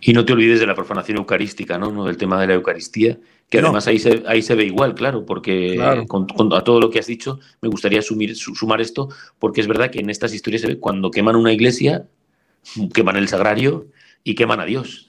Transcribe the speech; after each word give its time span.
Y 0.00 0.12
no 0.12 0.24
te 0.24 0.32
olvides 0.32 0.60
de 0.60 0.66
la 0.66 0.74
profanación 0.74 1.18
eucarística, 1.18 1.78
¿no? 1.78 2.04
Del 2.04 2.16
tema 2.16 2.40
de 2.40 2.46
la 2.46 2.54
Eucaristía, 2.54 3.18
que 3.50 3.58
además 3.58 3.86
ahí, 3.86 3.98
se, 3.98 4.22
ahí 4.26 4.42
se 4.42 4.54
ve 4.54 4.64
igual, 4.64 4.94
claro, 4.94 5.26
porque 5.26 5.76
Con, 6.08 6.26
a 6.54 6.64
todo 6.64 6.80
lo 6.80 6.88
que 6.88 7.00
has 7.00 7.06
dicho 7.06 7.40
me 7.60 7.68
gustaría 7.68 8.00
sumar 8.00 8.80
esto, 8.80 9.08
porque 9.38 9.60
es 9.60 9.66
verdad 9.66 9.90
que 9.90 10.00
en 10.00 10.08
estas 10.08 10.32
historias 10.32 10.66
cuando 10.78 11.10
queman 11.10 11.36
una 11.36 11.52
iglesia, 11.52 12.06
queman 12.94 13.16
el 13.16 13.28
sagrario 13.28 13.88
y 14.24 14.34
queman 14.34 14.60
a 14.60 14.64
Dios. 14.64 15.08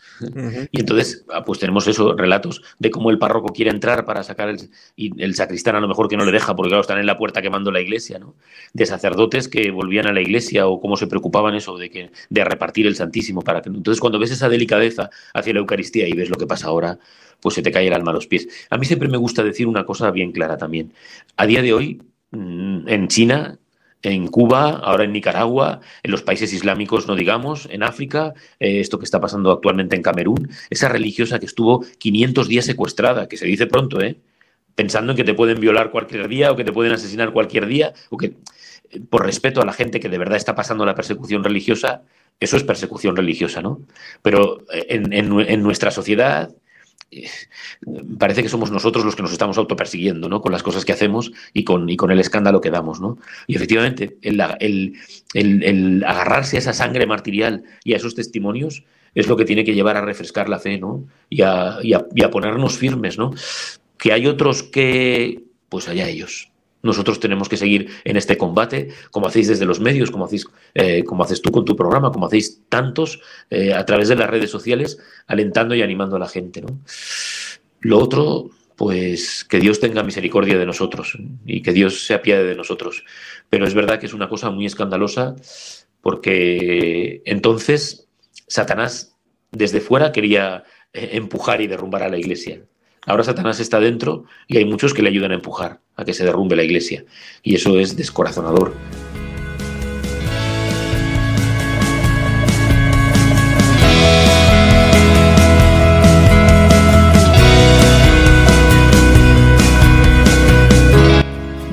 Y 0.72 0.80
entonces, 0.80 1.26
ah, 1.34 1.44
pues 1.44 1.60
tenemos 1.60 1.88
esos 1.88 2.16
relatos 2.18 2.62
de 2.80 2.92
cómo 2.92 3.10
el 3.10 3.18
párroco 3.18 3.54
quiere 3.54 3.72
entrar 3.72 4.06
para 4.06 4.24
sacar 4.24 4.50
el, 4.50 4.70
el 4.98 5.36
sacristán 5.36 5.76
a 5.76 5.80
lo 5.80 5.88
mejor 5.88 6.08
que 6.08 6.18
no 6.18 6.26
le 6.26 6.32
deja, 6.32 6.56
porque 6.56 6.70
claro, 6.70 6.82
están 6.82 7.00
en 7.00 7.06
la 7.06 7.18
puerta 7.18 7.42
quemando 7.42 7.72
la 7.72 7.82
iglesia, 7.82 8.20
¿no? 8.20 8.36
De 8.74 8.86
sacerdotes 8.86 9.48
que 9.48 9.72
volvían 9.72 10.08
a 10.08 10.14
la 10.14 10.22
iglesia 10.22 10.68
o 10.68 10.80
cómo 10.80 10.98
se 10.98 11.08
preocupaban 11.08 11.56
eso 11.56 11.78
de 11.78 11.90
que 11.90 12.12
de 12.30 12.44
repartir 12.44 12.88
el 12.88 12.96
Santísimo 12.96 13.42
para 13.42 13.62
entonces 13.66 14.00
cuando 14.00 14.20
ves 14.20 14.32
esa 14.32 14.50
delicadeza 14.50 15.10
hacia 15.34 15.54
la 15.54 15.60
Eucaristía 15.60 16.08
y 16.08 16.14
ves 16.14 16.30
lo 16.30 16.38
que 16.38 16.48
pasa 16.48 16.68
ahora, 16.68 17.00
pues 17.40 17.56
se 17.56 17.62
te 17.62 17.72
cae 17.72 17.88
el 17.88 17.94
alma 17.94 18.12
a 18.12 18.14
los 18.14 18.28
pies. 18.28 18.48
A 18.70 18.78
mí 18.78 18.86
siempre 18.86 19.10
me 19.10 19.18
gusta 19.18 19.44
decir 19.44 19.68
una 19.68 19.86
cosa 19.86 20.12
bien 20.12 20.32
clara 20.32 20.58
también. 20.58 20.94
A 21.38 21.46
día 21.46 21.62
de 21.62 21.74
hoy 21.74 22.02
mm, 22.32 22.88
en 22.88 23.08
China 23.08 23.60
en 24.04 24.28
Cuba, 24.28 24.80
ahora 24.84 25.04
en 25.04 25.14
Nicaragua, 25.14 25.82
en 26.04 26.12
los 26.12 26.24
países 26.24 26.54
islámicos, 26.54 27.08
no 27.08 27.16
digamos, 27.16 27.68
en 27.72 27.84
África, 27.84 28.34
eh, 28.60 28.80
esto 28.80 29.00
que 29.00 29.06
está 29.06 29.20
pasando 29.20 29.52
actualmente 29.52 29.96
en 29.96 30.02
Camerún, 30.02 30.50
esa 30.70 30.90
religiosa 30.90 31.40
que 31.40 31.46
estuvo 31.46 31.86
500 32.00 32.48
días 32.48 32.66
secuestrada, 32.66 33.28
que 33.28 33.38
se 33.38 33.46
dice 33.46 33.68
pronto, 33.68 34.02
¿eh? 34.02 34.18
pensando 34.76 35.12
en 35.12 35.18
que 35.18 35.24
te 35.24 35.34
pueden 35.34 35.60
violar 35.60 35.92
cualquier 35.92 36.28
día 36.28 36.52
o 36.52 36.56
que 36.56 36.64
te 36.64 36.72
pueden 36.72 36.94
asesinar 36.94 37.34
cualquier 37.34 37.68
día, 37.68 37.94
o 38.10 38.18
que 38.18 38.34
eh, 38.90 39.02
por 39.10 39.26
respeto 39.26 39.62
a 39.62 39.66
la 39.66 39.74
gente 39.74 40.00
que 40.00 40.10
de 40.10 40.18
verdad 40.18 40.38
está 40.38 40.56
pasando 40.56 40.86
la 40.86 40.96
persecución 40.96 41.44
religiosa, 41.44 42.04
eso 42.40 42.58
es 42.58 42.64
persecución 42.64 43.16
religiosa, 43.16 43.62
¿no? 43.62 43.82
Pero 44.22 44.62
eh, 44.74 44.88
en, 44.90 45.14
en 45.14 45.64
nuestra 45.64 45.92
sociedad, 45.92 46.52
parece 48.18 48.44
que 48.44 48.50
somos 48.50 48.72
nosotros 48.72 49.04
los 49.04 49.16
que 49.16 49.22
nos 49.22 49.32
estamos 49.32 49.58
autopersiguiendo, 49.58 50.30
¿no? 50.30 50.42
Con 50.42 50.52
las 50.52 50.64
cosas 50.64 50.86
que 50.86 50.94
hacemos 50.94 51.32
y 51.54 51.64
con, 51.64 51.90
y 51.90 51.98
con 51.98 52.12
el 52.12 52.20
escándalo 52.20 52.62
que 52.62 52.70
damos, 52.70 53.02
¿no? 53.02 53.18
Y 53.48 53.56
efectivamente, 53.56 54.18
el, 54.22 54.96
el, 55.34 56.04
agarrarse 56.06 56.58
a 56.58 56.60
esa 56.60 56.74
sangre 56.74 57.06
martirial 57.06 57.64
y 57.84 57.94
a 57.94 57.98
esos 57.98 58.16
testimonios 58.16 58.84
es 59.14 59.28
lo 59.28 59.36
que 59.36 59.46
tiene 59.46 59.66
que 59.66 59.74
llevar 59.74 59.98
a 59.98 60.02
refrescar 60.02 60.48
la 60.48 60.60
fe, 60.60 60.78
¿no? 60.78 61.06
Y 61.30 61.42
a, 61.42 61.78
y 61.82 61.94
a 61.94 62.32
ponernos 62.32 62.78
firmes, 62.78 63.18
¿no? 63.18 63.34
Que 63.98 64.14
hay 64.14 64.28
otros 64.28 64.64
que, 64.64 65.44
pues 65.70 65.90
allá 65.90 66.08
ellos, 66.08 66.51
nosotros 66.84 67.20
tenemos 67.20 67.50
que 67.50 67.58
seguir 67.58 67.90
en 68.04 68.18
este 68.18 68.38
combate, 68.38 68.90
como 69.12 69.28
hacéis 69.28 69.48
desde 69.48 69.66
los 69.66 69.80
medios, 69.80 70.12
como, 70.12 70.26
hacéis, 70.26 70.48
eh, 70.74 71.04
como 71.04 71.24
haces 71.24 71.42
tú 71.42 71.52
con 71.52 71.66
tu 71.66 71.76
programa, 71.76 72.12
como 72.12 72.26
hacéis 72.26 72.62
tantos 72.70 73.22
eh, 73.50 73.74
a 73.74 73.86
través 73.86 74.08
de 74.10 74.16
las 74.16 74.30
redes 74.30 74.50
sociales, 74.50 74.98
alentando 75.28 75.76
y 75.76 75.82
animando 75.82 76.16
a 76.16 76.20
la 76.20 76.28
gente. 76.28 76.62
¿no? 76.62 76.80
Lo 77.82 78.00
otro, 78.00 78.50
pues 78.76 79.44
que 79.44 79.60
Dios 79.60 79.80
tenga 79.80 80.04
misericordia 80.04 80.58
de 80.58 80.66
nosotros 80.66 81.18
y 81.46 81.62
que 81.62 81.74
Dios 81.74 82.06
se 82.06 82.14
apiade 82.14 82.46
de 82.46 82.56
nosotros. 82.56 83.04
Pero 83.50 83.66
es 83.66 83.74
verdad 83.74 84.00
que 84.00 84.08
es 84.08 84.14
una 84.14 84.30
cosa 84.30 84.50
muy 84.50 84.66
escandalosa 84.66 85.36
porque 86.02 87.22
entonces 87.26 88.08
Satanás 88.48 89.16
desde 89.52 89.82
fuera 89.82 90.12
quería 90.12 90.64
eh, 90.94 91.10
empujar 91.14 91.62
y 91.62 91.68
derrumbar 91.68 92.04
a 92.04 92.10
la 92.10 92.18
iglesia. 92.18 92.62
Ahora 93.08 93.24
Satanás 93.24 93.60
está 93.60 93.80
dentro 93.80 94.26
y 94.48 94.58
hay 94.58 94.66
muchos 94.66 94.94
que 94.94 95.02
le 95.02 95.10
ayudan 95.10 95.32
a 95.32 95.36
empujar 95.36 95.80
a 95.96 96.06
que 96.06 96.14
se 96.14 96.24
derrumbe 96.24 96.56
la 96.56 96.64
iglesia. 96.64 97.04
Y 97.42 97.56
eso 97.56 97.80
es 97.80 97.98
descorazonador. 97.98 98.76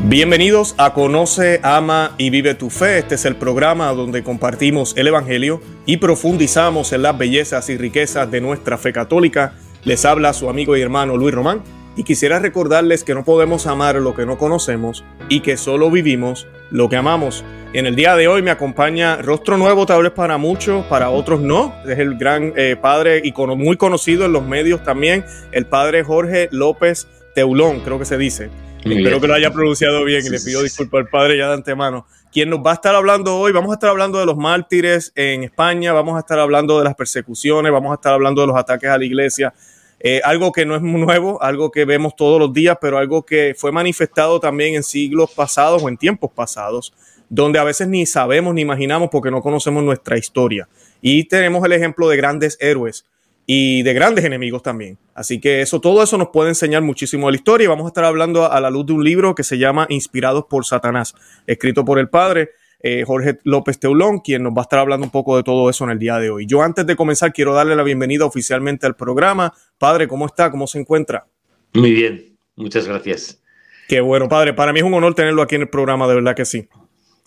Bienvenidos 0.04 0.74
a 0.78 0.94
Conoce, 0.94 1.60
Ama 1.62 2.14
y 2.16 2.30
Vive 2.30 2.54
tu 2.54 2.70
Fe. 2.70 3.00
Este 3.00 3.16
es 3.16 3.26
el 3.26 3.36
programa 3.36 3.92
donde 3.92 4.24
compartimos 4.24 4.96
el 4.96 5.08
Evangelio 5.08 5.60
y 5.84 5.98
profundizamos 5.98 6.94
en 6.94 7.02
las 7.02 7.18
bellezas 7.18 7.68
y 7.68 7.76
riquezas 7.76 8.30
de 8.30 8.40
nuestra 8.40 8.78
fe 8.78 8.94
católica 8.94 9.52
les 9.84 10.04
habla 10.04 10.32
su 10.32 10.48
amigo 10.48 10.76
y 10.76 10.80
hermano 10.80 11.16
Luis 11.16 11.34
Román 11.34 11.62
y 11.96 12.04
quisiera 12.04 12.38
recordarles 12.38 13.02
que 13.02 13.14
no 13.14 13.24
podemos 13.24 13.66
amar 13.66 13.96
lo 13.96 14.14
que 14.14 14.24
no 14.24 14.38
conocemos 14.38 15.04
y 15.28 15.40
que 15.40 15.56
solo 15.56 15.90
vivimos 15.90 16.46
lo 16.70 16.88
que 16.88 16.96
amamos. 16.96 17.44
En 17.72 17.86
el 17.86 17.96
día 17.96 18.14
de 18.14 18.28
hoy 18.28 18.40
me 18.40 18.52
acompaña 18.52 19.16
rostro 19.16 19.58
nuevo, 19.58 19.84
tal 19.84 20.04
vez 20.04 20.12
para 20.12 20.38
muchos, 20.38 20.86
para 20.86 21.10
otros 21.10 21.40
no. 21.40 21.74
Es 21.86 21.98
el 21.98 22.16
gran 22.16 22.52
eh, 22.56 22.76
padre 22.80 23.20
y 23.24 23.32
muy 23.32 23.76
conocido 23.76 24.26
en 24.26 24.32
los 24.32 24.46
medios 24.46 24.84
también, 24.84 25.24
el 25.50 25.66
padre 25.66 26.04
Jorge 26.04 26.48
López 26.52 27.08
Teulón, 27.34 27.80
creo 27.80 27.98
que 27.98 28.04
se 28.04 28.16
dice. 28.16 28.48
Espero 28.84 29.20
que 29.20 29.26
lo 29.26 29.34
haya 29.34 29.50
pronunciado 29.50 30.04
bien 30.04 30.24
y 30.24 30.28
le 30.28 30.38
pido 30.40 30.62
disculpas 30.62 31.00
al 31.00 31.08
padre 31.08 31.36
ya 31.36 31.48
de 31.48 31.54
antemano. 31.54 32.06
Quien 32.32 32.48
nos 32.48 32.60
va 32.60 32.70
a 32.70 32.74
estar 32.74 32.94
hablando 32.94 33.36
hoy, 33.36 33.52
vamos 33.52 33.70
a 33.70 33.74
estar 33.74 33.90
hablando 33.90 34.20
de 34.20 34.26
los 34.26 34.36
mártires 34.36 35.12
en 35.16 35.42
España, 35.42 35.92
vamos 35.92 36.16
a 36.16 36.20
estar 36.20 36.38
hablando 36.38 36.78
de 36.78 36.84
las 36.84 36.94
persecuciones, 36.94 37.72
vamos 37.72 37.90
a 37.90 37.94
estar 37.94 38.12
hablando 38.12 38.42
de 38.42 38.46
los 38.46 38.56
ataques 38.56 38.88
a 38.88 38.98
la 38.98 39.04
iglesia 39.04 39.52
eh, 40.00 40.20
algo 40.24 40.52
que 40.52 40.64
no 40.64 40.76
es 40.76 40.82
nuevo, 40.82 41.42
algo 41.42 41.70
que 41.70 41.84
vemos 41.84 42.14
todos 42.14 42.38
los 42.38 42.52
días, 42.52 42.78
pero 42.80 42.98
algo 42.98 43.24
que 43.24 43.54
fue 43.56 43.72
manifestado 43.72 44.38
también 44.40 44.74
en 44.74 44.82
siglos 44.82 45.30
pasados 45.34 45.82
o 45.82 45.88
en 45.88 45.96
tiempos 45.96 46.30
pasados, 46.32 46.94
donde 47.28 47.58
a 47.58 47.64
veces 47.64 47.88
ni 47.88 48.06
sabemos 48.06 48.54
ni 48.54 48.62
imaginamos 48.62 49.08
porque 49.10 49.30
no 49.30 49.42
conocemos 49.42 49.82
nuestra 49.82 50.16
historia. 50.16 50.68
Y 51.00 51.24
tenemos 51.24 51.64
el 51.64 51.72
ejemplo 51.72 52.08
de 52.08 52.16
grandes 52.16 52.56
héroes 52.60 53.06
y 53.44 53.82
de 53.82 53.94
grandes 53.94 54.24
enemigos 54.24 54.62
también. 54.62 54.98
Así 55.14 55.40
que 55.40 55.62
eso, 55.62 55.80
todo 55.80 56.02
eso 56.02 56.16
nos 56.18 56.28
puede 56.28 56.50
enseñar 56.50 56.82
muchísimo 56.82 57.26
de 57.26 57.32
la 57.32 57.36
historia 57.36 57.64
y 57.64 57.68
vamos 57.68 57.86
a 57.86 57.88
estar 57.88 58.04
hablando 58.04 58.50
a 58.50 58.60
la 58.60 58.70
luz 58.70 58.86
de 58.86 58.92
un 58.92 59.02
libro 59.02 59.34
que 59.34 59.42
se 59.42 59.58
llama 59.58 59.86
Inspirados 59.88 60.44
por 60.44 60.64
Satanás, 60.64 61.14
escrito 61.46 61.84
por 61.84 61.98
el 61.98 62.08
padre 62.08 62.50
eh, 62.80 63.04
Jorge 63.04 63.38
López 63.44 63.78
Teulón, 63.78 64.20
quien 64.20 64.42
nos 64.42 64.52
va 64.52 64.60
a 64.60 64.62
estar 64.62 64.78
hablando 64.78 65.04
un 65.04 65.10
poco 65.10 65.36
de 65.36 65.42
todo 65.42 65.68
eso 65.68 65.84
en 65.84 65.90
el 65.90 65.98
día 65.98 66.18
de 66.18 66.30
hoy. 66.30 66.46
Yo 66.46 66.62
antes 66.62 66.86
de 66.86 66.96
comenzar 66.96 67.32
quiero 67.32 67.54
darle 67.54 67.74
la 67.74 67.82
bienvenida 67.82 68.24
oficialmente 68.24 68.86
al 68.86 68.96
programa. 68.96 69.52
Padre, 69.78 70.06
¿cómo 70.06 70.26
está? 70.26 70.50
¿Cómo 70.50 70.66
se 70.66 70.78
encuentra? 70.78 71.26
Muy 71.74 71.92
bien, 71.92 72.36
muchas 72.56 72.86
gracias. 72.86 73.42
Qué 73.88 74.00
bueno, 74.00 74.28
padre. 74.28 74.52
Para 74.52 74.72
mí 74.72 74.80
es 74.80 74.84
un 74.84 74.94
honor 74.94 75.14
tenerlo 75.14 75.42
aquí 75.42 75.54
en 75.54 75.62
el 75.62 75.68
programa, 75.68 76.06
de 76.06 76.14
verdad 76.14 76.36
que 76.36 76.44
sí. 76.44 76.68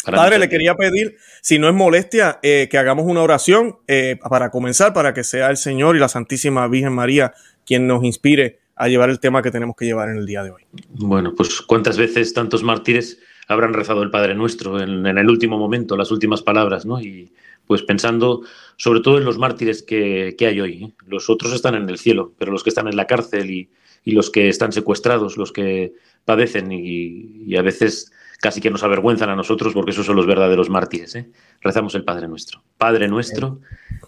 padre, 0.06 0.38
le 0.40 0.48
quería 0.48 0.76
pedir, 0.76 1.18
si 1.42 1.60
no 1.60 1.68
es 1.68 1.74
molestia, 1.74 2.40
eh, 2.44 2.68
que 2.70 2.78
hagamos 2.78 3.06
una 3.06 3.22
oración 3.22 3.78
eh, 3.88 4.18
para 4.30 4.52
comenzar, 4.52 4.94
para 4.94 5.14
que 5.14 5.24
sea 5.24 5.50
el 5.50 5.58
Señor 5.58 5.96
y 5.96 6.00
la 6.00 6.08
Santísima 6.08 6.68
Virgen 6.68 6.94
María 6.94 7.34
quien 7.66 7.88
nos 7.88 8.04
inspire 8.04 8.60
a 8.76 8.88
llevar 8.88 9.10
el 9.10 9.20
tema 9.20 9.42
que 9.42 9.52
tenemos 9.52 9.76
que 9.76 9.86
llevar 9.86 10.10
en 10.10 10.18
el 10.18 10.26
día 10.26 10.44
de 10.44 10.52
hoy. 10.52 10.64
Bueno, 10.90 11.34
pues 11.36 11.62
cuántas 11.62 11.98
veces 11.98 12.34
tantos 12.34 12.64
mártires 12.64 13.20
habrán 13.48 13.74
rezado 13.74 14.04
el 14.04 14.12
Padre 14.12 14.36
Nuestro 14.36 14.80
en, 14.80 15.06
el 15.06 15.30
último 15.30 15.58
momento, 15.58 15.98
las 15.98 16.12
últimas 16.12 16.42
palabras, 16.42 16.86
¿no? 16.86 17.02
Y 17.02 17.34
pues 17.66 17.84
pensando 17.84 18.42
sobre 18.76 19.02
todo 19.02 19.18
en 19.18 19.26
los 19.26 19.38
mártires 19.38 19.84
que, 19.84 20.36
hay 20.40 20.60
hoy. 20.60 20.84
¿eh? 20.84 20.94
Los 21.08 21.30
otros 21.30 21.54
están 21.54 21.76
en 21.76 21.90
el 21.90 21.98
cielo, 21.98 22.34
pero 22.38 22.52
los 22.52 22.64
que 22.64 22.70
están 22.70 22.88
en 22.88 22.96
la 22.96 23.08
cárcel 23.08 23.50
y, 23.50 23.70
los 24.04 24.32
que 24.32 24.50
están 24.50 24.72
secuestrados, 24.72 25.38
los 25.38 25.52
que 25.52 25.94
padecen 26.26 26.72
y, 26.72 27.56
a 27.56 27.62
veces 27.62 28.12
casi 28.42 28.60
que 28.60 28.72
nos 28.72 28.84
avergüenzan 28.84 29.30
a 29.30 29.36
nosotros 29.36 29.74
porque 29.74 29.92
esos 29.92 30.08
son 30.08 30.16
los 30.16 30.26
verdaderos 30.26 30.70
mártires. 30.70 31.16
¿eh? 31.16 31.30
Rezamos 31.62 31.94
el 31.94 32.04
Padre 32.04 32.28
Nuestro. 32.28 32.64
Padre 32.78 33.08
Nuestro, 33.08 33.60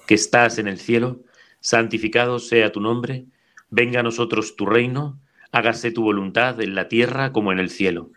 que 0.07 0.15
estás 0.15 0.57
en 0.57 0.67
el 0.67 0.79
cielo, 0.79 1.21
santificado 1.59 2.39
sea 2.39 2.71
tu 2.71 2.81
nombre, 2.81 3.27
venga 3.69 3.99
a 3.99 4.03
nosotros 4.03 4.55
tu 4.55 4.65
reino, 4.65 5.19
hágase 5.51 5.91
tu 5.91 6.03
voluntad 6.03 6.59
en 6.59 6.73
la 6.73 6.87
tierra 6.87 7.31
como 7.31 7.51
en 7.51 7.59
el 7.59 7.69
cielo. 7.69 8.11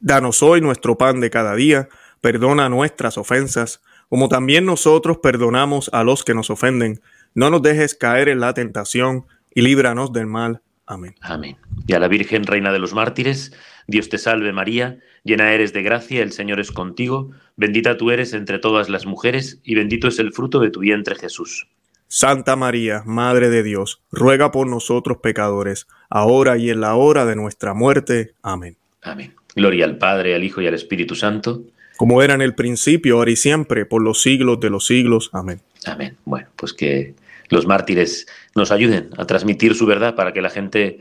Danos 0.00 0.42
hoy 0.42 0.60
nuestro 0.60 0.98
pan 0.98 1.20
de 1.20 1.30
cada 1.30 1.54
día, 1.54 1.88
perdona 2.20 2.68
nuestras 2.68 3.18
ofensas, 3.18 3.82
como 4.08 4.28
también 4.28 4.64
nosotros 4.64 5.18
perdonamos 5.18 5.90
a 5.92 6.04
los 6.04 6.24
que 6.24 6.34
nos 6.34 6.50
ofenden. 6.50 7.00
No 7.34 7.50
nos 7.50 7.62
dejes 7.62 7.94
caer 7.94 8.28
en 8.28 8.40
la 8.40 8.54
tentación 8.54 9.26
y 9.54 9.62
líbranos 9.62 10.12
del 10.12 10.26
mal. 10.26 10.60
Amén. 10.86 11.14
Amén. 11.20 11.56
Y 11.86 11.94
a 11.94 11.98
la 11.98 12.08
Virgen, 12.08 12.44
Reina 12.44 12.72
de 12.72 12.78
los 12.78 12.94
Mártires, 12.94 13.52
Dios 13.88 14.08
te 14.08 14.18
salve 14.18 14.52
María, 14.52 14.98
llena 15.24 15.52
eres 15.52 15.72
de 15.72 15.82
gracia, 15.82 16.22
el 16.22 16.32
Señor 16.32 16.60
es 16.60 16.70
contigo, 16.70 17.32
bendita 17.56 17.96
tú 17.96 18.10
eres 18.10 18.32
entre 18.34 18.58
todas 18.58 18.88
las 18.88 19.06
mujeres, 19.06 19.60
y 19.64 19.74
bendito 19.74 20.06
es 20.06 20.18
el 20.20 20.32
fruto 20.32 20.60
de 20.60 20.70
tu 20.70 20.80
vientre 20.80 21.16
Jesús. 21.16 21.66
Santa 22.08 22.54
María, 22.54 23.02
Madre 23.04 23.50
de 23.50 23.64
Dios, 23.64 24.00
ruega 24.12 24.52
por 24.52 24.68
nosotros 24.68 25.18
pecadores, 25.20 25.88
ahora 26.08 26.56
y 26.56 26.70
en 26.70 26.80
la 26.80 26.94
hora 26.94 27.26
de 27.26 27.34
nuestra 27.34 27.74
muerte. 27.74 28.34
Amén. 28.42 28.76
Amén. 29.02 29.34
Gloria 29.56 29.86
al 29.86 29.98
Padre, 29.98 30.34
al 30.34 30.44
Hijo 30.44 30.60
y 30.60 30.66
al 30.66 30.74
Espíritu 30.74 31.14
Santo. 31.14 31.64
Como 31.96 32.22
era 32.22 32.34
en 32.34 32.42
el 32.42 32.54
principio, 32.54 33.16
ahora 33.16 33.30
y 33.30 33.36
siempre, 33.36 33.86
por 33.86 34.02
los 34.02 34.22
siglos 34.22 34.60
de 34.60 34.70
los 34.70 34.86
siglos. 34.86 35.30
Amén. 35.32 35.62
Amén. 35.86 36.16
Bueno, 36.24 36.48
pues 36.54 36.74
que 36.74 37.14
los 37.48 37.66
mártires 37.66 38.26
nos 38.54 38.70
ayuden 38.70 39.10
a 39.16 39.26
transmitir 39.26 39.74
su 39.74 39.86
verdad 39.86 40.14
para 40.14 40.32
que 40.32 40.42
la 40.42 40.50
gente 40.50 41.00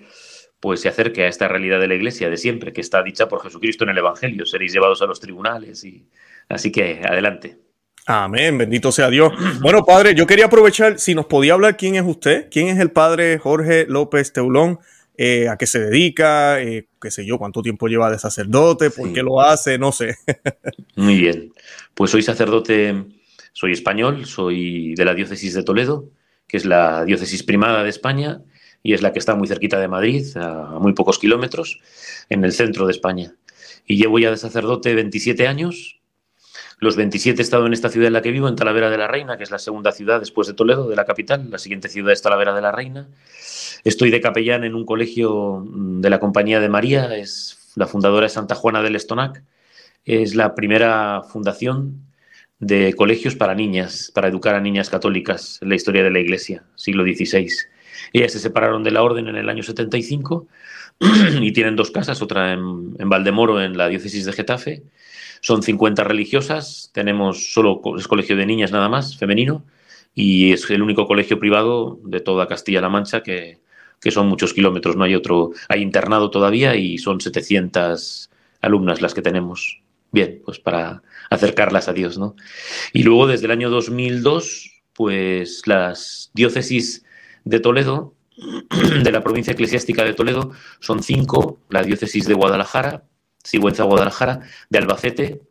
pues 0.61 0.81
se 0.81 0.87
acerque 0.87 1.23
a 1.23 1.27
esta 1.27 1.47
realidad 1.47 1.79
de 1.79 1.87
la 1.87 1.95
Iglesia 1.95 2.29
de 2.29 2.37
siempre, 2.37 2.73
que 2.73 2.81
está 2.81 3.03
dicha 3.03 3.27
por 3.27 3.43
Jesucristo 3.43 3.83
en 3.83 3.91
el 3.91 3.97
Evangelio. 3.97 4.45
Seréis 4.45 4.73
llevados 4.73 5.01
a 5.01 5.05
los 5.05 5.19
tribunales 5.19 5.83
y 5.83 6.07
así 6.49 6.71
que 6.71 7.01
adelante. 7.03 7.57
Amén, 8.07 8.57
bendito 8.57 8.91
sea 8.91 9.09
Dios. 9.09 9.33
Bueno, 9.61 9.83
padre, 9.83 10.15
yo 10.15 10.25
quería 10.25 10.45
aprovechar 10.45 10.99
si 10.99 11.13
nos 11.13 11.25
podía 11.25 11.53
hablar 11.53 11.75
quién 11.75 11.95
es 11.95 12.03
usted, 12.05 12.47
quién 12.51 12.67
es 12.67 12.79
el 12.79 12.91
padre 12.91 13.37
Jorge 13.37 13.85
López 13.87 14.31
Teulón, 14.31 14.79
eh, 15.17 15.47
a 15.49 15.57
qué 15.57 15.65
se 15.65 15.79
dedica, 15.79 16.61
eh, 16.61 16.87
qué 17.01 17.11
sé 17.11 17.25
yo, 17.25 17.37
cuánto 17.37 17.61
tiempo 17.61 17.87
lleva 17.87 18.11
de 18.11 18.19
sacerdote, 18.19 18.89
por 18.89 19.11
qué 19.13 19.23
lo 19.23 19.41
hace, 19.41 19.77
no 19.77 19.91
sé. 19.91 20.15
Muy 20.95 21.17
bien, 21.17 21.53
pues 21.93 22.11
soy 22.11 22.21
sacerdote, 22.21 23.05
soy 23.53 23.71
español, 23.71 24.25
soy 24.25 24.93
de 24.95 25.05
la 25.05 25.13
diócesis 25.13 25.53
de 25.53 25.63
Toledo, 25.63 26.09
que 26.47 26.57
es 26.57 26.65
la 26.65 27.05
diócesis 27.05 27.43
primada 27.43 27.83
de 27.83 27.89
España 27.89 28.41
y 28.83 28.93
es 28.93 29.01
la 29.01 29.13
que 29.13 29.19
está 29.19 29.33
muy 29.33 29.47
cerquita 29.47 29.79
de 29.79 29.87
Madrid, 29.87 30.25
a 30.35 30.77
muy 30.79 30.93
pocos 30.93 31.17
kilómetros, 31.17 31.79
en 32.29 32.43
el 32.43 32.51
centro 32.51 32.85
de 32.85 32.91
España. 32.91 33.33
Y 33.87 33.97
llevo 33.97 34.19
ya 34.19 34.29
de 34.29 34.37
sacerdote 34.37 34.93
27 34.93 35.47
años 35.47 35.94
los 36.77 36.95
27 36.95 37.41
he 37.41 37.43
estado 37.43 37.65
en 37.65 37.73
esta 37.73 37.89
ciudad 37.89 38.07
en 38.07 38.13
la 38.13 38.21
que 38.21 38.31
vivo, 38.31 38.47
en 38.47 38.55
Talavera 38.55 38.89
de 38.89 38.97
la 38.97 39.07
Reina, 39.07 39.37
que 39.37 39.43
es 39.43 39.51
la 39.51 39.59
segunda 39.59 39.91
ciudad 39.91 40.19
después 40.19 40.47
de 40.47 40.53
Toledo, 40.53 40.89
de 40.89 40.95
la 40.95 41.05
capital. 41.05 41.49
La 41.49 41.57
siguiente 41.57 41.87
ciudad 41.87 42.11
es 42.11 42.21
Talavera 42.21 42.53
de 42.53 42.61
la 42.61 42.71
Reina. 42.71 43.07
Estoy 43.83 44.11
de 44.11 44.19
capellán 44.19 44.63
en 44.63 44.75
un 44.75 44.85
colegio 44.85 45.63
mm, 45.65 46.01
de 46.01 46.09
la 46.09 46.19
Compañía 46.19 46.59
de 46.59 46.69
María, 46.69 47.15
es 47.15 47.71
la 47.75 47.87
fundadora 47.87 48.25
de 48.25 48.29
Santa 48.29 48.55
Juana 48.55 48.81
del 48.81 48.95
Estonac. 48.95 49.41
Es 50.03 50.35
la 50.35 50.53
primera 50.53 51.23
fundación 51.23 52.05
de 52.59 52.93
colegios 52.93 53.35
para 53.35 53.55
niñas, 53.55 54.11
para 54.13 54.27
educar 54.27 54.55
a 54.55 54.61
niñas 54.61 54.89
católicas 54.89 55.59
en 55.61 55.69
la 55.69 55.75
historia 55.75 56.03
de 56.03 56.11
la 56.11 56.19
Iglesia, 56.19 56.63
siglo 56.75 57.03
XVI. 57.03 57.49
Ellas 58.13 58.33
se 58.33 58.39
separaron 58.39 58.83
de 58.83 58.91
la 58.91 59.01
orden 59.01 59.27
en 59.27 59.35
el 59.35 59.49
año 59.49 59.63
75 59.63 60.47
y 61.41 61.51
tienen 61.53 61.75
dos 61.75 61.91
casas, 61.91 62.21
otra 62.21 62.53
en 62.53 63.09
Valdemoro, 63.09 63.61
en 63.61 63.77
la 63.77 63.87
diócesis 63.87 64.25
de 64.25 64.33
Getafe, 64.33 64.83
son 65.45 65.61
50 65.61 66.03
religiosas, 66.03 66.89
tenemos 66.91 67.53
solo 67.53 67.79
es 67.99 68.07
colegio 68.07 68.35
de 68.35 68.47
niñas 68.47 68.71
nada 68.71 68.89
más, 68.89 69.15
femenino, 69.15 69.63
y 70.15 70.53
es 70.53 70.67
el 70.71 70.81
único 70.81 71.05
colegio 71.05 71.37
privado 71.37 71.99
de 72.03 72.19
toda 72.19 72.47
Castilla-La 72.47 72.89
Mancha 72.89 73.21
que, 73.21 73.59
son 74.09 74.27
muchos 74.27 74.55
kilómetros, 74.55 74.95
no 74.95 75.03
hay 75.03 75.13
otro, 75.13 75.51
hay 75.69 75.83
internado 75.83 76.31
todavía 76.31 76.75
y 76.75 76.97
son 76.97 77.21
700 77.21 78.31
alumnas 78.61 79.03
las 79.03 79.13
que 79.13 79.21
tenemos. 79.21 79.83
Bien, 80.11 80.41
pues 80.43 80.57
para 80.57 81.03
acercarlas 81.29 81.89
a 81.89 81.93
Dios, 81.93 82.17
¿no? 82.17 82.35
Y 82.91 83.03
luego 83.03 83.27
desde 83.27 83.45
el 83.45 83.51
año 83.51 83.69
2002, 83.69 84.81
pues 84.93 85.61
las 85.67 86.31
diócesis 86.33 87.05
de 87.43 87.59
Toledo, 87.59 88.15
de 89.03 89.11
la 89.11 89.21
provincia 89.21 89.53
eclesiástica 89.53 90.03
de 90.03 90.15
Toledo, 90.15 90.53
son 90.79 91.03
cinco, 91.03 91.59
la 91.69 91.83
diócesis 91.83 92.25
de 92.25 92.33
Guadalajara, 92.33 93.03
Sigüenza, 93.45 93.83
Guadalajara, 93.83 94.41
de 94.69 94.77
Albacete, 94.79 95.41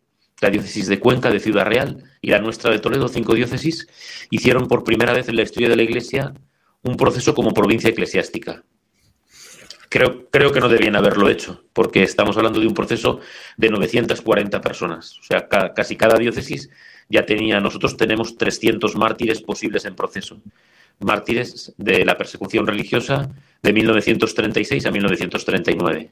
la 0.40 0.50
diócesis 0.50 0.88
de 0.88 0.98
Cuenca, 0.98 1.30
de 1.30 1.40
Ciudad 1.40 1.64
Real 1.64 2.04
y 2.20 2.30
la 2.30 2.40
nuestra 2.40 2.70
de 2.70 2.80
Toledo, 2.80 3.08
cinco 3.08 3.34
diócesis, 3.34 3.86
hicieron 4.30 4.66
por 4.66 4.84
primera 4.84 5.12
vez 5.12 5.28
en 5.28 5.36
la 5.36 5.42
historia 5.42 5.68
de 5.68 5.76
la 5.76 5.84
Iglesia 5.84 6.34
un 6.82 6.96
proceso 6.96 7.34
como 7.34 7.54
provincia 7.54 7.88
eclesiástica. 7.88 8.62
Creo, 9.88 10.28
creo 10.28 10.52
que 10.52 10.60
no 10.60 10.68
debían 10.68 10.96
haberlo 10.96 11.28
hecho, 11.28 11.64
porque 11.72 12.02
estamos 12.02 12.36
hablando 12.36 12.58
de 12.58 12.66
un 12.66 12.74
proceso 12.74 13.20
de 13.56 13.70
940 13.70 14.60
personas. 14.60 15.18
O 15.20 15.22
sea, 15.22 15.48
casi 15.48 15.96
cada 15.96 16.18
diócesis 16.18 16.68
ya 17.08 17.24
tenía, 17.24 17.60
nosotros 17.60 17.96
tenemos 17.96 18.36
300 18.36 18.96
mártires 18.96 19.40
posibles 19.40 19.84
en 19.84 19.94
proceso. 19.94 20.40
Mártires 21.00 21.74
de 21.76 22.04
la 22.04 22.16
persecución 22.16 22.66
religiosa 22.66 23.30
de 23.62 23.72
1936 23.72 24.86
a 24.86 24.90
1939. 24.90 26.10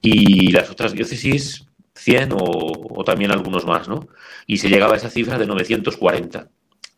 Y 0.00 0.52
las 0.52 0.70
otras 0.70 0.92
diócesis, 0.92 1.66
100 1.94 2.30
o, 2.32 3.04
también 3.04 3.32
algunos 3.32 3.64
más, 3.64 3.88
¿no? 3.88 4.08
Y 4.46 4.58
se 4.58 4.68
llegaba 4.68 4.94
a 4.94 4.96
esa 4.96 5.10
cifra 5.10 5.38
de 5.38 5.46
940 5.46 6.48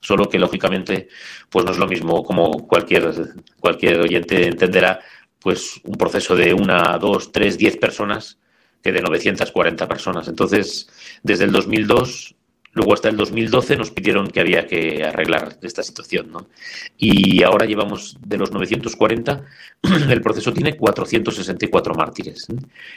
solo 0.00 0.28
que 0.28 0.38
lógicamente 0.38 1.08
pues 1.50 1.64
no 1.64 1.72
es 1.72 1.78
lo 1.78 1.88
mismo 1.88 2.22
como 2.22 2.68
cualquier, 2.68 3.12
cualquier 3.58 3.98
oyente 3.98 4.46
entenderá, 4.46 5.00
pues 5.40 5.80
un 5.82 5.96
proceso 5.96 6.36
de 6.36 6.54
una, 6.54 6.98
dos, 6.98 7.32
tres, 7.32 7.58
diez 7.58 7.76
personas 7.76 8.38
que 8.82 8.92
de 8.92 9.02
940 9.02 9.88
personas. 9.88 10.28
Entonces, 10.28 10.88
desde 11.22 11.44
el 11.44 11.52
2002 11.52 12.36
Luego 12.72 12.94
hasta 12.94 13.08
el 13.08 13.16
2012 13.16 13.76
nos 13.76 13.90
pidieron 13.90 14.28
que 14.28 14.40
había 14.40 14.66
que 14.66 15.02
arreglar 15.02 15.58
esta 15.62 15.82
situación. 15.82 16.30
¿no? 16.30 16.48
Y 16.96 17.42
ahora 17.42 17.66
llevamos 17.66 18.16
de 18.20 18.36
los 18.36 18.52
940, 18.52 19.44
el 20.10 20.20
proceso 20.20 20.52
tiene 20.52 20.76
464 20.76 21.94
mártires 21.94 22.46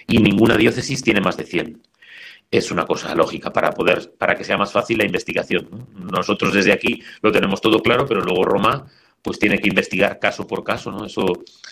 y 0.08 0.18
ninguna 0.18 0.58
diócesis 0.58 1.02
tiene 1.02 1.22
más 1.22 1.38
de 1.38 1.46
100. 1.46 1.82
Es 2.52 2.70
una 2.70 2.86
cosa 2.86 3.16
lógica 3.16 3.54
para 3.54 3.72
poder, 3.72 4.14
para 4.18 4.36
que 4.36 4.44
sea 4.44 4.58
más 4.58 4.74
fácil 4.74 4.98
la 4.98 5.06
investigación. 5.06 5.88
Nosotros 5.96 6.54
desde 6.54 6.74
aquí 6.74 7.02
lo 7.22 7.32
tenemos 7.32 7.62
todo 7.62 7.82
claro, 7.82 8.06
pero 8.06 8.22
luego 8.22 8.44
Roma 8.44 8.88
pues 9.22 9.40
tiene 9.40 9.60
que 9.60 9.70
investigar 9.70 10.20
caso 10.20 10.46
por 10.46 10.64
caso. 10.64 10.92
¿no? 10.92 11.06
Eso 11.06 11.26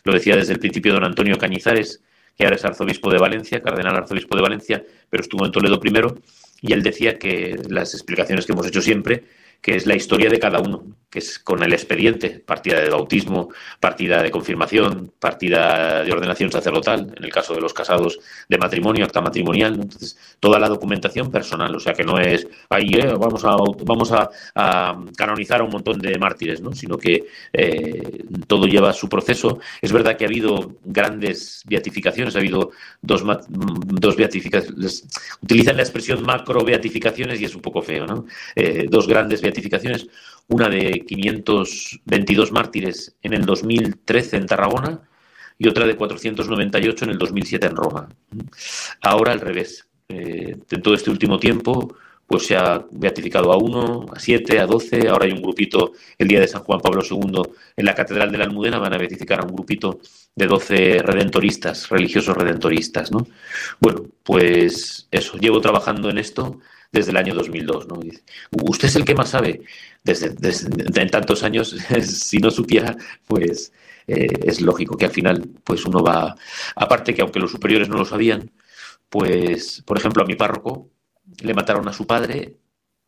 lo 0.04 0.14
decía 0.14 0.38
desde 0.38 0.54
el 0.54 0.60
principio 0.60 0.94
don 0.94 1.04
Antonio 1.04 1.38
Cañizares, 1.38 2.02
que 2.38 2.46
ahora 2.46 2.56
es 2.56 2.64
arzobispo 2.64 3.12
de 3.12 3.18
Valencia, 3.18 3.62
cardenal 3.62 3.98
arzobispo 3.98 4.38
de 4.38 4.42
Valencia, 4.42 4.84
pero 5.10 5.22
estuvo 5.22 5.46
en 5.46 5.52
Toledo 5.52 5.80
primero 5.82 6.16
y 6.62 6.74
él 6.74 6.84
decía 6.84 7.18
que 7.18 7.58
las 7.70 7.94
explicaciones 7.94 8.46
que 8.46 8.54
hemos 8.54 8.68
hecho 8.68 8.82
siempre 8.82 9.24
que 9.62 9.76
es 9.76 9.86
la 9.86 9.96
historia 9.96 10.30
de 10.30 10.40
cada 10.40 10.60
uno, 10.60 10.84
que 11.10 11.20
es 11.20 11.40
con 11.40 11.64
el 11.64 11.74
expediente, 11.74 12.40
partida 12.40 12.82
de 12.82 12.90
bautismo, 12.90 13.50
partida 13.80 14.22
de 14.22 14.30
confirmación, 14.30 15.12
partida 15.20 16.04
de 16.04 16.12
ordenación 16.12 16.52
sacerdotal, 16.52 17.14
en 17.18 17.24
el 17.24 17.32
caso 17.32 17.56
de 17.56 17.62
los 17.62 17.74
casados 17.74 18.20
de 18.48 18.58
matrimonio, 18.58 19.06
acta 19.06 19.22
matrimonial, 19.22 19.74
entonces 19.74 20.18
toda 20.40 20.60
la 20.60 20.70
documentación 20.70 21.32
personal, 21.32 21.76
o 21.76 21.80
sea 21.80 21.94
que 21.94 22.04
no 22.04 22.20
es 22.20 22.48
ahí 22.70 22.92
eh, 22.94 23.14
vamos 23.20 23.44
a 23.44 23.56
vamos 23.84 24.12
a, 24.12 24.30
canonizar 25.18 25.62
a 25.62 25.64
un 25.64 25.72
montón 25.72 26.00
de 26.00 26.18
mártires, 26.20 26.62
¿no? 26.62 26.74
sino 26.74 26.98
que 26.98 27.26
eh, 27.54 28.24
todo 28.48 28.66
lleva 28.68 28.94
su 28.94 29.10
proceso. 29.10 29.60
Es 29.82 29.92
verdad 29.92 30.16
que 30.16 30.26
ha 30.26 30.28
habido 30.28 30.76
grandes 30.84 31.64
beatificaciones, 31.66 32.36
ha 32.36 32.40
habido 32.40 32.72
dos, 33.02 33.24
dos 33.50 34.16
beatificaciones, 34.16 35.06
utilizan 35.42 35.78
la 35.78 35.84
expresión 35.84 36.24
macro 36.24 36.64
beatificaciones 36.64 37.42
y 37.42 37.46
es 37.46 37.56
un 37.56 37.62
poco 37.62 37.82
feo, 37.82 38.06
¿no? 38.06 38.26
Eh, 38.56 38.86
dos 38.90 39.08
grandes 39.08 39.42
beatificaciones, 39.42 39.49
una 40.48 40.68
de 40.68 41.04
522 41.06 42.52
mártires 42.52 43.16
en 43.22 43.34
el 43.34 43.46
2013 43.46 44.38
en 44.38 44.46
Tarragona 44.46 45.02
y 45.58 45.68
otra 45.68 45.86
de 45.86 45.96
498 45.96 47.06
en 47.06 47.12
el 47.12 47.18
2007 47.18 47.68
en 47.68 47.76
Roma. 47.76 48.10
Ahora 49.02 49.32
al 49.32 49.42
revés. 49.42 49.86
Eh, 50.12 50.58
en 50.72 50.82
todo 50.82 50.96
este 50.96 51.12
último 51.12 51.38
tiempo, 51.38 51.96
pues 52.26 52.48
se 52.48 52.56
ha 52.56 52.84
beatificado 52.92 53.52
a 53.52 53.58
uno, 53.58 54.06
a 54.12 54.20
siete, 54.20 54.60
a 54.60 54.66
doce. 54.66 55.08
Ahora 55.08 55.26
hay 55.26 55.32
un 55.32 55.42
grupito, 55.42 55.94
el 56.18 56.28
día 56.28 56.40
de 56.40 56.48
San 56.48 56.64
Juan 56.64 56.80
Pablo 56.80 57.02
II, 57.08 57.42
en 57.76 57.86
la 57.86 57.94
Catedral 57.94 58.32
de 58.32 58.38
la 58.38 58.46
Almudena, 58.46 58.80
van 58.80 58.94
a 58.94 58.98
beatificar 58.98 59.42
a 59.42 59.44
un 59.44 59.54
grupito 59.54 60.00
de 60.36 60.48
doce 60.48 61.00
redentoristas, 61.04 61.90
religiosos 61.90 62.36
redentoristas. 62.36 63.12
¿no? 63.12 63.28
Bueno, 63.80 64.06
pues 64.24 65.08
eso, 65.12 65.38
llevo 65.38 65.62
trabajando 65.62 66.10
en 66.10 66.18
esto 66.18 66.60
desde 66.92 67.12
el 67.12 67.18
año 67.18 67.34
2002. 67.34 67.88
¿no? 67.88 68.00
Usted 68.64 68.88
es 68.88 68.96
el 68.96 69.06
que 69.06 69.16
más 69.16 69.30
sabe. 69.30 69.62
Desde, 70.04 70.36
en 71.02 71.10
tantos 71.10 71.44
años, 71.44 71.76
si 72.04 72.38
no 72.38 72.52
supiera, 72.52 72.96
pues 73.28 73.72
eh, 74.08 74.28
es 74.44 74.62
lógico 74.62 74.98
que 74.98 75.06
al 75.06 75.12
final 75.12 75.50
pues 75.64 75.86
uno 75.86 76.04
va... 76.04 76.36
Aparte 76.76 77.14
que 77.14 77.22
aunque 77.22 77.40
los 77.40 77.52
superiores 77.52 77.90
no 77.90 77.98
lo 77.98 78.06
sabían, 78.06 78.52
pues, 79.10 79.82
por 79.86 79.98
ejemplo, 79.98 80.24
a 80.24 80.26
mi 80.26 80.36
párroco 80.36 80.90
le 81.42 81.54
mataron 81.54 81.88
a 81.88 81.94
su 81.94 82.06
padre 82.08 82.58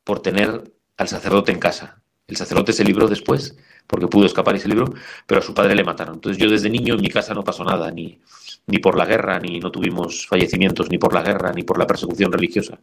por 0.04 0.22
tener 0.22 0.64
al 0.98 1.08
sacerdote 1.08 1.52
en 1.52 1.60
casa. 1.60 2.02
El 2.28 2.38
sacerdote 2.38 2.74
se 2.74 2.84
libró 2.84 3.08
después 3.08 3.56
porque 3.88 4.08
pudo 4.08 4.26
escapar 4.26 4.56
ese 4.56 4.70
libro, 4.70 4.94
pero 5.28 5.42
a 5.42 5.44
su 5.44 5.54
padre 5.54 5.76
le 5.76 5.84
mataron. 5.84 6.16
Entonces 6.16 6.42
yo 6.42 6.50
desde 6.50 6.70
niño 6.70 6.96
en 6.96 7.02
mi 7.02 7.10
casa 7.10 7.34
no 7.34 7.44
pasó 7.44 7.64
nada, 7.64 7.92
ni, 7.92 8.20
ni 8.68 8.78
por 8.80 8.98
la 8.98 9.06
guerra, 9.06 9.40
ni 9.40 9.60
no 9.60 9.72
tuvimos 9.72 10.28
fallecimientos, 10.28 10.90
ni 10.90 10.98
por 10.98 11.14
la 11.14 11.24
guerra, 11.24 11.52
ni 11.54 11.64
por 11.64 11.78
la 11.78 11.88
persecución 11.88 12.32
religiosa. 12.32 12.80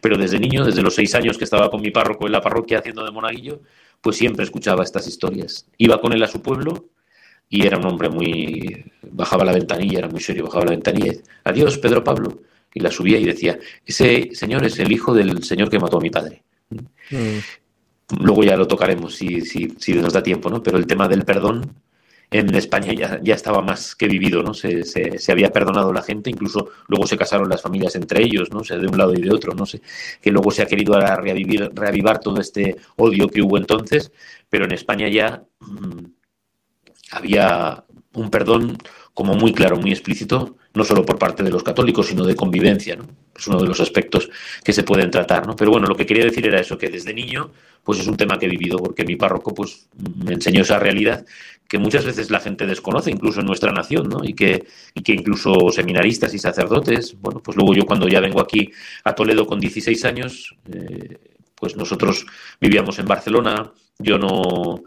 Pero 0.00 0.16
desde 0.16 0.38
niño, 0.38 0.64
desde 0.64 0.82
los 0.82 0.94
seis 0.94 1.14
años 1.14 1.38
que 1.38 1.44
estaba 1.44 1.70
con 1.70 1.80
mi 1.80 1.90
párroco 1.90 2.26
en 2.26 2.32
la 2.32 2.40
parroquia 2.40 2.78
haciendo 2.78 3.04
de 3.04 3.10
monaguillo, 3.10 3.60
pues 4.00 4.16
siempre 4.16 4.44
escuchaba 4.44 4.82
estas 4.82 5.06
historias. 5.06 5.66
Iba 5.78 6.00
con 6.00 6.12
él 6.12 6.22
a 6.22 6.26
su 6.26 6.42
pueblo 6.42 6.90
y 7.48 7.66
era 7.66 7.78
un 7.78 7.86
hombre 7.86 8.08
muy... 8.08 8.84
bajaba 9.02 9.44
la 9.44 9.52
ventanilla, 9.52 9.98
era 9.98 10.08
muy 10.08 10.20
serio, 10.20 10.44
bajaba 10.44 10.66
la 10.66 10.70
ventanilla 10.72 11.12
y 11.12 11.20
adiós, 11.44 11.78
Pedro 11.78 12.02
Pablo. 12.02 12.42
Y 12.72 12.80
la 12.80 12.90
subía 12.90 13.18
y 13.18 13.24
decía, 13.24 13.58
ese 13.84 14.30
señor 14.32 14.64
es 14.64 14.78
el 14.78 14.92
hijo 14.92 15.12
del 15.12 15.42
señor 15.42 15.70
que 15.70 15.78
mató 15.78 15.98
a 15.98 16.00
mi 16.00 16.10
padre. 16.10 16.42
Mm. 17.10 17.38
Luego 18.20 18.44
ya 18.44 18.56
lo 18.56 18.66
tocaremos 18.66 19.14
si, 19.14 19.40
si, 19.42 19.74
si 19.78 19.94
nos 19.94 20.12
da 20.12 20.22
tiempo, 20.22 20.50
¿no? 20.50 20.62
Pero 20.62 20.78
el 20.78 20.86
tema 20.86 21.08
del 21.08 21.24
perdón 21.24 21.74
en 22.30 22.54
España 22.54 22.92
ya, 22.92 23.20
ya 23.22 23.34
estaba 23.34 23.60
más 23.60 23.96
que 23.96 24.06
vivido, 24.06 24.42
¿no? 24.42 24.54
Se, 24.54 24.84
se, 24.84 25.32
había 25.32 25.50
perdonado 25.50 25.92
la 25.92 26.02
gente, 26.02 26.30
incluso 26.30 26.68
luego 26.86 27.06
se 27.06 27.16
casaron 27.16 27.48
las 27.48 27.62
familias 27.62 27.96
entre 27.96 28.22
ellos, 28.22 28.52
¿no? 28.52 28.62
sé, 28.62 28.78
de 28.78 28.86
un 28.86 28.96
lado 28.96 29.14
y 29.14 29.20
de 29.20 29.32
otro, 29.32 29.52
no 29.54 29.66
sé, 29.66 29.82
que 30.22 30.30
luego 30.30 30.50
se 30.52 30.62
ha 30.62 30.66
querido 30.66 30.94
reavivar 31.00 32.20
todo 32.20 32.40
este 32.40 32.76
odio 32.96 33.28
que 33.28 33.42
hubo 33.42 33.58
entonces, 33.58 34.12
pero 34.48 34.64
en 34.64 34.72
España 34.72 35.08
ya 35.08 35.42
mm, 35.60 36.04
había 37.10 37.84
un 38.14 38.30
perdón 38.30 38.78
como 39.14 39.34
muy 39.34 39.52
claro, 39.52 39.76
muy 39.76 39.90
explícito, 39.90 40.56
no 40.74 40.84
solo 40.84 41.04
por 41.04 41.18
parte 41.18 41.42
de 41.42 41.50
los 41.50 41.62
católicos, 41.62 42.06
sino 42.06 42.24
de 42.24 42.36
convivencia, 42.36 42.96
¿no? 42.96 43.06
Es 43.36 43.46
uno 43.46 43.60
de 43.60 43.66
los 43.66 43.80
aspectos 43.80 44.28
que 44.62 44.72
se 44.72 44.82
pueden 44.82 45.10
tratar, 45.10 45.46
¿no? 45.46 45.56
Pero 45.56 45.70
bueno, 45.70 45.86
lo 45.86 45.96
que 45.96 46.06
quería 46.06 46.24
decir 46.24 46.46
era 46.46 46.60
eso, 46.60 46.78
que 46.78 46.88
desde 46.88 47.12
niño, 47.12 47.50
pues 47.82 47.98
es 47.98 48.06
un 48.06 48.16
tema 48.16 48.38
que 48.38 48.46
he 48.46 48.48
vivido, 48.48 48.78
porque 48.78 49.04
mi 49.04 49.16
párroco, 49.16 49.54
pues, 49.54 49.88
me 50.24 50.34
enseñó 50.34 50.62
esa 50.62 50.78
realidad 50.78 51.24
que 51.68 51.78
muchas 51.78 52.04
veces 52.04 52.30
la 52.30 52.40
gente 52.40 52.66
desconoce, 52.66 53.10
incluso 53.10 53.40
en 53.40 53.46
nuestra 53.46 53.72
nación, 53.72 54.08
¿no? 54.08 54.24
Y 54.24 54.34
que, 54.34 54.66
y 54.92 55.02
que 55.02 55.12
incluso 55.12 55.70
seminaristas 55.70 56.34
y 56.34 56.38
sacerdotes, 56.38 57.16
bueno, 57.20 57.40
pues 57.40 57.56
luego 57.56 57.74
yo 57.74 57.86
cuando 57.86 58.08
ya 58.08 58.20
vengo 58.20 58.40
aquí 58.40 58.72
a 59.04 59.14
Toledo 59.14 59.46
con 59.46 59.60
16 59.60 60.04
años, 60.04 60.56
eh, 60.72 61.18
pues 61.54 61.76
nosotros 61.76 62.26
vivíamos 62.60 62.98
en 62.98 63.06
Barcelona, 63.06 63.72
yo 63.98 64.18
no 64.18 64.82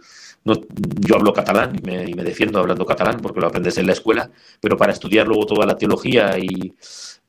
no, 0.46 0.56
yo 1.00 1.16
hablo 1.16 1.34
catalán 1.34 1.76
y 1.76 1.82
me, 1.86 2.10
y 2.10 2.14
me, 2.14 2.24
defiendo 2.24 2.60
hablando 2.60 2.86
catalán 2.86 3.20
porque 3.22 3.40
lo 3.40 3.48
aprendes 3.48 3.78
en 3.78 3.88
la 3.88 3.94
escuela, 3.94 4.30
pero 4.60 4.78
para 4.78 4.92
estudiar 4.92 5.28
luego 5.28 5.46
toda 5.46 5.66
la 5.66 5.78
teología 5.78 6.38
y 6.38 6.74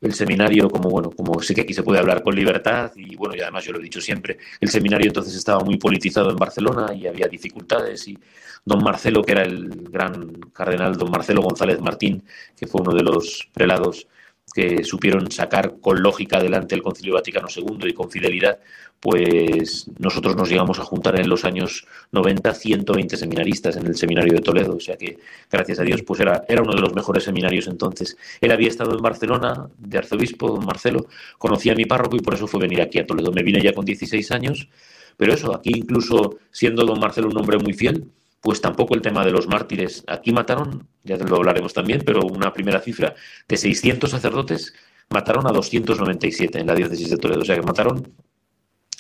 el 0.01 0.13
seminario, 0.13 0.69
como 0.69 0.91
bueno, 0.91 1.11
como 1.11 1.41
sé 1.41 1.55
que 1.55 1.63
aquí 1.63 1.73
se 1.73 1.83
puede 1.83 1.99
hablar 1.99 2.23
con 2.23 2.35
libertad 2.35 2.93
y 2.97 3.17
bueno, 3.17 3.35
y 3.37 3.41
además 3.41 3.65
yo 3.65 3.73
lo 3.73 3.79
he 3.79 3.83
dicho 3.83 4.01
siempre, 4.01 4.39
el 4.61 4.69
seminario 4.69 5.09
entonces 5.09 5.35
estaba 5.35 5.65
muy 5.65 5.79
politizado 5.79 6.31
en 6.31 6.37
Barcelona 6.37 6.93
y 6.95 7.07
había 7.07 7.27
dificultades 7.27 8.07
y 8.09 8.19
don 8.65 8.83
Marcelo, 8.83 9.23
que 9.23 9.33
era 9.33 9.43
el 9.43 9.69
gran 9.91 10.33
cardenal, 10.53 10.97
don 10.97 11.11
Marcelo 11.11 11.43
González 11.43 11.81
Martín, 11.81 12.23
que 12.57 12.67
fue 12.67 12.81
uno 12.81 12.95
de 12.95 13.03
los 13.03 13.49
prelados 13.53 14.09
que 14.55 14.85
supieron 14.85 15.31
sacar 15.33 15.75
con 15.81 16.01
lógica 16.01 16.39
adelante 16.39 16.77
el 16.77 16.83
Concilio 16.83 17.15
Vaticano 17.15 17.49
II 17.55 17.89
y 17.89 17.93
con 17.93 18.11
fidelidad, 18.11 18.61
pues 19.01 19.87
nosotros 19.99 20.37
nos 20.37 20.49
llegamos 20.49 20.79
a 20.79 20.85
juntar 20.85 21.21
en 21.21 21.29
los 21.29 21.45
años 21.45 21.87
90 22.13 22.55
120 22.55 23.17
seminaristas 23.17 23.77
en 23.77 23.87
el 23.87 23.97
seminario 23.97 24.33
de 24.33 24.41
Toledo, 24.41 24.77
o 24.77 24.81
sea 24.81 24.97
que 24.97 25.19
gracias 25.51 25.81
a 25.81 25.83
Dios 25.83 26.03
pues 26.03 26.21
era, 26.21 26.45
era 26.49 26.63
uno 26.63 26.75
de 26.75 26.81
los 26.81 26.95
mejores 26.95 27.25
seminarios 27.25 27.67
entonces. 27.67 28.17
Él 28.41 28.53
había 28.53 28.69
estado 28.69 28.93
en 28.93 29.03
Barcelona 29.03 29.69
de 29.77 29.99
arzobispo, 29.99 30.49
don 30.49 30.65
Marcelo, 30.65 31.07
conocía 31.37 31.73
a 31.73 31.77
mi 31.77 31.85
párroco 31.85 32.17
y 32.17 32.21
por 32.21 32.35
eso 32.35 32.47
fue 32.47 32.61
venir 32.61 32.81
aquí 32.81 32.99
a 33.01 33.07
Toledo. 33.07 33.33
Me 33.33 33.43
vine 33.43 33.61
ya 33.61 33.75
con 33.75 33.85
16 33.85 34.31
años, 34.31 34.69
pero 35.17 35.35
eso, 35.35 35.55
aquí 35.55 35.73
incluso 35.75 36.39
siendo 36.51 36.87
don 36.87 37.01
Marcelo 37.01 37.29
un 37.29 37.37
hombre 37.37 37.59
muy 37.59 37.73
fiel, 37.73 38.07
pues 38.45 38.61
tampoco 38.61 38.95
el 38.95 39.01
tema 39.01 39.25
de 39.25 39.31
los 39.31 39.49
mártires. 39.49 40.05
Aquí 40.07 40.31
mataron, 40.31 40.87
ya 41.03 41.17
lo 41.17 41.37
hablaremos 41.37 41.73
también, 41.73 42.03
pero 42.05 42.21
una 42.27 42.53
primera 42.53 42.79
cifra 42.79 43.15
de 43.49 43.57
600 43.57 44.11
sacerdotes 44.11 44.75
mataron 45.09 45.47
a 45.47 45.51
297 45.51 46.59
en 46.59 46.67
la 46.67 46.75
diócesis 46.75 47.09
de 47.09 47.17
Toledo. 47.17 47.41
O 47.41 47.45
sea 47.47 47.57
que 47.57 47.63
mataron 47.63 48.13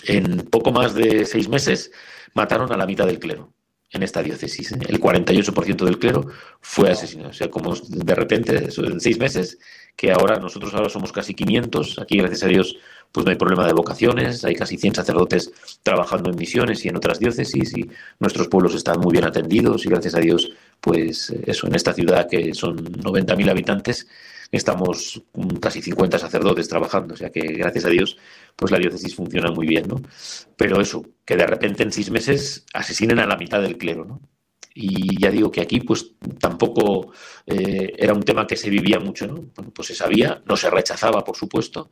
en 0.06 0.38
poco 0.46 0.72
más 0.72 0.94
de 0.94 1.26
seis 1.26 1.50
meses, 1.50 1.92
mataron 2.32 2.72
a 2.72 2.78
la 2.78 2.86
mitad 2.86 3.06
del 3.06 3.18
clero 3.18 3.52
en 3.90 4.02
esta 4.02 4.22
diócesis. 4.22 4.72
¿eh? 4.72 4.78
El 4.88 4.98
48% 4.98 5.84
del 5.84 5.98
clero 5.98 6.26
fue 6.62 6.90
asesinado. 6.90 7.28
O 7.28 7.34
sea, 7.34 7.50
como 7.50 7.74
de 7.74 8.14
repente, 8.14 8.70
en 8.74 8.98
seis 8.98 9.18
meses, 9.18 9.58
que 9.96 10.12
ahora 10.12 10.38
nosotros 10.38 10.74
ahora 10.74 10.88
somos 10.88 11.12
casi 11.12 11.34
500. 11.34 11.98
Aquí, 12.00 12.18
gracias 12.18 12.42
a 12.44 12.48
Dios, 12.48 12.76
pues 13.12 13.24
no 13.24 13.30
hay 13.30 13.36
problema 13.36 13.66
de 13.66 13.72
vocaciones, 13.72 14.44
hay 14.44 14.54
casi 14.54 14.76
100 14.76 14.96
sacerdotes 14.96 15.52
trabajando 15.82 16.30
en 16.30 16.36
misiones 16.36 16.84
y 16.84 16.88
en 16.88 16.96
otras 16.96 17.20
diócesis 17.20 17.76
y 17.76 17.88
nuestros 18.18 18.48
pueblos 18.48 18.74
están 18.74 18.98
muy 19.00 19.12
bien 19.12 19.24
atendidos 19.24 19.86
y 19.86 19.88
gracias 19.88 20.16
a 20.16 20.20
Dios, 20.20 20.50
pues 20.80 21.30
eso, 21.46 21.66
en 21.68 21.76
esta 21.76 21.92
ciudad 21.92 22.28
que 22.28 22.54
son 22.54 22.76
90.000 22.76 23.50
habitantes, 23.50 24.08
estamos 24.50 25.22
casi 25.60 25.80
50 25.80 26.18
sacerdotes 26.18 26.68
trabajando, 26.68 27.14
o 27.14 27.16
sea 27.16 27.30
que 27.30 27.40
gracias 27.40 27.84
a 27.84 27.88
Dios, 27.88 28.16
pues 28.56 28.72
la 28.72 28.78
diócesis 28.78 29.14
funciona 29.14 29.50
muy 29.52 29.66
bien, 29.66 29.86
¿no? 29.86 30.02
Pero 30.56 30.80
eso, 30.80 31.04
que 31.24 31.36
de 31.36 31.46
repente 31.46 31.84
en 31.84 31.92
seis 31.92 32.10
meses 32.10 32.64
asesinen 32.72 33.20
a 33.20 33.26
la 33.26 33.36
mitad 33.36 33.62
del 33.62 33.78
clero, 33.78 34.04
¿no? 34.04 34.20
Y 34.76 35.20
ya 35.20 35.30
digo 35.30 35.52
que 35.52 35.60
aquí 35.60 35.80
pues 35.80 36.14
tampoco 36.40 37.12
eh, 37.46 37.92
era 37.96 38.12
un 38.12 38.24
tema 38.24 38.44
que 38.44 38.56
se 38.56 38.68
vivía 38.68 38.98
mucho, 38.98 39.26
¿no? 39.28 39.34
Bueno, 39.54 39.70
pues 39.72 39.86
se 39.86 39.94
sabía, 39.94 40.42
no 40.46 40.56
se 40.56 40.68
rechazaba, 40.68 41.22
por 41.22 41.36
supuesto, 41.36 41.90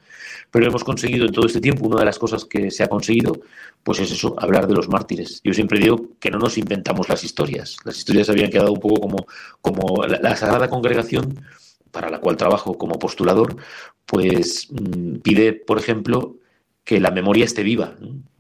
pero 0.51 0.67
hemos 0.67 0.83
conseguido 0.83 1.27
en 1.27 1.33
todo 1.33 1.47
este 1.47 1.61
tiempo, 1.61 1.87
una 1.87 2.01
de 2.01 2.07
las 2.07 2.19
cosas 2.19 2.45
que 2.45 2.73
se 2.73 2.83
ha 2.83 2.89
conseguido, 2.89 3.41
pues 3.85 4.01
es 4.01 4.11
eso, 4.11 4.35
hablar 4.37 4.67
de 4.67 4.75
los 4.75 4.89
mártires. 4.89 5.41
Yo 5.45 5.55
siempre 5.55 5.79
digo 5.79 6.09
que 6.19 6.31
no 6.31 6.39
nos 6.39 6.59
inventamos 6.59 7.09
las 7.09 7.23
historias. 7.23 7.77
Las 7.85 7.99
historias 7.99 8.29
habían 8.29 8.51
quedado 8.51 8.73
un 8.73 8.81
poco 8.81 9.01
como, 9.01 9.27
como 9.61 10.05
la, 10.05 10.35
Sagrada 10.35 10.69
Congregación, 10.69 11.41
para 11.93 12.11
la 12.11 12.19
cual 12.19 12.37
trabajo 12.37 12.77
como 12.77 12.99
postulador, 12.99 13.57
pues 14.07 14.69
mm, 14.71 15.19
pide, 15.19 15.53
por 15.53 15.79
ejemplo, 15.79 16.39
que 16.85 16.99
la 17.01 17.11
memoria 17.11 17.45
esté 17.45 17.63
viva 17.63 17.97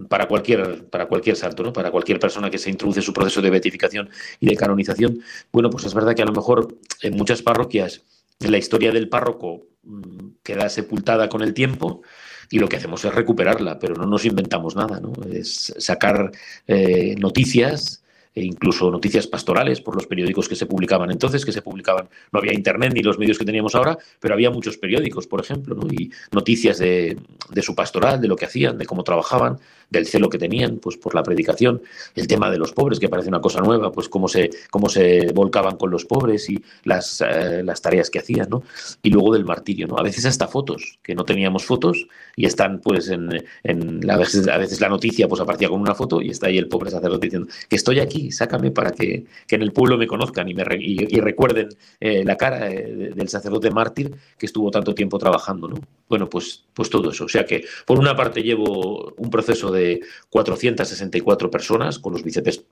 para 0.08 0.26
cualquier 0.26 0.87
para 0.88 1.06
cualquier 1.06 1.37
santo, 1.37 1.62
¿no? 1.62 1.72
para 1.72 1.90
cualquier 1.90 2.18
persona 2.18 2.50
que 2.50 2.58
se 2.58 2.70
introduce 2.70 3.00
en 3.00 3.04
su 3.04 3.12
proceso 3.12 3.40
de 3.40 3.50
beatificación 3.50 4.11
y 4.40 4.46
de 4.46 4.56
canonización. 4.56 5.20
Bueno, 5.52 5.70
pues 5.70 5.84
es 5.84 5.94
verdad 5.94 6.14
que 6.14 6.22
a 6.22 6.26
lo 6.26 6.32
mejor 6.32 6.76
en 7.02 7.16
muchas 7.16 7.42
parroquias 7.42 8.02
la 8.40 8.58
historia 8.58 8.90
del 8.90 9.08
párroco 9.08 9.68
mm, 9.84 10.28
queda 10.42 10.68
sepultada 10.68 11.28
con 11.28 11.42
el 11.42 11.54
tiempo 11.54 12.02
y 12.50 12.58
lo 12.58 12.68
que 12.68 12.76
hacemos 12.76 13.04
es 13.04 13.14
recuperarla, 13.14 13.78
pero 13.78 13.94
no 13.94 14.06
nos 14.06 14.25
inventamos 14.25 14.76
nada, 14.76 15.00
¿no? 15.00 15.12
Es 15.32 15.72
sacar 15.78 16.32
eh, 16.66 17.14
noticias 17.18 18.01
e 18.35 18.45
incluso 18.45 18.91
noticias 18.91 19.27
pastorales 19.27 19.81
por 19.81 19.95
los 19.95 20.07
periódicos 20.07 20.49
que 20.49 20.57
se 20.57 20.67
publicaban 20.67 21.11
entonces, 21.11 21.45
que 21.45 21.53
se 21.53 21.62
publicaban, 21.62 22.09
no 22.33 22.39
había 22.39 22.55
internet 22.55 22.93
ni 22.95 23.03
los 23.03 23.19
medios 23.19 23.39
que 23.39 23.45
teníamos 23.45 23.75
ahora, 23.75 23.99
pero 24.21 24.35
había 24.35 24.51
muchos 24.51 24.79
periódicos, 24.79 25.27
por 25.27 25.41
ejemplo, 25.41 25.77
y 25.91 26.11
noticias 26.33 26.79
de, 26.79 27.17
de, 27.51 27.62
su 27.62 27.75
pastoral, 27.75 28.21
de 28.21 28.29
lo 28.29 28.37
que 28.37 28.47
hacían, 28.47 28.79
de 28.79 28.87
cómo 28.87 29.05
trabajaban, 29.05 29.59
del 29.92 30.06
celo 30.06 30.28
que 30.28 30.38
tenían 30.38 30.78
pues 30.78 30.96
por 30.96 31.14
la 31.14 31.22
predicación, 31.22 31.82
el 32.16 32.26
tema 32.26 32.50
de 32.50 32.58
los 32.58 32.72
pobres, 32.72 32.99
que 32.99 33.08
parece 33.08 33.28
una 33.28 33.40
cosa 33.40 33.61
nueva, 33.61 33.92
pues 33.92 34.08
cómo 34.08 34.26
se, 34.26 34.50
cómo 34.70 34.88
se 34.88 35.30
volcaban 35.32 35.76
con 35.76 35.90
los 35.90 36.06
pobres 36.06 36.49
y 36.49 36.62
las, 36.84 37.20
eh, 37.20 37.62
las 37.62 37.82
tareas 37.82 38.08
que 38.08 38.18
hacían, 38.18 38.49
¿no? 38.49 38.62
Y 39.02 39.11
luego 39.11 39.34
del 39.34 39.44
martirio, 39.44 39.87
¿no? 39.87 39.99
A 39.99 40.02
veces 40.02 40.25
hasta 40.25 40.49
fotos, 40.49 40.99
que 41.02 41.14
no 41.14 41.25
teníamos 41.25 41.64
fotos 41.64 42.06
y 42.34 42.46
están 42.46 42.80
pues 42.80 43.08
en, 43.11 43.44
en 43.62 44.11
a, 44.11 44.16
veces, 44.16 44.49
a 44.49 44.56
veces 44.56 44.80
la 44.80 44.88
noticia 44.88 45.28
pues 45.28 45.40
aparecía 45.40 45.68
con 45.68 45.80
una 45.80 45.94
foto 45.94 46.22
y 46.22 46.30
está 46.30 46.46
ahí 46.46 46.56
el 46.56 46.68
pobre 46.68 46.90
sacerdote 46.90 47.26
diciendo 47.26 47.49
que 47.68 47.76
estoy 47.76 48.00
aquí, 48.00 48.32
sácame 48.32 48.70
para 48.70 48.92
que, 48.92 49.26
que 49.46 49.56
en 49.56 49.62
el 49.62 49.72
pueblo 49.72 49.99
me 49.99 50.06
conozcan 50.06 50.49
y, 50.49 50.54
me, 50.54 50.64
y, 50.80 51.16
y 51.16 51.20
recuerden 51.20 51.68
eh, 52.00 52.25
la 52.25 52.37
cara 52.37 52.70
eh, 52.70 53.12
del 53.14 53.28
sacerdote 53.28 53.70
mártir 53.70 54.14
que 54.38 54.46
estuvo 54.46 54.70
tanto 54.70 54.94
tiempo 54.94 55.18
trabajando, 55.18 55.68
¿no? 55.68 55.76
Bueno, 56.08 56.28
pues, 56.28 56.64
pues 56.75 56.90
todo 56.90 57.11
eso. 57.11 57.25
O 57.25 57.28
sea 57.28 57.44
que 57.44 57.64
por 57.87 57.99
una 57.99 58.14
parte 58.14 58.42
llevo 58.42 59.14
un 59.16 59.30
proceso 59.30 59.70
de 59.70 59.82
464 60.31 61.51
personas 61.51 61.99
con 61.99 62.12
los, 62.12 62.23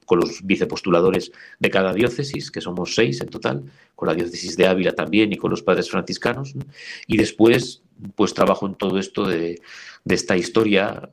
con 0.04 0.20
los 0.20 0.44
vicepostuladores 0.44 1.32
de 1.58 1.70
cada 1.70 1.92
diócesis, 1.92 2.50
que 2.50 2.60
somos 2.60 2.94
seis 2.94 3.20
en 3.20 3.28
total, 3.28 3.64
con 3.94 4.08
la 4.08 4.14
diócesis 4.14 4.56
de 4.56 4.66
Ávila 4.66 4.92
también 4.92 5.32
y 5.32 5.36
con 5.36 5.50
los 5.50 5.62
padres 5.62 5.90
franciscanos. 5.90 6.54
Y 7.06 7.16
después, 7.16 7.82
pues 8.14 8.34
trabajo 8.34 8.66
en 8.66 8.74
todo 8.74 8.98
esto 8.98 9.26
de, 9.26 9.60
de 10.04 10.14
esta 10.14 10.36
historia, 10.36 11.10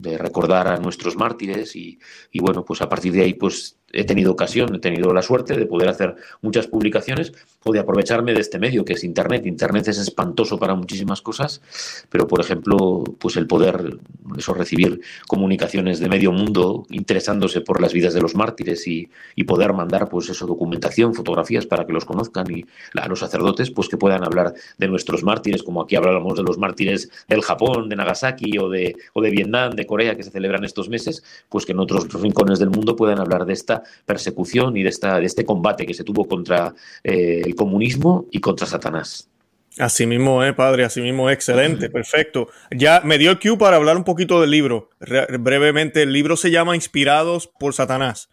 de 0.00 0.18
recordar 0.18 0.68
a 0.68 0.78
nuestros 0.78 1.16
mártires 1.16 1.76
y, 1.76 1.98
bueno, 2.40 2.64
pues 2.64 2.80
a 2.82 2.88
partir 2.88 3.12
de 3.12 3.22
ahí 3.22 3.34
pues 3.34 3.76
he 3.92 4.04
tenido 4.04 4.30
ocasión, 4.32 4.74
he 4.74 4.78
tenido 4.78 5.12
la 5.12 5.20
suerte 5.20 5.56
de 5.56 5.66
poder 5.66 5.88
hacer 5.88 6.14
muchas 6.42 6.68
publicaciones 6.68 7.32
o 7.64 7.72
de 7.72 7.80
aprovecharme 7.80 8.32
de 8.32 8.40
este 8.40 8.58
medio 8.58 8.84
que 8.84 8.92
es 8.92 9.02
Internet. 9.02 9.46
Internet 9.46 9.88
es 9.88 9.98
espantoso 9.98 10.58
para 10.58 10.74
muchísimas 10.74 11.20
cosas, 11.22 11.60
pero 12.08 12.26
por 12.26 12.40
ejemplo, 12.40 13.02
pues 13.18 13.36
el 13.36 13.46
poder 13.48 13.98
eso, 14.38 14.54
recibir 14.54 15.00
comunicaciones 15.26 15.98
de 15.98 16.08
medio 16.08 16.30
mundo 16.30 16.86
interesándose 16.90 17.60
por 17.62 17.80
las 17.80 17.92
vidas 17.92 18.14
de 18.14 18.20
los 18.20 18.36
mártires 18.36 18.86
y, 18.86 19.10
y 19.34 19.44
poder 19.44 19.72
mandar 19.72 20.08
pues 20.08 20.28
eso, 20.28 20.46
documentación, 20.46 21.14
fotografías 21.14 21.66
para 21.66 21.84
que 21.84 21.92
los 21.92 22.04
conozcan 22.04 22.46
y 22.50 22.64
a 22.94 23.08
los 23.08 23.18
sacerdotes 23.18 23.72
pues 23.72 23.88
que 23.88 23.96
puedan 23.96 24.24
hablar 24.24 24.54
de 24.78 24.88
nuestros 24.88 25.24
mártires, 25.24 25.64
como 25.64 25.82
aquí 25.82 25.96
hablábamos 25.96 26.36
de 26.36 26.44
los 26.44 26.58
mártires 26.58 27.10
del 27.28 27.42
Japón, 27.42 27.88
de 27.88 27.96
Nagasaki 28.00 28.58
o 28.58 28.68
de, 28.68 28.96
o 29.12 29.22
de 29.22 29.30
Vietnam, 29.30 29.72
de 29.72 29.86
Corea 29.86 30.16
que 30.16 30.22
se 30.22 30.30
celebran 30.30 30.64
estos 30.64 30.88
meses, 30.88 31.22
pues 31.48 31.64
que 31.64 31.72
en 31.72 31.80
otros 31.80 32.12
rincones 32.12 32.58
del 32.58 32.70
mundo 32.70 32.96
puedan 32.96 33.20
hablar 33.20 33.44
de 33.46 33.52
esta 33.52 33.82
persecución 34.06 34.76
y 34.76 34.82
de, 34.82 34.88
esta, 34.88 35.18
de 35.20 35.26
este 35.26 35.44
combate 35.44 35.86
que 35.86 35.94
se 35.94 36.04
tuvo 36.04 36.26
contra 36.26 36.74
eh, 37.04 37.42
el 37.44 37.54
comunismo 37.54 38.26
y 38.30 38.40
contra 38.40 38.66
Satanás. 38.66 39.30
Así 39.78 40.06
mismo, 40.06 40.42
eh, 40.44 40.52
padre, 40.52 40.84
así 40.84 41.00
mismo, 41.00 41.30
excelente, 41.30 41.88
perfecto. 41.90 42.48
Ya 42.70 43.02
me 43.04 43.18
dio 43.18 43.30
el 43.30 43.38
cue 43.38 43.56
para 43.56 43.76
hablar 43.76 43.96
un 43.96 44.04
poquito 44.04 44.40
del 44.40 44.50
libro. 44.50 44.90
Re 44.98 45.26
brevemente, 45.38 46.02
el 46.02 46.12
libro 46.12 46.36
se 46.36 46.50
llama 46.50 46.74
Inspirados 46.74 47.46
por 47.46 47.72
Satanás. 47.72 48.28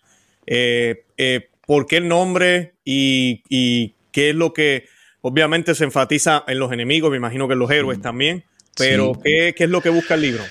Eh, 0.48 1.06
eh, 1.18 1.50
¿Por 1.66 1.86
qué 1.86 1.98
el 1.98 2.08
nombre 2.08 2.74
y, 2.84 3.44
y, 3.50 3.96
qué 4.12 4.32
es 4.32 4.36
lo 4.36 4.54
que 4.54 4.88
obviamente 5.22 5.76
se 5.76 5.84
enfatiza 5.84 6.44
en 6.48 6.58
los 6.60 6.72
enemigos? 6.72 7.12
Me 7.12 7.18
imagino 7.18 7.48
que 7.48 7.54
en 7.54 7.60
los 7.60 7.70
héroes 7.70 8.00
mm. 8.00 8.02
también, 8.02 8.46
pero 8.78 9.14
sí. 9.16 9.22
¿qué, 9.24 9.56
¿qué 9.58 9.64
es 9.66 9.70
lo 9.70 9.82
que 9.82 9.90
busca 9.90 10.16
el 10.16 10.22
libro? 10.22 10.44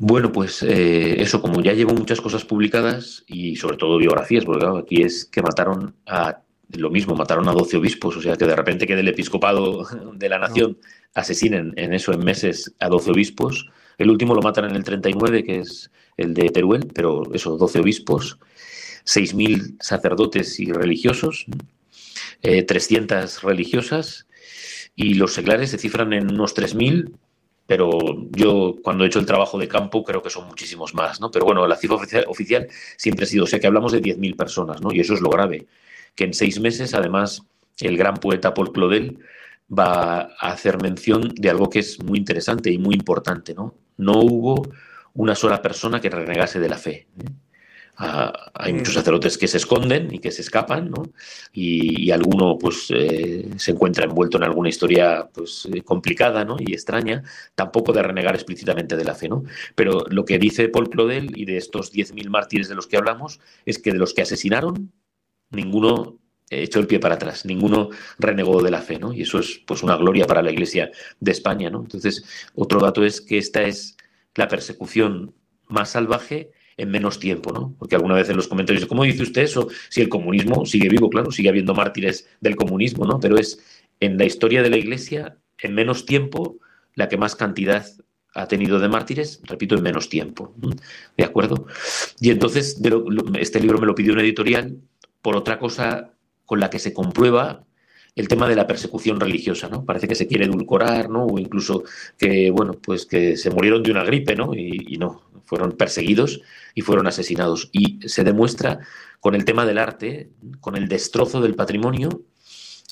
Bueno, 0.00 0.30
pues 0.30 0.62
eh, 0.62 1.20
eso, 1.20 1.42
como 1.42 1.60
ya 1.60 1.72
llevo 1.72 1.92
muchas 1.92 2.20
cosas 2.20 2.44
publicadas 2.44 3.24
y 3.26 3.56
sobre 3.56 3.76
todo 3.76 3.98
biografías, 3.98 4.44
porque 4.44 4.60
claro, 4.60 4.78
aquí 4.78 5.02
es 5.02 5.24
que 5.24 5.42
mataron 5.42 5.96
a 6.06 6.40
lo 6.76 6.90
mismo, 6.90 7.16
mataron 7.16 7.48
a 7.48 7.52
12 7.52 7.78
obispos, 7.78 8.16
o 8.16 8.22
sea 8.22 8.36
que 8.36 8.46
de 8.46 8.54
repente 8.54 8.86
que 8.86 8.94
del 8.94 9.08
episcopado 9.08 9.84
de 10.14 10.28
la 10.28 10.38
nación 10.38 10.78
asesinen 11.14 11.72
en 11.76 11.94
eso 11.94 12.12
en 12.12 12.20
meses 12.24 12.76
a 12.78 12.88
12 12.88 13.10
obispos. 13.10 13.68
El 13.98 14.10
último 14.10 14.36
lo 14.36 14.40
matan 14.40 14.66
en 14.66 14.76
el 14.76 14.84
39, 14.84 15.42
que 15.42 15.58
es 15.58 15.90
el 16.16 16.32
de 16.32 16.50
Teruel, 16.50 16.86
pero 16.94 17.34
eso, 17.34 17.56
12 17.56 17.80
obispos, 17.80 18.38
6.000 19.04 19.78
sacerdotes 19.80 20.60
y 20.60 20.70
religiosos. 20.70 21.46
300 22.40 23.42
religiosas 23.42 24.28
y 24.94 25.14
los 25.14 25.32
seglares 25.34 25.70
se 25.70 25.78
cifran 25.78 26.12
en 26.12 26.32
unos 26.32 26.54
3.000 26.54 27.12
pero 27.68 27.90
yo 28.30 28.76
cuando 28.82 29.04
he 29.04 29.08
hecho 29.08 29.18
el 29.18 29.26
trabajo 29.26 29.58
de 29.58 29.68
campo 29.68 30.02
creo 30.02 30.22
que 30.22 30.30
son 30.30 30.46
muchísimos 30.48 30.94
más, 30.94 31.20
¿no? 31.20 31.30
Pero 31.30 31.44
bueno, 31.44 31.66
la 31.66 31.76
cifra 31.76 31.98
oficial, 32.26 32.66
siempre 32.96 33.24
ha 33.24 33.28
sido, 33.28 33.44
o 33.44 33.46
sea 33.46 33.60
que 33.60 33.66
hablamos 33.66 33.92
de 33.92 34.00
10.000 34.00 34.36
personas, 34.36 34.80
¿no? 34.80 34.90
Y 34.90 35.00
eso 35.00 35.12
es 35.12 35.20
lo 35.20 35.28
grave, 35.28 35.66
que 36.14 36.24
en 36.24 36.32
seis 36.32 36.58
meses, 36.60 36.94
además, 36.94 37.42
el 37.80 37.98
gran 37.98 38.14
poeta 38.14 38.54
Paul 38.54 38.72
Claudel 38.72 39.18
va 39.70 40.30
a 40.40 40.52
hacer 40.52 40.80
mención 40.80 41.28
de 41.34 41.50
algo 41.50 41.68
que 41.68 41.80
es 41.80 42.02
muy 42.02 42.16
interesante 42.16 42.70
y 42.70 42.78
muy 42.78 42.94
importante, 42.94 43.52
¿no? 43.52 43.74
No 43.98 44.18
hubo 44.20 44.66
una 45.12 45.34
sola 45.34 45.60
persona 45.60 46.00
que 46.00 46.08
renegase 46.08 46.60
de 46.60 46.68
la 46.70 46.78
fe. 46.78 47.06
¿eh? 47.18 47.26
Hay 47.98 48.72
muchos 48.74 48.94
sacerdotes 48.94 49.36
que 49.36 49.48
se 49.48 49.56
esconden 49.56 50.14
y 50.14 50.20
que 50.20 50.30
se 50.30 50.42
escapan, 50.42 50.88
¿no? 50.90 51.02
Y, 51.52 52.10
alguno 52.12 52.56
pues 52.56 52.86
eh, 52.90 53.50
se 53.56 53.72
encuentra 53.72 54.04
envuelto 54.04 54.38
en 54.38 54.44
alguna 54.44 54.68
historia 54.68 55.28
pues 55.32 55.68
eh, 55.72 55.82
complicada, 55.82 56.44
¿no? 56.44 56.56
Y 56.60 56.72
extraña, 56.72 57.24
tampoco 57.56 57.92
de 57.92 58.02
renegar 58.02 58.34
explícitamente 58.34 58.96
de 58.96 59.04
la 59.04 59.14
fe, 59.14 59.28
¿no? 59.28 59.42
Pero 59.74 60.04
lo 60.10 60.24
que 60.24 60.38
dice 60.38 60.68
Paul 60.68 60.90
Claudel 60.90 61.32
y 61.36 61.44
de 61.44 61.56
estos 61.56 61.92
10.000 61.92 62.28
mártires 62.28 62.68
de 62.68 62.76
los 62.76 62.86
que 62.86 62.96
hablamos 62.96 63.40
es 63.66 63.78
que 63.80 63.92
de 63.92 63.98
los 63.98 64.14
que 64.14 64.22
asesinaron, 64.22 64.92
ninguno 65.50 66.18
echó 66.50 66.78
el 66.78 66.86
pie 66.86 67.00
para 67.00 67.16
atrás, 67.16 67.44
ninguno 67.44 67.90
renegó 68.18 68.62
de 68.62 68.70
la 68.70 68.80
fe, 68.80 68.98
¿no? 68.98 69.12
Y 69.12 69.22
eso 69.22 69.40
es 69.40 69.60
pues 69.66 69.82
una 69.82 69.96
gloria 69.96 70.26
para 70.26 70.42
la 70.42 70.52
Iglesia 70.52 70.90
de 71.18 71.32
España, 71.32 71.68
¿no? 71.68 71.80
Entonces, 71.80 72.24
otro 72.54 72.80
dato 72.80 73.04
es 73.04 73.20
que 73.20 73.38
esta 73.38 73.62
es 73.62 73.96
la 74.34 74.46
persecución 74.46 75.34
más 75.66 75.90
salvaje 75.90 76.52
en 76.78 76.90
menos 76.90 77.18
tiempo, 77.18 77.52
¿no? 77.52 77.74
Porque 77.78 77.96
alguna 77.96 78.14
vez 78.14 78.30
en 78.30 78.36
los 78.36 78.48
comentarios, 78.48 78.86
¿cómo 78.86 79.04
dice 79.04 79.24
usted 79.24 79.42
eso? 79.42 79.68
Si 79.90 80.00
el 80.00 80.08
comunismo 80.08 80.64
sigue 80.64 80.88
vivo, 80.88 81.10
claro, 81.10 81.30
sigue 81.30 81.48
habiendo 81.50 81.74
mártires 81.74 82.28
del 82.40 82.56
comunismo, 82.56 83.04
¿no? 83.04 83.20
Pero 83.20 83.36
es 83.36 83.60
en 84.00 84.16
la 84.16 84.24
historia 84.24 84.62
de 84.62 84.70
la 84.70 84.76
Iglesia, 84.76 85.36
en 85.58 85.74
menos 85.74 86.06
tiempo, 86.06 86.58
la 86.94 87.08
que 87.08 87.16
más 87.16 87.34
cantidad 87.34 87.84
ha 88.34 88.46
tenido 88.46 88.78
de 88.78 88.88
mártires, 88.88 89.40
repito, 89.44 89.74
en 89.74 89.82
menos 89.82 90.08
tiempo. 90.08 90.54
¿De 91.16 91.24
acuerdo? 91.24 91.66
Y 92.20 92.30
entonces, 92.30 92.80
este 93.38 93.60
libro 93.60 93.78
me 93.78 93.86
lo 93.86 93.96
pidió 93.96 94.12
una 94.12 94.22
editorial 94.22 94.76
por 95.20 95.36
otra 95.36 95.58
cosa 95.58 96.12
con 96.46 96.60
la 96.60 96.70
que 96.70 96.78
se 96.78 96.92
comprueba 96.92 97.64
el 98.18 98.26
tema 98.26 98.48
de 98.48 98.56
la 98.56 98.66
persecución 98.66 99.20
religiosa, 99.20 99.68
¿no? 99.68 99.84
Parece 99.84 100.08
que 100.08 100.16
se 100.16 100.26
quiere 100.26 100.46
edulcorar, 100.46 101.08
¿no? 101.08 101.24
O 101.24 101.38
incluso 101.38 101.84
que, 102.16 102.50
bueno, 102.50 102.72
pues 102.72 103.06
que 103.06 103.36
se 103.36 103.50
murieron 103.50 103.82
de 103.82 103.92
una 103.92 104.02
gripe, 104.02 104.34
¿no? 104.34 104.54
Y, 104.54 104.96
no, 104.98 105.22
fueron 105.48 105.72
perseguidos 105.72 106.42
y 106.74 106.82
fueron 106.82 107.06
asesinados. 107.06 107.70
Y 107.72 108.06
se 108.06 108.22
demuestra 108.22 108.80
con 109.20 109.34
el 109.34 109.44
tema 109.44 109.64
del 109.64 109.78
arte, 109.78 110.30
con 110.60 110.76
el 110.76 110.88
destrozo 110.88 111.40
del 111.40 111.54
patrimonio, 111.54 112.22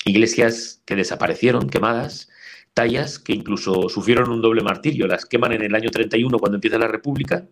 iglesias 0.05 0.81
que 0.85 0.95
desaparecieron, 0.95 1.69
quemadas, 1.69 2.29
tallas 2.73 3.19
que 3.19 3.33
incluso 3.33 3.89
sufrieron 3.89 4.31
un 4.31 4.41
doble 4.41 4.63
martirio, 4.63 5.07
las 5.07 5.25
queman 5.25 5.53
en 5.53 5.61
el 5.61 5.75
año 5.75 5.89
31 5.91 6.39
cuando 6.39 6.57
empieza 6.57 6.77
la 6.77 6.87
República 6.87 7.45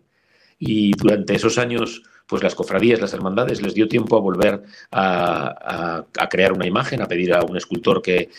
y 0.58 0.92
durante 0.92 1.34
esos 1.34 1.58
años 1.58 2.02
pues 2.26 2.42
las 2.42 2.54
cofradías, 2.54 3.00
las 3.00 3.14
hermandades, 3.14 3.62
les 3.62 3.74
dio 3.74 3.86
tiempo 3.88 4.16
a 4.16 4.20
volver 4.20 4.62
a, 4.90 6.04
crear 6.28 6.52
una 6.52 6.66
imagen, 6.66 7.00
a 7.00 7.06
pedir 7.06 7.32
a 7.32 7.44
un 7.44 7.56
escultor 7.56 8.02
que, 8.02 8.30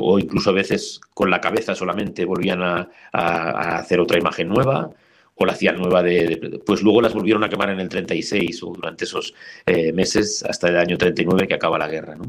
o 0.00 0.18
incluso 0.18 0.50
a 0.50 0.54
veces 0.54 1.00
con 1.12 1.30
la 1.30 1.40
cabeza 1.40 1.74
solamente 1.74 2.24
volvían 2.24 2.62
a, 2.62 2.88
hacer 3.12 4.00
otra 4.00 4.18
imagen 4.18 4.48
nueva 4.48 4.90
o 5.34 5.46
la 5.46 5.52
hacían 5.52 5.76
nueva 5.76 6.02
de, 6.02 6.62
pues 6.64 6.82
luego 6.82 7.02
las 7.02 7.14
volvieron 7.14 7.44
a 7.44 7.48
quemar 7.48 7.70
en 7.70 7.80
el 7.80 7.88
36 7.88 8.62
o 8.62 8.72
durante 8.72 9.04
esos 9.04 9.34
eh, 9.66 9.92
meses 9.92 10.44
hasta 10.48 10.68
el 10.68 10.76
año 10.76 10.96
39 10.96 11.48
que 11.48 11.54
acaba 11.54 11.78
la 11.78 11.88
guerra, 11.88 12.16
¿no? 12.16 12.24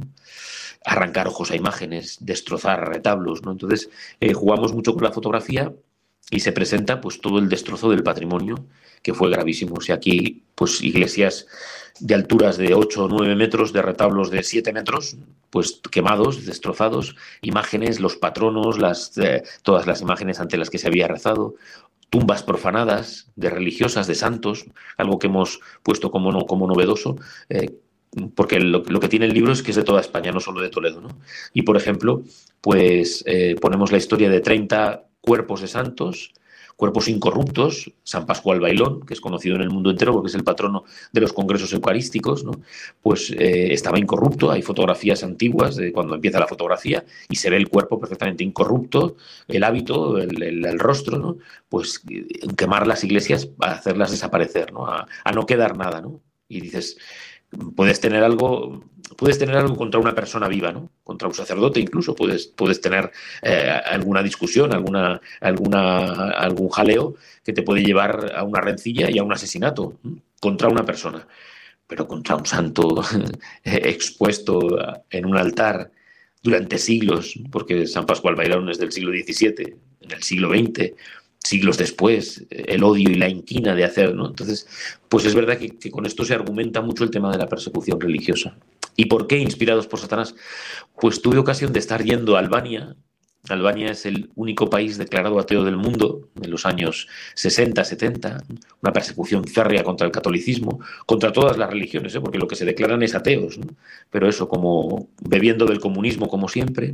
Arrancar 0.84 1.28
ojos 1.28 1.52
a 1.52 1.56
imágenes, 1.56 2.18
destrozar 2.20 2.88
retablos, 2.90 3.44
¿no? 3.44 3.52
Entonces 3.52 3.90
eh, 4.20 4.34
jugamos 4.34 4.74
mucho 4.74 4.94
con 4.94 5.04
la 5.04 5.12
fotografía 5.12 5.74
y 6.32 6.40
se 6.40 6.52
presenta 6.52 7.02
pues 7.02 7.22
todo 7.22 7.40
el 7.40 7.50
destrozo 7.50 7.90
del 7.90 8.04
patrimonio 8.04 8.66
que 9.02 9.14
fue 9.14 9.30
gravísimo. 9.30 9.76
O 9.78 9.82
sea, 9.82 9.96
aquí 9.96 10.44
pues 10.56 10.82
iglesias 10.82 11.46
de 12.00 12.16
alturas 12.16 12.58
de 12.58 12.74
8 12.74 13.06
o 13.06 13.08
9 13.08 13.36
metros, 13.36 13.72
de 13.72 13.82
retablos 13.82 14.32
de 14.32 14.44
7 14.44 14.74
metros, 14.74 15.18
pues 15.50 15.80
quemados, 15.92 16.46
destrozados, 16.46 17.16
imágenes, 17.42 18.00
los 18.00 18.18
patronos, 18.18 18.80
las, 18.80 19.18
eh, 19.18 19.44
todas 19.64 19.86
las 19.86 20.02
imágenes 20.02 20.40
ante 20.40 20.58
las 20.58 20.70
que 20.70 20.78
se 20.78 20.88
había 20.88 21.08
rezado, 21.08 21.56
tumbas 22.10 22.44
profanadas 22.44 23.32
de 23.36 23.50
religiosas, 23.50 24.08
de 24.08 24.16
santos, 24.16 24.66
algo 24.98 25.20
que 25.20 25.28
hemos 25.28 25.60
puesto 25.84 26.12
como, 26.12 26.32
no, 26.32 26.46
como 26.46 26.68
novedoso, 26.68 27.18
eh, 27.50 27.78
porque 28.36 28.60
lo, 28.60 28.84
que 28.84 29.10
tiene 29.10 29.26
el 29.26 29.34
libro 29.34 29.52
es 29.52 29.62
que 29.62 29.72
es 29.72 29.78
de 29.78 29.84
toda 29.84 30.02
España, 30.02 30.32
no 30.32 30.40
solo 30.40 30.62
de 30.62 30.70
Toledo. 30.70 31.02
¿no? 31.02 31.10
Y, 31.54 31.64
por 31.64 31.76
ejemplo, 31.76 32.24
pues 32.62 33.24
eh, 33.28 33.56
ponemos 33.60 33.92
la 33.92 33.98
historia 33.98 34.30
de 34.30 34.40
30 34.40 35.06
cuerpos 35.22 35.62
de 35.62 35.68
santos, 35.68 36.34
cuerpos 36.76 37.08
incorruptos, 37.08 37.92
San 38.04 38.26
Pascual 38.26 38.60
Bailón, 38.60 39.06
que 39.06 39.14
es 39.14 39.22
conocido 39.22 39.56
en 39.56 39.62
el 39.62 39.70
mundo 39.70 39.92
entero 39.92 40.14
porque 40.14 40.28
es 40.28 40.36
el 40.36 40.44
patrono 40.44 40.84
de 41.12 41.22
los 41.22 41.32
congresos 41.32 41.72
eucarísticos, 41.74 42.44
¿no? 42.44 42.52
pues 43.02 43.32
eh, 43.32 43.74
estaba 43.74 43.98
incorrupto, 43.98 44.52
hay 44.52 44.62
fotografías 44.62 45.24
antiguas 45.24 45.76
de 45.78 45.94
cuando 45.94 46.16
empieza 46.16 46.40
la 46.40 46.48
fotografía 46.48 47.06
y 47.30 47.38
se 47.38 47.50
ve 47.50 47.58
el 47.58 47.70
cuerpo 47.70 48.00
perfectamente 48.00 48.44
incorrupto, 48.44 49.16
el 49.48 49.64
hábito, 49.64 50.18
el, 50.18 50.80
rostro, 50.80 51.18
¿no? 51.18 51.38
pues 51.70 52.02
quemar 52.58 52.88
las 52.88 53.04
iglesias 53.04 53.50
hacerlas 53.60 54.12
desaparecer, 54.12 54.74
¿no? 54.74 54.88
A, 54.88 55.08
a 55.24 55.32
no 55.32 55.46
quedar 55.46 55.78
nada, 55.78 56.02
¿no? 56.02 56.20
Y 56.48 56.62
dices, 56.62 56.98
puedes 57.76 58.00
tener 58.00 58.24
algo, 58.24 58.84
puedes 59.16 59.40
tener 59.40 59.56
algo 59.58 59.76
contra 59.76 60.00
una 60.00 60.14
persona 60.14 60.48
viva, 60.48 60.72
¿no? 60.72 60.90
Contra 61.04 61.28
un 61.28 61.34
sacerdote 61.34 61.80
incluso 61.80 62.16
puedes, 62.16 62.48
puedes 62.48 62.82
tener 62.82 63.12
eh, 63.42 63.80
alguna 63.86 64.22
discusión, 64.22 64.74
alguna, 64.74 65.22
alguna, 65.42 66.32
algún 66.32 66.70
jaleo 66.70 67.16
que 67.44 67.54
te 67.54 67.64
puede 67.64 67.84
llevar 67.84 68.34
a 68.36 68.44
una 68.44 68.62
rencilla 68.62 69.10
y 69.10 69.18
a 69.18 69.24
un 69.24 69.34
asesinato 69.34 69.98
contra 70.40 70.70
una 70.70 70.86
persona. 70.86 71.28
Pero 71.88 72.08
contra 72.08 72.36
un 72.36 72.46
santo 72.46 73.04
expuesto 73.64 74.60
en 75.10 75.26
un 75.26 75.38
altar 75.38 75.92
durante 76.42 76.78
siglos, 76.78 77.40
porque 77.52 77.88
San 77.88 78.06
Pascual 78.06 78.36
Bailón 78.36 78.70
es 78.70 78.78
del 78.78 78.92
siglo 78.92 79.12
XVII, 79.12 79.76
en 80.02 80.12
el 80.12 80.24
siglo 80.24 80.50
XX, 80.50 80.94
siglos 81.40 81.78
después, 81.78 82.46
el 82.50 82.84
odio 82.84 83.10
y 83.10 83.16
la 83.16 83.30
inquina 83.30 83.76
de 83.76 83.84
hacer, 83.84 84.16
¿no? 84.16 84.28
Entonces, 84.28 84.68
pues 85.10 85.26
es 85.26 85.36
verdad 85.36 85.58
que, 85.58 85.70
que, 85.70 85.92
con 85.92 86.06
esto 86.06 86.26
se 86.26 86.34
argumenta 86.34 86.82
mucho 86.82 87.04
el 87.04 87.12
tema 87.12 87.32
de 87.32 87.38
la 87.38 87.48
persecución 87.48 88.00
religiosa. 88.00 88.58
¿Y 88.96 89.06
por 89.06 89.28
qué 89.28 89.38
inspirados 89.38 89.88
por 89.88 90.00
Satanás? 90.00 90.36
Pues 91.00 91.22
tuve 91.22 91.38
ocasión 91.38 91.74
de 91.74 91.80
estar 91.80 92.04
yendo 92.04 92.36
a 92.36 92.40
Albania 92.40 92.96
Albania 93.54 93.92
es 93.92 94.06
el 94.06 94.30
único 94.36 94.70
país 94.70 94.98
declarado 94.98 95.40
ateo 95.40 95.64
del 95.64 95.78
mundo 95.78 96.30
en 96.42 96.50
los 96.50 96.66
años 96.66 97.08
60, 97.36 97.84
70, 97.84 98.44
una 98.82 98.94
persecución 98.94 99.46
férrea 99.46 99.84
contra 99.84 100.06
el 100.06 100.12
catolicismo, 100.12 100.80
contra 101.06 101.32
todas 101.32 101.58
las 101.58 101.70
religiones, 101.70 102.16
¿eh? 102.16 102.22
porque 102.22 102.40
lo 102.40 102.48
que 102.48 102.56
se 102.56 102.66
declaran 102.66 103.04
es 103.04 103.16
ateos, 103.16 103.60
pero 104.10 104.28
eso 104.28 104.48
como 104.48 105.10
bebiendo 105.22 105.66
del 105.66 105.80
comunismo 105.80 106.28
como 106.28 106.48
siempre. 106.48 106.92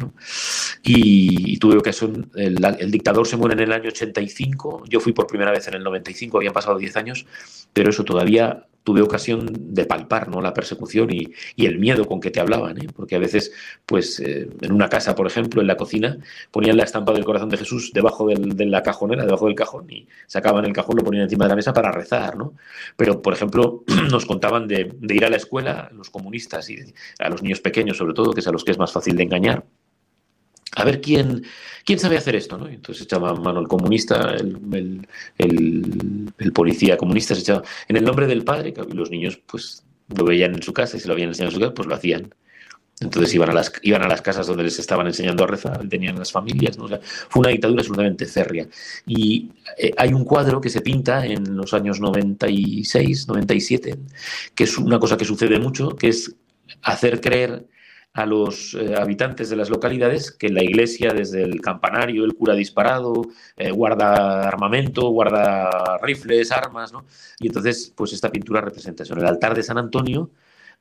Y, 0.84 1.58
tuve 1.58 1.78
ocasión, 1.78 2.32
el, 2.36 2.58
el, 2.80 2.92
dictador 2.92 3.28
se 3.28 3.38
muere 3.38 3.54
en 3.54 3.60
el 3.62 3.72
año 3.72 3.90
85, 3.90 4.84
yo 4.90 5.00
fui 5.00 5.14
por 5.14 5.28
primera 5.28 5.52
vez 5.52 5.68
en 5.68 5.76
el 5.76 5.84
95, 5.84 6.38
habían 6.38 6.54
pasado 6.54 6.78
10 6.78 6.98
años, 6.98 7.26
pero 7.74 7.92
eso 7.92 8.04
todavía 8.04 8.66
tuve 8.84 9.02
ocasión 9.02 9.48
de 9.52 9.86
palpar 9.86 10.30
¿no? 10.30 10.42
la 10.42 10.54
persecución 10.54 11.10
y, 11.12 11.34
el 11.58 11.80
miedo 11.80 12.08
con 12.08 12.20
que 12.20 12.32
te 12.32 12.40
hablaban, 12.40 12.78
¿eh? 12.80 12.88
porque 12.96 13.16
a 13.16 13.20
veces, 13.20 13.54
pues 13.86 14.20
eh, 14.20 14.50
en 14.62 14.72
una 14.72 14.90
casa, 14.90 15.16
por 15.16 15.28
ejemplo, 15.28 15.62
en 15.62 15.68
la 15.68 15.78
cocina, 15.78 16.18
ponían 16.50 16.76
la 16.76 16.84
estampa 16.84 17.14
del 17.14 17.24
corazón 17.24 17.50
de 17.50 17.58
Jesús 17.58 17.92
debajo 17.94 18.28
de 18.28 18.66
la 18.66 18.82
cajonera, 18.82 19.26
debajo 19.26 19.46
del 19.46 19.56
cajón, 19.56 19.90
y 19.90 20.08
sacaban 20.28 20.66
el 20.66 20.74
cajón, 20.74 20.98
lo 20.98 21.04
ponían 21.04 21.24
encima 21.24 21.46
de 21.46 21.50
la 21.50 21.56
mesa 21.56 21.74
para 21.74 21.92
rezar, 21.92 22.36
¿no? 22.36 22.56
Pero, 22.98 23.22
por 23.22 23.34
ejemplo, 23.34 23.84
nos 24.12 24.26
contaban 24.26 24.68
de, 24.68 24.92
de 25.00 25.16
ir 25.16 25.26
a 25.26 25.30
la 25.30 25.38
escuela, 25.38 25.90
los 25.94 26.10
comunistas 26.10 26.70
y 26.70 26.78
a 27.20 27.30
los 27.30 27.44
niños 27.44 27.62
pequeños, 27.62 27.98
sobre 27.98 28.14
todo, 28.14 28.34
que 28.34 28.42
es 28.42 28.48
a 28.48 28.52
los 28.52 28.64
que 28.64 28.72
es 28.72 28.78
más 28.78 28.92
fácil 28.92 29.16
de 29.16 29.24
engañar, 29.24 29.64
a 30.76 30.84
ver 30.86 31.02
quién, 31.02 31.44
quién 31.86 32.00
sabe 32.00 32.18
hacer 32.18 32.36
esto, 32.36 32.58
¿no? 32.58 32.68
Entonces 32.68 33.04
echaba 33.04 33.34
mano 33.36 33.60
el 33.60 33.68
comunista, 33.68 34.36
el, 34.36 35.08
policía 36.54 36.98
comunista, 36.98 37.36
se 37.36 37.42
echaba 37.42 37.64
en 37.88 37.98
el 37.98 38.04
nombre 38.04 38.28
del 38.28 38.44
padre, 38.44 38.74
que 38.74 38.84
los 38.84 39.10
niños 39.12 39.40
pues 39.46 39.84
lo 40.16 40.26
veían 40.26 40.54
en 40.56 40.62
su 40.62 40.74
casa 40.74 40.98
y 40.98 41.00
se 41.00 41.08
lo 41.08 41.14
habían 41.14 41.30
enseñado 41.30 41.50
en 41.50 41.56
su 41.56 41.62
casa, 41.62 41.74
pues 41.74 41.88
lo 41.88 41.96
hacían. 41.96 42.34
Entonces 43.02 43.34
iban 43.34 43.50
a 43.50 43.54
las, 43.54 43.74
iban 43.82 44.04
a 44.04 44.08
las 44.08 44.22
casas 44.22 44.46
donde 44.46 44.64
les 44.64 44.78
estaban 44.78 45.08
enseñando 45.08 45.44
a 45.44 45.48
rezar, 45.48 45.88
tenían 45.90 46.20
las 46.20 46.32
familias, 46.32 46.78
¿no? 46.78 46.88
fue 47.30 47.40
una 47.40 47.50
dictadura 47.50 47.82
absolutamente 47.82 48.28
férrea. 48.28 48.68
Y 49.08 49.50
eh, 49.78 49.92
hay 49.98 50.14
un 50.14 50.24
cuadro 50.24 50.62
que 50.62 50.70
se 50.70 50.82
pinta 50.82 51.26
en 51.26 51.58
los 51.58 51.74
años 51.74 52.00
96, 52.00 53.28
97, 53.28 53.98
que 54.54 54.64
es 54.64 54.78
una 54.78 55.00
cosa 55.00 55.18
que 55.18 55.26
sucede 55.26 55.58
mucho, 55.60 55.96
que 55.96 56.10
es 56.10 56.36
hacer 56.84 57.20
creer 57.22 57.66
a 58.14 58.26
los 58.26 58.74
eh, 58.74 58.96
habitantes 58.98 59.50
de 59.50 59.56
las 59.56 59.70
localidades 59.70 60.32
que 60.32 60.50
la 60.50 60.64
iglesia, 60.64 61.14
desde 61.14 61.44
el 61.44 61.62
campanario, 61.62 62.26
el 62.26 62.36
cura 62.36 62.54
disparado, 62.56 63.22
eh, 63.56 63.72
guarda 63.72 64.48
armamento, 64.48 65.10
guarda 65.10 65.98
rifles, 66.02 66.52
armas, 66.52 66.92
¿no? 66.92 67.06
Y 67.40 67.48
entonces, 67.48 67.94
pues 67.96 68.12
esta 68.14 68.30
pintura 68.30 68.60
representa 68.62 69.04
eso. 69.04 69.14
En 69.14 69.22
el 69.22 69.28
altar 69.28 69.56
de 69.56 69.64
San 69.64 69.78
Antonio 69.78 70.32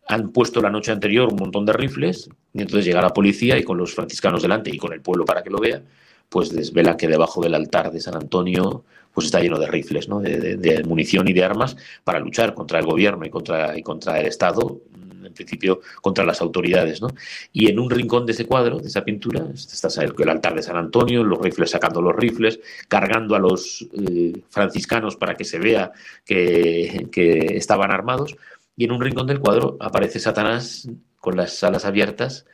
han 0.08 0.30
puesto 0.32 0.60
la 0.60 0.70
noche 0.70 0.90
anterior 0.90 1.28
un 1.28 1.36
montón 1.38 1.64
de 1.66 1.72
rifles 1.72 2.28
y 2.52 2.62
entonces 2.62 2.84
llega 2.84 3.00
la 3.02 3.10
policía 3.10 3.56
y 3.58 3.62
con 3.62 3.78
los 3.78 3.94
franciscanos 3.94 4.42
delante 4.42 4.70
y 4.70 4.78
con 4.78 4.92
el 4.92 5.00
pueblo 5.00 5.24
para 5.24 5.42
que 5.42 5.50
lo 5.50 5.60
vea, 5.60 5.82
pues 6.28 6.50
desvela 6.50 6.96
que 6.96 7.06
debajo 7.06 7.42
del 7.42 7.54
altar 7.54 7.92
de 7.92 8.00
San 8.00 8.16
Antonio 8.16 8.84
pues 9.12 9.26
está 9.26 9.40
lleno 9.40 9.58
de 9.58 9.66
rifles, 9.66 10.08
¿no? 10.08 10.20
de, 10.20 10.82
munición 10.86 11.28
y 11.28 11.32
de 11.32 11.44
armas 11.44 11.76
para 12.04 12.20
luchar 12.20 12.54
contra 12.54 12.78
el 12.78 12.86
gobierno 12.86 13.24
y 13.26 13.30
contra, 13.30 13.76
y 13.76 13.82
contra 13.82 14.20
el 14.20 14.26
Estado, 14.26 14.80
en 15.24 15.34
principio 15.34 15.80
contra 16.00 16.24
las 16.24 16.40
autoridades. 16.40 17.00
¿no? 17.00 17.08
Y 17.52 17.70
en 17.70 17.78
un 17.78 17.90
rincón 17.90 18.26
de 18.26 18.32
ese 18.32 18.46
cuadro, 18.46 18.78
de 18.78 18.88
esa 18.88 19.04
pintura, 19.04 19.44
está 19.54 19.88
el, 20.02 20.28
altar 20.28 20.54
de 20.54 20.62
San 20.62 20.76
Antonio, 20.76 21.24
los 21.24 21.40
rifles 21.40 21.70
sacando 21.70 22.00
los 22.00 22.14
rifles, 22.14 22.60
cargando 22.88 23.34
a 23.34 23.38
los 23.38 23.86
eh, 23.92 24.42
franciscanos 24.48 25.16
para 25.16 25.34
que 25.34 25.44
se 25.44 25.58
vea 25.58 25.92
que, 26.24 27.08
que 27.10 27.56
estaban 27.56 27.90
armados, 27.90 28.36
y 28.76 28.84
en 28.84 28.92
un 28.92 29.00
rincón 29.00 29.26
del 29.26 29.40
cuadro 29.40 29.76
aparece 29.80 30.20
Satanás 30.20 30.88
con 31.18 31.36
las 31.36 31.62
alas 31.62 31.84
abiertas 31.84 32.46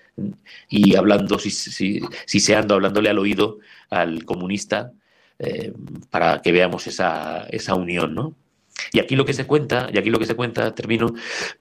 y 0.69 0.97
hablando, 0.97 1.39
siseando, 1.39 2.75
hablándole 2.75 3.11
al 3.11 3.19
oído 3.19 3.59
al 3.91 4.25
comunista 4.25 4.93
eh, 5.39 5.73
para 6.11 6.41
que 6.43 6.53
veamos 6.53 6.87
esa, 6.87 7.47
esa 7.51 7.75
unión, 7.75 8.15
¿no? 8.15 8.35
Y 8.93 9.01
aquí 9.01 9.17
lo 9.17 9.25
que 9.25 9.33
se 9.33 9.47
cuenta, 9.47 9.89
y 9.93 9.99
aquí 9.99 10.11
lo 10.11 10.19
que 10.19 10.27
se 10.27 10.35
cuenta, 10.35 10.75
termino, 10.75 11.13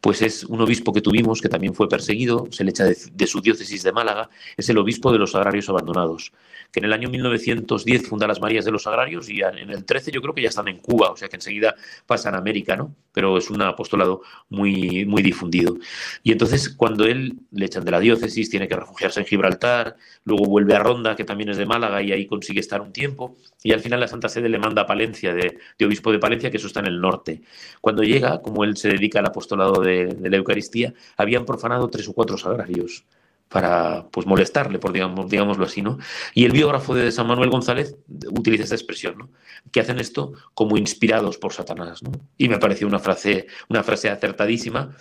pues 0.02 0.22
es 0.22 0.44
un 0.44 0.62
obispo 0.62 0.94
que 0.94 1.02
tuvimos 1.02 1.42
que 1.42 1.50
también 1.50 1.74
fue 1.74 1.88
perseguido, 1.88 2.48
se 2.52 2.64
le 2.64 2.72
echa 2.72 2.86
de, 2.86 3.28
su 3.28 3.42
diócesis 3.42 3.84
de 3.84 3.92
Málaga, 3.92 4.30
es 4.58 4.70
el 4.70 4.78
obispo 4.78 5.12
de 5.12 5.20
los 5.20 5.36
agrarios 5.36 5.70
abandonados, 5.70 6.32
que 6.72 6.80
en 6.80 6.86
el 6.86 6.94
año 6.94 7.10
1910 7.10 8.08
funda 8.08 8.28
las 8.28 8.42
Marías 8.42 8.66
de 8.66 8.72
los 8.72 8.88
Agrarios 8.88 9.30
y 9.30 9.42
en 9.42 9.70
el 9.70 9.86
13 9.86 10.12
yo 10.12 10.22
creo 10.22 10.34
que 10.34 10.42
ya 10.42 10.50
están 10.50 10.68
en 10.68 10.78
Cuba, 10.78 11.12
o 11.12 11.18
sea 11.18 11.28
que 11.28 11.38
enseguida 11.38 11.76
pasan 12.06 12.36
a 12.36 12.38
América, 12.38 12.76
¿no? 12.76 12.96
Pero 13.14 13.38
es 13.38 13.50
un 13.50 13.62
apostolado 13.62 14.22
muy, 14.50 15.06
muy 15.06 15.22
difundido. 15.22 15.78
Y 16.22 16.32
entonces 16.32 16.70
cuando 16.70 17.06
él 17.06 17.40
le 17.52 17.66
echan 17.66 17.86
de 17.86 17.92
la 17.92 18.00
diócesis, 18.00 18.50
tiene 18.50 18.68
que 18.68 18.76
refugiarse 18.76 19.22
en 19.22 19.26
Gibraltar, 19.26 19.96
luego 20.26 20.46
vuelve 20.46 20.76
a 20.76 20.80
Ronda, 20.80 21.16
que 21.16 21.24
también 21.24 21.50
es 21.50 21.58
de 21.58 21.66
Málaga, 21.66 22.02
y 22.02 22.12
ahí 22.12 22.26
consigue 22.26 22.60
estar 22.60 22.82
un 22.82 22.92
tiempo, 22.92 23.38
y 23.64 23.72
al 23.72 23.80
final 23.80 24.00
la 24.00 24.08
Santa 24.08 24.28
Sede 24.28 24.50
le 24.50 24.60
manda 24.60 24.84
a 24.84 24.86
Palencia, 24.86 25.34
de, 25.34 25.58
de 25.78 25.86
obispo 25.86 26.12
de 26.12 26.20
Palencia, 26.20 26.52
que 26.52 26.58
eso 26.58 26.68
está 26.68 26.82
en 26.82 26.88
el 26.88 27.00
norte. 27.06 27.42
Cuando 27.82 28.04
llega, 28.04 28.42
como 28.42 28.64
él 28.64 28.76
se 28.78 28.90
dedica 28.90 29.20
al 29.20 29.28
apostolado 29.28 29.82
de, 29.82 30.18
la 30.22 30.38
Eucaristía, 30.38 30.94
habían 31.18 31.46
profanado 31.46 31.88
tres 31.90 32.08
o 32.10 32.14
cuatro 32.14 32.38
sagrarios 32.38 33.06
para 33.48 34.08
pues 34.12 34.26
molestarle, 34.26 34.80
por 34.80 34.92
digamos, 34.92 35.30
digámoslo 35.30 35.66
así, 35.66 35.82
¿no? 35.82 36.00
Y 36.34 36.46
el 36.46 36.52
biógrafo 36.52 36.96
de 36.96 37.12
San 37.12 37.28
Manuel 37.28 37.52
González 37.52 37.96
utiliza 38.32 38.64
esta 38.64 38.76
expresión, 38.76 39.18
¿no? 39.18 39.30
Que 39.72 39.82
hacen 39.82 40.00
esto 40.00 40.34
como 40.56 40.78
inspirados 40.78 41.38
por 41.38 41.54
Satanás. 41.54 42.02
Y 42.38 42.50
me 42.50 42.58
pareció 42.58 42.88
una 42.88 43.00
frase, 43.00 43.46
una 43.70 43.84
frase 43.84 44.10
acertadísima, 44.10 44.96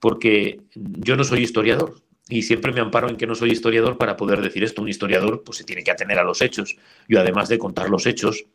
porque 0.00 0.60
yo 0.74 1.14
no 1.14 1.24
soy 1.24 1.42
historiador, 1.42 2.00
y 2.30 2.42
siempre 2.42 2.72
me 2.72 2.80
amparo 2.80 3.10
en 3.10 3.16
que 3.16 3.26
no 3.26 3.34
soy 3.34 3.50
historiador 3.50 3.98
para 3.98 4.16
poder 4.16 4.40
decir 4.40 4.62
esto. 4.62 4.80
Un 4.80 4.88
historiador 4.88 5.42
pues 5.44 5.58
se 5.58 5.64
tiene 5.64 5.82
que 5.82 5.90
atener 5.90 6.18
a 6.18 6.24
los 6.24 6.40
hechos. 6.40 6.76
Yo 7.08 7.20
además 7.20 7.48
de 7.48 7.58
contar 7.58 7.90
los 7.90 8.06
hechos, 8.06 8.46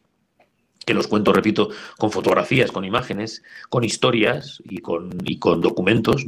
que 0.85 0.93
los 0.93 1.07
cuento, 1.07 1.33
repito, 1.33 1.69
con 1.97 2.11
fotografías, 2.11 2.71
con 2.71 2.85
imágenes, 2.85 3.43
con 3.69 3.83
historias 3.83 4.61
y 4.63 4.79
con, 4.79 5.17
y 5.25 5.39
con 5.39 5.61
documentos, 5.61 6.25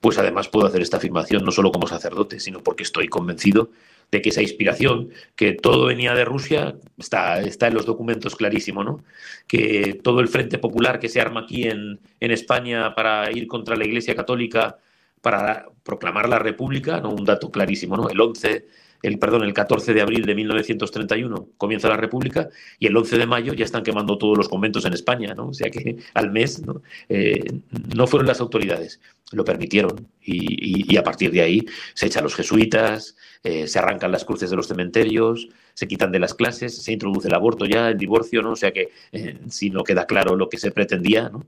pues 0.00 0.18
además 0.18 0.48
puedo 0.48 0.66
hacer 0.66 0.80
esta 0.80 0.96
afirmación 0.98 1.44
no 1.44 1.50
solo 1.50 1.72
como 1.72 1.88
sacerdote, 1.88 2.40
sino 2.40 2.62
porque 2.62 2.84
estoy 2.84 3.08
convencido 3.08 3.70
de 4.12 4.22
que 4.22 4.28
esa 4.28 4.42
inspiración, 4.42 5.10
que 5.34 5.54
todo 5.54 5.86
venía 5.86 6.14
de 6.14 6.24
Rusia, 6.24 6.76
está, 6.96 7.40
está 7.40 7.66
en 7.66 7.74
los 7.74 7.86
documentos 7.86 8.36
clarísimo, 8.36 8.84
¿no? 8.84 9.02
Que 9.48 9.98
todo 10.02 10.20
el 10.20 10.28
Frente 10.28 10.58
Popular 10.58 11.00
que 11.00 11.08
se 11.08 11.20
arma 11.20 11.40
aquí 11.40 11.64
en, 11.64 11.98
en 12.20 12.30
España 12.30 12.94
para 12.94 13.30
ir 13.32 13.48
contra 13.48 13.74
la 13.76 13.84
Iglesia 13.84 14.14
Católica, 14.14 14.78
para 15.20 15.66
proclamar 15.82 16.28
la 16.28 16.38
República, 16.38 17.00
¿no? 17.00 17.10
Un 17.10 17.24
dato 17.24 17.50
clarísimo, 17.50 17.96
¿no? 17.96 18.08
El 18.08 18.20
11 18.20 18.66
el, 19.06 19.18
perdón, 19.18 19.44
el 19.44 19.54
14 19.54 19.94
de 19.94 20.00
abril 20.00 20.26
de 20.26 20.34
1931 20.34 21.50
comienza 21.56 21.88
la 21.88 21.96
República 21.96 22.48
y 22.78 22.86
el 22.88 22.96
11 22.96 23.18
de 23.18 23.26
mayo 23.26 23.52
ya 23.54 23.64
están 23.64 23.84
quemando 23.84 24.18
todos 24.18 24.36
los 24.36 24.48
conventos 24.48 24.84
en 24.84 24.94
España, 24.94 25.32
¿no? 25.34 25.48
O 25.48 25.54
sea 25.54 25.70
que 25.70 25.96
al 26.14 26.32
mes 26.32 26.60
no, 26.66 26.82
eh, 27.08 27.44
no 27.94 28.06
fueron 28.06 28.26
las 28.26 28.40
autoridades, 28.40 29.00
lo 29.30 29.44
permitieron 29.44 30.08
y, 30.20 30.96
a 30.96 31.04
partir 31.04 31.30
de 31.30 31.42
ahí 31.42 31.66
se 31.94 32.06
echan 32.06 32.24
los 32.24 32.34
jesuitas, 32.34 33.16
eh, 33.44 33.68
se 33.68 33.78
arrancan 33.78 34.10
las 34.10 34.24
cruces 34.24 34.50
de 34.50 34.56
los 34.56 34.66
cementerios, 34.66 35.48
se 35.74 35.86
quitan 35.86 36.10
de 36.10 36.18
las 36.18 36.34
clases, 36.34 36.82
se 36.82 36.92
introduce 36.92 37.28
el 37.28 37.34
aborto 37.34 37.64
ya, 37.64 37.90
el 37.90 37.98
divorcio, 37.98 38.42
¿no? 38.42 38.52
O 38.52 38.56
sea 38.56 38.72
que 38.72 38.88
eh, 39.12 39.38
si 39.48 39.70
no 39.70 39.84
queda 39.84 40.06
claro 40.06 40.34
lo 40.34 40.48
que 40.48 40.58
se 40.58 40.72
pretendía, 40.72 41.28
¿no? 41.28 41.46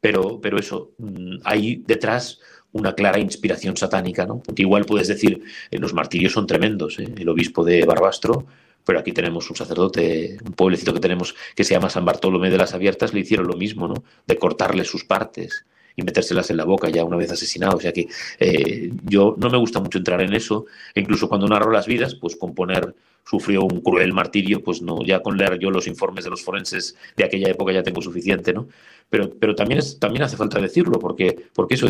Pero, 0.00 0.38
pero 0.40 0.58
eso, 0.58 0.92
mm, 0.98 1.38
hay 1.44 1.82
detrás 1.86 2.40
una 2.74 2.94
clara 2.94 3.18
inspiración 3.18 3.76
satánica, 3.76 4.26
¿no? 4.26 4.40
Porque 4.40 4.62
igual 4.62 4.84
puedes 4.84 5.08
decir, 5.08 5.42
eh, 5.70 5.78
los 5.78 5.94
martirios 5.94 6.32
son 6.32 6.46
tremendos, 6.46 6.98
¿eh? 6.98 7.08
el 7.16 7.28
obispo 7.28 7.64
de 7.64 7.84
Barbastro, 7.86 8.46
pero 8.84 8.98
aquí 8.98 9.12
tenemos 9.12 9.48
un 9.48 9.56
sacerdote, 9.56 10.36
un 10.44 10.52
pueblecito 10.52 10.92
que 10.92 11.00
tenemos 11.00 11.34
que 11.54 11.64
se 11.64 11.72
llama 11.72 11.88
San 11.88 12.04
Bartolomé 12.04 12.50
de 12.50 12.58
las 12.58 12.74
Abiertas, 12.74 13.14
le 13.14 13.20
hicieron 13.20 13.46
lo 13.46 13.54
mismo, 13.54 13.88
¿no? 13.88 13.94
De 14.26 14.36
cortarle 14.36 14.84
sus 14.84 15.04
partes 15.04 15.64
y 15.96 16.02
metérselas 16.02 16.50
en 16.50 16.56
la 16.56 16.64
boca 16.64 16.88
ya 16.88 17.04
una 17.04 17.16
vez 17.16 17.30
asesinado. 17.30 17.76
O 17.76 17.80
sea 17.80 17.92
que 17.92 18.08
eh, 18.40 18.90
yo 19.04 19.36
no 19.38 19.50
me 19.50 19.56
gusta 19.56 19.80
mucho 19.80 19.98
entrar 19.98 20.20
en 20.20 20.34
eso, 20.34 20.66
e 20.94 21.00
incluso 21.00 21.28
cuando 21.28 21.46
narro 21.46 21.70
las 21.70 21.86
vidas, 21.86 22.16
pues 22.16 22.36
componer 22.36 22.94
sufrió 23.24 23.62
un 23.64 23.80
cruel 23.80 24.12
martirio, 24.12 24.62
pues 24.62 24.82
no, 24.82 25.02
ya 25.04 25.20
con 25.20 25.36
leer 25.36 25.58
yo 25.58 25.70
los 25.70 25.86
informes 25.86 26.24
de 26.24 26.30
los 26.30 26.42
forenses 26.42 26.96
de 27.16 27.24
aquella 27.24 27.48
época 27.48 27.72
ya 27.72 27.82
tengo 27.82 28.02
suficiente, 28.02 28.52
¿no? 28.52 28.68
Pero, 29.10 29.30
pero 29.38 29.54
también, 29.54 29.78
es, 29.78 29.98
también 29.98 30.22
hace 30.22 30.36
falta 30.36 30.60
decirlo, 30.60 30.98
porque, 30.98 31.36
porque 31.54 31.74
eso 31.74 31.86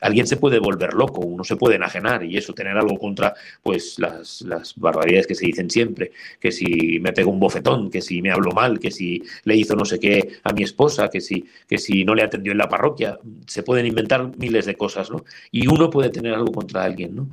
alguien 0.00 0.26
se 0.26 0.36
puede 0.36 0.58
volver 0.58 0.94
loco, 0.94 1.20
uno 1.20 1.42
se 1.42 1.56
puede 1.56 1.76
enajenar 1.76 2.24
y 2.24 2.36
eso, 2.36 2.52
tener 2.52 2.76
algo 2.76 2.98
contra 2.98 3.34
pues 3.62 3.98
las, 3.98 4.42
las 4.42 4.74
barbaridades 4.76 5.26
que 5.26 5.34
se 5.34 5.46
dicen 5.46 5.70
siempre, 5.70 6.12
que 6.38 6.52
si 6.52 6.98
me 7.00 7.12
pegó 7.12 7.30
un 7.30 7.40
bofetón, 7.40 7.90
que 7.90 8.00
si 8.00 8.22
me 8.22 8.30
habló 8.30 8.52
mal, 8.52 8.78
que 8.78 8.90
si 8.90 9.22
le 9.44 9.56
hizo 9.56 9.74
no 9.76 9.84
sé 9.84 9.98
qué 9.98 10.38
a 10.44 10.52
mi 10.52 10.62
esposa, 10.62 11.08
que 11.08 11.20
si, 11.20 11.46
que 11.68 11.78
si 11.78 12.04
no 12.04 12.14
le 12.14 12.22
atendió 12.22 12.52
en 12.52 12.58
la 12.58 12.68
parroquia, 12.68 13.18
se 13.46 13.62
pueden 13.62 13.86
inventar 13.86 14.36
miles 14.38 14.66
de 14.66 14.76
cosas, 14.76 15.10
¿no? 15.10 15.24
Y 15.50 15.66
uno 15.66 15.90
puede 15.90 16.10
tener 16.10 16.34
algo 16.34 16.52
contra 16.52 16.84
alguien, 16.84 17.16
¿no? 17.16 17.28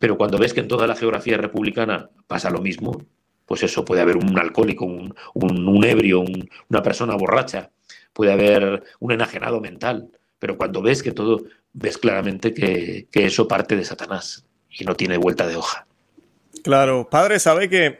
Pero 0.00 0.16
cuando 0.16 0.38
ves 0.38 0.54
que 0.54 0.60
en 0.60 0.68
toda 0.68 0.88
la 0.88 0.96
geografía 0.96 1.36
republicana 1.36 2.08
pasa 2.26 2.50
lo 2.50 2.60
mismo, 2.60 3.04
pues 3.44 3.62
eso, 3.62 3.84
puede 3.84 4.00
haber 4.00 4.16
un 4.16 4.36
alcohólico, 4.38 4.86
un, 4.86 5.14
un, 5.34 5.84
ebrio, 5.84 6.24
una 6.70 6.82
persona 6.82 7.14
borracha, 7.16 7.70
puede 8.14 8.32
haber 8.32 8.82
un 8.98 9.12
enajenado 9.12 9.60
mental, 9.60 10.08
pero 10.38 10.56
cuando 10.56 10.80
ves 10.80 11.02
que 11.02 11.12
todo, 11.12 11.44
ves 11.74 11.98
claramente 11.98 12.54
que, 12.54 13.08
eso 13.12 13.46
parte 13.46 13.76
de 13.76 13.84
Satanás 13.84 14.46
y 14.70 14.84
no 14.84 14.94
tiene 14.94 15.18
vuelta 15.18 15.46
de 15.46 15.56
hoja. 15.56 15.86
Claro, 16.64 17.08
padre, 17.10 17.38
sabe 17.38 17.68
que 17.68 17.98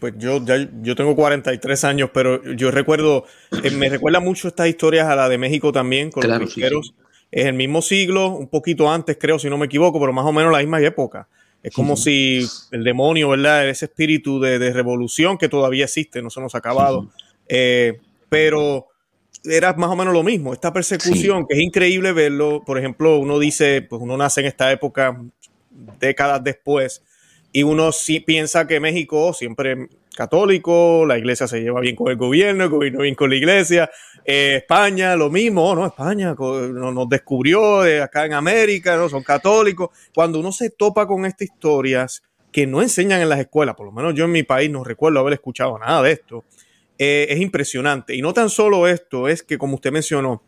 pues 0.00 0.14
yo, 0.16 0.42
yo 0.80 0.96
tengo 0.96 1.14
43 1.14 1.84
años, 1.84 2.10
pero 2.14 2.42
yo 2.54 2.70
recuerdo, 2.70 3.26
eh, 3.62 3.70
me 3.70 3.90
recuerda 3.90 4.20
mucho 4.20 4.48
estas 4.48 4.68
historias 4.68 5.08
a 5.08 5.16
la 5.16 5.28
de 5.28 5.36
México 5.36 5.72
también, 5.72 6.10
con 6.10 6.26
los 6.26 6.38
pesqueros 6.38 6.94
es 7.34 7.46
el 7.46 7.54
mismo 7.54 7.82
siglo, 7.82 8.28
un 8.28 8.46
poquito 8.46 8.88
antes, 8.88 9.18
creo, 9.20 9.40
si 9.40 9.50
no 9.50 9.58
me 9.58 9.66
equivoco, 9.66 9.98
pero 9.98 10.12
más 10.12 10.24
o 10.24 10.32
menos 10.32 10.52
la 10.52 10.60
misma 10.60 10.80
época. 10.80 11.26
Es 11.64 11.74
como 11.74 11.96
si 11.96 12.46
el 12.70 12.84
demonio, 12.84 13.30
¿verdad? 13.30 13.68
Ese 13.68 13.86
espíritu 13.86 14.38
de, 14.38 14.72
revolución 14.72 15.36
que 15.36 15.48
todavía 15.48 15.86
existe, 15.86 16.22
no 16.22 16.30
se 16.30 16.40
nos 16.40 16.54
ha 16.54 16.58
acabado. 16.58 17.10
Eh, 17.48 17.98
pero 18.28 18.86
era 19.42 19.72
más 19.72 19.90
o 19.90 19.96
menos 19.96 20.14
lo 20.14 20.22
mismo. 20.22 20.52
Esta 20.52 20.72
persecución, 20.72 21.44
que 21.48 21.56
es 21.56 21.62
increíble 21.62 22.12
verlo. 22.12 22.62
Por 22.64 22.78
ejemplo, 22.78 23.18
uno 23.18 23.40
dice, 23.40 23.82
pues 23.82 24.00
uno 24.00 24.16
nace 24.16 24.40
en 24.42 24.46
esta 24.46 24.70
época 24.70 25.20
décadas 25.98 26.44
después 26.44 27.02
y 27.50 27.64
uno 27.64 27.90
sí 27.90 28.20
piensa 28.20 28.68
que 28.68 28.78
México 28.78 29.32
siempre 29.32 29.88
católico, 30.14 31.04
la 31.06 31.18
iglesia 31.18 31.46
se 31.46 31.60
lleva 31.60 31.80
bien 31.80 31.96
con 31.96 32.10
el 32.10 32.16
gobierno, 32.16 32.64
el 32.64 32.70
gobierno 32.70 33.00
bien 33.02 33.14
con 33.14 33.30
la 33.30 33.36
iglesia, 33.36 33.90
eh, 34.24 34.56
España 34.56 35.16
lo 35.16 35.30
mismo, 35.30 35.74
¿no? 35.74 35.86
España 35.86 36.34
nos 36.34 37.08
descubrió 37.08 37.82
acá 38.02 38.26
en 38.26 38.34
América, 38.34 38.96
¿no? 38.96 39.08
Son 39.08 39.22
católicos. 39.22 39.90
Cuando 40.14 40.40
uno 40.40 40.52
se 40.52 40.70
topa 40.70 41.06
con 41.06 41.26
estas 41.26 41.48
historias 41.48 42.22
que 42.50 42.66
no 42.66 42.80
enseñan 42.82 43.20
en 43.20 43.28
las 43.28 43.40
escuelas, 43.40 43.74
por 43.74 43.86
lo 43.86 43.92
menos 43.92 44.14
yo 44.14 44.24
en 44.24 44.32
mi 44.32 44.42
país 44.42 44.70
no 44.70 44.84
recuerdo 44.84 45.18
haber 45.20 45.34
escuchado 45.34 45.78
nada 45.78 46.02
de 46.02 46.12
esto, 46.12 46.44
eh, 46.98 47.26
es 47.28 47.40
impresionante. 47.40 48.14
Y 48.14 48.22
no 48.22 48.32
tan 48.32 48.48
solo 48.48 48.86
esto, 48.86 49.28
es 49.28 49.42
que 49.42 49.58
como 49.58 49.74
usted 49.74 49.90
mencionó, 49.92 50.42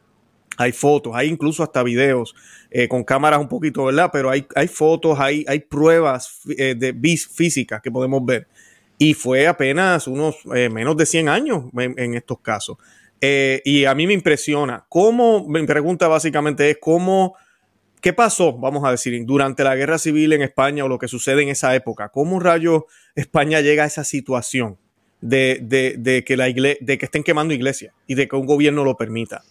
hay 0.56 0.72
fotos, 0.72 1.14
hay 1.14 1.28
incluso 1.28 1.62
hasta 1.62 1.82
videos 1.82 2.34
eh, 2.70 2.88
con 2.88 3.04
cámaras 3.04 3.40
un 3.40 3.48
poquito, 3.48 3.84
¿verdad? 3.84 4.10
Pero 4.12 4.30
hay, 4.30 4.46
hay 4.54 4.68
fotos, 4.68 5.18
hay, 5.18 5.44
hay 5.48 5.60
pruebas 5.60 6.40
eh, 6.56 6.74
de 6.76 6.92
vis 6.92 7.26
físicas 7.28 7.80
que 7.82 7.90
podemos 7.90 8.24
ver. 8.24 8.48
Y 8.98 9.12
fue 9.14 9.46
apenas 9.46 10.06
unos 10.06 10.36
eh, 10.54 10.70
menos 10.70 10.96
de 10.96 11.04
100 11.04 11.28
años 11.28 11.64
en, 11.76 12.14
estos 12.14 12.40
casos. 12.40 12.78
Y 13.20 13.84
a 13.84 13.94
mí 13.94 14.06
me 14.06 14.12
impresiona. 14.12 14.84
¿Cómo? 14.88 15.48
Mi 15.48 15.64
pregunta 15.66 16.08
básicamente 16.08 16.70
es 16.70 16.78
cómo, 16.80 17.34
¿qué 18.00 18.12
pasó, 18.12 18.52
vamos 18.52 18.84
a 18.84 18.90
decir, 18.90 19.20
durante 19.24 19.64
la 19.64 19.74
guerra 19.74 19.98
civil 19.98 20.32
en 20.32 20.42
España 20.42 20.84
o 20.84 20.88
lo 20.88 20.98
que 20.98 21.08
sucede 21.08 21.42
en 21.42 21.48
esa 21.48 21.74
época? 21.74 22.10
¿Cómo 22.10 22.40
rayo 22.40 22.86
España 23.14 23.60
llega 23.60 23.84
a 23.84 23.86
esa 23.86 24.04
situación 24.04 24.78
de, 25.20 25.58
de, 25.62 25.96
de 25.98 26.24
que, 26.24 26.36
la 26.36 26.46
de 26.46 26.98
que 26.98 27.04
estén 27.04 27.22
quemando 27.22 27.54
iglesias 27.54 27.94
y 28.06 28.14
de 28.14 28.28
que 28.28 28.36
un 28.36 28.46
gobierno 28.46 28.84
lo 28.84 28.96
permita? 28.96 29.42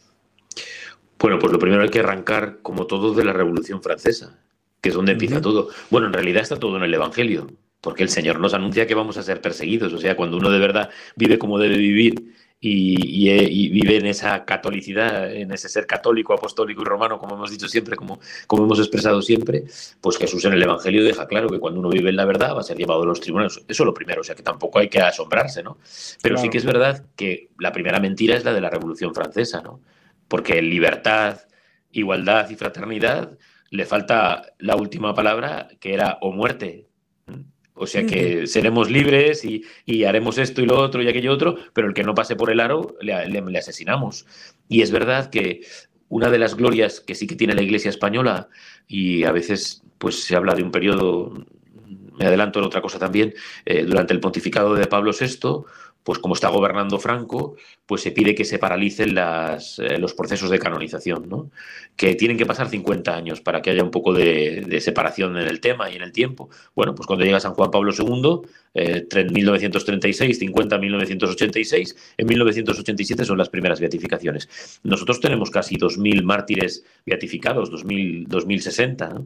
Bueno, 1.19 1.39
pues 1.39 1.51
lo 1.51 1.60
primero 1.60 1.82
hay 1.82 1.89
que 1.89 1.99
arrancar, 1.99 2.60
como 2.62 2.86
todo, 2.88 3.13
de 3.13 3.23
la 3.23 3.34
Revolución 3.34 3.82
Francesa, 3.82 4.38
que 4.82 4.89
es 4.89 4.95
donde 4.95 5.13
empieza 5.13 5.41
todo. 5.41 5.69
Bueno, 5.89 6.08
en 6.08 6.13
realidad 6.13 6.43
está 6.43 6.58
todo 6.58 6.78
en 6.78 6.84
el 6.84 6.93
Evangelio, 6.93 7.47
porque 7.82 8.04
el 8.04 8.10
Señor 8.10 8.39
nos 8.39 8.54
anuncia 8.54 8.86
que 8.86 8.95
vamos 8.95 9.17
a 9.17 9.23
ser 9.23 9.41
perseguidos. 9.41 9.93
O 9.93 9.97
sea, 9.97 10.15
cuando 10.15 10.38
uno 10.38 10.51
de 10.51 10.60
verdad 10.60 10.89
vive 11.15 11.39
como 11.39 11.58
debe 11.58 11.78
vivir 11.78 12.34
y, 12.59 13.69
vive 13.69 13.97
en 13.97 14.07
esa 14.07 14.43
catolicidad, 14.45 15.31
en 15.31 15.51
ese 15.51 15.69
ser 15.69 15.85
católico, 15.85 16.33
apostólico 16.33 16.81
y 16.81 16.85
romano, 16.85 17.19
como 17.19 17.35
hemos 17.35 17.51
dicho 17.51 17.67
siempre, 17.67 17.95
como, 17.95 18.19
como 18.47 18.63
hemos 18.63 18.79
expresado 18.79 19.21
siempre, 19.21 19.65
pues 20.01 20.17
Jesús 20.17 20.43
en 20.45 20.53
el 20.53 20.63
Evangelio 20.63 21.03
deja 21.03 21.27
claro 21.27 21.49
que 21.49 21.59
cuando 21.59 21.79
uno 21.79 21.89
vive 21.89 22.09
en 22.09 22.15
la 22.15 22.25
verdad 22.25 22.55
va 22.55 22.61
a 22.61 22.63
ser 22.63 22.77
llevado 22.77 23.03
a 23.03 23.05
los 23.05 23.21
tribunales. 23.21 23.57
Eso 23.67 23.83
es 23.83 23.85
lo 23.85 23.93
primero, 23.93 24.21
o 24.21 24.23
sea 24.23 24.35
que 24.35 24.43
tampoco 24.43 24.79
hay 24.79 24.89
que 24.89 24.99
asombrarse, 24.99 25.61
¿no? 25.61 25.77
Pero 26.21 26.37
sí 26.37 26.49
que 26.49 26.57
es 26.57 26.65
verdad 26.65 27.05
que 27.15 27.49
la 27.59 27.71
primera 27.71 27.99
mentira 27.99 28.35
es 28.35 28.43
la 28.43 28.53
de 28.53 28.61
la 28.61 28.69
Revolución 28.69 29.13
Francesa, 29.13 29.61
¿no? 29.61 29.81
Porque 30.27 30.61
libertad, 30.61 31.41
igualdad 31.91 32.49
y 32.49 32.55
fraternidad 32.55 33.37
le 33.69 33.85
falta 33.85 34.53
la 34.57 34.75
última 34.75 35.13
palabra 35.13 35.67
que 35.79 35.93
era 35.93 36.17
o 36.21 36.31
muerte. 36.31 36.87
O 37.77 37.88
sea 37.88 38.05
que 38.05 38.47
seremos 38.47 38.89
libres 38.89 39.43
y, 39.43 40.05
haremos 40.05 40.38
esto 40.38 40.61
y 40.61 40.65
lo 40.65 40.79
otro 40.79 41.03
y 41.03 41.09
aquello 41.09 41.33
otro, 41.33 41.57
pero 41.73 41.88
el 41.88 41.93
que 41.93 42.03
no 42.03 42.15
pase 42.15 42.35
por 42.35 42.49
el 42.49 42.61
aro 42.61 42.95
le, 43.01 43.57
asesinamos. 43.57 44.25
Y 44.69 44.81
es 44.81 44.91
verdad 44.91 45.29
que 45.29 45.61
una 46.07 46.29
de 46.29 46.39
las 46.39 46.55
glorias 46.55 47.01
que 47.01 47.15
sí 47.15 47.27
que 47.27 47.35
tiene 47.35 47.53
la 47.53 47.61
Iglesia 47.61 47.89
española, 47.89 48.47
y 48.88 49.25
a 49.25 49.31
veces 49.33 49.83
pues 49.97 50.23
se 50.23 50.35
habla 50.38 50.55
de 50.55 50.63
un 50.63 50.71
periodo, 50.71 51.33
me 52.17 52.25
adelanto 52.25 52.59
en 52.59 52.65
otra 52.65 52.81
cosa 52.81 52.97
también, 52.97 53.33
eh, 53.65 53.83
durante 53.83 54.13
el 54.13 54.21
pontificado 54.21 54.73
de 54.75 54.88
Pablo 54.88 55.11
VI, 55.11 55.65
pues 56.05 56.19
como 56.19 56.35
está 56.35 56.49
gobernando 56.49 56.99
Franco, 56.99 57.55
pues 57.87 58.03
se 58.03 58.11
pide 58.11 58.35
que 58.35 58.45
se 58.45 58.59
paralicen 58.59 59.17
eh, 59.17 59.97
los 59.97 60.13
procesos 60.13 60.51
de 60.51 60.59
canonización, 60.59 61.27
¿no? 61.27 61.49
que 61.95 62.13
tienen 62.13 62.37
que 62.37 62.45
pasar 62.45 62.69
50 62.69 63.15
años 63.15 63.41
para 63.41 63.63
que 63.63 63.71
haya 63.71 63.83
un 63.83 63.89
poco 63.89 64.13
de, 64.13 64.79
separación 64.81 65.35
en 65.35 65.47
el 65.47 65.59
tema 65.59 65.89
y 65.89 65.95
en 65.95 66.03
el 66.03 66.11
tiempo. 66.11 66.49
Bueno, 66.75 66.93
pues 66.93 67.07
cuando 67.07 67.25
llega 67.25 67.39
San 67.39 67.55
Juan 67.55 67.71
Pablo 67.71 67.91
II, 67.91 68.47
eh, 68.75 69.07
1936, 69.31 70.37
50, 70.37 70.77
1986, 70.77 71.95
en 72.17 72.27
1987 72.27 73.25
son 73.25 73.39
las 73.39 73.49
primeras 73.49 73.79
beatificaciones. 73.79 74.47
Nosotros 74.83 75.19
tenemos 75.19 75.49
casi 75.49 75.75
2.000 75.75 76.21
mártires 76.21 76.85
beatificados, 77.03 77.71
2000, 77.71 78.27
2060. 78.27 79.23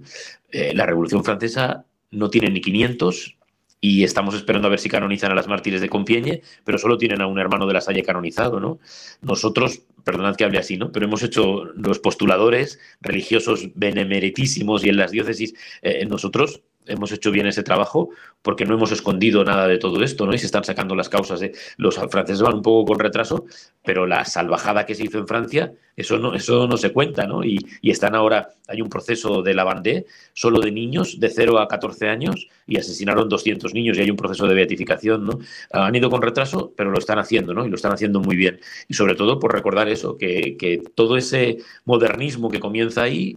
Eh, 0.52 0.74
la 0.74 0.86
Revolución 0.86 1.26
Francesa 1.26 1.84
no 2.12 2.30
tiene 2.30 2.50
ni 2.50 2.62
500 2.62 3.36
y 3.82 4.04
estamos 4.04 4.36
esperando 4.36 4.68
a 4.68 4.72
ver 4.72 4.80
si 4.80 4.90
canonizan 4.90 5.32
a 5.32 5.36
las 5.36 5.48
mártires 5.48 5.82
de 5.82 5.90
Compiègne, 5.90 6.42
pero 6.64 6.78
solo 6.78 6.98
tienen 6.98 7.22
a 7.22 7.28
un 7.28 7.40
hermano 7.40 7.66
de 7.66 7.74
la 7.74 7.82
Salle 7.82 8.04
canonizado, 8.04 8.60
¿no? 8.60 8.80
Nosotros, 9.22 9.84
perdonad 10.04 10.36
que 10.36 10.44
hable 10.44 10.60
así, 10.60 10.78
¿no? 10.78 10.92
Pero 10.92 11.06
hemos 11.06 11.24
hecho 11.24 11.66
los 11.76 12.00
postuladores 12.00 12.80
religiosos 13.02 13.70
benemeritísimos 13.76 14.84
y 14.84 14.90
en 14.90 14.98
las 14.98 15.12
diócesis, 15.12 15.54
eh, 15.82 16.06
nosotros 16.06 16.62
hemos 16.90 17.12
hecho 17.12 17.32
bien 17.32 17.48
ese 17.48 17.64
trabajo 17.64 18.10
porque 18.42 18.66
no 18.66 18.76
hemos 18.76 18.92
escondido 18.92 19.44
nada 19.44 19.68
de 19.68 19.78
todo 19.78 20.04
esto, 20.04 20.26
¿no? 20.26 20.34
Y 20.34 20.38
se 20.38 20.46
están 20.46 20.64
sacando 20.64 20.96
las 20.96 21.10
causas 21.10 21.40
de 21.40 21.54
los 21.78 21.96
franceses 21.96 22.42
van 22.42 22.56
un 22.56 22.62
poco 22.62 22.94
con 22.94 23.00
retraso, 23.00 23.46
pero 23.84 24.06
la 24.06 24.26
salvajada 24.26 24.86
que 24.86 24.96
se 24.96 25.04
hizo 25.04 25.18
en 25.18 25.28
Francia, 25.28 25.74
eso 25.96 26.18
no, 26.18 26.34
eso 26.34 26.68
no 26.68 26.78
se 26.78 26.94
cuenta, 26.94 27.28
¿no? 27.28 27.44
Y, 27.44 27.60
están 27.82 28.16
ahora, 28.16 28.50
hay 28.68 28.82
un 28.82 28.90
proceso 28.90 29.42
de 29.42 29.54
la 29.54 29.64
bandé 29.64 30.06
solo 30.34 30.60
de 30.62 30.72
niños 30.72 31.20
de 31.20 31.30
0 31.30 31.60
a 31.60 31.68
14 31.68 32.08
años 32.08 32.48
y 32.68 32.78
asesinaron 32.78 33.28
200 33.28 33.74
niños 33.74 33.98
y 33.98 34.02
hay 34.02 34.12
un 34.12 34.16
proceso 34.16 34.48
de 34.48 34.54
beatificación, 34.54 35.26
¿no? 35.26 35.40
Han 35.72 35.96
ido 35.96 36.10
con 36.10 36.22
retraso, 36.22 36.72
pero 36.78 36.92
lo 36.92 37.00
están 37.00 37.20
haciendo, 37.20 37.54
¿no? 37.54 37.66
Y 37.66 37.70
lo 37.70 37.76
están 37.76 37.92
haciendo 37.92 38.22
muy 38.22 38.36
bien. 38.36 38.60
Y 38.88 38.94
sobre 38.94 39.16
todo 39.16 39.40
por 39.40 39.54
recordar 39.54 39.90
eso, 39.90 40.18
que, 40.18 40.56
que 40.58 40.82
todo 40.96 41.18
ese 41.18 41.58
modernismo 41.86 42.50
que 42.50 42.60
comienza 42.60 43.04
ahí 43.04 43.36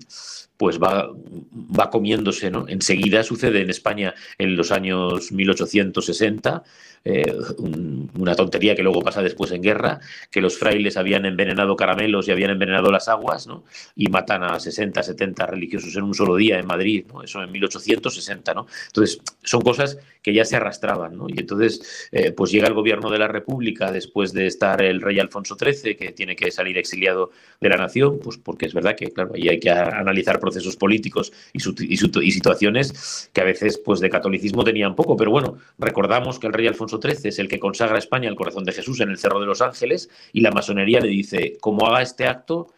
pues 0.63 0.79
va, 0.79 1.11
va 1.53 1.91
comiéndose, 1.91 2.49
¿no? 2.49 2.69
Enseguida 2.69 3.25
sucede 3.25 3.63
en 3.63 3.69
España 3.69 4.15
en 4.39 4.55
los 4.55 4.71
años 4.71 5.33
1860 5.33 6.63
eh, 7.05 7.35
una 8.19 8.35
tontería 8.35 8.77
que 8.77 8.83
luego 8.83 9.03
pasa 9.03 9.23
después 9.23 9.51
en 9.53 9.63
guerra, 9.63 10.01
que 10.31 10.41
los 10.41 10.59
frailes 10.59 10.97
habían 10.97 11.25
envenenado 11.27 11.75
caramelos 11.77 12.29
y 12.29 12.33
habían 12.33 12.51
envenenado 12.51 12.91
las 12.91 13.09
aguas, 13.09 13.47
¿no? 13.47 13.65
Y 13.97 14.09
matan 14.09 14.45
a 14.45 14.61
60, 14.61 15.03
70 15.03 15.47
religiosos 15.47 15.97
en 15.97 16.05
un 16.05 16.15
solo 16.15 16.37
día 16.37 16.59
en 16.59 16.67
Madrid, 16.67 17.07
¿no? 17.13 17.23
Eso 17.23 17.43
en 17.43 17.51
1860, 17.51 18.55
¿no? 18.55 18.67
Entonces, 18.87 19.21
son 19.43 19.63
cosas 19.63 19.99
que 20.23 20.33
ya 20.33 20.45
se 20.45 20.57
arrastraban, 20.57 21.17
¿no? 21.17 21.27
Y 21.29 21.41
entonces, 21.41 22.09
eh, 22.13 22.31
pues 22.33 22.53
llega 22.53 22.69
el 22.69 22.75
gobierno 22.75 23.11
de 23.11 23.19
la 23.19 23.29
República 23.29 23.91
después 23.91 24.33
de 24.33 24.47
estar 24.47 24.81
el 24.83 25.01
rey 25.01 25.19
Alfonso 25.19 25.57
XIII, 25.59 25.97
que 25.97 26.13
tiene 26.13 26.37
que 26.37 26.51
salir 26.53 26.79
exiliado 26.79 27.31
de 27.61 27.69
la 27.69 27.77
nación, 27.77 28.21
pues 28.23 28.39
porque 28.39 28.67
es 28.67 28.75
verdad 28.75 28.95
que, 28.95 29.11
claro, 29.11 29.33
ahí 29.35 29.49
hay 29.49 29.59
que 29.59 29.71
analizar 29.71 30.39
procesos 30.39 30.77
políticos 30.77 31.33
y, 31.53 31.59
y 31.89 32.31
situaciones 32.31 33.31
que 33.33 33.41
a 33.41 33.45
veces, 33.45 33.79
pues 33.79 34.01
de 34.01 34.11
catolicismo 34.11 34.63
tenían 34.63 34.95
poco, 34.95 35.17
pero 35.17 35.33
bueno, 35.33 35.59
recordamos 35.79 36.39
que 36.39 36.47
el 36.47 36.53
rey 36.53 36.67
Alfonso 36.69 36.92
13 37.01 37.29
es 37.29 37.39
el 37.39 37.49
que 37.49 37.59
consagra 37.59 37.97
a 37.97 37.99
España 37.99 38.29
al 38.29 38.37
corazón 38.37 38.65
de 38.65 38.73
Jesús 38.73 39.01
en 39.01 39.11
el 39.11 39.19
Cerro 39.19 39.41
de 39.41 39.47
los 39.47 39.61
Ángeles 39.61 40.09
y 40.33 40.41
la 40.41 40.51
masonería 40.51 41.01
le 41.01 41.09
dice, 41.09 41.57
como 41.61 41.87
haga 41.87 42.03
este 42.03 42.27
acto, 42.27 42.73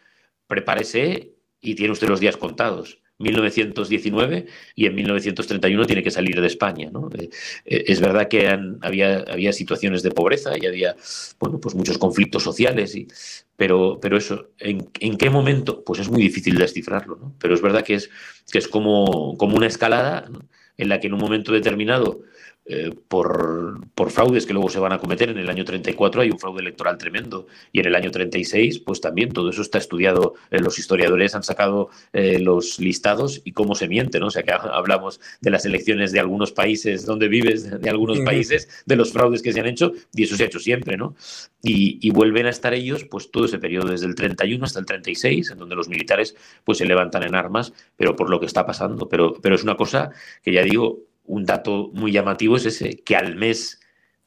prepárese 0.46 1.32
y 1.60 1.74
tiene 1.74 1.92
usted 1.92 2.08
los 2.08 2.20
días 2.20 2.36
contados. 2.36 2.98
1919 3.18 4.46
y 4.74 4.86
en 4.86 4.94
1931 4.94 5.86
tiene 5.86 6.02
que 6.02 6.10
salir 6.10 6.40
de 6.40 6.46
España. 6.46 6.90
Eh, 7.16 7.30
eh, 7.64 7.84
es 7.86 8.00
verdad 8.00 8.28
que 8.28 8.48
había, 8.82 9.52
situaciones 9.52 10.02
de 10.02 10.10
pobreza 10.10 10.52
y 10.60 10.66
había 10.66 10.96
bueno, 11.38 11.60
pues 11.60 11.74
muchos 11.74 11.98
conflictos 11.98 12.42
sociales, 12.42 13.46
pero, 13.56 13.98
pero 14.00 14.16
eso, 14.16 14.48
¿en, 14.58 15.16
qué 15.16 15.30
momento? 15.30 15.84
Pues 15.84 16.00
es 16.00 16.10
muy 16.10 16.22
difícil 16.22 16.56
descifrarlo, 16.56 17.32
pero 17.38 17.54
es 17.54 17.62
verdad 17.62 17.84
que 17.84 17.94
es, 17.94 18.10
que 18.50 18.58
es 18.58 18.66
como, 18.66 19.36
como 19.38 19.56
una 19.56 19.68
escalada 19.68 20.28
en 20.76 20.88
la 20.88 20.98
que 20.98 21.06
en 21.06 21.14
un 21.14 21.20
momento 21.20 21.52
determinado 21.52 22.22
eh, 22.66 22.94
por, 23.08 23.86
por, 23.94 24.10
fraudes 24.10 24.46
que 24.46 24.54
luego 24.54 24.70
se 24.70 24.78
van 24.78 24.92
a 24.92 24.98
cometer. 24.98 25.28
En 25.28 25.38
el 25.38 25.50
año 25.50 25.64
34 25.64 26.22
hay 26.22 26.30
un 26.30 26.38
fraude 26.38 26.62
electoral 26.62 26.96
tremendo 26.96 27.46
y 27.72 27.80
en 27.80 27.86
el 27.86 27.94
año 27.94 28.10
36 28.10 28.78
pues 28.78 29.00
también 29.00 29.32
todo 29.32 29.50
eso 29.50 29.62
está 29.62 29.78
estudiado. 29.78 30.34
Eh, 30.50 30.60
los 30.60 30.78
historiadores 30.78 31.34
han 31.34 31.42
sacado 31.42 31.90
eh, 32.12 32.38
los 32.38 32.78
listados 32.78 33.42
y 33.44 33.52
cómo 33.52 33.74
se 33.74 33.88
miente, 33.88 34.18
¿no? 34.18 34.28
O 34.28 34.30
sea 34.30 34.42
que 34.42 34.52
hablamos 34.52 35.20
de 35.40 35.50
las 35.50 35.66
elecciones 35.66 36.12
de 36.12 36.20
algunos 36.20 36.52
países 36.52 37.04
donde 37.04 37.28
vives, 37.28 37.80
de 37.80 37.90
algunos 37.90 38.20
países, 38.20 38.68
de 38.86 38.96
los 38.96 39.12
fraudes 39.12 39.42
que 39.42 39.52
se 39.52 39.60
han 39.60 39.66
hecho 39.66 39.92
y 40.14 40.24
eso 40.24 40.36
se 40.36 40.44
ha 40.44 40.46
hecho 40.46 40.58
siempre, 40.58 40.96
¿no? 40.96 41.14
Y, 41.62 41.98
y, 42.06 42.10
vuelven 42.10 42.44
a 42.44 42.50
estar 42.50 42.74
ellos 42.74 43.04
pues 43.04 43.30
todo 43.30 43.46
ese 43.46 43.58
periodo 43.58 43.88
desde 43.88 44.04
el 44.06 44.14
31 44.14 44.64
hasta 44.66 44.80
el 44.80 44.84
36 44.84 45.50
en 45.50 45.58
donde 45.58 45.74
los 45.74 45.88
militares 45.88 46.36
pues 46.62 46.76
se 46.76 46.84
levantan 46.84 47.22
en 47.22 47.34
armas 47.34 47.72
pero 47.96 48.16
por 48.16 48.30
lo 48.30 48.40
que 48.40 48.46
está 48.46 48.66
pasando. 48.66 49.08
Pero, 49.08 49.34
pero 49.40 49.54
es 49.54 49.62
una 49.62 49.76
cosa 49.76 50.10
que 50.42 50.52
ya 50.52 50.62
digo, 50.62 51.00
un 51.24 51.44
dato 51.44 51.90
muy 51.92 52.12
llamativo 52.12 52.56
es 52.56 52.66
ese, 52.66 53.02
que 53.02 53.16
al 53.16 53.36
mes 53.36 53.80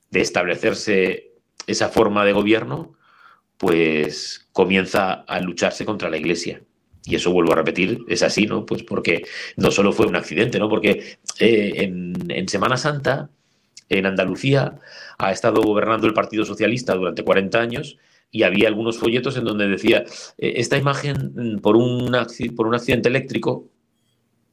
de 0.09 0.21
establecerse 0.21 1.31
esa 1.67 1.89
forma 1.89 2.25
de 2.25 2.33
gobierno, 2.33 2.93
pues 3.57 4.47
comienza 4.51 5.13
a 5.13 5.39
lucharse 5.39 5.85
contra 5.85 6.09
la 6.09 6.17
Iglesia. 6.17 6.61
Y 7.03 7.15
eso 7.15 7.31
vuelvo 7.31 7.53
a 7.53 7.55
repetir, 7.55 7.99
es 8.07 8.21
así, 8.21 8.45
¿no? 8.45 8.65
Pues 8.65 8.83
porque 8.83 9.25
no 9.55 9.71
solo 9.71 9.93
fue 9.93 10.07
un 10.07 10.15
accidente, 10.15 10.59
¿no? 10.59 10.69
Porque 10.69 11.17
eh, 11.39 11.73
en, 11.77 12.47
Semana 12.49 12.77
Santa, 12.77 13.29
en 13.89 14.05
Andalucía, 14.05 14.75
ha 15.17 15.31
estado 15.31 15.61
gobernando 15.61 16.07
el 16.07 16.13
Partido 16.13 16.43
Socialista 16.43 16.95
durante 16.95 17.23
40 17.23 17.59
años 17.59 17.97
y 18.29 18.43
había 18.43 18.67
algunos 18.67 18.97
folletos 18.97 19.37
en 19.37 19.45
donde 19.45 19.67
decía, 19.69 20.03
eh, 20.37 20.53
esta 20.57 20.77
imagen 20.77 21.33
un, 21.37 21.59
por 21.61 21.77
un 21.77 22.75
accidente 22.75 23.07
eléctrico 23.07 23.69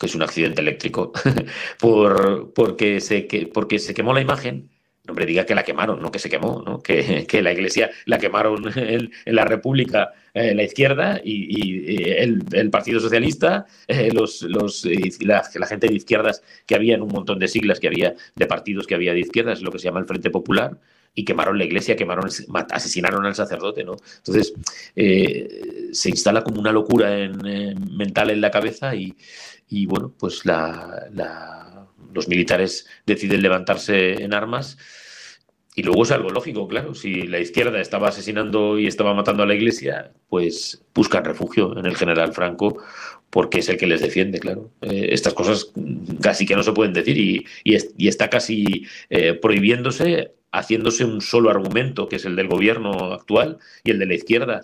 es 0.06 0.14
un 0.14 0.22
accidente 0.22 0.60
eléctrico, 0.60 1.12
por, 1.80 2.52
porque, 2.52 3.00
se, 3.00 3.26
que, 3.26 3.46
porque 3.46 3.78
se 3.78 3.94
quemó 3.94 4.12
la 4.12 4.20
imagen. 4.20 4.70
No 5.06 5.12
me 5.12 5.26
diga 5.26 5.44
que 5.44 5.54
la 5.54 5.64
quemaron, 5.64 6.00
no 6.00 6.10
que 6.10 6.18
se 6.18 6.30
quemó, 6.30 6.62
¿no? 6.64 6.80
que, 6.80 7.26
la 7.42 7.52
iglesia 7.52 7.90
la 8.06 8.18
quemaron 8.18 8.72
en, 8.78 9.10
la 9.26 9.44
República 9.44 10.12
eh, 10.32 10.54
la 10.54 10.62
izquierda 10.62 11.20
y, 11.22 12.10
el, 12.10 12.42
el, 12.52 12.70
Partido 12.70 13.00
Socialista, 13.00 13.66
eh, 13.86 14.10
los, 14.12 14.40
los, 14.42 14.86
la, 15.20 15.42
la, 15.54 15.66
gente 15.66 15.88
de 15.88 15.94
izquierdas 15.94 16.42
que 16.66 16.74
había 16.74 16.94
en 16.94 17.02
un 17.02 17.10
montón 17.10 17.38
de 17.38 17.48
siglas 17.48 17.80
que 17.80 17.88
había, 17.88 18.14
de 18.34 18.46
partidos 18.46 18.86
que 18.86 18.94
había 18.94 19.12
de 19.12 19.20
izquierdas, 19.20 19.60
lo 19.60 19.70
que 19.70 19.78
se 19.78 19.84
llama 19.84 20.00
el 20.00 20.06
Frente 20.06 20.30
Popular, 20.30 20.78
y 21.14 21.24
quemaron 21.24 21.58
la 21.58 21.64
iglesia, 21.64 21.96
quemaron, 21.96 22.28
asesinaron 22.70 23.24
al 23.24 23.34
sacerdote, 23.34 23.84
¿no? 23.84 23.96
Entonces, 24.16 24.52
eh, 24.96 25.90
se 25.92 26.10
instala 26.10 26.42
como 26.42 26.60
una 26.60 26.72
locura 26.72 27.10
mental 27.90 28.30
en 28.30 28.40
la 28.40 28.50
cabeza 28.50 28.94
y, 28.94 29.86
bueno, 29.86 30.12
pues 30.18 30.44
la, 30.44 31.88
los 32.12 32.28
militares 32.28 32.86
deciden 33.06 33.42
levantarse 33.42 34.24
en 34.24 34.34
armas. 34.34 34.76
Y 35.76 35.82
luego 35.82 36.04
es 36.04 36.12
algo 36.12 36.30
lógico, 36.30 36.68
claro. 36.68 36.94
Si 36.94 37.22
la 37.22 37.40
izquierda 37.40 37.80
estaba 37.80 38.08
asesinando 38.08 38.78
y 38.78 38.86
estaba 38.86 39.12
matando 39.12 39.42
a 39.42 39.46
la 39.46 39.54
iglesia, 39.54 40.12
pues 40.28 40.84
buscan 40.94 41.24
refugio 41.24 41.76
en 41.76 41.86
el 41.86 41.96
general 41.96 42.32
Franco 42.32 42.78
porque 43.34 43.58
es 43.58 43.68
el 43.68 43.76
que 43.76 43.88
les 43.88 44.00
defiende, 44.00 44.38
claro. 44.38 44.70
Eh, 44.80 45.08
estas 45.10 45.34
cosas 45.34 45.72
casi 46.22 46.46
que 46.46 46.54
no 46.54 46.62
se 46.62 46.70
pueden 46.70 46.92
decir 46.92 47.18
y, 47.18 47.44
está 47.98 48.30
casi 48.30 48.86
eh, 49.10 49.34
prohibiéndose 49.34 50.30
haciéndose 50.52 51.04
un 51.04 51.20
solo 51.20 51.50
argumento, 51.50 52.08
que 52.08 52.14
es 52.14 52.24
el 52.26 52.36
del 52.36 52.46
gobierno 52.46 53.12
actual 53.12 53.58
y 53.82 53.90
el 53.90 53.98
de 53.98 54.06
la 54.06 54.14
izquierda. 54.14 54.60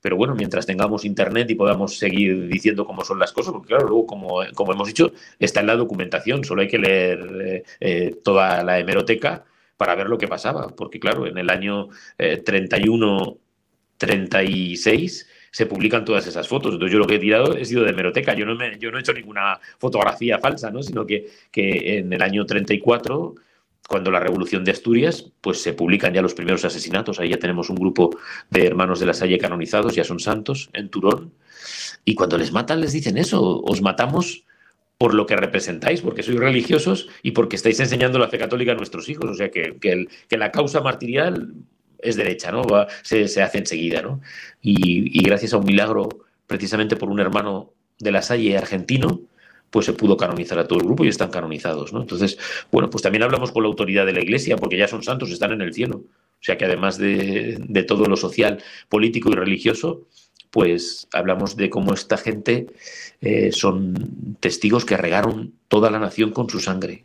Pero 0.00 0.16
bueno, 0.16 0.34
mientras 0.34 0.64
tengamos 0.64 1.04
Internet 1.04 1.50
y 1.50 1.54
podamos 1.54 1.98
seguir 1.98 2.48
diciendo 2.48 2.86
cómo 2.86 3.04
son 3.04 3.18
las 3.18 3.30
cosas, 3.30 3.52
porque 3.52 3.68
claro, 3.68 3.88
luego, 3.88 4.06
como, 4.06 4.42
hemos 4.42 4.88
dicho, 4.88 5.12
está 5.38 5.60
en 5.60 5.66
la 5.66 5.76
documentación, 5.76 6.44
solo 6.44 6.62
hay 6.62 6.68
que 6.68 6.78
leer 6.78 7.62
eh, 7.80 8.16
toda 8.24 8.62
la 8.64 8.78
hemeroteca 8.78 9.44
para 9.76 9.94
ver 9.96 10.08
lo 10.08 10.16
que 10.16 10.28
pasaba, 10.28 10.68
porque 10.68 10.98
claro, 10.98 11.26
en 11.26 11.36
el 11.36 11.50
año 11.50 11.90
31, 12.16 13.36
36 13.98 15.26
se 15.54 15.66
publican 15.66 16.04
todas 16.04 16.26
esas 16.26 16.48
fotos. 16.48 16.72
Entonces 16.72 16.92
yo 16.92 16.98
lo 16.98 17.06
que 17.06 17.14
he 17.14 17.18
tirado 17.20 17.56
he 17.56 17.64
sido 17.64 17.84
de 17.84 17.90
hemeroteca. 17.90 18.34
Yo 18.34 18.44
no, 18.44 18.56
me, 18.56 18.76
yo 18.76 18.90
no 18.90 18.98
he 18.98 19.00
hecho 19.02 19.12
ninguna 19.12 19.60
fotografía 19.78 20.40
falsa, 20.40 20.68
¿no? 20.72 20.82
sino 20.82 21.06
que, 21.06 21.30
que 21.52 21.98
en 21.98 22.12
el 22.12 22.22
año 22.22 22.44
34 22.44 23.36
cuando 23.86 24.10
la 24.10 24.18
revolución 24.18 24.64
de 24.64 24.72
Asturias, 24.72 25.30
pues 25.40 25.62
se 25.62 25.74
publican 25.74 26.12
ya 26.12 26.22
los 26.22 26.34
primeros 26.34 26.64
asesinatos. 26.64 27.20
Ahí 27.20 27.28
ya 27.28 27.38
tenemos 27.38 27.70
un 27.70 27.76
grupo 27.76 28.18
de 28.50 28.66
hermanos 28.66 28.98
de 28.98 29.06
la 29.06 29.14
Salle 29.14 29.38
canonizados, 29.38 29.94
ya 29.94 30.02
son 30.02 30.18
santos, 30.18 30.70
en 30.72 30.88
Turón. 30.88 31.34
Y 32.04 32.16
cuando 32.16 32.36
les 32.36 32.50
matan, 32.50 32.80
les 32.80 32.92
dicen 32.92 33.16
eso: 33.16 33.62
os 33.62 33.80
matamos 33.80 34.44
por 34.98 35.14
lo 35.14 35.26
que 35.26 35.36
representáis, 35.36 36.00
porque 36.00 36.24
sois 36.24 36.40
religiosos 36.40 37.08
y 37.22 37.30
porque 37.30 37.54
estáis 37.54 37.78
enseñando 37.78 38.18
la 38.18 38.28
fe 38.28 38.38
católica 38.38 38.72
a 38.72 38.74
nuestros 38.74 39.08
hijos. 39.08 39.30
O 39.30 39.34
sea 39.34 39.52
que, 39.52 39.76
que, 39.78 40.08
que 40.28 40.36
la 40.36 40.50
causa 40.50 40.80
martirial 40.80 41.54
es 41.98 42.16
derecha, 42.16 42.52
¿no? 42.52 42.64
se, 43.02 43.24
hace 43.42 43.58
enseguida, 43.58 44.02
¿no? 44.02 44.20
Y, 44.62 45.22
gracias 45.22 45.52
a 45.54 45.58
un 45.58 45.64
milagro, 45.64 46.08
precisamente 46.46 46.96
por 46.96 47.08
un 47.08 47.20
hermano 47.20 47.72
de 47.98 48.12
la 48.12 48.22
Salle 48.22 48.56
argentino, 48.56 49.20
pues 49.70 49.86
se 49.86 49.92
pudo 49.92 50.16
canonizar 50.16 50.58
a 50.58 50.68
todo 50.68 50.78
el 50.78 50.84
grupo 50.84 51.04
y 51.04 51.08
están 51.08 51.30
canonizados, 51.30 51.92
¿no? 51.92 52.02
Entonces, 52.02 52.38
bueno, 52.70 52.90
pues 52.90 53.02
también 53.02 53.22
hablamos 53.22 53.50
con 53.50 53.62
la 53.62 53.68
autoridad 53.68 54.06
de 54.06 54.12
la 54.12 54.20
Iglesia, 54.20 54.56
porque 54.56 54.76
ya 54.76 54.86
son 54.86 55.02
santos, 55.02 55.30
están 55.30 55.52
en 55.52 55.62
el 55.62 55.74
cielo. 55.74 55.96
O 55.96 56.46
sea 56.46 56.58
que 56.58 56.66
además 56.66 56.98
de, 56.98 57.84
todo 57.88 58.04
lo 58.04 58.16
social, 58.16 58.62
político 58.88 59.30
y 59.30 59.34
religioso, 59.34 60.06
pues 60.50 61.08
hablamos 61.12 61.56
de 61.56 61.70
cómo 61.70 61.94
esta 61.94 62.18
gente 62.18 62.66
eh, 63.20 63.50
son 63.50 64.36
testigos 64.40 64.84
que 64.84 64.96
regaron 64.96 65.54
toda 65.68 65.90
la 65.90 65.98
nación 65.98 66.32
con 66.32 66.48
su 66.50 66.60
sangre. 66.60 67.02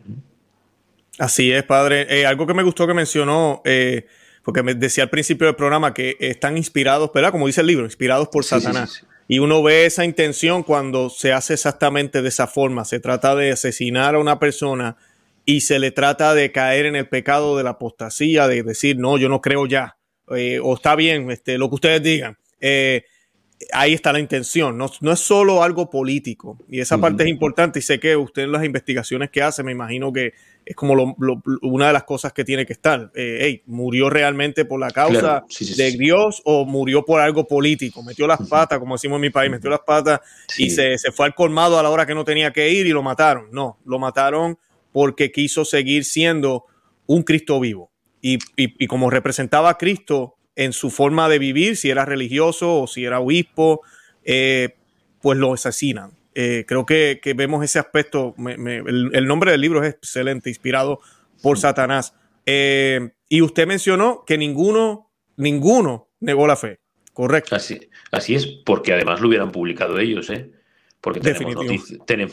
Así 1.17 1.52
es, 1.52 1.63
padre. 1.63 2.06
Eh, 2.10 2.25
algo 2.25 2.45
que 2.45 2.54
me 2.54 2.63
gustó 2.63 2.86
que 2.86 2.93
mencionó 2.93 3.62
eh, 3.65 4.08
porque 4.43 4.63
me 4.63 4.73
decía 4.73 5.04
al 5.04 5.10
principio 5.10 5.47
del 5.47 5.56
programa 5.56 5.93
que 5.93 6.17
están 6.19 6.58
inspirados, 6.58 7.12
¿verdad? 7.13 7.32
Como 7.32 7.47
dice 7.47 7.62
el 7.62 7.67
libro, 7.67 7.86
inspirados 7.86 8.30
por 8.30 8.43
Satanás. 8.43 9.06
y 9.28 9.39
uno 9.39 9.62
ve 9.62 9.86
esa 9.86 10.06
intención 10.06 10.63
cuando 10.63 11.10
se 11.10 11.34
hace 11.34 11.54
exactamente 11.54 12.21
de 12.21 12.30
esa 12.30 12.47
forma. 12.47 12.86
Se 12.86 12.99
trata 12.99 13.36
de 13.36 13.52
asesinar 13.52 14.15
a 14.15 14.19
una 14.19 14.39
persona 14.39 14.97
y 15.45 15.62
se 15.62 15.80
le 15.80 15.91
trata 15.91 16.34
de 16.34 16.52
caer 16.52 16.86
en 16.86 16.95
el 16.95 17.08
pecado 17.08 17.58
de 17.58 17.63
la 17.63 17.71
apostasía, 17.71 18.47
de 18.47 18.63
decir, 18.63 18.97
no, 18.97 19.17
yo 19.17 19.30
no 19.30 19.41
creo 19.41 19.65
ya, 19.65 19.97
eh, 20.36 20.60
o 20.62 20.75
está 20.75 20.95
bien, 20.95 21.32
este, 21.32 21.58
lo 21.58 21.69
que 21.69 21.75
ustedes 21.75 22.04
digan. 22.04 22.38
Eh, 22.62 23.04
ahí 23.73 23.93
está 23.93 24.13
la 24.13 24.19
intención, 24.19 24.78
no, 24.78 24.91
no, 25.02 25.12
es 25.12 25.19
solo 25.19 25.63
algo 25.63 25.89
político. 25.89 26.58
Y 26.69 26.80
esa 26.80 26.97
parte 26.97 27.23
es 27.23 27.30
importante 27.30 27.80
y 27.80 27.82
sé 27.82 27.99
que 27.99 28.15
usted 28.15 28.43
en 28.43 28.52
las 28.52 28.63
investigaciones 28.63 29.30
que 29.32 29.41
hace, 29.41 29.63
me 29.63 29.71
imagino 29.71 30.13
que 30.13 30.34
es 30.69 30.75
como 30.75 31.15
una 31.63 31.88
de 31.88 31.93
las 31.93 32.03
cosas 32.03 32.32
que 32.32 32.45
tiene 32.45 32.63
que 32.63 32.73
estar. 32.73 33.12
Eh, 33.15 33.63
¿Murió 33.65 34.08
realmente 34.08 34.65
por 34.65 34.79
la 34.79 34.91
causa 34.91 35.43
de 35.75 35.91
Dios 35.93 36.43
o 36.45 36.63
murió 36.63 37.03
por 37.03 37.19
algo 37.21 37.47
político? 37.47 38.03
Metió 38.03 38.27
las 38.27 38.47
patas, 38.47 38.77
como 38.77 38.93
decimos 38.93 39.15
en 39.15 39.21
mi 39.21 39.29
país, 39.32 39.49
metió 39.49 39.71
las 39.71 39.79
patas 39.79 40.19
y 40.60 40.69
se, 40.69 40.95
fue 41.12 41.25
al 41.25 41.34
colmado 41.34 41.79
a 41.79 41.82
la 41.82 41.89
hora 41.89 42.05
que 42.05 42.13
no 42.13 42.23
tenía 42.23 42.53
que 42.53 42.69
ir 42.69 42.86
y 42.86 42.91
lo 42.91 43.01
mataron. 43.01 43.47
No, 43.51 43.79
lo 43.84 43.97
mataron 43.97 44.60
porque 44.91 45.32
quiso 45.32 45.65
seguir 45.65 46.05
siendo 46.05 46.65
un 47.08 47.23
Cristo 47.23 47.60
vivo. 47.60 47.89
Y, 48.21 48.38
y, 48.55 48.86
como 48.86 49.10
representaba 49.10 49.71
a 49.71 49.77
Cristo 49.79 50.36
en 50.55 50.71
su 50.71 50.91
forma 50.91 51.29
de 51.29 51.39
vivir, 51.39 51.77
si 51.77 51.89
era 51.89 52.05
religioso 52.05 52.79
o 52.79 52.86
si 52.86 53.05
era 53.05 53.19
obispo, 53.19 53.82
eh, 54.23 54.75
pues 55.19 55.39
lo 55.39 55.51
asesinan. 55.51 56.12
Eh, 56.41 56.63
creo 56.65 56.86
que, 56.86 57.19
vemos 57.36 57.65
ese 57.65 57.80
aspecto. 57.80 58.34
el, 58.38 59.28
nombre 59.28 59.52
del 59.52 59.60
libro 59.60 59.84
es 59.84 59.95
excelente, 59.95 60.49
inspirado 60.49 61.02
por 61.41 61.60
Satanás. 61.60 62.15
Eh, 62.45 63.10
y 63.28 63.41
usted 63.41 63.67
mencionó 63.67 64.23
que 64.25 64.38
ninguno, 64.38 65.12
ninguno 65.36 66.08
negó 66.21 66.47
la 66.47 66.56
fe, 66.56 66.80
¿correcto? 67.12 67.58
Así, 67.58 67.89
así 68.13 68.36
es, 68.36 68.45
porque 68.45 68.93
además 68.93 69.19
lo 69.19 69.28
hubieran 69.28 69.52
publicado 69.52 69.99
ellos, 69.99 70.30
¿eh? 70.30 70.49
Porque 71.02 71.22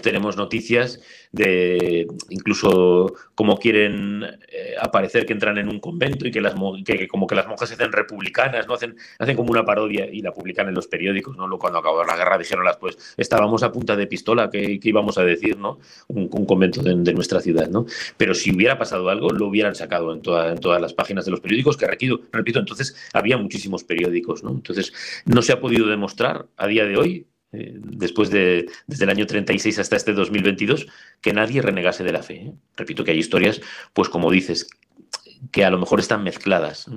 tenemos, 0.03 0.37
noticias 0.37 1.01
de 1.31 2.07
incluso 2.31 3.15
cómo 3.37 3.59
quieren 3.59 4.25
eh, 4.25 4.75
aparecer 4.81 5.25
que 5.25 5.33
entran 5.33 5.59
en 5.59 5.69
un 5.69 5.79
convento 5.79 6.27
y 6.27 6.33
que 6.33 6.41
las 6.41 6.55
que, 6.85 7.07
como 7.07 7.29
que 7.29 7.37
las 7.37 7.47
monjas 7.47 7.69
se 7.69 7.77
hacen 7.77 7.93
republicanas, 7.93 8.67
no 8.67 8.75
hacen 8.75 8.97
hacen 9.19 9.37
como 9.37 9.53
una 9.53 9.65
parodia 9.65 10.09
y 10.11 10.21
la 10.21 10.33
publican 10.33 10.69
en 10.69 10.75
los 10.75 10.89
periódicos, 10.89 11.37
¿no? 11.37 11.49
Cuando 11.59 11.79
acabó 11.79 12.05
la 12.05 12.17
guerra 12.17 12.39
dijeron 12.39 12.65
las 12.65 12.77
pues 12.77 12.99
estábamos 13.17 13.63
a 13.63 13.71
punta 13.71 13.95
de 13.95 14.09
pistola, 14.09 14.51
¿qué, 14.51 14.81
íbamos 14.83 15.17
a 15.17 15.25
decir, 15.25 15.57
no? 15.59 15.79
Un, 16.09 16.29
convento 16.29 16.83
de, 16.83 17.15
nuestra 17.15 17.41
ciudad, 17.41 17.69
¿no? 17.69 17.87
Pero 18.17 18.35
si 18.35 18.55
hubiera 18.55 18.79
pasado 18.79 19.09
algo, 19.11 19.31
lo 19.31 19.47
hubieran 19.47 19.75
sacado 19.77 20.13
en, 20.13 20.19
en 20.19 20.59
todas 20.59 20.81
las 20.81 20.93
páginas 20.93 21.25
de 21.25 21.31
los 21.31 21.41
periódicos, 21.41 21.77
que 21.77 21.87
repito, 21.87 22.21
repito, 22.33 22.59
entonces 22.59 22.97
había 23.13 23.37
muchísimos 23.37 23.85
periódicos, 23.85 24.43
¿no? 24.43 24.51
Entonces 24.51 24.93
no 25.25 25.43
se 25.43 25.53
ha 25.53 25.61
podido 25.61 25.87
demostrar 25.87 26.47
a 26.57 26.67
día 26.67 26.85
de 26.85 26.97
hoy 26.97 27.27
después 27.53 28.31
de 28.31 28.67
desde 28.87 29.05
el 29.05 29.11
año 29.11 29.27
36 29.27 29.79
hasta 29.79 29.97
este 29.97 30.13
2022, 30.13 30.87
que 31.21 31.33
nadie 31.33 31.63
renegase 31.63 32.05
de 32.05 32.13
la 32.13 32.23
fe. 32.23 32.35
¿eh? 32.35 32.53
Repito 32.77 33.05
que 33.05 33.13
hay 33.13 33.19
historias, 33.19 33.61
pues 33.93 34.09
como 34.09 34.31
dices, 34.31 34.69
que 35.53 35.65
a 35.65 35.71
lo 35.71 35.79
mejor 35.79 36.01
están 36.01 36.23
mezcladas. 36.23 36.91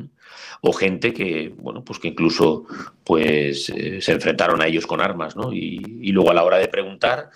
O 0.62 0.74
gente 0.74 1.14
que, 1.14 1.54
bueno, 1.58 1.84
pues 1.84 2.00
que 2.00 2.10
incluso 2.10 2.66
pues, 3.04 3.70
eh, 3.70 4.02
se 4.02 4.12
enfrentaron 4.12 4.62
a 4.62 4.68
ellos 4.68 4.88
con 4.88 5.02
armas, 5.02 5.36
¿no? 5.36 5.54
Y, 5.54 6.12
luego 6.12 6.32
a 6.32 6.34
la 6.34 6.44
hora 6.44 6.58
de 6.58 6.68
preguntar, 6.68 7.30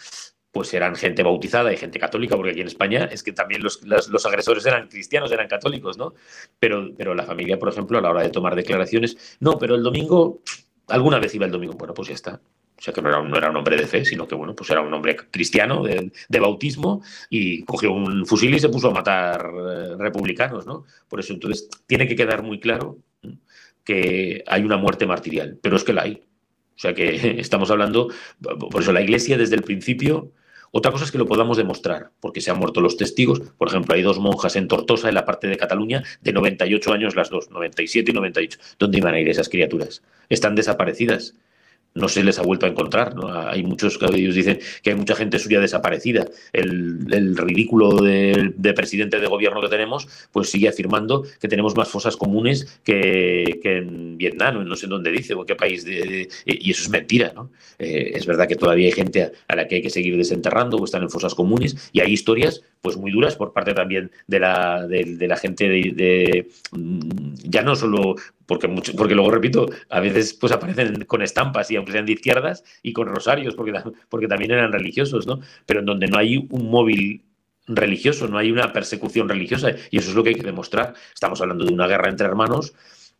pues 0.52 0.73
eran 0.73 0.95
gente 0.95 1.23
bautizada 1.23 1.71
y 1.73 1.78
gente 1.78 1.99
católica, 1.99 2.36
porque 2.36 2.52
aquí 2.52 2.62
en 2.62 2.67
España 2.67 3.06
es 3.06 3.23
que 3.23 3.32
también 3.32 3.63
los, 3.63 3.82
los, 3.84 4.26
agresores 4.26 4.65
eran 4.65 4.88
cristianos, 4.88 5.32
eran 5.32 5.47
católicos, 5.47 5.97
¿no? 5.97 6.13
Pero, 6.60 6.93
pero 6.95 7.15
la 7.15 7.23
familia, 7.23 7.58
por 7.58 7.69
ejemplo, 7.69 7.97
a 7.97 8.02
la 8.02 8.12
hora 8.12 8.23
de 8.23 8.30
tomar 8.30 8.56
declaraciones, 8.56 9.38
no, 9.39 9.58
pero 9.58 9.76
el 9.76 9.84
domingo, 9.84 10.41
alguna 10.88 11.19
vez 11.19 11.34
iba 11.36 11.45
el 11.45 11.52
domingo, 11.52 11.76
bueno, 11.76 11.93
pues 11.93 12.10
ya 12.10 12.13
está. 12.15 12.41
O 12.77 12.81
sea 12.81 12.93
que 12.93 13.01
no 13.01 13.09
era, 13.09 13.49
un 13.49 13.55
hombre 13.55 13.77
de 13.77 13.88
fe, 13.88 14.03
sino 14.03 14.27
que 14.27 14.36
bueno, 14.36 14.55
pues 14.55 14.69
era 14.69 14.81
un 14.81 14.93
hombre 14.93 15.15
cristiano 15.15 15.83
de, 15.83 16.12
bautismo 16.39 17.01
y 17.29 17.63
cogió 17.63 17.93
un 17.93 18.25
fusil 18.25 18.53
y 18.55 18.59
se 18.59 18.69
puso 18.69 18.89
a 18.89 18.93
matar 18.93 19.45
eh, 19.45 19.95
republicanos, 19.97 20.65
¿no? 20.65 20.86
Por 21.07 21.19
eso 21.19 21.33
entonces 21.33 21.69
tiene 21.88 22.07
que 22.07 22.15
quedar 22.15 22.43
muy 22.43 22.59
claro 22.59 22.97
que 23.83 24.43
hay 24.47 24.63
una 24.63 24.77
muerte 24.77 25.05
martirial, 25.05 25.57
pero 25.62 25.75
es 25.75 25.83
que 25.83 25.93
la 25.93 26.03
hay. 26.03 26.23
O 26.75 26.79
sea 26.79 26.93
que 26.93 27.39
estamos 27.39 27.69
hablando, 27.71 28.09
por 28.41 28.81
eso 28.81 28.91
la 28.91 29.01
Iglesia 29.01 29.38
desde 29.38 29.55
el 29.55 29.63
principio, 29.63 30.31
otra 30.71 30.91
cosa 30.91 31.05
es 31.05 31.12
que 31.12 31.19
lo 31.19 31.27
podamos 31.27 31.57
demostrar, 31.57 32.09
porque 32.19 32.41
se 32.41 32.49
han 32.49 32.57
muerto 32.57 32.81
los 32.81 32.97
testigos. 32.97 33.39
Por 33.39 33.67
ejemplo, 33.67 33.93
hay 33.93 34.01
dos 34.01 34.17
monjas 34.17 34.55
en 34.55 34.67
Tortosa, 34.67 35.07
en 35.07 35.13
la 35.13 35.23
parte 35.23 35.47
de 35.47 35.55
Cataluña, 35.55 36.03
de 36.21 36.33
98 36.33 36.93
años 36.93 37.15
las 37.15 37.29
dos, 37.29 37.51
97 37.51 38.09
y 38.09 38.13
98. 38.13 38.59
¿Dónde 38.79 38.97
iban 38.97 39.13
a 39.13 39.19
ir 39.19 39.29
esas 39.29 39.49
criaturas? 39.49 40.01
Están 40.29 40.55
desaparecidas 40.55 41.36
no 41.95 42.08
se 42.10 42.23
les 42.23 42.39
ha 42.39 42.41
vuelto 42.41 42.65
a 42.65 42.69
encontrar. 42.69 43.15
Hay 43.47 43.63
muchos 43.63 43.97
que 43.97 44.06
ellos 44.06 44.36
dicen 44.36 44.60
que 44.82 44.91
hay 44.91 44.95
mucha 44.95 45.15
gente 45.15 45.39
suya 45.39 45.60
desaparecida. 45.60 46.25
El, 46.51 47.38
ridículo 47.38 48.01
de, 48.01 48.73
presidente 48.75 49.19
de 49.19 49.27
gobierno 49.27 49.62
que 49.62 49.69
tenemos, 49.69 50.08
pues 50.32 50.49
sigue 50.49 50.69
afirmando 50.69 51.23
que 51.39 51.47
tenemos 51.47 51.75
más 51.75 51.89
fosas 51.89 52.17
comunes 52.17 52.79
que, 52.84 53.60
en 53.63 54.17
Vietnam, 54.17 54.65
no 54.65 54.75
sé 54.75 54.88
dónde 54.88 55.12
dice, 55.12 55.34
o 55.34 55.41
en 55.41 55.47
qué 55.47 55.56
país. 55.56 55.86
De, 55.86 56.27
y 56.45 56.71
eso 56.71 56.84
es 56.84 56.89
mentira. 56.89 57.32
¿no? 57.36 57.51
Eh, 57.77 58.13
es 58.15 58.25
verdad 58.25 58.47
que 58.47 58.56
todavía 58.56 58.88
hay 58.88 58.93
gente 58.93 59.32
a, 59.47 59.56
la 59.56 59.67
que 59.67 59.75
hay 59.75 59.82
que 59.82 59.89
seguir 59.89 60.17
desenterrando 60.17 60.77
o 60.77 60.86
están 60.86 61.03
en 61.03 61.10
fosas 61.10 61.36
comunes 61.36 61.89
y 61.93 61.99
hay 61.99 62.12
historias 62.12 62.62
pues 62.82 62.97
muy 62.97 63.12
duras 63.12 63.36
por 63.36 63.53
parte 63.53 63.73
también 63.73 64.12
de 64.27 64.39
la, 64.39 64.86
de, 64.88 65.27
la 65.27 65.38
gente 65.38 65.69
de, 65.69 66.49
mm, 66.71 67.34
ya 67.45 67.62
no 67.62 67.75
solo 67.75 68.15
porque 68.53 68.67
mucho, 68.67 68.93
porque 68.95 69.15
luego 69.15 69.31
repito, 69.31 69.65
a 69.89 69.99
veces 69.99 70.35
pues 70.35 70.53
aparecen 70.53 71.05
con 71.05 71.23
estampas 71.23 71.71
y 71.71 71.75
aunque 71.75 71.91
sean 71.91 72.05
de 72.05 72.11
izquierdas 72.11 72.63
y 72.83 72.93
con 72.93 73.07
rosarios, 73.07 73.55
porque, 73.55 73.73
porque 74.09 74.27
también 74.27 74.51
eran 74.51 74.71
religiosos, 74.71 75.25
¿no? 75.25 75.39
Pero 75.65 75.79
en 75.79 75.87
donde 75.87 76.07
no 76.07 76.19
hay 76.19 76.37
un 76.37 76.69
móvil 76.69 77.25
religioso, 77.65 78.27
no 78.27 78.37
hay 78.37 78.51
una 78.51 78.71
persecución 78.71 79.27
religiosa, 79.27 79.71
y 79.89 79.97
eso 79.97 80.11
es 80.11 80.15
lo 80.15 80.23
que 80.23 80.29
hay 80.29 80.35
que 80.35 80.43
demostrar. 80.43 80.93
Estamos 81.11 81.41
hablando 81.41 81.65
de 81.65 81.73
una 81.73 81.87
guerra 81.87 82.09
entre 82.09 82.27
hermanos 82.27 82.75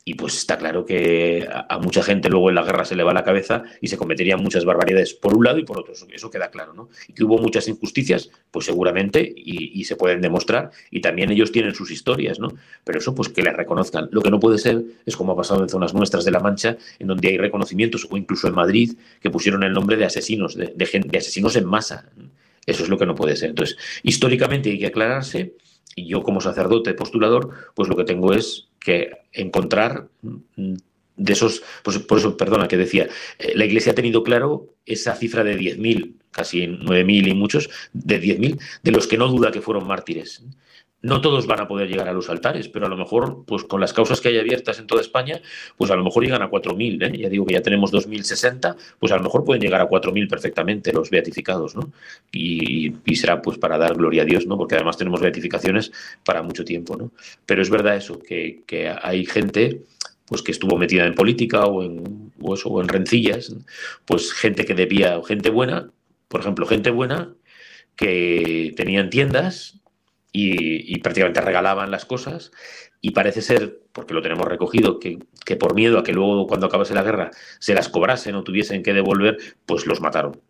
y 0.05 0.15
pues 0.15 0.35
está 0.35 0.57
claro 0.57 0.85
que 0.85 1.47
a, 1.49 1.80
mucha 1.80 2.03
gente 2.03 2.28
luego 2.30 2.49
en 2.49 2.55
la 2.55 2.63
guerra 2.63 2.84
se 2.84 2.95
le 2.95 3.03
va 3.03 3.13
la 3.13 3.23
cabeza 3.23 3.63
y 3.80 3.88
se 3.88 3.97
cometerían 3.97 4.41
muchas 4.41 4.65
barbaridades 4.65 5.13
por 5.13 5.36
un 5.36 5.45
lado 5.45 5.59
y 5.59 5.63
por 5.63 5.80
otro, 5.80 5.93
eso, 5.93 6.30
queda 6.30 6.49
claro, 6.51 6.73
¿no? 6.73 6.89
Y 7.07 7.13
que 7.13 7.23
hubo 7.23 7.38
muchas 7.38 7.69
injusticias, 7.69 8.30
pues 8.51 8.65
seguramente, 8.65 9.34
y, 9.36 9.84
se 9.86 9.95
pueden 9.95 10.21
demostrar, 10.21 10.71
y 10.91 11.01
también 11.01 11.32
ellos 11.32 11.51
tienen 11.51 11.73
sus 11.73 11.91
historias, 11.91 12.39
¿no? 12.39 12.49
Pero 12.84 12.99
eso, 12.99 13.15
pues 13.15 13.30
que 13.30 13.41
les 13.43 13.53
reconozcan. 13.53 14.09
Lo 14.11 14.21
que 14.21 14.30
no 14.30 14.39
puede 14.39 14.57
ser 14.57 14.82
es 15.05 15.15
como 15.15 15.34
ha 15.34 15.36
pasado 15.36 15.61
en 15.61 15.69
zonas 15.69 15.93
nuestras 15.93 16.25
de 16.25 16.32
La 16.32 16.39
Mancha, 16.39 16.78
en 16.99 17.07
donde 17.07 17.30
hay 17.30 17.38
reconocimientos, 17.38 18.07
o 18.09 18.17
incluso 18.17 18.47
en 18.47 18.55
Madrid, 18.55 18.93
que 19.21 19.30
pusieron 19.30 19.63
el 19.63 19.73
nombre 19.73 19.97
de 19.97 20.05
asesinos, 20.05 20.55
de, 20.55 20.73
de 20.75 21.17
asesinos 21.17 21.55
en 21.55 21.65
masa. 21.65 22.09
Eso 22.65 22.84
es 22.84 22.89
lo 22.89 22.97
que 22.97 23.05
no 23.05 23.15
puede 23.15 23.36
ser. 23.36 23.49
Entonces, 23.49 23.78
históricamente 24.03 24.69
hay 24.69 24.80
que 24.80 24.88
aclararse 24.88 25.53
y 25.95 26.07
yo 26.07 26.23
como 26.23 26.41
sacerdote 26.41 26.93
postulador, 26.93 27.51
pues 27.75 27.88
lo 27.89 27.95
que 27.95 28.03
tengo 28.03 28.34
es 28.34 28.69
que 28.84 29.11
encontrar 29.31 30.07
mm, 30.21 30.73
de 31.15 31.34
esos, 31.34 31.63
pues 31.84 31.99
por 31.99 32.17
eso, 32.17 32.36
perdona, 32.38 32.67
que 32.67 32.77
decía, 32.77 33.07
eh, 33.39 33.53
la 33.55 33.65
Iglesia 33.65 33.91
ha 33.91 33.95
tenido 33.95 34.23
claro 34.23 34.75
esa 34.86 35.15
cifra 35.15 35.43
de 35.43 35.57
10.000, 35.57 36.15
casi 36.31 36.67
9.000 36.67 37.27
y 37.27 37.34
muchos, 37.34 37.69
de 37.93 38.21
10.000, 38.21 38.59
de 38.81 38.91
los 38.91 39.07
que 39.07 39.17
no 39.17 39.27
duda 39.27 39.51
que 39.51 39.61
fueron 39.61 39.88
mártires. 39.88 40.43
No 41.04 41.20
todos 41.20 41.47
van 41.47 41.60
a 41.60 41.68
poder 41.68 41.89
llegar 41.89 42.08
a 42.08 42.14
los 42.14 42.30
altares, 42.30 42.70
pero 42.70 42.86
a 42.86 42.89
lo 42.89 42.95
mejor, 42.95 43.43
pues 43.45 43.66
con 43.66 43.82
las 43.82 43.91
causas 43.91 44.22
que 44.22 44.30
hay 44.30 44.39
abiertas 44.39 44.80
en 44.80 44.88
toda 44.88 45.01
España, 45.01 45.41
pues 45.76 45.91
a 45.91 45.97
lo 45.97 46.04
mejor 46.04 46.24
llegan 46.24 46.41
a 46.41 46.49
4.000. 46.49 47.04
¿eh? 47.04 47.18
Ya 47.18 47.28
digo 47.28 47.45
que 47.45 47.56
ya 47.56 47.62
tenemos 47.62 47.91
2.060, 47.91 48.78
pues 48.99 49.12
a 49.12 49.18
lo 49.18 49.24
mejor 49.24 49.43
pueden 49.43 49.62
llegar 49.62 49.82
a 49.82 49.89
4.000 49.89 50.30
perfectamente 50.30 50.93
los 50.93 51.10
beatificados, 51.10 51.76
¿no? 51.76 51.91
Y, 52.32 52.93
será 53.16 53.41
pues 53.41 53.58
para 53.58 53.78
dar 53.78 53.95
gloria 53.95 54.22
a 54.22 54.26
Dios, 54.26 54.47
¿no? 54.47 54.58
Porque 54.58 54.76
además 54.76 54.97
tenemos 54.97 55.20
beatificaciones 55.20 55.91
para 56.24 56.41
mucho 56.41 56.64
tiempo, 56.64 56.95
¿no? 56.95 57.12
Pero 57.45 57.62
es 57.62 57.70
verdad 57.70 57.97
eso, 57.97 58.18
que, 58.20 58.64
hay 59.01 59.26
gente 59.26 59.82
pues 60.26 60.41
que 60.41 60.51
estuvo 60.51 60.78
metida 60.78 61.06
en 61.06 61.16
política 61.16 61.66
o 61.66 61.84
en, 61.84 62.32
o 62.39 62.82
en 62.82 62.88
rencillas, 62.88 63.54
pues 64.06 64.32
gente 64.32 64.64
que 64.64 64.74
debía, 64.74 65.20
gente 65.28 65.49
buena, 65.49 65.91
por 66.30 66.39
ejemplo, 66.39 66.66
gente 66.66 66.91
buena 66.91 67.34
que 67.97 68.74
tenían 68.78 69.10
tiendas 69.10 69.82
y, 70.36 70.97
prácticamente 70.99 71.41
regalaban 71.41 71.91
las 71.91 72.05
cosas 72.05 72.51
y 72.99 73.11
parece 73.11 73.41
ser, 73.41 73.81
porque 73.91 74.15
lo 74.15 74.21
tenemos 74.21 74.47
recogido, 74.47 74.99
que, 74.99 75.19
por 75.57 75.75
miedo 75.75 75.99
a 75.99 76.03
que 76.03 76.11
luego 76.11 76.47
cuando 76.47 76.67
acabase 76.67 76.95
la 76.95 77.03
guerra 77.03 77.31
se 77.59 77.75
las 77.75 77.88
cobrasen 77.88 78.36
o 78.36 78.43
tuviesen 78.43 78.81
que 78.81 78.93
devolver, 78.93 79.38
pues 79.65 79.86
los 79.86 80.01
mataron. 80.01 80.41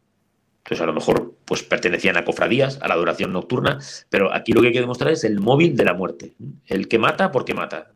Entonces 0.59 0.81
a 0.81 0.86
lo 0.86 0.93
mejor 0.93 1.36
pues 1.43 1.61
pertenecían 1.61 2.15
a 2.15 2.23
cofradías, 2.23 2.79
a 2.81 2.88
la 2.88 2.93
adoración 2.93 3.34
nocturna, 3.34 3.79
pero 4.09 4.34
aquí 4.34 4.53
lo 4.53 4.61
que 4.61 4.67
hay 4.67 4.73
que 4.73 4.79
demostrar 4.79 5.11
es 5.11 5.25
el 5.25 5.41
móvil 5.41 5.75
de 5.75 5.84
la 5.84 5.93
muerte, 5.93 6.34
el 6.67 6.88
que 6.88 6.97
mata 6.97 7.31
porque 7.31 7.53
mata. 7.53 7.91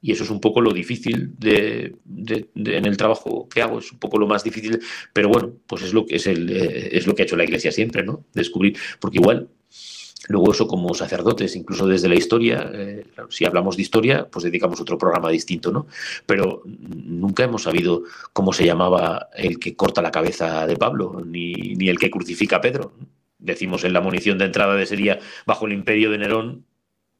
Y 0.00 0.12
eso 0.12 0.22
es 0.22 0.30
un 0.30 0.40
poco 0.40 0.60
lo 0.60 0.72
difícil 0.72 1.34
de, 1.36 1.96
en 2.06 2.86
el 2.86 2.96
trabajo 2.96 3.48
que 3.48 3.62
hago, 3.62 3.80
es 3.80 3.90
un 3.90 3.98
poco 3.98 4.18
lo 4.18 4.28
más 4.28 4.44
difícil, 4.44 4.78
pero 5.12 5.28
bueno, 5.28 5.54
pues 5.66 5.82
es 5.82 5.92
lo 5.92 6.06
que 6.06 6.16
es, 6.16 6.28
el, 6.28 6.48
eh, 6.50 6.90
es 6.92 7.08
lo 7.08 7.14
que 7.14 7.22
ha 7.22 7.24
hecho 7.24 7.36
la 7.36 7.44
Iglesia 7.44 7.72
siempre, 7.72 8.04
¿no? 8.04 8.24
Descubrir, 8.32 8.76
porque 9.00 9.18
igual 9.18 9.48
Luego 10.28 10.52
eso 10.52 10.66
como 10.66 10.92
sacerdotes, 10.94 11.54
incluso 11.54 11.86
desde 11.86 12.08
la 12.08 12.16
historia, 12.16 12.70
eh, 12.72 13.06
si 13.28 13.44
hablamos 13.44 13.76
de 13.76 13.82
historia, 13.82 14.26
pues 14.28 14.44
dedicamos 14.44 14.80
otro 14.80 14.98
programa 14.98 15.30
distinto, 15.30 15.70
¿no? 15.70 15.86
Pero 16.24 16.62
nunca 16.64 17.44
hemos 17.44 17.62
sabido 17.62 18.02
cómo 18.32 18.52
se 18.52 18.64
llamaba 18.64 19.28
el 19.34 19.58
que 19.58 19.76
corta 19.76 20.02
la 20.02 20.10
cabeza 20.10 20.66
de 20.66 20.76
Pablo, 20.76 21.22
ni, 21.24 21.52
ni 21.52 21.88
el 21.88 21.98
que 21.98 22.10
crucifica 22.10 22.56
a 22.56 22.60
Pedro. 22.60 22.92
Decimos 23.38 23.84
en 23.84 23.92
la 23.92 24.00
munición 24.00 24.38
de 24.38 24.46
entrada 24.46 24.74
de 24.74 24.86
sería 24.86 25.20
bajo 25.46 25.66
el 25.66 25.72
imperio 25.72 26.10
de 26.10 26.18
Nerón, 26.18 26.64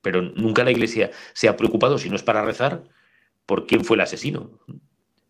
pero 0.03 0.23
nunca 0.23 0.65
la 0.65 0.73
Iglesia 0.73 1.11
se 1.33 1.49
ha 1.49 1.57
preocupado, 1.57 1.99
si 1.99 2.11
no 2.11 2.17
es 2.17 2.23
para 2.23 2.45
rezar, 2.45 2.85
por 3.45 3.67
quién 3.67 3.85
fue 3.85 3.97
el 3.97 4.01
asesino, 4.01 4.51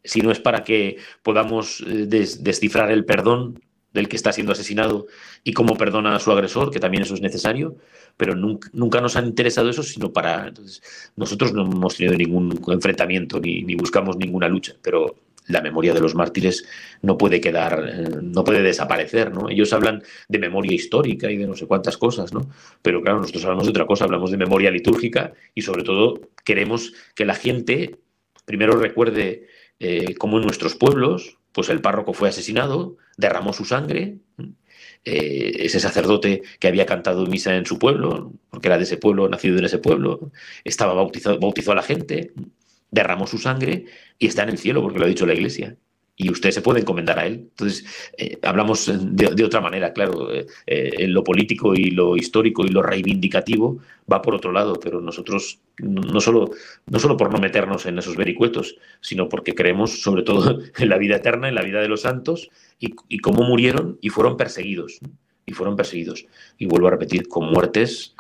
si 0.03 0.21
no 0.21 0.31
es 0.31 0.41
para 0.41 0.65
que 0.65 0.97
podamos 1.23 1.83
eh, 1.87 2.07
descifrar 2.07 2.91
el 2.91 3.05
perdón 3.05 3.61
del 3.97 4.09
que 4.09 4.17
está 4.17 4.33
siendo 4.33 4.53
asesinado 4.53 5.07
y 5.43 5.53
cómo 5.53 5.77
perdona 5.77 6.15
a 6.15 6.21
su 6.21 6.31
agresor, 6.31 6.71
que 6.71 6.79
también 6.79 7.03
eso 7.03 7.15
es 7.15 7.21
necesario, 7.21 7.77
pero 8.17 8.37
nunca, 8.37 9.01
nos 9.01 9.17
han 9.17 9.27
interesado 9.27 9.69
eso, 9.69 9.83
sino 9.83 10.13
para... 10.13 10.49
Entonces, 10.49 10.83
nosotros 11.17 11.53
no 11.53 11.63
hemos 11.63 11.97
tenido 11.97 12.17
ningún 12.17 12.63
enfrentamiento 12.69 13.41
ni, 13.41 13.75
buscamos 13.75 14.17
ninguna 14.17 14.49
lucha, 14.49 14.75
pero 14.81 15.17
la 15.49 15.61
memoria 15.61 15.95
de 15.95 16.01
los 16.01 16.15
mártires 16.15 16.65
no 17.03 17.17
puede 17.17 17.41
quedar, 17.41 17.89
eh, 17.89 18.09
no 18.23 18.45
puede 18.45 18.63
desaparecer, 18.63 19.33
¿no? 19.33 19.49
Ellos 19.49 19.73
hablan 19.73 20.03
de 20.29 20.39
memoria 20.39 20.75
histórica 20.75 21.31
y 21.31 21.37
de 21.37 21.47
no 21.47 21.55
sé 21.55 21.67
cuántas 21.67 21.97
cosas, 21.97 22.33
¿no? 22.33 22.51
Pero 22.83 23.01
claro, 23.03 23.21
nosotros 23.21 23.45
hablamos 23.45 23.65
de 23.65 23.71
otra 23.71 23.87
cosa, 23.87 24.05
hablamos 24.05 24.31
de 24.31 24.39
memoria 24.39 24.71
litúrgica 24.71 25.33
y 25.55 25.63
sobre 25.63 25.85
todo 25.85 26.21
queremos 26.45 26.93
que 27.15 27.25
la 27.25 27.35
gente 27.35 27.97
primero 28.45 28.77
recuerde 28.77 29.47
eh, 29.79 30.15
cómo 30.17 30.39
en 30.39 30.45
nuestros 30.45 30.75
pueblos, 30.75 31.39
pues 31.53 31.69
el 31.69 31.81
párroco 31.81 32.13
fue 32.13 32.29
asesinado, 32.29 32.97
derramó 33.17 33.53
su 33.53 33.65
sangre, 33.65 34.19
eh, 35.05 35.53
ese 35.61 35.81
sacerdote 35.81 36.43
que 36.59 36.69
había 36.69 36.87
cantado 36.87 37.27
misa 37.27 37.57
en 37.57 37.67
su 37.67 37.79
pueblo, 37.79 38.33
porque 38.51 38.69
era 38.69 38.79
de 38.79 38.85
ese 38.85 38.97
pueblo, 38.97 39.29
nacido 39.29 39.59
en 39.59 39.65
ese 39.65 39.79
pueblo, 39.79 40.33
estaba 40.65 40.95
bautizado, 40.95 41.39
bautizó 41.39 41.73
a 41.73 41.77
la 41.77 41.83
gente, 41.83 42.33
derramó 42.91 43.27
su 43.27 43.39
sangre 43.39 43.87
y 44.19 44.27
está 44.27 44.43
en 44.43 44.51
el 44.51 44.59
cielo, 44.59 44.83
porque 44.83 44.99
lo 44.99 45.05
ha 45.05 45.09
dicho 45.09 45.27
la 45.27 45.35
iglesia 45.35 45.77
y 46.17 46.31
usted 46.31 46.51
se 46.51 46.63
puede 46.63 46.81
encomendar 46.81 47.19
a 47.19 47.27
él. 47.27 47.49
Entonces, 47.51 47.85
eh, 48.17 48.39
hablamos 48.43 48.91
de, 48.91 49.45
otra 49.45 49.61
manera, 49.61 49.93
claro, 49.93 50.33
eh, 50.33 50.47
eh, 50.67 51.07
lo 51.09 51.23
político 51.23 51.75
y 51.75 51.91
lo 51.91 52.17
histórico 52.17 52.65
y 52.65 52.71
lo 52.71 52.83
reivindicativo 52.83 53.79
va 54.11 54.23
por 54.23 54.35
otro 54.35 54.51
lado, 54.51 54.79
pero 54.83 55.01
nosotros 55.01 55.61
no 55.79 56.21
solo, 56.21 56.51
no 56.87 56.99
solo 56.99 57.17
por 57.17 57.31
no 57.31 57.39
meternos 57.39 57.85
en 57.85 57.99
esos 57.99 58.17
vericuetos, 58.17 58.77
sino 59.01 59.29
porque 59.29 59.55
creemos 59.55 60.01
sobre 60.01 60.23
todo 60.23 60.59
en 60.79 60.89
la 60.89 60.97
vida 60.97 61.17
eterna, 61.17 61.49
en 61.49 61.55
la 61.55 61.63
vida 61.63 61.81
de 61.81 61.89
los 61.89 62.03
santos 62.03 62.51
y, 62.79 63.19
cómo 63.19 63.43
murieron 63.43 63.99
y 64.01 64.11
fueron 64.11 64.37
perseguidos, 64.37 64.99
y 65.45 65.53
fueron 65.53 65.77
perseguidos. 65.77 66.27
Y 66.59 66.67
vuelvo 66.67 66.89
a 66.89 66.91
repetir, 66.91 67.29
con 67.29 67.51
muertes 67.51 68.15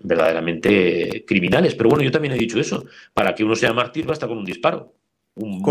verdaderamente 0.00 1.24
criminales. 1.26 1.74
Pero 1.74 1.90
bueno, 1.90 2.04
yo 2.04 2.10
también 2.10 2.34
he 2.34 2.38
dicho 2.38 2.58
eso, 2.58 2.84
para 3.14 3.34
que 3.34 3.44
uno 3.44 3.56
sea 3.56 3.72
mártir 3.72 4.06
basta 4.06 4.26
con 4.28 4.38
un 4.38 4.44
disparo 4.44 4.94
un, 5.34 5.54
un, 5.54 5.62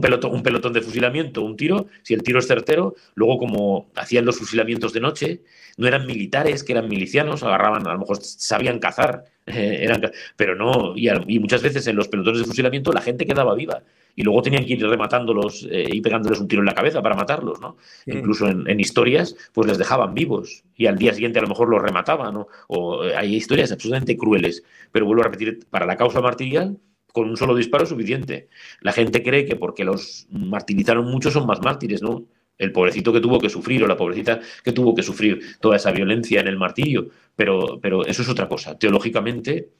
pelotón, 0.00 0.32
un, 0.32 0.42
pelotón, 0.42 0.72
de 0.72 0.80
fusilamiento, 0.80 1.42
un 1.42 1.56
tiro, 1.56 1.88
si 2.02 2.14
el 2.14 2.22
tiro 2.22 2.38
es 2.38 2.46
certero, 2.46 2.94
luego 3.14 3.38
como 3.38 3.90
hacían 3.94 4.24
los 4.24 4.38
fusilamientos 4.38 4.94
de 4.94 5.00
noche, 5.00 5.42
no 5.76 5.86
eran 5.86 6.06
militares, 6.06 6.64
que 6.64 6.72
eran 6.72 6.88
milicianos, 6.88 7.42
agarraban, 7.42 7.86
a 7.86 7.92
lo 7.92 7.98
mejor 7.98 8.22
sabían 8.22 8.78
cazar, 8.78 9.24
eh, 9.46 9.80
eran, 9.82 10.10
pero 10.36 10.54
no, 10.54 10.94
y, 10.96 11.38
muchas 11.38 11.62
veces 11.62 11.86
en 11.88 11.96
los 11.96 12.08
pelotones 12.08 12.40
de 12.40 12.46
fusilamiento 12.46 12.92
la 12.92 13.02
gente 13.02 13.26
quedaba 13.26 13.54
viva 13.54 13.82
y 14.16 14.22
luego 14.22 14.42
tenían 14.42 14.64
que 14.64 14.72
ir 14.72 14.86
rematándolos 14.86 15.68
eh, 15.70 15.84
y 15.90 16.00
pegándoles 16.00 16.40
un 16.40 16.48
tiro 16.48 16.62
en 16.62 16.66
la 16.66 16.74
cabeza 16.74 17.02
para 17.02 17.14
matarlos, 17.14 17.60
¿no? 17.60 17.76
Incluso 18.06 18.48
en, 18.48 18.80
historias, 18.80 19.36
pues 19.52 19.68
les 19.68 19.78
dejaban 19.78 20.14
vivos 20.14 20.64
y 20.76 20.86
al 20.86 20.98
día 20.98 21.12
siguiente 21.14 21.38
a 21.38 21.42
lo 21.42 21.48
mejor 21.48 21.68
los 21.68 21.80
remataban, 21.80 22.34
¿no? 22.34 22.48
O 22.68 23.04
eh, 23.04 23.14
hay 23.16 23.34
historias 23.36 23.72
absolutamente 23.72 24.16
crueles, 24.16 24.64
pero 24.90 25.06
vuelvo 25.06 25.22
a 25.22 25.26
repetir, 25.26 25.60
para 25.70 25.86
la 25.86 25.96
causa 25.96 26.20
martirial 26.20 26.78
con 27.12 27.28
un 27.28 27.36
solo 27.36 27.54
disparo 27.54 27.84
es 27.84 27.90
suficiente. 27.90 28.48
La 28.80 28.92
gente 28.92 29.22
cree 29.22 29.44
que 29.46 29.56
porque 29.56 29.84
los 29.84 30.26
martirizaron 30.30 31.06
mucho 31.06 31.30
son 31.30 31.46
más 31.46 31.60
mártires, 31.62 32.02
¿no? 32.02 32.26
El 32.58 32.72
pobrecito 32.72 33.12
que 33.12 33.20
tuvo 33.20 33.40
que 33.40 33.48
sufrir 33.48 33.82
o 33.82 33.86
la 33.86 33.96
pobrecita 33.96 34.40
que 34.62 34.72
tuvo 34.72 34.94
que 34.94 35.02
sufrir 35.02 35.40
toda 35.60 35.76
esa 35.76 35.92
violencia 35.92 36.40
en 36.40 36.48
el 36.48 36.58
martirio. 36.58 37.08
Pero, 37.36 37.78
pero 37.80 38.04
eso 38.06 38.22
es 38.22 38.28
otra 38.28 38.48
cosa. 38.48 38.78
Teológicamente 38.78 39.70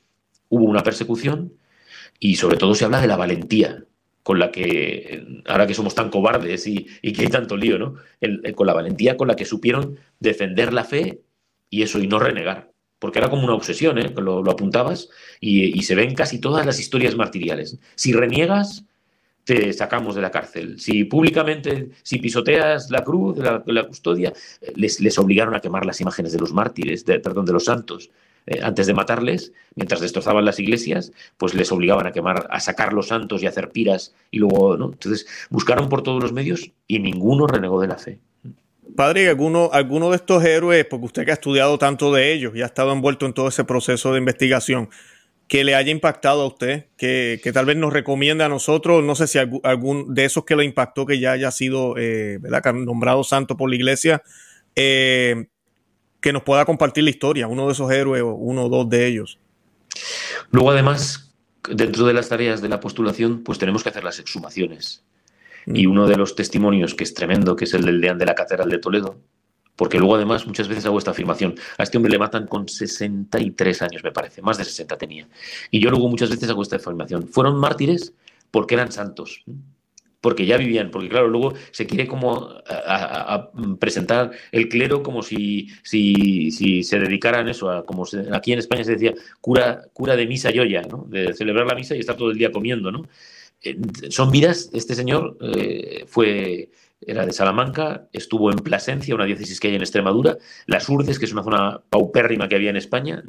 hubo 0.49 0.65
una 0.65 0.83
persecución 0.83 1.53
y 2.19 2.37
sobre 2.37 2.57
todo 2.57 2.75
se 2.75 2.85
habla 2.85 3.01
de 3.01 3.07
la 3.07 3.17
valentía 3.17 3.85
con 4.23 4.39
la 4.39 4.51
que, 4.53 5.43
ahora 5.47 5.67
que 5.67 5.75
somos 5.75 5.95
tan 5.95 6.11
cobardes 6.11 6.67
y, 6.67 6.85
que 6.85 7.23
hay 7.23 7.29
tanto 7.29 7.57
lío, 7.57 7.79
¿no? 7.79 7.95
con 8.55 8.67
la 8.67 8.75
valentía 8.75 9.17
con 9.17 9.29
la 9.29 9.37
que 9.37 9.47
supieron 9.47 9.99
defender 10.19 10.73
la 10.73 10.85
fe 10.85 11.23
y 11.71 11.83
eso 11.83 11.99
y 11.99 12.07
no 12.07 12.19
renegar 12.19 12.71
porque 13.01 13.19
era 13.19 13.29
como 13.29 13.43
una 13.45 13.55
obsesión, 13.55 13.99
¿eh? 13.99 14.13
lo, 14.17 14.49
apuntabas 14.49 15.09
y, 15.41 15.83
se 15.83 15.97
ven 15.97 16.15
casi 16.15 16.39
todas 16.39 16.65
las 16.65 16.79
historias 16.79 17.17
martiriales. 17.17 17.79
Si 17.97 18.13
reniegas, 18.13 18.85
te 19.45 19.73
sacamos 19.73 20.15
de 20.15 20.21
la 20.21 20.31
cárcel. 20.31 20.79
Si 20.79 21.05
públicamente, 21.05 21.89
si 22.03 22.19
pisoteas 22.19 22.91
la 22.91 23.03
cruz, 23.03 23.39
la, 23.39 23.65
la 23.67 23.85
custodia, 23.89 24.33
les, 24.77 25.01
les, 25.01 25.19
obligaron 25.19 25.55
a 25.55 25.61
quemar 25.61 25.87
las 25.87 26.01
imágenes 26.01 26.33
de 26.33 26.39
los 26.39 26.53
mártires, 26.53 27.05
de, 27.05 27.19
perdón, 27.19 27.47
de 27.47 27.55
los 27.55 27.65
santos. 27.65 28.11
Eh, 28.47 28.61
antes 28.63 28.87
de 28.87 28.95
matarles, 28.95 29.53
mientras 29.75 30.01
destrozaban 30.01 30.45
las 30.45 30.59
iglesias, 30.61 31.13
pues 31.37 31.55
les 31.55 31.73
obligaban 31.73 32.07
a 32.07 32.13
quemar, 32.13 32.49
a 32.51 32.61
sacar 32.61 32.93
los 32.93 33.09
santos 33.09 33.43
y 33.43 33.47
a 33.47 33.49
hacer 33.49 33.71
piras 33.71 34.15
y 34.31 34.39
luego, 34.39 34.77
¿no? 34.77 34.87
Entonces 34.93 35.27
buscaron 35.49 35.89
por 35.89 36.03
todos 36.03 36.23
los 36.23 36.33
medios 36.33 36.71
y 36.87 36.99
ninguno 36.99 37.47
renegó 37.47 37.81
de 37.81 37.89
la 37.89 37.97
fe. 37.97 38.19
Padre, 38.97 39.29
¿alguno, 39.29 39.71
¿alguno 39.73 40.11
de 40.11 40.17
estos 40.17 40.45
héroes, 40.45 40.85
porque 40.85 41.07
usted 41.07 41.25
que 41.25 41.31
ha 41.31 41.35
estudiado 41.35 41.79
tanto 41.79 42.13
de 42.13 42.33
ellos 42.33 42.55
y 42.55 42.63
ha 42.63 42.67
estado 42.67 42.93
envuelto 42.93 43.27
en 43.27 43.33
todo 43.33 43.49
ese 43.49 43.65
proceso 43.65 44.13
de 44.13 44.19
investigación, 44.19 44.91
que 45.49 45.65
le 45.65 45.75
haya 45.75 45.91
impactado 45.91 46.43
a 46.43 46.47
usted, 46.47 46.87
que, 46.97 47.41
tal 47.53 47.67
vez 47.67 47.77
nos 47.77 47.93
recomienda 47.93 48.47
a 48.47 48.49
nosotros, 48.49 49.03
no 49.03 49.17
sé 49.17 49.27
si 49.27 49.39
algún, 49.39 50.15
de 50.15 50.25
esos 50.25 50.45
que 50.45 50.55
lo 50.55 50.63
impactó, 50.63 51.07
que 51.07 51.19
ya 51.19 51.33
haya 51.33 51.51
sido 51.51 51.97
eh, 51.99 52.39
nombrado 52.73 53.25
santo 53.25 53.57
por 53.57 53.69
la 53.69 53.75
iglesia, 53.75 54.23
eh, 54.77 55.49
que 56.21 56.33
nos 56.33 56.45
pueda 56.45 56.65
compartir 56.65 57.05
la 57.05 57.11
historia, 57.11 57.49
uno 57.49 57.67
de 57.67 57.73
esos 57.73 57.91
héroes 57.91 58.23
o 58.23 58.35
uno 58.35 58.67
o 58.67 58.69
dos 58.69 58.89
de 58.89 59.07
ellos? 59.07 59.41
Luego, 60.51 60.71
además, 60.71 61.33
dentro 61.69 62.07
de 62.07 62.13
las 62.13 62.29
tareas 62.29 62.63
de 62.63 62.69
la 62.69 62.81
postulación, 62.81 63.43
pues 63.43 63.59
tenemos 63.59 63.83
que 63.83 63.89
hacer 63.89 64.05
las 64.05 64.19
exhumaciones. 64.19 65.03
Mm. 65.67 65.77
Y 65.77 65.87
uno 65.87 66.07
de 66.07 66.17
los 66.17 66.35
testimonios 66.35 66.95
que 66.95 67.05
es 67.05 67.15
tremendo, 67.15 67.57
que 67.57 67.65
es 67.65 67.75
el 67.75 67.85
del 67.85 68.01
deán 68.01 68.19
de 68.19 68.27
la 68.27 68.35
Catedral 68.35 68.69
de 68.69 68.79
Toledo, 68.79 69.19
porque 69.77 69.99
luego 69.99 70.17
además 70.17 70.47
muchas 70.47 70.69
veces 70.69 70.85
hago 70.87 70.99
esta 70.99 71.13
afirmación, 71.13 71.55
a 71.79 71.83
este 71.83 71.97
hombre 71.97 72.13
le 72.13 72.19
matan 72.19 72.47
con 72.47 72.69
63 72.69 73.83
años, 73.83 74.05
me 74.05 74.13
parece, 74.13 74.43
más 74.43 74.59
de 74.59 74.65
60 74.65 74.99
tenía. 74.99 75.29
Y 75.71 75.81
yo 75.81 75.91
luego 75.91 76.09
muchas 76.09 76.31
veces 76.31 76.51
hago 76.51 76.63
esta 76.63 76.77
afirmación. 76.77 77.29
Fueron 77.29 77.59
mártires 77.59 78.13
porque 78.51 78.75
eran 78.75 78.93
santos 78.93 79.45
porque 80.21 80.45
ya 80.45 80.57
vivían, 80.57 80.91
porque 80.91 81.09
claro, 81.09 81.29
luego 81.29 81.55
se 81.71 81.87
quiere 81.87 82.07
como 82.07 82.49
a, 82.67 83.51
presentar 83.79 84.31
el 84.53 84.69
clero 84.69 85.03
como 85.03 85.23
si, 85.23 85.69
si, 85.83 86.51
si, 86.51 86.83
se 86.83 86.99
dedicaran 86.99 87.49
eso, 87.49 87.71
a, 87.71 87.87
como 87.87 88.05
aquí 88.33 88.53
en 88.53 88.59
España 88.59 88.85
se 88.85 88.93
decía 88.93 89.15
cura, 89.41 89.83
cura 89.93 90.17
de 90.17 90.27
misa 90.27 90.51
yoya, 90.51 90.83
¿no? 90.83 91.07
de 91.09 91.33
celebrar 91.33 91.67
la 91.67 91.75
misa 91.75 91.97
y 91.97 92.01
estar 92.01 92.17
todo 92.17 92.31
el 92.31 92.39
día 92.39 92.53
comiendo. 92.53 92.93
¿no? 92.93 93.09
Eh, 93.63 93.79
son 94.09 94.31
vidas, 94.31 94.71
este 94.73 94.95
señor 94.95 95.37
eh, 95.41 96.05
fue, 96.07 96.71
era 97.01 97.27
de 97.27 97.33
Salamanca, 97.33 98.09
estuvo 98.13 98.51
en 98.51 98.59
Plasencia, 98.59 99.15
una 99.15 99.27
diócesis 99.27 99.61
que 99.61 99.69
hay 99.69 99.75
en 99.75 99.83
Extremadura, 99.83 100.39
Las 100.67 100.89
Urdes, 100.89 101.19
que 101.19 101.27
es 101.27 101.33
una 101.33 101.43
zona 101.43 101.81
paupérrima 101.91 102.49
que 102.49 102.55
había 102.55 102.71
en 102.71 102.77
España, 102.77 103.23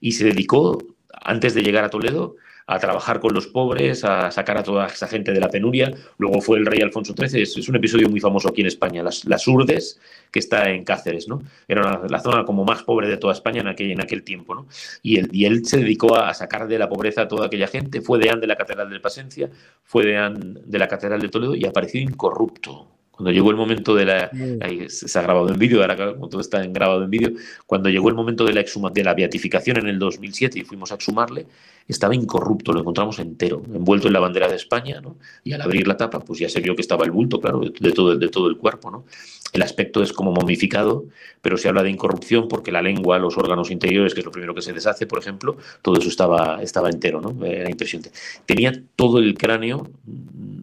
y 0.00 0.12
se 0.12 0.24
dedicó, 0.24 0.82
antes 1.12 1.54
de 1.54 1.62
llegar 1.62 1.84
a 1.84 1.90
Toledo, 1.90 2.36
a 2.66 2.78
trabajar 2.78 3.20
con 3.20 3.34
los 3.34 3.46
pobres, 3.46 4.04
a 4.04 4.30
sacar 4.30 4.56
a 4.56 4.62
toda 4.62 4.86
esa 4.86 5.06
gente 5.06 5.32
de 5.32 5.40
la 5.40 5.48
penuria. 5.48 5.92
Luego 6.18 6.40
fue 6.40 6.58
el 6.58 6.66
rey 6.66 6.80
Alfonso 6.80 7.14
XIII, 7.14 7.42
es, 7.42 7.68
un 7.68 7.76
episodio 7.76 8.08
muy 8.08 8.20
famoso 8.20 8.48
aquí 8.48 8.62
en 8.62 8.68
España, 8.68 9.02
las, 9.02 9.24
las 9.26 9.46
Urdes, 9.46 10.00
que 10.30 10.38
está 10.38 10.70
en 10.70 10.84
Cáceres, 10.84 11.28
¿no? 11.28 11.42
Era 11.68 12.02
la 12.08 12.20
zona 12.20 12.44
como 12.44 12.64
más 12.64 12.82
pobre 12.82 13.08
de 13.08 13.16
toda 13.16 13.34
España 13.34 13.60
en 13.60 13.68
aquel, 13.68 13.90
en 13.90 14.00
aquel 14.00 14.22
tiempo, 14.22 14.54
¿no? 14.54 14.66
Y 15.02 15.44
él, 15.44 15.64
se 15.66 15.78
dedicó 15.78 16.16
a, 16.16 16.32
sacar 16.34 16.66
de 16.66 16.78
la 16.78 16.88
pobreza 16.88 17.22
a 17.22 17.28
toda 17.28 17.46
aquella 17.46 17.68
gente, 17.68 18.00
fue 18.00 18.18
deán 18.18 18.40
de 18.40 18.46
la 18.46 18.56
Catedral 18.56 18.90
de 18.90 19.00
Pasencia, 19.00 19.50
fue 19.82 20.04
deán 20.06 20.60
de 20.64 20.78
la 20.78 20.88
Catedral 20.88 21.20
de 21.20 21.28
Toledo 21.28 21.54
y 21.54 21.64
apareció 21.66 22.00
incorrupto 22.00 22.93
cuando 23.16 23.30
llegó 23.30 23.50
el 23.50 23.56
momento 23.56 23.94
de 23.94 24.04
la. 24.04 24.30
Ahí 24.60 24.88
se 24.88 25.18
ha 25.18 25.22
grabado 25.22 25.48
en 25.48 25.58
vídeo, 25.58 25.80
ahora 25.80 26.14
como 26.14 26.28
todo 26.28 26.40
está 26.40 26.64
grabado 26.66 27.04
en 27.04 27.10
vídeo. 27.10 27.32
Cuando 27.64 27.88
llegó 27.88 28.08
el 28.08 28.16
momento 28.16 28.44
de 28.44 28.52
la, 28.52 28.64
de 28.92 29.04
la 29.04 29.14
beatificación 29.14 29.76
en 29.76 29.86
el 29.86 30.00
2007 30.00 30.58
y 30.58 30.62
fuimos 30.62 30.90
a 30.90 30.96
exhumarle, 30.96 31.46
estaba 31.86 32.14
incorrupto, 32.14 32.72
lo 32.72 32.80
encontramos 32.80 33.20
entero, 33.20 33.62
envuelto 33.72 34.08
en 34.08 34.14
la 34.14 34.20
bandera 34.20 34.48
de 34.48 34.56
España, 34.56 35.00
¿no? 35.00 35.16
Y 35.44 35.52
al 35.52 35.62
abrir 35.62 35.86
la 35.86 35.96
tapa, 35.96 36.18
pues 36.20 36.40
ya 36.40 36.48
se 36.48 36.60
vio 36.60 36.74
que 36.74 36.82
estaba 36.82 37.04
el 37.04 37.12
bulto, 37.12 37.40
claro, 37.40 37.60
de 37.60 37.92
todo, 37.92 38.16
de 38.16 38.28
todo 38.28 38.48
el 38.48 38.56
cuerpo, 38.56 38.90
¿no? 38.90 39.04
El 39.52 39.62
aspecto 39.62 40.02
es 40.02 40.12
como 40.12 40.32
momificado, 40.32 41.04
pero 41.40 41.56
se 41.56 41.68
habla 41.68 41.84
de 41.84 41.90
incorrupción 41.90 42.48
porque 42.48 42.72
la 42.72 42.82
lengua, 42.82 43.20
los 43.20 43.38
órganos 43.38 43.70
interiores, 43.70 44.12
que 44.12 44.20
es 44.20 44.26
lo 44.26 44.32
primero 44.32 44.56
que 44.56 44.62
se 44.62 44.72
deshace, 44.72 45.06
por 45.06 45.20
ejemplo, 45.20 45.56
todo 45.82 45.98
eso 45.98 46.08
estaba, 46.08 46.60
estaba 46.60 46.90
entero, 46.90 47.20
¿no? 47.20 47.44
Era 47.46 47.70
impresionante. 47.70 48.10
Tenía 48.44 48.72
todo 48.96 49.20
el 49.20 49.34
cráneo 49.38 49.88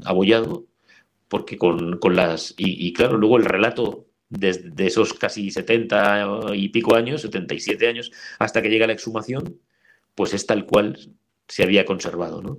abollado 0.03 0.65
porque 1.31 1.57
con, 1.57 1.97
las... 2.13 2.53
Y, 2.57 2.91
claro, 2.91 3.17
luego 3.17 3.37
el 3.37 3.45
relato 3.45 4.05
desde 4.27 4.85
esos 4.85 5.13
casi 5.13 5.49
70 5.49 6.47
y 6.55 6.67
pico 6.67 6.93
años, 6.93 7.21
77 7.21 7.87
años, 7.87 8.11
hasta 8.37 8.61
que 8.61 8.69
llega 8.69 8.85
la 8.85 8.91
exhumación, 8.91 9.57
pues 10.13 10.33
es 10.33 10.45
tal 10.45 10.65
cual 10.65 10.99
se 11.47 11.63
había 11.63 11.85
conservado. 11.85 12.41
¿no? 12.41 12.57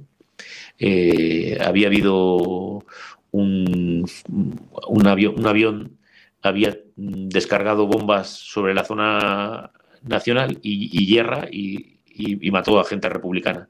Eh, 0.79 1.59
había 1.61 1.89
habido 1.89 2.83
un, 3.31 4.07
un, 4.31 5.07
avión, 5.07 5.35
un 5.39 5.47
avión, 5.47 5.99
había 6.41 6.79
descargado 6.97 7.87
bombas 7.87 8.31
sobre 8.31 8.73
la 8.73 8.87
zona 8.87 9.71
nacional 10.03 10.61
y, 10.63 11.15
guerra 11.15 11.47
y, 11.53 11.99
y, 12.07 12.51
mató 12.51 12.81
a 12.81 12.85
gente 12.85 13.11
republicana. 13.11 13.69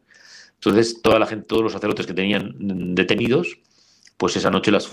Entonces, 0.55 1.03
toda 1.03 1.19
la 1.19 1.27
gente, 1.27 1.47
todos 1.49 1.65
los 1.65 1.73
sacerdotes 1.73 2.07
que 2.07 2.15
tenían 2.15 2.95
detenidos, 2.95 3.59
pues 4.23 4.37
esa 4.37 4.53
noche 4.53 4.71
los 4.71 4.87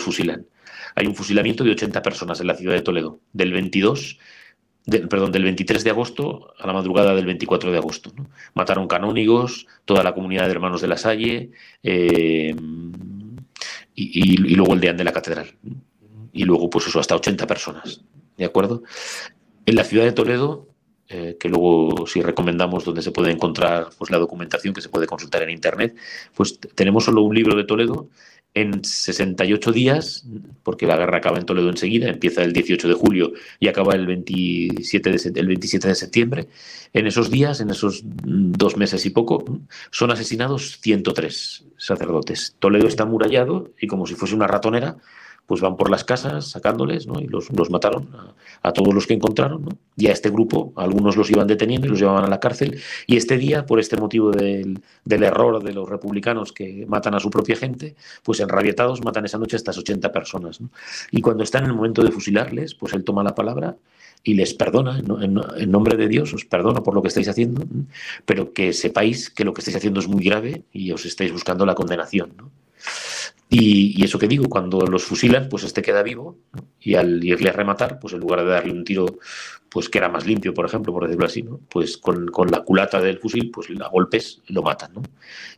fusilan. 0.00 0.46
Hay 0.94 1.08
un 1.08 1.16
fusilamiento 1.16 1.64
de 1.64 1.72
80 1.72 2.00
personas 2.00 2.40
en 2.40 2.46
la 2.46 2.54
ciudad 2.54 2.74
de 2.74 2.82
Toledo, 2.82 3.18
del 3.32 3.50
22 3.50 4.20
perdón, 5.08 5.32
del 5.32 5.42
23 5.42 5.82
de 5.82 5.90
agosto 5.90 6.54
a 6.56 6.64
la 6.68 6.72
madrugada 6.72 7.12
del 7.12 7.26
24 7.26 7.72
de 7.72 7.78
agosto. 7.78 8.12
Mataron 8.54 8.86
canónigos, 8.86 9.66
toda 9.84 10.04
la 10.04 10.14
comunidad 10.14 10.44
de 10.44 10.52
hermanos 10.52 10.80
de 10.80 10.86
la 10.86 10.96
Salle 10.96 11.50
eh, 11.82 12.54
y, 13.96 14.36
luego 14.36 14.74
el 14.74 14.80
deán 14.80 14.96
de 14.96 15.04
la 15.04 15.12
catedral. 15.12 15.56
Y 16.32 16.44
luego, 16.44 16.70
pues 16.70 16.86
eso, 16.86 17.00
hasta 17.00 17.16
80 17.16 17.48
personas. 17.48 18.04
¿De 18.36 18.44
acuerdo? 18.44 18.84
En 19.66 19.74
la 19.74 19.82
ciudad 19.82 20.04
de 20.04 20.12
Toledo, 20.12 20.68
eh, 21.08 21.36
que 21.38 21.48
luego 21.48 22.06
si 22.06 22.22
recomendamos 22.22 22.84
donde 22.84 23.02
se 23.02 23.10
puede 23.10 23.32
encontrar 23.32 23.88
pues, 23.98 24.12
la 24.12 24.18
documentación 24.18 24.72
que 24.72 24.80
se 24.80 24.88
puede 24.88 25.08
consultar 25.08 25.42
en 25.42 25.50
Internet, 25.50 25.96
pues 26.36 26.60
tenemos 26.76 27.06
solo 27.06 27.22
un 27.22 27.34
libro 27.34 27.56
de 27.56 27.64
Toledo 27.64 28.08
en 28.54 28.84
68 28.84 29.72
días, 29.72 30.26
porque 30.62 30.86
la 30.86 30.96
guerra 30.96 31.18
acaba 31.18 31.38
en 31.38 31.46
Toledo 31.46 31.70
enseguida, 31.70 32.08
empieza 32.08 32.42
el 32.42 32.52
18 32.52 32.86
de 32.86 32.94
julio 32.94 33.32
y 33.58 33.68
acaba 33.68 33.94
el 33.94 34.06
27 34.06 35.10
de, 35.10 35.40
el 35.40 35.46
27 35.46 35.88
de 35.88 35.94
septiembre. 35.94 36.48
En 36.92 37.06
esos 37.06 37.30
días, 37.30 37.60
en 37.60 37.70
esos 37.70 38.02
dos 38.04 38.76
meses 38.76 39.06
y 39.06 39.10
poco, 39.10 39.44
son 39.90 40.10
asesinados 40.10 40.78
103 40.80 41.64
sacerdotes. 41.78 42.54
Toledo 42.58 42.86
está 42.88 43.04
amurallado 43.04 43.72
y 43.80 43.86
como 43.86 44.06
si 44.06 44.14
fuese 44.14 44.34
una 44.34 44.46
ratonera, 44.46 44.98
pues 45.52 45.60
van 45.60 45.76
por 45.76 45.90
las 45.90 46.02
casas 46.02 46.48
sacándoles. 46.48 47.06
Y 47.20 47.26
los, 47.26 47.50
mataron 47.68 48.08
a, 48.62 48.72
todos 48.72 48.94
los 48.94 49.06
que 49.06 49.12
encontraron, 49.12 49.66
¿no? 49.66 49.68
Y 49.98 50.06
a 50.06 50.12
este 50.12 50.30
grupo, 50.30 50.72
algunos 50.76 51.14
los 51.14 51.30
iban 51.30 51.46
deteniendo 51.46 51.86
y 51.86 51.90
los 51.90 51.98
llevaban 51.98 52.24
a 52.24 52.28
la 52.28 52.40
cárcel. 52.40 52.80
Y 53.06 53.18
este 53.18 53.36
día, 53.36 53.66
por 53.66 53.78
este 53.78 53.98
motivo 53.98 54.30
del, 54.30 54.80
error 55.04 55.62
de 55.62 55.74
los 55.74 55.86
republicanos 55.86 56.54
que 56.54 56.86
matan 56.88 57.16
a 57.16 57.20
su 57.20 57.28
propia 57.28 57.54
gente, 57.54 57.96
pues 58.22 58.40
enrabietados 58.40 59.04
matan 59.04 59.26
esa 59.26 59.36
noche 59.36 59.56
a 59.56 59.58
estas 59.58 59.76
80 59.76 60.10
personas, 60.10 60.58
Y 61.10 61.20
cuando 61.20 61.44
está 61.44 61.58
en 61.58 61.66
el 61.66 61.74
momento 61.74 62.02
de 62.02 62.10
fusilarles, 62.10 62.74
pues 62.74 62.94
él 62.94 63.04
toma 63.04 63.22
la 63.22 63.34
palabra 63.34 63.76
y 64.24 64.32
les 64.32 64.54
perdona, 64.54 65.00
en, 65.00 65.70
nombre 65.70 65.98
de 65.98 66.08
Dios, 66.08 66.32
os 66.32 66.46
perdono 66.46 66.82
por 66.82 66.94
lo 66.94 67.02
que 67.02 67.08
estáis 67.08 67.28
haciendo, 67.28 67.62
pero 68.24 68.54
que 68.54 68.72
sepáis 68.72 69.28
que 69.28 69.44
lo 69.44 69.52
que 69.52 69.60
estáis 69.60 69.76
haciendo 69.76 70.00
es 70.00 70.08
muy 70.08 70.24
grave 70.24 70.62
y 70.72 70.92
os 70.92 71.04
estáis 71.04 71.30
buscando 71.30 71.66
la 71.66 71.74
condenación. 71.74 72.32
Y, 73.54 74.02
eso 74.02 74.18
que 74.18 74.28
digo, 74.28 74.48
cuando 74.48 74.80
los 74.86 75.04
fusilan, 75.04 75.50
pues 75.50 75.64
este 75.64 75.82
queda 75.82 76.02
vivo 76.02 76.38
y 76.80 76.94
al 76.94 77.22
irle 77.22 77.50
a 77.50 77.52
rematar, 77.52 77.98
pues 77.98 78.14
en 78.14 78.20
lugar 78.20 78.40
de 78.40 78.46
darle 78.46 78.72
un 78.72 78.82
tiro 78.82 79.18
pues 79.68 79.90
que 79.90 79.98
era 79.98 80.08
más 80.08 80.26
limpio, 80.26 80.54
por 80.54 80.64
ejemplo, 80.64 80.90
por 80.90 81.04
decirlo 81.04 81.26
así, 81.26 81.42
¿no? 81.42 81.60
pues 81.68 81.98
con, 81.98 82.30
la 82.50 82.62
culata 82.62 82.98
del 83.00 83.18
fusil, 83.18 83.50
pues 83.50 83.68
a 83.78 83.88
golpes 83.88 84.40
lo 84.46 84.62
matan. 84.62 84.94
¿no? 84.94 85.02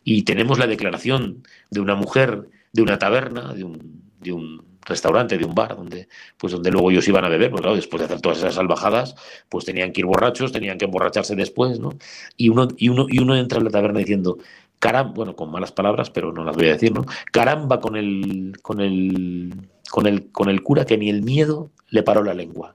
Y 0.03 0.23
tenemos 0.23 0.59
la 0.59 0.67
declaración 0.67 1.45
de 1.71 1.81
una 1.81 1.95
mujer 1.95 2.49
de 2.73 2.83
una 2.83 2.99
taberna, 2.99 3.55
de 3.55 3.63
un, 3.63 4.03
de 4.19 4.33
un 4.33 4.65
restaurante, 4.85 5.39
de 5.39 5.45
un 5.45 5.55
bar, 5.55 5.77
donde, 5.77 6.09
pues 6.37 6.53
donde 6.53 6.73
luego 6.73 6.91
ellos 6.91 7.07
iban 7.07 7.25
a 7.25 7.29
beber, 7.29 7.53
porque 7.53 7.69
después 7.71 8.01
de 8.01 8.07
hacer 8.07 8.21
todas 8.21 8.39
esas 8.39 8.55
salvajadas, 8.55 9.15
pues 9.49 9.65
tenían 9.65 9.93
que 9.93 10.01
ir 10.01 10.07
borrachos, 10.07 10.51
tenían 10.51 10.79
que 10.79 10.87
emborracharse 10.87 11.37
después, 11.37 11.79
¿no? 11.79 11.91
Y 12.37 12.49
uno, 12.49 12.69
y 12.77 12.89
uno, 12.89 13.07
y 13.09 13.21
uno 13.21 13.37
entra 13.37 13.59
en 13.59 13.65
la 13.65 13.71
taberna 13.71 14.01
diciendo, 14.01 14.39
caramba, 14.79 15.13
bueno, 15.15 15.37
con 15.37 15.51
malas 15.51 15.73
palabras, 15.73 16.11
pero 16.11 16.33
no 16.33 16.45
las 16.45 16.57
voy 16.57 16.67
a 16.67 16.73
decir, 16.73 16.93
¿no? 16.93 17.05
Caramba 17.33 17.81
con 17.81 17.97
el, 17.97 18.57
con 18.63 18.81
el, 18.81 19.55
con 19.91 20.07
el, 20.07 20.31
con 20.31 20.49
el 20.49 20.63
cura 20.63 20.85
que 20.85 20.99
ni 20.99 21.11
el 21.11 21.23
miedo 21.23 21.71
le 21.91 22.03
paró 22.03 22.23
la 22.23 22.35
lengua. 22.35 22.75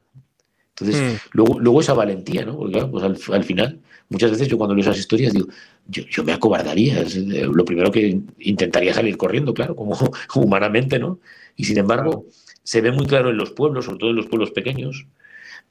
Entonces, 0.80 1.14
mm. 1.14 1.16
luego, 1.32 1.60
luego 1.60 1.82
esa 1.82 1.94
valentía, 1.94 2.46
¿no? 2.46 2.58
Porque 2.58 2.86
pues 2.86 3.04
al, 3.04 3.44
final, 3.44 3.80
muchas 4.10 4.32
veces 4.32 4.48
yo 4.48 4.58
cuando 4.58 4.76
leo 4.76 4.82
esas 4.82 4.98
historias 4.98 5.34
digo, 5.34 5.48
yo, 5.88 6.04
yo 6.10 6.24
me 6.24 6.32
acobardaría. 6.32 7.02
Eh, 7.02 7.50
lo 7.52 7.66
primero 7.66 7.92
que 7.92 8.22
intentaría 8.40 8.94
salir 8.94 9.18
corriendo, 9.18 9.54
claro, 9.54 9.76
como 9.76 9.98
humanamente, 10.36 11.00
¿no? 11.00 11.20
Y 11.56 11.66
sin 11.66 11.78
embargo, 11.78 12.26
se 12.64 12.82
ve 12.82 12.92
muy 12.92 13.06
claro 13.06 13.30
en 13.30 13.38
los 13.38 13.52
pueblos, 13.52 13.86
sobre 13.86 13.98
todo 13.98 14.10
en 14.12 14.16
los 14.16 14.28
pueblos 14.28 14.52
pequeños, 14.52 15.06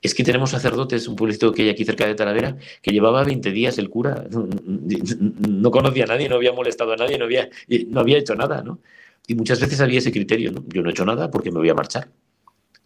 es 0.01 0.14
que 0.14 0.22
tenemos 0.22 0.51
sacerdotes, 0.51 1.09
un 1.09 1.16
pueblito 1.16 1.53
que 1.53 1.62
hay 1.62 1.68
aquí 1.70 1.84
cerca 1.84 2.07
de 2.07 2.14
Talavera, 2.14 2.57
que 2.82 2.92
llevaba 2.92 3.24
20 3.24 3.51
días 3.51 3.78
el 3.78 3.90
cura, 3.90 4.24
no 4.30 5.70
conocía 5.70 6.05
a 6.05 6.07
nadie, 6.07 6.28
no 6.28 6.36
había 6.36 6.53
molestado 6.53 6.92
a 6.92 6.96
nadie, 6.96 7.18
no 7.18 7.24
había, 7.24 7.49
no 7.88 8.01
había 8.01 8.18
hecho 8.18 8.34
nada, 8.34 8.62
¿no? 8.62 8.80
Y 9.26 9.34
muchas 9.34 9.61
veces 9.61 9.80
había 9.80 9.99
ese 9.99 10.12
criterio, 10.12 10.53
¿no? 10.53 10.64
Yo 10.68 10.82
no 10.82 10.88
he 10.88 10.92
hecho 10.92 11.05
nada 11.05 11.30
porque 11.30 11.51
me 11.51 11.59
voy 11.59 11.68
a 11.68 11.74
marchar. 11.74 12.09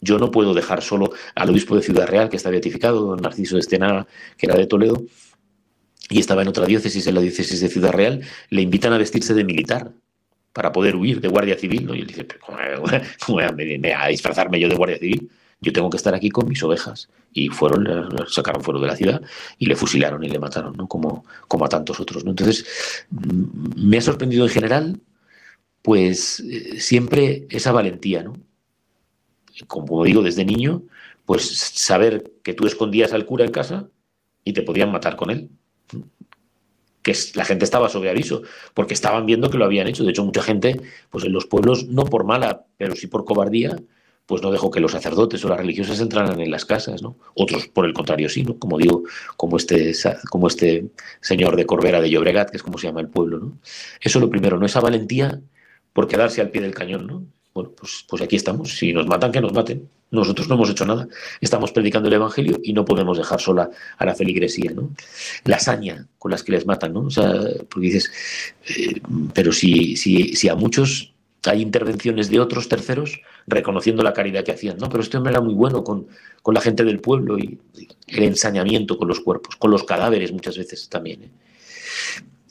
Yo 0.00 0.18
no 0.18 0.32
puedo 0.32 0.54
dejar 0.54 0.82
solo 0.82 1.12
al 1.36 1.50
obispo 1.50 1.76
de 1.76 1.82
Ciudad 1.82 2.08
Real, 2.08 2.28
que 2.28 2.36
está 2.36 2.50
beatificado, 2.50 3.02
don 3.02 3.20
Narciso 3.20 3.54
de 3.54 3.60
Estena, 3.60 4.06
que 4.36 4.46
era 4.46 4.56
de 4.56 4.66
Toledo, 4.66 5.04
y 6.08 6.18
estaba 6.18 6.42
en 6.42 6.48
otra 6.48 6.66
diócesis, 6.66 7.06
en 7.06 7.14
la 7.14 7.20
diócesis 7.20 7.60
de 7.60 7.68
Ciudad 7.68 7.92
Real, 7.92 8.20
le 8.50 8.62
invitan 8.62 8.92
a 8.92 8.98
vestirse 8.98 9.34
de 9.34 9.44
militar 9.44 9.92
para 10.52 10.72
poder 10.72 10.96
huir 10.96 11.20
de 11.20 11.28
guardia 11.28 11.56
civil, 11.56 11.86
¿no? 11.86 11.94
Y 11.94 12.00
él 12.00 12.06
dice, 12.08 12.26
¿cómo 12.40 12.58
voy 13.28 13.44
a 13.44 14.06
disfrazarme 14.08 14.58
yo 14.58 14.68
de 14.68 14.74
guardia 14.74 14.98
civil? 14.98 15.30
Yo 15.62 15.72
tengo 15.72 15.88
que 15.88 15.96
estar 15.96 16.14
aquí 16.14 16.28
con 16.28 16.48
mis 16.48 16.62
ovejas. 16.62 17.08
Y 17.32 17.48
fueron, 17.48 17.88
sacaron 18.28 18.62
fuera 18.62 18.80
de 18.80 18.86
la 18.88 18.96
ciudad 18.96 19.22
y 19.58 19.66
le 19.66 19.76
fusilaron 19.76 20.22
y 20.24 20.28
le 20.28 20.38
mataron, 20.38 20.76
¿no? 20.76 20.88
Como, 20.88 21.24
como 21.48 21.64
a 21.64 21.68
tantos 21.68 22.00
otros. 22.00 22.24
¿no? 22.24 22.32
Entonces, 22.32 22.66
mm, 23.10 23.88
me 23.88 23.98
ha 23.98 24.02
sorprendido 24.02 24.44
en 24.44 24.50
general, 24.50 25.00
pues 25.80 26.40
eh, 26.40 26.80
siempre 26.80 27.46
esa 27.48 27.72
valentía, 27.72 28.22
¿no? 28.24 28.36
Como 29.68 30.04
digo, 30.04 30.22
desde 30.22 30.44
niño, 30.44 30.82
pues 31.24 31.48
saber 31.56 32.32
que 32.42 32.54
tú 32.54 32.66
escondías 32.66 33.12
al 33.12 33.24
cura 33.24 33.44
en 33.44 33.52
casa 33.52 33.88
y 34.44 34.52
te 34.52 34.62
podían 34.62 34.90
matar 34.90 35.16
con 35.16 35.30
él. 35.30 35.48
que 37.02 37.14
la 37.34 37.44
gente 37.44 37.64
estaba 37.64 37.88
sobre 37.88 38.10
aviso, 38.10 38.42
porque 38.74 38.94
estaban 38.94 39.26
viendo 39.26 39.50
que 39.50 39.58
lo 39.58 39.64
habían 39.64 39.86
hecho. 39.88 40.04
De 40.04 40.10
hecho, 40.10 40.24
mucha 40.24 40.42
gente, 40.42 40.80
pues 41.10 41.24
en 41.24 41.32
los 41.32 41.46
pueblos, 41.46 41.86
no 41.88 42.04
por 42.04 42.24
mala, 42.24 42.66
pero 42.76 42.94
sí 42.94 43.06
por 43.08 43.24
cobardía, 43.24 43.76
pues 44.26 44.42
no 44.42 44.50
dejó 44.50 44.70
que 44.70 44.80
los 44.80 44.92
sacerdotes 44.92 45.44
o 45.44 45.48
las 45.48 45.58
religiosas 45.58 46.00
entraran 46.00 46.40
en 46.40 46.50
las 46.50 46.64
casas, 46.64 47.02
¿no? 47.02 47.16
Otros, 47.34 47.68
por 47.68 47.84
el 47.86 47.92
contrario, 47.92 48.28
sí, 48.28 48.44
¿no? 48.44 48.58
Como 48.58 48.78
digo, 48.78 49.02
como 49.36 49.56
este, 49.56 49.92
como 50.30 50.48
este 50.48 50.86
señor 51.20 51.56
de 51.56 51.66
Corbera 51.66 52.00
de 52.00 52.10
Llobregat, 52.10 52.50
que 52.50 52.56
es 52.56 52.62
como 52.62 52.78
se 52.78 52.86
llama 52.86 53.00
el 53.00 53.08
pueblo, 53.08 53.38
¿no? 53.38 53.58
Eso 54.00 54.20
lo 54.20 54.30
primero, 54.30 54.58
¿no? 54.58 54.66
Esa 54.66 54.80
valentía 54.80 55.40
por 55.92 56.08
quedarse 56.08 56.40
al 56.40 56.50
pie 56.50 56.62
del 56.62 56.74
cañón, 56.74 57.06
¿no? 57.06 57.26
Bueno, 57.54 57.72
pues, 57.76 58.04
pues 58.08 58.22
aquí 58.22 58.36
estamos. 58.36 58.76
Si 58.78 58.92
nos 58.92 59.06
matan, 59.06 59.30
que 59.30 59.40
nos 59.40 59.52
maten. 59.52 59.88
Nosotros 60.10 60.48
no 60.48 60.54
hemos 60.54 60.70
hecho 60.70 60.86
nada. 60.86 61.08
Estamos 61.40 61.72
predicando 61.72 62.08
el 62.08 62.14
Evangelio 62.14 62.58
y 62.62 62.72
no 62.72 62.84
podemos 62.84 63.18
dejar 63.18 63.40
sola 63.40 63.70
a 63.98 64.04
la 64.04 64.14
feligresía, 64.14 64.70
¿no? 64.72 64.90
La 65.44 65.56
hazaña 65.56 66.06
con 66.18 66.30
las 66.30 66.42
que 66.42 66.52
les 66.52 66.66
matan, 66.66 66.94
¿no? 66.94 67.00
O 67.00 67.10
sea, 67.10 67.32
porque 67.68 67.86
dices, 67.86 68.10
eh, 68.68 69.00
pero 69.34 69.52
si, 69.52 69.96
si, 69.96 70.34
si 70.34 70.48
a 70.48 70.54
muchos 70.54 71.11
hay 71.50 71.62
intervenciones 71.62 72.30
de 72.30 72.40
otros 72.40 72.68
terceros 72.68 73.20
reconociendo 73.46 74.02
la 74.02 74.12
caridad 74.12 74.44
que 74.44 74.52
hacían, 74.52 74.78
¿no? 74.78 74.88
Pero 74.88 75.02
este 75.02 75.16
hombre 75.16 75.32
era 75.32 75.40
muy 75.40 75.54
bueno 75.54 75.82
con, 75.82 76.06
con 76.42 76.54
la 76.54 76.60
gente 76.60 76.84
del 76.84 77.00
pueblo 77.00 77.38
y, 77.38 77.58
el 78.06 78.24
ensañamiento 78.24 78.98
con 78.98 79.08
los 79.08 79.20
cuerpos, 79.20 79.56
con 79.56 79.70
los 79.70 79.84
cadáveres 79.84 80.32
muchas 80.32 80.56
veces 80.58 80.88
también. 80.88 81.22
¿eh? 81.22 81.30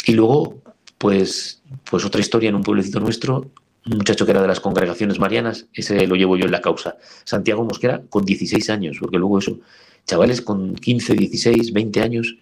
Y 0.07 0.13
luego, 0.13 0.61
pues, 0.97 1.61
pues 1.89 2.03
otra 2.03 2.19
historia 2.19 2.49
en 2.49 2.55
un 2.55 2.63
pueblecito 2.63 2.99
nuestro, 2.99 3.51
un 3.85 3.97
muchacho 3.97 4.25
que 4.25 4.31
era 4.31 4.41
de 4.41 4.47
las 4.47 4.59
congregaciones 4.59 5.19
marianas, 5.19 5.67
ese 5.73 6.05
lo 6.07 6.15
llevo 6.15 6.35
yo 6.35 6.45
en 6.45 6.51
la 6.51 6.61
causa. 6.61 6.97
Santiago 7.23 7.63
Mosquera 7.63 8.01
con 8.09 8.25
16 8.25 8.69
años, 8.69 8.97
porque 8.99 9.17
luego 9.17 9.39
eso, 9.39 9.59
chavales 10.05 10.41
con 10.41 10.75
15, 10.75 11.13
16, 11.13 11.73
20 11.73 12.01
años, 12.01 12.37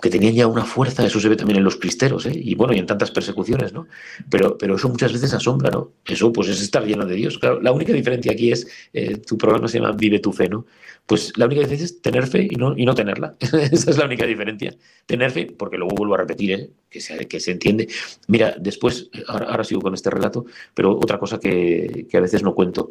que 0.00 0.10
tenían 0.10 0.34
ya 0.34 0.46
una 0.46 0.64
fuerza, 0.64 1.04
eso 1.04 1.18
se 1.18 1.28
ve 1.28 1.36
también 1.36 1.58
en 1.58 1.64
los 1.64 1.76
cristeros, 1.76 2.26
¿eh? 2.26 2.32
y 2.34 2.54
bueno, 2.54 2.72
y 2.72 2.78
en 2.78 2.86
tantas 2.86 3.10
persecuciones, 3.10 3.72
¿no? 3.72 3.88
Pero, 4.30 4.56
pero 4.56 4.76
eso 4.76 4.88
muchas 4.88 5.12
veces 5.12 5.34
asombra, 5.34 5.70
¿no? 5.70 5.92
Eso 6.04 6.32
pues 6.32 6.48
es 6.48 6.60
estar 6.60 6.84
lleno 6.86 7.04
de 7.04 7.16
Dios. 7.16 7.38
Claro, 7.38 7.60
la 7.60 7.72
única 7.72 7.92
diferencia 7.92 8.30
aquí 8.30 8.52
es, 8.52 8.68
eh, 8.92 9.16
tu 9.16 9.36
programa 9.36 9.66
se 9.66 9.80
llama 9.80 9.92
Vive 9.92 10.20
tu 10.20 10.32
fe, 10.32 10.48
¿no? 10.48 10.66
Pues 11.04 11.32
la 11.36 11.46
única 11.46 11.62
diferencia 11.62 11.86
es 11.86 12.00
tener 12.00 12.26
fe 12.28 12.46
y 12.48 12.54
no, 12.54 12.76
y 12.76 12.84
no 12.84 12.94
tenerla. 12.94 13.34
Esa 13.40 13.90
es 13.90 13.98
la 13.98 14.04
única 14.04 14.24
diferencia. 14.24 14.76
Tener 15.06 15.32
fe, 15.32 15.46
porque 15.46 15.78
luego 15.78 15.96
vuelvo 15.96 16.14
a 16.14 16.18
repetir, 16.18 16.52
¿eh? 16.52 16.70
que, 16.88 17.00
se, 17.00 17.26
que 17.26 17.40
se 17.40 17.52
entiende. 17.52 17.88
Mira, 18.28 18.54
después, 18.60 19.10
ahora, 19.26 19.64
sigo 19.64 19.80
con 19.80 19.94
este 19.94 20.10
relato, 20.10 20.46
pero 20.74 20.92
otra 20.92 21.18
cosa 21.18 21.40
que, 21.40 22.06
que 22.08 22.16
a 22.16 22.20
veces 22.20 22.42
no 22.42 22.54
cuento 22.54 22.90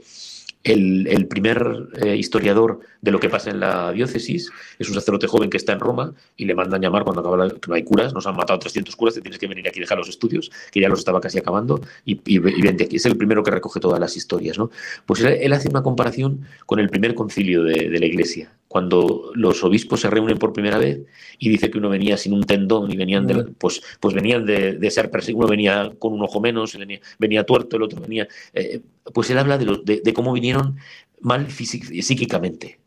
el, 0.71 1.27
primer 1.27 1.89
eh, 2.01 2.15
historiador 2.15 2.79
de 3.01 3.11
lo 3.11 3.19
que 3.19 3.29
pasa 3.29 3.49
en 3.49 3.59
la 3.59 3.91
diócesis 3.91 4.51
es 4.79 4.87
un 4.87 4.95
sacerdote 4.95 5.27
joven 5.27 5.49
que 5.49 5.57
está 5.57 5.73
en 5.73 5.79
Roma 5.79 6.13
y 6.35 6.45
le 6.45 6.55
mandan 6.55 6.81
llamar 6.81 7.03
cuando 7.03 7.21
acaba 7.21 7.37
la, 7.37 7.49
que 7.49 7.67
no 7.67 7.75
hay 7.75 7.83
curas, 7.83 8.13
nos 8.13 8.27
han 8.27 8.35
matado 8.35 8.59
300 8.59 8.95
curas, 8.95 9.15
te 9.15 9.21
tienes 9.21 9.39
que 9.39 9.47
venir 9.47 9.67
aquí 9.67 9.79
y 9.79 9.81
dejar 9.81 9.97
los 9.97 10.09
estudios, 10.09 10.51
que 10.71 10.81
ya 10.81 10.89
los 10.89 10.99
estaba 10.99 11.21
casi 11.21 11.37
acabando, 11.37 11.81
y, 12.05 12.19
y, 12.25 12.39
vente 12.39 12.85
aquí. 12.85 12.97
Es 12.97 13.05
el 13.05 13.17
primero 13.17 13.43
que 13.43 13.51
recoge 13.51 13.79
todas 13.79 13.99
las 13.99 14.17
historias. 14.17 14.57
¿no? 14.57 14.69
Pues 15.05 15.21
él, 15.21 15.53
hace 15.53 15.69
una 15.69 15.83
comparación 15.83 16.45
con 16.65 16.79
el 16.79 16.89
primer 16.89 17.15
concilio 17.15 17.63
de 17.63 17.99
la 17.99 18.05
Iglesia, 18.05 18.51
cuando 18.67 19.31
los 19.33 19.63
obispos 19.63 20.01
se 20.01 20.09
reúnen 20.09 20.37
por 20.37 20.53
primera 20.53 20.77
vez 20.77 20.99
y 21.39 21.49
dice 21.49 21.71
que 21.71 21.77
uno 21.77 21.89
venía 21.89 22.17
sin 22.17 22.33
un 22.33 22.43
tendón 22.43 22.91
y 22.91 22.97
venían 22.97 23.25
de, 23.25 23.35
mm. 23.35 23.55
pues, 23.57 23.81
pues 23.99 24.13
venían 24.13 24.45
de, 24.45 24.91
ser 24.91 25.09
perseguido, 25.09 25.39
uno 25.39 25.47
venía 25.47 25.91
con 25.99 26.13
un 26.13 26.21
ojo 26.23 26.41
menos, 26.41 26.77
venía, 26.77 26.99
venía 27.17 27.45
tuerto, 27.45 27.77
el 27.77 27.83
otro 27.83 28.01
venía. 28.01 28.27
Eh, 28.53 28.81
pues 29.13 29.29
él 29.29 29.37
habla 29.37 29.57
de, 29.57 30.01
de, 30.03 30.13
cómo 30.13 30.33
vinieron 30.33 30.77
mal 31.21 31.49
psíquicamente. 31.49 32.79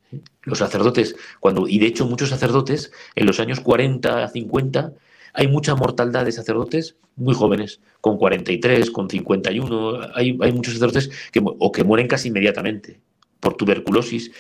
Los 0.43 0.59
sacerdotes, 0.59 1.17
cuando, 1.39 1.69
y 1.69 1.79
de 1.79 1.87
hecho 1.87 2.07
muchos 2.07 2.29
sacerdotes 2.29 2.93
en 3.15 3.27
los 3.27 3.41
años 3.41 3.61
40 3.61 4.25
a 4.25 4.29
50 4.29 4.93
hay 5.33 5.47
mucha 5.47 5.77
mortalidad 5.77 6.25
de 6.25 6.33
sacerdotes 6.33 6.97
muy 7.17 7.35
jóvenes, 7.35 7.81
con 8.01 8.19
43, 8.19 8.91
con 8.91 9.09
51. 9.09 10.01
Hay, 10.15 10.37
hay 10.41 10.53
muchos 10.53 10.75
sacerdotes 10.75 11.11
que, 11.31 11.41
o 11.43 11.73
que 11.73 11.85
mueren 11.85 12.09
casi 12.09 12.29
inmediatamente 12.29 13.01
por 13.39 13.55
tuberculosis 13.55 14.33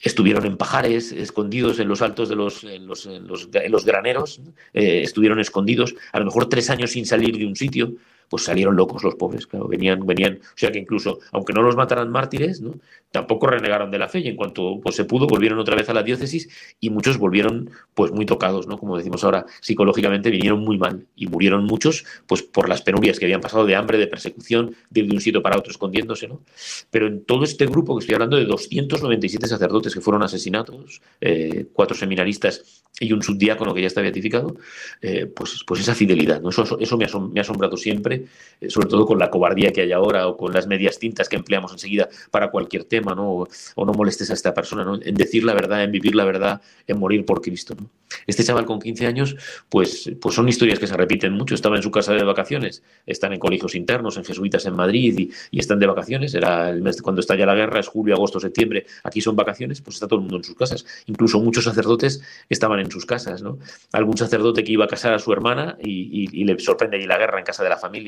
estuvieron 0.00 0.46
en 0.46 0.56
pajares, 0.56 1.12
escondidos 1.12 1.80
en 1.80 1.88
los 1.88 2.02
altos 2.02 2.28
de 2.28 2.36
los, 2.36 2.64
en 2.64 2.86
los, 2.86 3.06
los, 3.06 3.84
graneros, 3.84 4.40
eh, 4.72 5.02
estuvieron 5.02 5.40
escondidos, 5.40 5.94
a 6.12 6.18
lo 6.18 6.26
mejor 6.26 6.48
tres 6.48 6.70
años 6.70 6.92
sin 6.92 7.06
salir 7.06 7.36
de 7.36 7.46
un 7.46 7.56
sitio, 7.56 7.94
pues 8.28 8.44
salieron 8.44 8.76
locos 8.76 9.02
los 9.04 9.14
pobres, 9.14 9.46
claro, 9.46 9.68
venían, 9.68 10.06
venían, 10.06 10.40
o 10.42 10.56
sea 10.56 10.70
que 10.70 10.78
incluso, 10.78 11.20
aunque 11.32 11.52
no 11.52 11.62
los 11.62 11.76
mataran 11.76 12.10
mártires, 12.10 12.60
¿no? 12.60 12.74
tampoco 13.10 13.46
renegaron 13.46 13.90
de 13.90 13.98
la 13.98 14.08
fe 14.08 14.20
y 14.20 14.28
en 14.28 14.36
cuanto 14.36 14.80
pues, 14.82 14.96
se 14.96 15.04
pudo 15.04 15.26
volvieron 15.26 15.58
otra 15.58 15.76
vez 15.76 15.88
a 15.88 15.94
la 15.94 16.02
diócesis 16.02 16.48
y 16.80 16.90
muchos 16.90 17.18
volvieron 17.18 17.70
pues 17.94 18.12
muy 18.12 18.26
tocados, 18.26 18.66
¿no? 18.66 18.78
Como 18.78 18.96
decimos 18.96 19.24
ahora, 19.24 19.46
psicológicamente 19.60 20.30
vinieron 20.30 20.60
muy 20.60 20.78
mal 20.78 21.06
y 21.16 21.26
murieron 21.26 21.64
muchos 21.64 22.04
pues 22.26 22.42
por 22.42 22.68
las 22.68 22.82
penurias 22.82 23.18
que 23.18 23.24
habían 23.24 23.40
pasado 23.40 23.64
de 23.64 23.76
hambre, 23.76 23.98
de 23.98 24.06
persecución, 24.06 24.74
de 24.90 25.00
ir 25.00 25.08
de 25.08 25.14
un 25.14 25.20
sitio 25.20 25.42
para 25.42 25.58
otro 25.58 25.70
escondiéndose, 25.70 26.28
¿no? 26.28 26.42
Pero 26.90 27.06
en 27.06 27.24
todo 27.24 27.44
este 27.44 27.66
grupo 27.66 27.96
que 27.96 28.00
estoy 28.00 28.14
hablando 28.14 28.36
de 28.36 28.44
297 28.44 29.46
sacerdotes 29.46 29.94
que 29.94 30.00
fueron 30.00 30.22
asesinados, 30.22 31.00
eh, 31.20 31.66
cuatro 31.72 31.96
seminaristas 31.96 32.84
y 33.00 33.12
un 33.12 33.22
subdiácono 33.22 33.74
que 33.74 33.80
ya 33.80 33.86
está 33.86 34.02
beatificado, 34.02 34.56
eh, 35.00 35.26
pues, 35.26 35.62
pues 35.66 35.80
esa 35.80 35.94
fidelidad, 35.94 36.40
¿no? 36.42 36.50
Eso, 36.50 36.78
eso 36.78 36.96
me, 36.96 37.04
ha 37.38 37.40
asombrado 37.40 37.76
siempre, 37.76 38.17
eh, 38.60 38.70
sobre 38.70 38.88
todo 38.88 39.06
con 39.06 39.18
la 39.18 39.30
cobardía 39.30 39.72
que 39.72 39.82
hay 39.82 39.92
ahora 39.92 40.26
o 40.28 40.36
con 40.36 40.52
las 40.52 40.66
medias 40.66 40.98
tintas 40.98 41.28
que 41.28 41.36
empleamos 41.36 41.72
enseguida 41.72 42.08
para 42.30 42.50
cualquier 42.50 42.84
tema 42.84 43.14
¿no? 43.14 43.46
O, 43.76 43.86
no 43.86 43.92
molestes 43.92 44.30
a 44.30 44.34
esta 44.34 44.54
persona, 44.54 44.84
¿no? 44.84 44.98
En 45.02 45.14
decir 45.14 45.44
la 45.44 45.54
verdad, 45.54 45.82
en 45.82 45.92
vivir 45.92 46.14
la 46.14 46.24
verdad, 46.24 46.60
en 46.86 46.98
morir 46.98 47.24
por 47.24 47.40
Cristo, 47.40 47.74
¿no? 47.78 47.88
Este 48.26 48.44
chaval 48.44 48.66
con 48.66 48.80
15 48.80 49.06
años, 49.06 49.36
pues, 49.68 50.10
pues 50.20 50.34
son 50.34 50.48
historias 50.48 50.78
que 50.78 50.86
se 50.86 50.96
repiten 50.96 51.32
mucho. 51.32 51.54
Estaba 51.54 51.76
en 51.76 51.82
su 51.82 51.90
casa 51.90 52.12
de 52.14 52.22
vacaciones, 52.22 52.82
están 53.06 53.32
en 53.32 53.38
colegios 53.38 53.74
internos, 53.74 54.16
en 54.16 54.24
jesuitas 54.24 54.66
en 54.66 54.74
Madrid 54.74 55.30
y, 55.50 55.58
están 55.58 55.78
de 55.78 55.86
vacaciones. 55.86 56.34
Era 56.34 56.70
el 56.70 56.82
mes 56.82 57.02
cuando 57.02 57.20
estalla 57.20 57.46
la 57.46 57.54
guerra, 57.54 57.80
es 57.80 57.88
julio, 57.88 58.14
agosto, 58.14 58.40
septiembre. 58.40 58.86
Aquí 59.04 59.20
son 59.20 59.36
vacaciones, 59.36 59.80
pues 59.80 59.96
está 59.96 60.06
todo 60.06 60.16
el 60.16 60.22
mundo 60.22 60.36
en 60.38 60.44
sus 60.44 60.54
casas. 60.54 60.86
Incluso 61.06 61.40
muchos 61.40 61.64
sacerdotes 61.64 62.22
estaban 62.48 62.80
en 62.80 62.90
sus 62.90 63.06
casas, 63.06 63.42
¿no? 63.42 63.58
Algún 63.92 64.16
sacerdote 64.16 64.64
que 64.64 64.72
iba 64.72 64.84
a 64.84 64.88
casar 64.88 65.14
a 65.14 65.18
su 65.18 65.32
hermana 65.32 65.76
y, 65.82 66.44
le 66.44 66.58
sorprende 66.58 66.96
allí 66.96 67.06
la 67.06 67.18
guerra 67.18 67.38
en 67.38 67.44
casa 67.44 67.62
de 67.62 67.68
la 67.68 67.76
familia, 67.76 68.07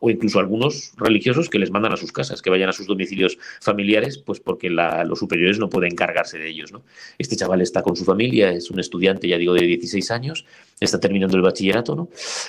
O 0.00 0.10
incluso 0.10 0.38
algunos 0.38 0.92
religiosos 0.96 1.48
que 1.48 1.58
les 1.58 1.70
mandan 1.70 1.92
a 1.92 1.96
sus 1.96 2.12
casas, 2.12 2.42
que 2.42 2.50
vayan 2.50 2.68
a 2.68 2.72
sus 2.72 2.86
domicilios 2.86 3.38
familiares, 3.60 4.18
pues 4.18 4.40
porque 4.40 4.70
los 4.70 5.18
superiores 5.18 5.58
no 5.58 5.68
pueden 5.68 5.92
encargarse 5.92 6.38
de 6.38 6.48
ellos. 6.48 6.72
¿no? 6.72 6.82
Este 7.18 7.36
chaval 7.36 7.60
está 7.60 7.82
con 7.82 7.96
su 7.96 8.04
familia, 8.04 8.50
es 8.50 8.70
un 8.70 8.80
estudiante, 8.80 9.28
ya 9.28 9.38
digo, 9.38 9.54
de 9.54 9.66
16 9.66 10.10
años, 10.10 10.44
está 10.80 11.00
terminando 11.00 11.36
el 11.36 11.42
bachillerato, 11.42 11.94
¿no? 11.94 12.08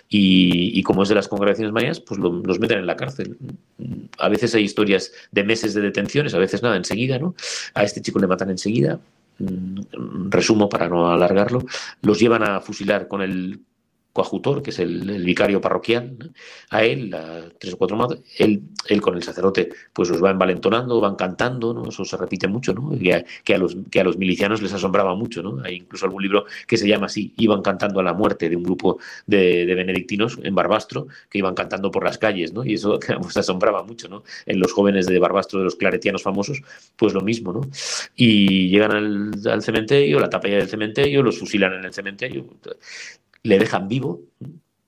y, 0.10 0.82
como 0.84 1.04
es 1.04 1.10
de 1.10 1.16
las 1.16 1.28
congregaciones 1.28 1.74
mayas, 1.74 2.00
pues 2.00 2.20
los 2.20 2.60
meten 2.60 2.80
en 2.80 2.86
la 2.86 2.96
cárcel. 2.96 3.38
A 4.18 4.30
veces 4.30 4.56
hay 4.56 4.64
historias 4.64 5.12
de 5.32 5.44
meses 5.44 5.74
de 5.74 5.82
detenciones, 5.82 6.34
a 6.34 6.40
veces 6.40 6.62
nada, 6.64 6.76
enseguida, 6.76 7.20
¿no? 7.20 7.36
A 7.74 7.84
este 7.84 8.02
chico 8.02 8.20
le 8.20 8.28
matan 8.28 8.50
enseguida, 8.50 9.00
mm, 9.40 10.30
resumo 10.30 10.70
para 10.70 10.90
no 10.90 11.12
alargarlo, 11.12 11.66
los 12.02 12.20
llevan 12.20 12.44
a 12.44 12.62
fusilar 12.62 13.08
con 13.08 13.22
el 13.22 13.60
coajutor, 14.18 14.64
que 14.64 14.72
es 14.72 14.80
el, 14.80 15.24
vicario 15.24 15.62
parroquial, 15.62 16.32
a 16.72 16.84
él, 16.84 17.16
tres 17.60 17.76
o 17.76 17.78
cuatro 17.78 17.96
más, 17.96 18.18
él, 18.40 18.64
él 18.88 19.00
con 19.00 19.16
el 19.16 19.22
sacerdote, 19.22 19.70
pues 19.94 20.10
los 20.10 20.24
va 20.24 20.32
envalentonando, 20.32 21.00
van 21.00 21.16
cantando, 21.16 21.72
¿no? 21.72 21.88
Eso 21.88 22.04
se 22.04 22.18
repite 22.18 22.48
mucho, 22.48 22.74
¿no? 22.74 22.98
Que 22.98 23.54
a, 23.54 23.58
los, 23.60 23.78
que 23.92 24.00
a 24.00 24.04
los 24.04 24.18
milicianos 24.18 24.64
les 24.64 24.74
asombraba 24.74 25.14
mucho, 25.14 25.44
¿no? 25.44 25.62
Hay 25.64 25.76
incluso 25.76 26.06
algún 26.08 26.24
libro 26.24 26.46
que 26.66 26.78
se 26.78 26.88
llama 26.88 27.06
así, 27.06 27.36
iban 27.38 27.62
cantando 27.62 28.00
a 28.00 28.04
la 28.04 28.14
muerte 28.14 28.50
de 28.50 28.56
un 28.56 28.64
grupo 28.64 28.98
de, 29.28 29.66
benedictinos 29.76 30.40
en 30.42 30.56
Barbastro, 30.56 31.08
que 31.30 31.38
iban 31.38 31.54
cantando 31.54 31.92
por 31.92 32.04
las 32.04 32.18
calles, 32.18 32.54
¿no? 32.54 32.66
Y 32.66 32.74
eso 32.74 33.00
pues, 33.22 33.38
asombraba 33.38 33.84
mucho, 33.84 34.10
¿no? 34.10 34.24
En 34.48 34.60
los 34.60 34.74
jóvenes 34.74 35.06
de 35.06 35.20
Barbastro, 35.20 35.60
de 35.60 35.66
los 35.66 35.76
claretianos 35.76 36.24
famosos, 36.24 36.64
pues 36.96 37.14
lo 37.14 37.22
mismo, 37.22 37.54
¿no? 37.54 37.62
Y 38.16 38.70
llegan 38.70 38.92
al, 38.94 39.32
al 39.48 39.62
cementerio, 39.62 40.20
la 40.20 40.30
tapa 40.30 40.48
del 40.48 40.68
cementerio, 40.68 41.22
los 41.22 41.38
fusilan 41.38 41.74
en 41.74 41.86
el 41.86 41.94
cementerio 41.94 42.48
le 43.48 43.60
dejan 43.60 43.88
vivo, 43.88 44.22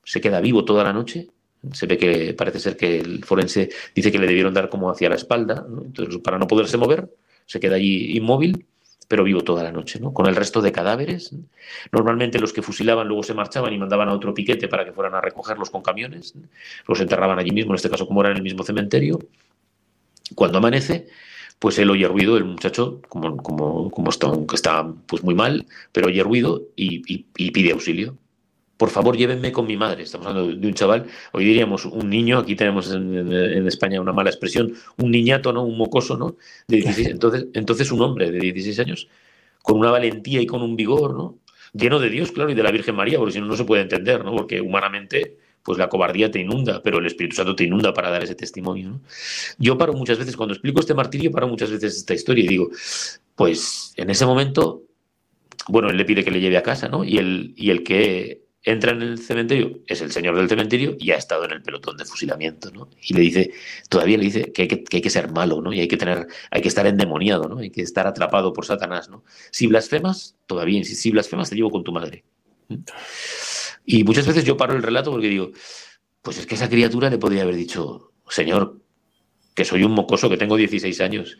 se 0.04 0.20
queda 0.20 0.40
vivo 0.40 0.64
toda 0.64 0.84
la 0.84 0.92
noche. 0.92 1.28
Se 1.72 1.86
ve 1.86 1.98
que 1.98 2.34
parece 2.34 2.58
ser 2.58 2.76
que 2.76 3.00
el 3.00 3.24
forense 3.24 3.70
dice 3.94 4.10
que 4.10 4.18
le 4.18 4.26
debieron 4.26 4.54
dar 4.54 4.68
como 4.68 4.90
hacia 4.90 5.08
la 5.08 5.16
espalda, 5.16 5.66
entonces 5.84 6.18
para 6.18 6.38
no 6.38 6.46
poderse 6.46 6.78
mover, 6.78 7.10
se 7.44 7.60
queda 7.60 7.76
allí 7.76 8.16
inmóvil, 8.16 8.66
pero 9.06 9.24
vivo 9.24 9.42
toda 9.42 9.62
la 9.62 9.72
noche, 9.72 10.00
¿no? 10.00 10.14
Con 10.14 10.26
el 10.26 10.36
resto 10.36 10.62
de 10.62 10.72
cadáveres. 10.72 11.34
Normalmente 11.92 12.38
los 12.38 12.52
que 12.52 12.62
fusilaban 12.62 13.08
luego 13.08 13.22
se 13.22 13.34
marchaban 13.34 13.72
y 13.72 13.78
mandaban 13.78 14.08
a 14.08 14.14
otro 14.14 14.32
piquete 14.32 14.68
para 14.68 14.84
que 14.84 14.92
fueran 14.92 15.14
a 15.14 15.20
recogerlos 15.20 15.68
con 15.68 15.82
camiones. 15.82 16.34
Los 16.86 17.00
enterraban 17.00 17.38
allí 17.38 17.50
mismo, 17.50 17.72
en 17.72 17.76
este 17.76 17.90
caso 17.90 18.06
como 18.06 18.20
era 18.22 18.30
en 18.30 18.38
el 18.38 18.42
mismo 18.42 18.62
cementerio. 18.62 19.18
Cuando 20.34 20.58
amanece, 20.58 21.08
pues 21.58 21.78
él 21.78 21.90
oye 21.90 22.06
ruido, 22.08 22.36
el 22.36 22.44
muchacho, 22.44 23.02
como, 23.08 23.36
como, 23.36 23.90
como 23.90 24.10
está, 24.10 24.92
pues 25.06 25.22
muy 25.24 25.34
mal, 25.34 25.66
pero 25.92 26.06
oye 26.06 26.22
ruido 26.22 26.62
y 26.76 27.00
pide 27.50 27.72
auxilio 27.72 28.16
por 28.80 28.88
favor 28.88 29.14
llévenme 29.14 29.52
con 29.52 29.66
mi 29.66 29.76
madre. 29.76 30.04
Estamos 30.04 30.26
hablando 30.26 30.56
de 30.56 30.66
un 30.66 30.72
chaval, 30.72 31.04
hoy 31.32 31.44
diríamos 31.44 31.84
un 31.84 32.08
niño, 32.08 32.38
aquí 32.38 32.56
tenemos 32.56 32.90
en, 32.90 33.66
España 33.66 34.00
una 34.00 34.14
mala 34.14 34.30
expresión, 34.30 34.72
un 34.96 35.10
niñato, 35.10 35.52
¿no? 35.52 35.64
Un 35.64 35.76
mocoso, 35.76 36.16
¿no? 36.16 36.36
De 36.66 36.78
entonces, 37.10 37.48
entonces 37.52 37.92
un 37.92 38.00
hombre 38.00 38.30
de 38.30 38.40
16 38.40 38.78
años, 38.78 39.08
con 39.60 39.78
una 39.78 39.90
valentía 39.90 40.40
y 40.40 40.46
con 40.46 40.62
un 40.62 40.76
vigor, 40.76 41.12
¿no? 41.14 41.38
lleno 41.74 41.98
de 41.98 42.08
Dios, 42.08 42.32
claro, 42.32 42.48
y 42.48 42.54
de 42.54 42.62
la 42.62 42.70
Virgen 42.70 42.94
María, 42.94 43.18
porque 43.18 43.34
si 43.34 43.40
no, 43.40 43.48
no 43.48 43.54
se 43.54 43.64
puede 43.64 43.82
entender, 43.82 44.24
¿no? 44.24 44.34
Porque 44.34 44.62
humanamente, 44.62 45.36
pues 45.62 45.76
la 45.76 45.90
cobardía 45.90 46.30
te 46.30 46.40
inunda, 46.40 46.80
pero 46.82 47.00
el 47.00 47.06
Espíritu 47.06 47.36
Santo 47.36 47.54
te 47.54 47.64
inunda 47.64 47.92
para 47.92 48.08
dar 48.08 48.24
ese 48.24 48.34
testimonio, 48.34 48.88
¿no? 48.88 49.00
Yo 49.58 49.76
paro 49.76 49.92
muchas 49.92 50.18
veces, 50.18 50.38
cuando 50.38 50.54
explico 50.54 50.80
este 50.80 50.94
martirio, 50.94 51.30
paro 51.30 51.48
muchas 51.48 51.70
veces 51.70 51.98
esta 51.98 52.14
historia 52.14 52.44
y 52.44 52.48
digo, 52.48 52.70
pues 53.34 53.92
en 53.98 54.08
ese 54.08 54.24
momento, 54.24 54.84
bueno, 55.68 55.90
él 55.90 55.98
le 55.98 56.06
pide 56.06 56.24
que 56.24 56.30
le 56.30 56.40
lleve 56.40 56.56
a 56.56 56.62
casa, 56.62 56.88
¿no? 56.88 57.04
Y 57.04 57.18
el, 57.18 57.52
y 57.58 57.68
el 57.68 57.84
que 57.84 58.48
entra 58.62 58.92
en 58.92 59.02
el 59.02 59.18
cementerio, 59.18 59.80
es 59.86 60.00
el 60.02 60.12
señor 60.12 60.36
del 60.36 60.48
cementerio 60.48 60.96
y 60.98 61.12
ha 61.12 61.16
estado 61.16 61.44
en 61.44 61.52
el 61.52 61.62
pelotón 61.62 61.96
de 61.96 62.04
fusilamiento, 62.04 62.70
¿no? 62.70 62.90
Y 63.02 63.14
le 63.14 63.20
dice, 63.20 63.52
todavía 63.88 64.18
le 64.18 64.24
dice 64.24 64.52
que 64.52 64.62
hay 64.62 64.68
que, 64.68 64.84
que 64.84 64.98
hay 64.98 65.02
que, 65.02 65.10
ser 65.10 65.30
malo, 65.32 65.62
¿no? 65.62 65.72
Y 65.72 65.80
hay 65.80 65.88
que 65.88 65.96
tener, 65.96 66.26
hay 66.50 66.60
que 66.60 66.68
estar 66.68 66.86
endemoniado, 66.86 67.48
¿no? 67.48 67.58
Hay 67.58 67.70
que 67.70 67.82
estar 67.82 68.06
atrapado 68.06 68.52
por 68.52 68.66
Satanás, 68.66 69.08
¿no? 69.08 69.24
Si 69.50 69.66
blasfemas, 69.66 70.36
todavía, 70.46 70.84
si, 70.84 70.94
si 70.94 71.10
blasfemas, 71.10 71.48
te 71.48 71.56
llevo 71.56 71.70
con 71.70 71.84
tu 71.84 71.92
madre. 71.92 72.24
Y 73.84 74.04
muchas 74.04 74.26
veces 74.26 74.44
yo 74.44 74.56
paro 74.56 74.74
el 74.74 74.82
relato 74.82 75.10
porque 75.10 75.28
digo, 75.28 75.52
pues 76.22 76.38
es 76.38 76.46
que 76.46 76.54
esa 76.54 76.68
criatura 76.68 77.08
le 77.08 77.18
podría 77.18 77.42
haber 77.42 77.56
dicho, 77.56 78.12
señor, 78.28 78.78
que 79.54 79.64
soy 79.64 79.84
un 79.84 79.92
mocoso, 79.92 80.28
que 80.28 80.36
tengo 80.36 80.56
16 80.56 81.00
años 81.00 81.38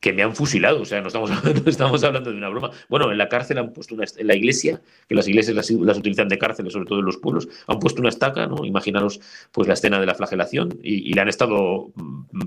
que 0.00 0.12
me 0.12 0.22
han 0.22 0.34
fusilado, 0.34 0.82
o 0.82 0.84
sea, 0.84 1.00
no 1.00 1.08
estamos, 1.08 1.30
no 1.64 1.70
estamos 1.70 2.04
hablando 2.04 2.30
de 2.30 2.36
una 2.36 2.48
broma. 2.48 2.70
Bueno, 2.88 3.10
en 3.10 3.18
la 3.18 3.28
cárcel 3.28 3.58
han 3.58 3.72
puesto 3.72 3.94
una, 3.94 4.04
en 4.16 4.26
la 4.26 4.34
iglesia, 4.34 4.80
que 5.08 5.14
las 5.14 5.26
iglesias 5.26 5.56
las, 5.56 5.98
utilizan 5.98 6.28
de 6.28 6.38
cárceles, 6.38 6.72
sobre 6.72 6.86
todo 6.86 7.00
en 7.00 7.04
los 7.04 7.16
pueblos, 7.16 7.48
han 7.66 7.78
puesto 7.78 8.00
una 8.00 8.08
estaca, 8.08 8.46
¿no? 8.46 8.64
Imaginaros, 8.64 9.20
pues, 9.52 9.66
la 9.66 9.74
escena 9.74 9.98
de 10.00 10.06
la 10.06 10.14
flagelación, 10.14 10.78
y, 10.82 11.12
le 11.12 11.20
han 11.20 11.28
estado 11.28 11.92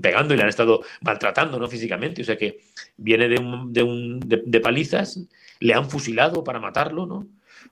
pegando 0.00 0.32
y 0.32 0.36
le 0.36 0.44
han 0.44 0.48
estado 0.48 0.82
maltratando, 1.02 1.58
¿no? 1.58 1.68
Físicamente, 1.68 2.22
o 2.22 2.24
sea 2.24 2.36
que 2.36 2.60
viene 2.96 3.28
de, 3.28 3.38
un, 3.38 4.20
de, 4.20 4.42
de 4.44 4.60
palizas, 4.60 5.20
le 5.60 5.74
han 5.74 5.88
fusilado 5.90 6.42
para 6.44 6.58
matarlo, 6.58 7.06
¿no? 7.06 7.26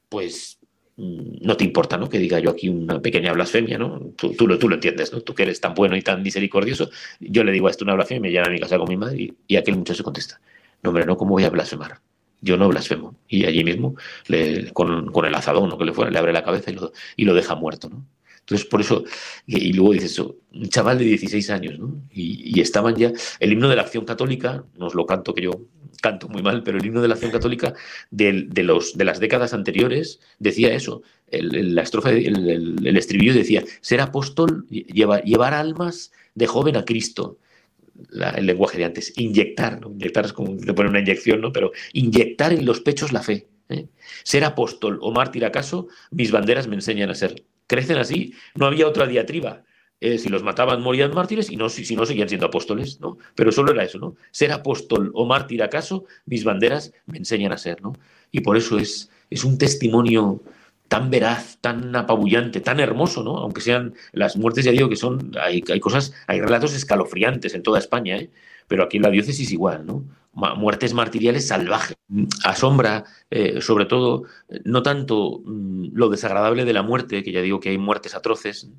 Pues 0.08 0.59
Mm, 0.59 0.59
no 1.00 1.56
te 1.56 1.64
importa, 1.64 1.96
¿no? 1.96 2.08
Que 2.08 2.18
diga 2.18 2.38
yo 2.40 2.50
aquí 2.50 2.68
una 2.68 3.00
pequeña 3.00 3.32
blasfemia, 3.32 3.78
¿no? 3.78 4.12
Tú, 4.16 4.34
tú, 4.34 4.46
lo, 4.46 4.58
tú 4.58 4.68
lo 4.68 4.74
entiendes, 4.74 5.12
¿no? 5.12 5.20
Tú 5.22 5.34
que 5.34 5.44
eres 5.44 5.60
tan 5.60 5.74
bueno 5.74 5.96
y 5.96 6.02
tan 6.02 6.22
misericordioso, 6.22 6.90
yo 7.20 7.42
le 7.42 7.52
digo 7.52 7.68
a 7.68 7.70
esto 7.70 7.84
una 7.84 7.94
blasfemia, 7.94 8.20
me 8.20 8.30
lleva 8.30 8.46
a 8.46 8.50
mi 8.50 8.60
casa 8.60 8.76
con 8.78 8.88
mi 8.88 8.96
madre 8.96 9.34
y, 9.48 9.56
aquel 9.56 9.76
muchacho 9.76 10.04
contesta, 10.04 10.40
no, 10.82 10.90
hombre, 10.90 11.06
no, 11.06 11.16
¿cómo 11.16 11.32
voy 11.32 11.44
a 11.44 11.50
blasfemar? 11.50 12.00
Yo 12.42 12.56
no 12.56 12.68
blasfemo. 12.68 13.16
Y 13.28 13.44
allí 13.44 13.64
mismo, 13.64 13.96
le, 14.28 14.72
con, 14.72 15.10
con, 15.12 15.24
el 15.26 15.34
azadón 15.34 15.72
o 15.72 15.78
que 15.78 15.84
le 15.84 15.92
fuera, 15.92 16.10
le 16.10 16.18
abre 16.18 16.32
la 16.32 16.44
cabeza 16.44 16.70
y 16.70 16.74
lo, 16.74 16.92
y 17.16 17.24
lo 17.24 17.34
deja 17.34 17.54
muerto, 17.54 17.88
¿no? 17.88 18.06
Entonces, 18.50 18.68
por 18.68 18.80
eso, 18.80 19.04
y, 19.46 19.72
luego 19.74 19.92
dices 19.92 20.10
eso, 20.10 20.36
un 20.52 20.68
chaval 20.68 20.98
de 20.98 21.04
16 21.04 21.50
años, 21.50 21.78
¿no? 21.78 22.02
Y, 22.12 22.60
estaban 22.60 22.96
ya, 22.96 23.12
el 23.38 23.52
himno 23.52 23.68
de 23.68 23.76
la 23.76 23.82
acción 23.82 24.04
católica, 24.04 24.64
nos 24.76 24.96
lo 24.96 25.06
canto 25.06 25.34
que 25.34 25.42
yo 25.42 25.52
canto 26.02 26.28
muy 26.28 26.42
mal, 26.42 26.64
pero 26.64 26.78
el 26.78 26.84
himno 26.84 27.00
de 27.00 27.06
la 27.08 27.14
acción 27.14 27.30
católica 27.30 27.74
de, 28.10 28.46
de, 28.48 28.62
los, 28.64 28.96
de 28.96 29.04
las 29.04 29.20
décadas 29.20 29.54
anteriores 29.54 30.18
decía 30.40 30.74
eso. 30.74 31.02
El, 31.28 31.76
la 31.76 31.82
estrofa, 31.82 32.10
el, 32.10 32.96
estribillo 32.96 33.34
decía, 33.34 33.62
ser 33.82 34.00
apóstol, 34.00 34.66
llevar, 34.68 35.22
llevar 35.22 35.54
almas 35.54 36.10
de 36.34 36.46
joven 36.48 36.76
a 36.76 36.84
Cristo. 36.84 37.38
El 38.34 38.46
lenguaje 38.46 38.78
de 38.78 38.86
antes, 38.86 39.12
inyectar, 39.16 39.80
¿no? 39.80 39.90
inyectar 39.90 40.24
es 40.24 40.32
como 40.32 40.56
te 40.56 40.74
pone 40.74 40.88
una 40.88 41.00
inyección, 41.00 41.40
¿no? 41.40 41.52
Pero 41.52 41.70
inyectar 41.92 42.52
en 42.52 42.64
los 42.64 42.80
pechos 42.80 43.12
la 43.12 43.22
fe. 43.22 43.46
¿eh? 43.68 43.86
Ser 44.24 44.42
apóstol 44.42 44.98
o 45.02 45.12
mártir 45.12 45.44
acaso, 45.44 45.86
mis 46.10 46.32
banderas 46.32 46.66
me 46.66 46.74
enseñan 46.74 47.10
a 47.10 47.14
ser. 47.14 47.44
Crecen 47.70 47.98
así, 47.98 48.34
no 48.56 48.66
había 48.66 48.88
otra 48.88 49.06
diatriba. 49.06 49.62
Eh, 50.00 50.18
si 50.18 50.28
los 50.28 50.42
mataban 50.42 50.82
morían 50.82 51.14
mártires 51.14 51.52
y 51.52 51.56
no, 51.56 51.68
si, 51.68 51.94
no 51.94 52.04
seguían 52.04 52.28
siendo 52.28 52.46
apóstoles, 52.46 52.98
¿no? 53.00 53.16
Pero 53.36 53.52
solo 53.52 53.70
era 53.70 53.84
eso, 53.84 53.96
¿no? 54.00 54.16
Ser 54.32 54.50
apóstol 54.50 55.12
o 55.14 55.24
mártir 55.24 55.62
acaso, 55.62 56.04
mis 56.26 56.42
banderas 56.42 56.92
me 57.06 57.18
enseñan 57.18 57.52
a 57.52 57.58
ser, 57.58 57.80
¿no? 57.80 57.92
Y 58.32 58.40
por 58.40 58.56
eso 58.56 58.76
es, 58.76 59.08
es 59.30 59.44
un 59.44 59.56
testimonio 59.56 60.42
tan 60.88 61.10
veraz, 61.10 61.58
tan 61.60 61.94
apabullante, 61.94 62.60
tan 62.60 62.80
hermoso, 62.80 63.22
¿no? 63.22 63.36
Aunque 63.36 63.60
sean 63.60 63.94
las 64.10 64.36
muertes, 64.36 64.64
ya 64.64 64.72
digo 64.72 64.88
que 64.88 64.96
son, 64.96 65.30
hay, 65.40 65.62
hay 65.70 65.78
cosas, 65.78 66.12
hay 66.26 66.40
relatos 66.40 66.74
escalofriantes 66.74 67.54
en 67.54 67.62
toda 67.62 67.78
España, 67.78 68.16
¿eh? 68.16 68.30
Pero 68.66 68.82
aquí 68.82 68.96
en 68.96 69.04
la 69.04 69.10
diócesis 69.10 69.52
igual, 69.52 69.86
¿no? 69.86 70.02
Muertes 70.32 70.94
martiriales 70.94 71.48
salvajes. 71.48 71.96
Asombra, 72.44 73.04
eh, 73.30 73.60
sobre 73.60 73.86
todo, 73.86 74.24
no 74.64 74.82
tanto 74.82 75.42
mm, 75.44 75.88
lo 75.92 76.08
desagradable 76.08 76.64
de 76.64 76.72
la 76.72 76.82
muerte, 76.82 77.22
que 77.22 77.32
ya 77.32 77.42
digo 77.42 77.60
que 77.60 77.70
hay 77.70 77.78
muertes 77.78 78.14
atroces, 78.14 78.70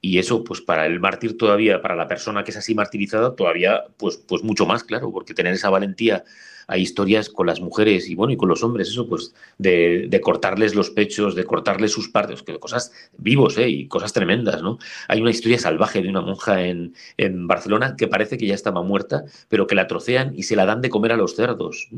y 0.00 0.18
eso, 0.18 0.44
pues 0.44 0.60
para 0.60 0.86
el 0.86 1.00
mártir 1.00 1.36
todavía, 1.36 1.80
para 1.80 1.96
la 1.96 2.08
persona 2.08 2.44
que 2.44 2.50
es 2.50 2.56
así 2.56 2.74
martirizada, 2.74 3.34
todavía, 3.36 3.84
pues, 3.96 4.16
pues 4.16 4.42
mucho 4.42 4.66
más, 4.66 4.84
claro, 4.84 5.12
porque 5.12 5.34
tener 5.34 5.54
esa 5.54 5.70
valentía 5.70 6.24
hay 6.68 6.82
historias 6.82 7.30
con 7.30 7.46
las 7.46 7.60
mujeres 7.60 8.08
y 8.08 8.14
bueno, 8.14 8.32
y 8.32 8.36
con 8.36 8.48
los 8.48 8.62
hombres, 8.62 8.88
eso, 8.88 9.08
pues, 9.08 9.34
de, 9.56 10.20
cortarles 10.22 10.74
los 10.74 10.90
pechos, 10.90 11.34
de 11.34 11.44
cortarles 11.44 11.92
sus 11.92 12.10
partes, 12.10 12.42
que 12.42 12.58
cosas 12.58 12.92
vivos, 13.16 13.56
¿eh? 13.56 13.68
Y 13.68 13.88
cosas 13.88 14.12
tremendas, 14.12 14.62
¿no? 14.62 14.78
Hay 15.08 15.20
una 15.20 15.30
historia 15.30 15.58
salvaje 15.58 16.02
de 16.02 16.10
una 16.10 16.20
monja 16.20 16.62
en, 16.64 16.94
en 17.16 17.46
Barcelona 17.48 17.96
que 17.96 18.06
parece 18.06 18.36
que 18.36 18.46
ya 18.46 18.54
estaba 18.54 18.82
muerta, 18.82 19.24
pero 19.48 19.66
que 19.66 19.74
la 19.74 19.86
trocean 19.86 20.34
y 20.36 20.42
se 20.42 20.56
la 20.56 20.66
dan 20.66 20.82
de 20.82 20.90
comer 20.90 21.12
a 21.12 21.16
los 21.16 21.34
cerdos. 21.34 21.88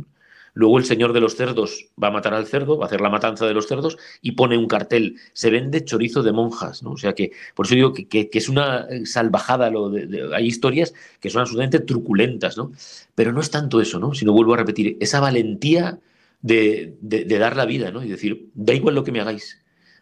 Luego 0.54 0.78
el 0.78 0.84
señor 0.84 1.12
de 1.12 1.20
los 1.20 1.36
cerdos 1.36 1.86
va 2.02 2.08
a 2.08 2.10
matar 2.10 2.34
al 2.34 2.46
cerdo, 2.46 2.78
va 2.78 2.84
a 2.84 2.86
hacer 2.86 3.00
la 3.00 3.10
matanza 3.10 3.46
de 3.46 3.54
los 3.54 3.66
cerdos 3.66 3.96
y 4.22 4.32
pone 4.32 4.56
un 4.56 4.66
cartel. 4.66 5.16
Se 5.32 5.50
vende 5.50 5.84
chorizo 5.84 6.22
de 6.22 6.32
monjas, 6.32 6.82
¿no? 6.82 6.92
O 6.92 6.96
sea 6.96 7.14
que, 7.14 7.32
por 7.54 7.66
eso 7.66 7.74
digo 7.74 7.92
que, 7.92 8.30
es 8.32 8.48
una 8.48 8.86
salvajada. 9.04 9.70
Lo 9.70 9.90
de, 9.90 10.30
hay 10.34 10.46
historias 10.46 10.94
que 11.20 11.30
son 11.30 11.42
absolutamente 11.42 11.80
truculentas, 11.80 12.56
¿no? 12.56 12.72
Pero 13.14 13.32
no 13.32 13.40
es 13.40 13.50
tanto 13.50 13.80
eso, 13.80 13.98
¿no? 13.98 14.14
Sino 14.14 14.32
vuelvo 14.32 14.54
a 14.54 14.58
repetir, 14.58 14.96
esa 15.00 15.20
valentía 15.20 15.98
de, 16.42 16.96
de 17.00 17.38
dar 17.38 17.56
la 17.56 17.66
vida, 17.66 17.90
¿no? 17.90 18.02
Y 18.02 18.08
decir, 18.08 18.48
da 18.54 18.72
igual 18.74 18.94
lo 18.94 19.04
que 19.04 19.12
me 19.12 19.20
hagáis, 19.20 19.60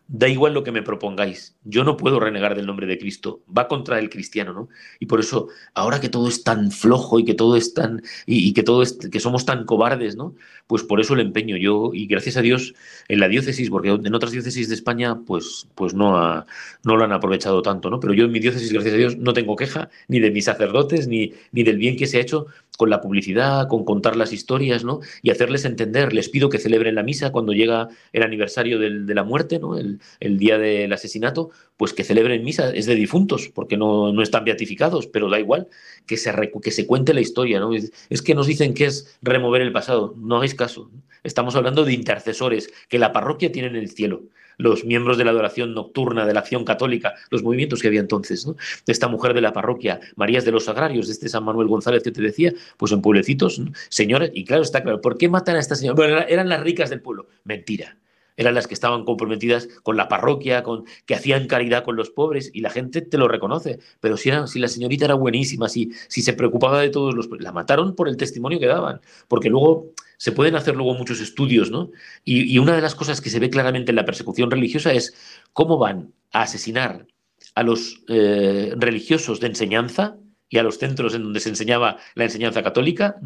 da 0.08 0.26
igual 0.26 0.54
lo 0.54 0.64
que 0.64 0.72
me 0.72 0.82
propongáis, 0.82 1.54
yo 1.64 1.84
no 1.84 1.98
puedo 1.98 2.18
renegar 2.18 2.56
del 2.56 2.64
nombre 2.66 2.86
de 2.86 2.98
Cristo, 2.98 3.42
va 3.56 3.68
contra 3.68 3.98
el 3.98 4.08
cristiano, 4.08 4.54
¿no? 4.54 4.68
Y 4.98 5.06
por 5.06 5.20
eso, 5.20 5.48
ahora 5.74 6.00
que 6.00 6.08
todo 6.08 6.28
es 6.28 6.42
tan 6.42 6.70
flojo 6.72 7.18
y 7.20 7.26
que 7.26 7.34
todo 7.34 7.56
es 7.56 7.74
tan, 7.74 8.02
y, 8.24 8.54
que 8.54 8.62
todo 8.62 8.82
es, 8.82 8.94
que 8.94 9.20
somos 9.20 9.44
tan 9.44 9.66
cobardes, 9.66 10.16
¿no? 10.16 10.34
Pues 10.66 10.82
por 10.82 11.00
eso 11.00 11.12
el 11.12 11.20
empeño 11.20 11.58
yo, 11.58 11.90
y 11.92 12.06
gracias 12.06 12.38
a 12.38 12.42
Dios, 12.42 12.74
en 13.08 13.20
la 13.20 13.28
diócesis, 13.28 13.68
porque 13.68 13.90
en 13.90 14.14
otras 14.14 14.32
diócesis 14.32 14.70
de 14.70 14.74
España, 14.74 15.20
pues, 15.26 15.68
pues 15.74 15.92
no, 15.92 16.44
no 16.84 16.96
lo 16.96 17.04
han 17.04 17.12
aprovechado 17.12 17.60
tanto, 17.60 17.90
¿no? 17.90 18.00
Pero 18.00 18.14
yo 18.14 18.24
en 18.24 18.32
mi 18.32 18.40
diócesis, 18.40 18.72
gracias 18.72 18.94
a 18.94 18.98
Dios, 18.98 19.18
no 19.18 19.34
tengo 19.34 19.56
queja, 19.56 19.90
ni 20.08 20.20
de 20.20 20.30
mis 20.30 20.46
sacerdotes, 20.46 21.06
ni, 21.06 21.34
ni 21.52 21.64
del 21.64 21.76
bien 21.76 21.96
que 21.96 22.06
se 22.06 22.16
ha 22.16 22.22
hecho 22.22 22.46
con 22.78 22.90
la 22.90 23.00
publicidad, 23.00 23.66
con 23.66 23.84
contar 23.84 24.14
las 24.14 24.32
historias, 24.32 24.84
¿no? 24.84 25.00
Y 25.20 25.30
hacerles 25.30 25.64
entender, 25.64 26.12
les 26.12 26.28
pido 26.28 26.48
que 26.48 26.60
celebren 26.60 26.94
la 26.94 27.02
misa 27.02 27.32
cuando 27.32 27.52
llega 27.52 27.88
el 28.12 28.22
aniversario 28.22 28.78
de 28.78 29.14
la 29.16 29.24
muerte, 29.24 29.58
¿no? 29.58 29.76
El, 29.76 29.98
el, 30.20 30.38
día 30.38 30.58
del 30.58 30.92
asesinato, 30.92 31.50
pues 31.76 31.92
que 31.92 32.04
celebren 32.04 32.44
misa, 32.44 32.70
es 32.70 32.86
de 32.86 32.94
difuntos, 32.94 33.50
porque 33.52 33.76
no, 33.76 34.12
no 34.12 34.22
están 34.22 34.44
beatificados, 34.44 35.08
pero 35.08 35.28
da 35.28 35.40
igual, 35.40 35.66
que 36.06 36.16
se, 36.16 36.32
que 36.62 36.70
se 36.70 36.86
cuente 36.86 37.14
la 37.14 37.20
historia, 37.20 37.58
¿no? 37.58 37.74
Es, 37.74 37.92
es 38.10 38.22
que 38.22 38.36
nos 38.36 38.46
dicen 38.46 38.74
que 38.74 38.84
es 38.84 39.18
remover 39.22 39.60
el 39.60 39.72
pasado, 39.72 40.14
no 40.16 40.36
hagáis 40.36 40.54
caso, 40.54 40.88
estamos 41.24 41.56
hablando 41.56 41.84
de 41.84 41.94
intercesores 41.94 42.72
que 42.88 43.00
la 43.00 43.12
parroquia 43.12 43.50
tiene 43.50 43.66
en 43.66 43.76
el 43.76 43.90
cielo 43.90 44.22
los 44.58 44.84
miembros 44.84 45.16
de 45.16 45.24
la 45.24 45.30
adoración 45.30 45.72
nocturna, 45.72 46.26
de 46.26 46.34
la 46.34 46.40
acción 46.40 46.64
católica, 46.64 47.14
los 47.30 47.42
movimientos 47.42 47.80
que 47.80 47.88
había 47.88 48.00
entonces, 48.00 48.46
¿no? 48.46 48.56
Esta 48.86 49.08
mujer 49.08 49.32
de 49.32 49.40
la 49.40 49.52
parroquia, 49.52 50.00
Marías 50.16 50.44
de 50.44 50.52
los 50.52 50.68
Agrarios, 50.68 51.06
de 51.06 51.14
este 51.14 51.28
San 51.28 51.44
Manuel 51.44 51.68
González 51.68 52.02
que 52.02 52.10
te 52.10 52.20
decía, 52.20 52.52
pues 52.76 52.92
en 52.92 53.00
pueblecitos, 53.00 53.62
señores, 53.88 54.30
y 54.34 54.44
claro, 54.44 54.62
está 54.62 54.82
claro, 54.82 55.00
¿por 55.00 55.16
qué 55.16 55.28
matan 55.28 55.56
a 55.56 55.60
esta 55.60 55.76
señora? 55.76 55.96
Bueno, 55.96 56.18
eran 56.28 56.48
las 56.48 56.60
ricas 56.60 56.90
del 56.90 57.00
pueblo. 57.00 57.28
Mentira 57.44 57.96
eran 58.38 58.54
las 58.54 58.68
que 58.68 58.74
estaban 58.74 59.04
comprometidas 59.04 59.68
con 59.82 59.96
la 59.96 60.08
parroquia, 60.08 60.62
con, 60.62 60.84
que 61.06 61.16
hacían 61.16 61.48
caridad 61.48 61.84
con 61.84 61.96
los 61.96 62.10
pobres, 62.10 62.50
y 62.54 62.60
la 62.60 62.70
gente 62.70 63.02
te 63.02 63.18
lo 63.18 63.26
reconoce. 63.26 63.80
Pero 64.00 64.16
si, 64.16 64.28
era, 64.28 64.46
si 64.46 64.60
la 64.60 64.68
señorita 64.68 65.06
era 65.06 65.14
buenísima, 65.14 65.68
si, 65.68 65.90
si 66.06 66.22
se 66.22 66.32
preocupaba 66.32 66.80
de 66.80 66.88
todos 66.88 67.14
los... 67.14 67.28
La 67.40 67.50
mataron 67.50 67.96
por 67.96 68.08
el 68.08 68.16
testimonio 68.16 68.60
que 68.60 68.66
daban, 68.66 69.00
porque 69.26 69.50
luego 69.50 69.92
se 70.18 70.32
pueden 70.32 70.56
hacer 70.56 70.76
luego 70.76 70.94
muchos 70.94 71.20
estudios, 71.20 71.70
¿no? 71.70 71.90
Y, 72.24 72.58
una 72.58 72.74
de 72.74 72.82
las 72.82 72.94
cosas 72.94 73.20
que 73.20 73.30
se 73.30 73.38
ve 73.38 73.48
claramente 73.48 73.92
en 73.92 73.96
la 73.96 74.04
persecución 74.04 74.50
religiosa 74.50 74.92
es 74.92 75.14
cómo 75.52 75.78
van 75.78 76.12
a 76.32 76.42
asesinar 76.42 77.06
a 77.54 77.62
los 77.62 78.02
eh, 78.08 78.74
religiosos 78.76 79.40
de 79.40 79.46
enseñanza 79.46 80.16
y 80.50 80.58
a 80.58 80.62
los 80.62 80.78
centros 80.78 81.14
en 81.14 81.22
donde 81.22 81.40
se 81.40 81.48
enseñaba 81.48 81.98
la 82.14 82.24
enseñanza 82.24 82.62
católica. 82.62 83.16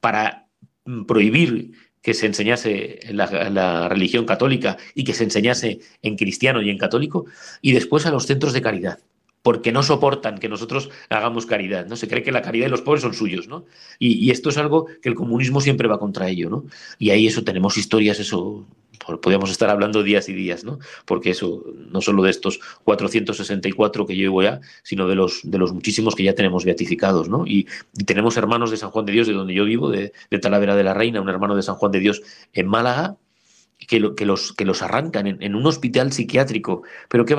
Para 0.00 0.46
mm, 0.84 1.04
prohibir 1.06 1.72
que 2.02 2.12
se 2.12 2.26
enseñase 2.26 3.00
la, 3.10 3.88
religión 3.88 4.26
católica 4.26 4.76
y 4.94 5.04
que 5.04 5.14
se 5.14 5.24
enseñase 5.24 5.80
en 6.02 6.16
cristiano 6.16 6.60
y 6.60 6.68
en 6.68 6.76
católico, 6.76 7.24
y 7.62 7.72
después 7.72 8.04
a 8.04 8.10
los 8.10 8.26
centros 8.26 8.52
de 8.52 8.60
caridad, 8.60 8.98
porque 9.44 9.72
no 9.72 9.82
soportan 9.82 10.38
que 10.38 10.48
nosotros 10.48 10.88
hagamos 11.10 11.44
caridad, 11.44 11.86
¿no? 11.86 11.96
Se 11.96 12.08
cree 12.08 12.22
que 12.22 12.32
la 12.32 12.40
caridad 12.40 12.64
de 12.64 12.70
los 12.70 12.80
pobres 12.80 13.02
son 13.02 13.12
suyos, 13.12 13.46
¿no? 13.46 13.66
Y, 13.98 14.14
y 14.14 14.30
esto 14.30 14.48
es 14.48 14.56
algo 14.56 14.86
que 15.02 15.10
el 15.10 15.14
comunismo 15.14 15.60
siempre 15.60 15.86
va 15.86 15.98
contra 15.98 16.30
ello, 16.30 16.48
¿no? 16.48 16.64
Y 16.98 17.10
ahí 17.10 17.26
eso 17.26 17.44
tenemos 17.44 17.76
historias, 17.76 18.18
eso 18.20 18.66
podríamos 19.20 19.50
estar 19.50 19.68
hablando 19.68 20.02
días 20.02 20.30
y 20.30 20.32
días, 20.32 20.64
¿no? 20.64 20.78
Porque 21.04 21.30
eso, 21.30 21.62
no 21.90 22.00
solo 22.00 22.22
de 22.22 22.30
estos 22.30 22.58
464 22.84 24.06
que 24.06 24.16
llevo 24.16 24.42
ya, 24.42 24.60
sino 24.82 25.06
de 25.08 25.14
los, 25.14 25.40
de 25.44 25.58
los 25.58 25.74
muchísimos 25.74 26.14
que 26.14 26.22
ya 26.22 26.34
tenemos 26.34 26.64
beatificados, 26.64 27.28
¿no? 27.28 27.46
Y, 27.46 27.66
tenemos 28.06 28.36
hermanos 28.36 28.70
de 28.70 28.78
San 28.78 28.90
Juan 28.90 29.04
de 29.04 29.12
Dios, 29.12 29.26
de 29.26 29.34
donde 29.34 29.52
yo 29.54 29.64
vivo, 29.64 29.90
de, 29.90 30.12
de, 30.30 30.38
Talavera 30.38 30.74
de 30.74 30.84
la 30.84 30.94
Reina, 30.94 31.20
un 31.20 31.28
hermano 31.28 31.54
de 31.54 31.62
San 31.62 31.74
Juan 31.74 31.92
de 31.92 32.00
Dios 32.00 32.22
en 32.52 32.66
Málaga, 32.66 33.16
que, 33.86 34.00
los, 34.00 34.52
que 34.52 34.64
los 34.64 34.82
arrancan 34.82 35.26
en, 35.26 35.54
un 35.54 35.66
hospital 35.66 36.12
psiquiátrico. 36.12 36.82
Pero 37.08 37.24
¿qué, 37.24 37.34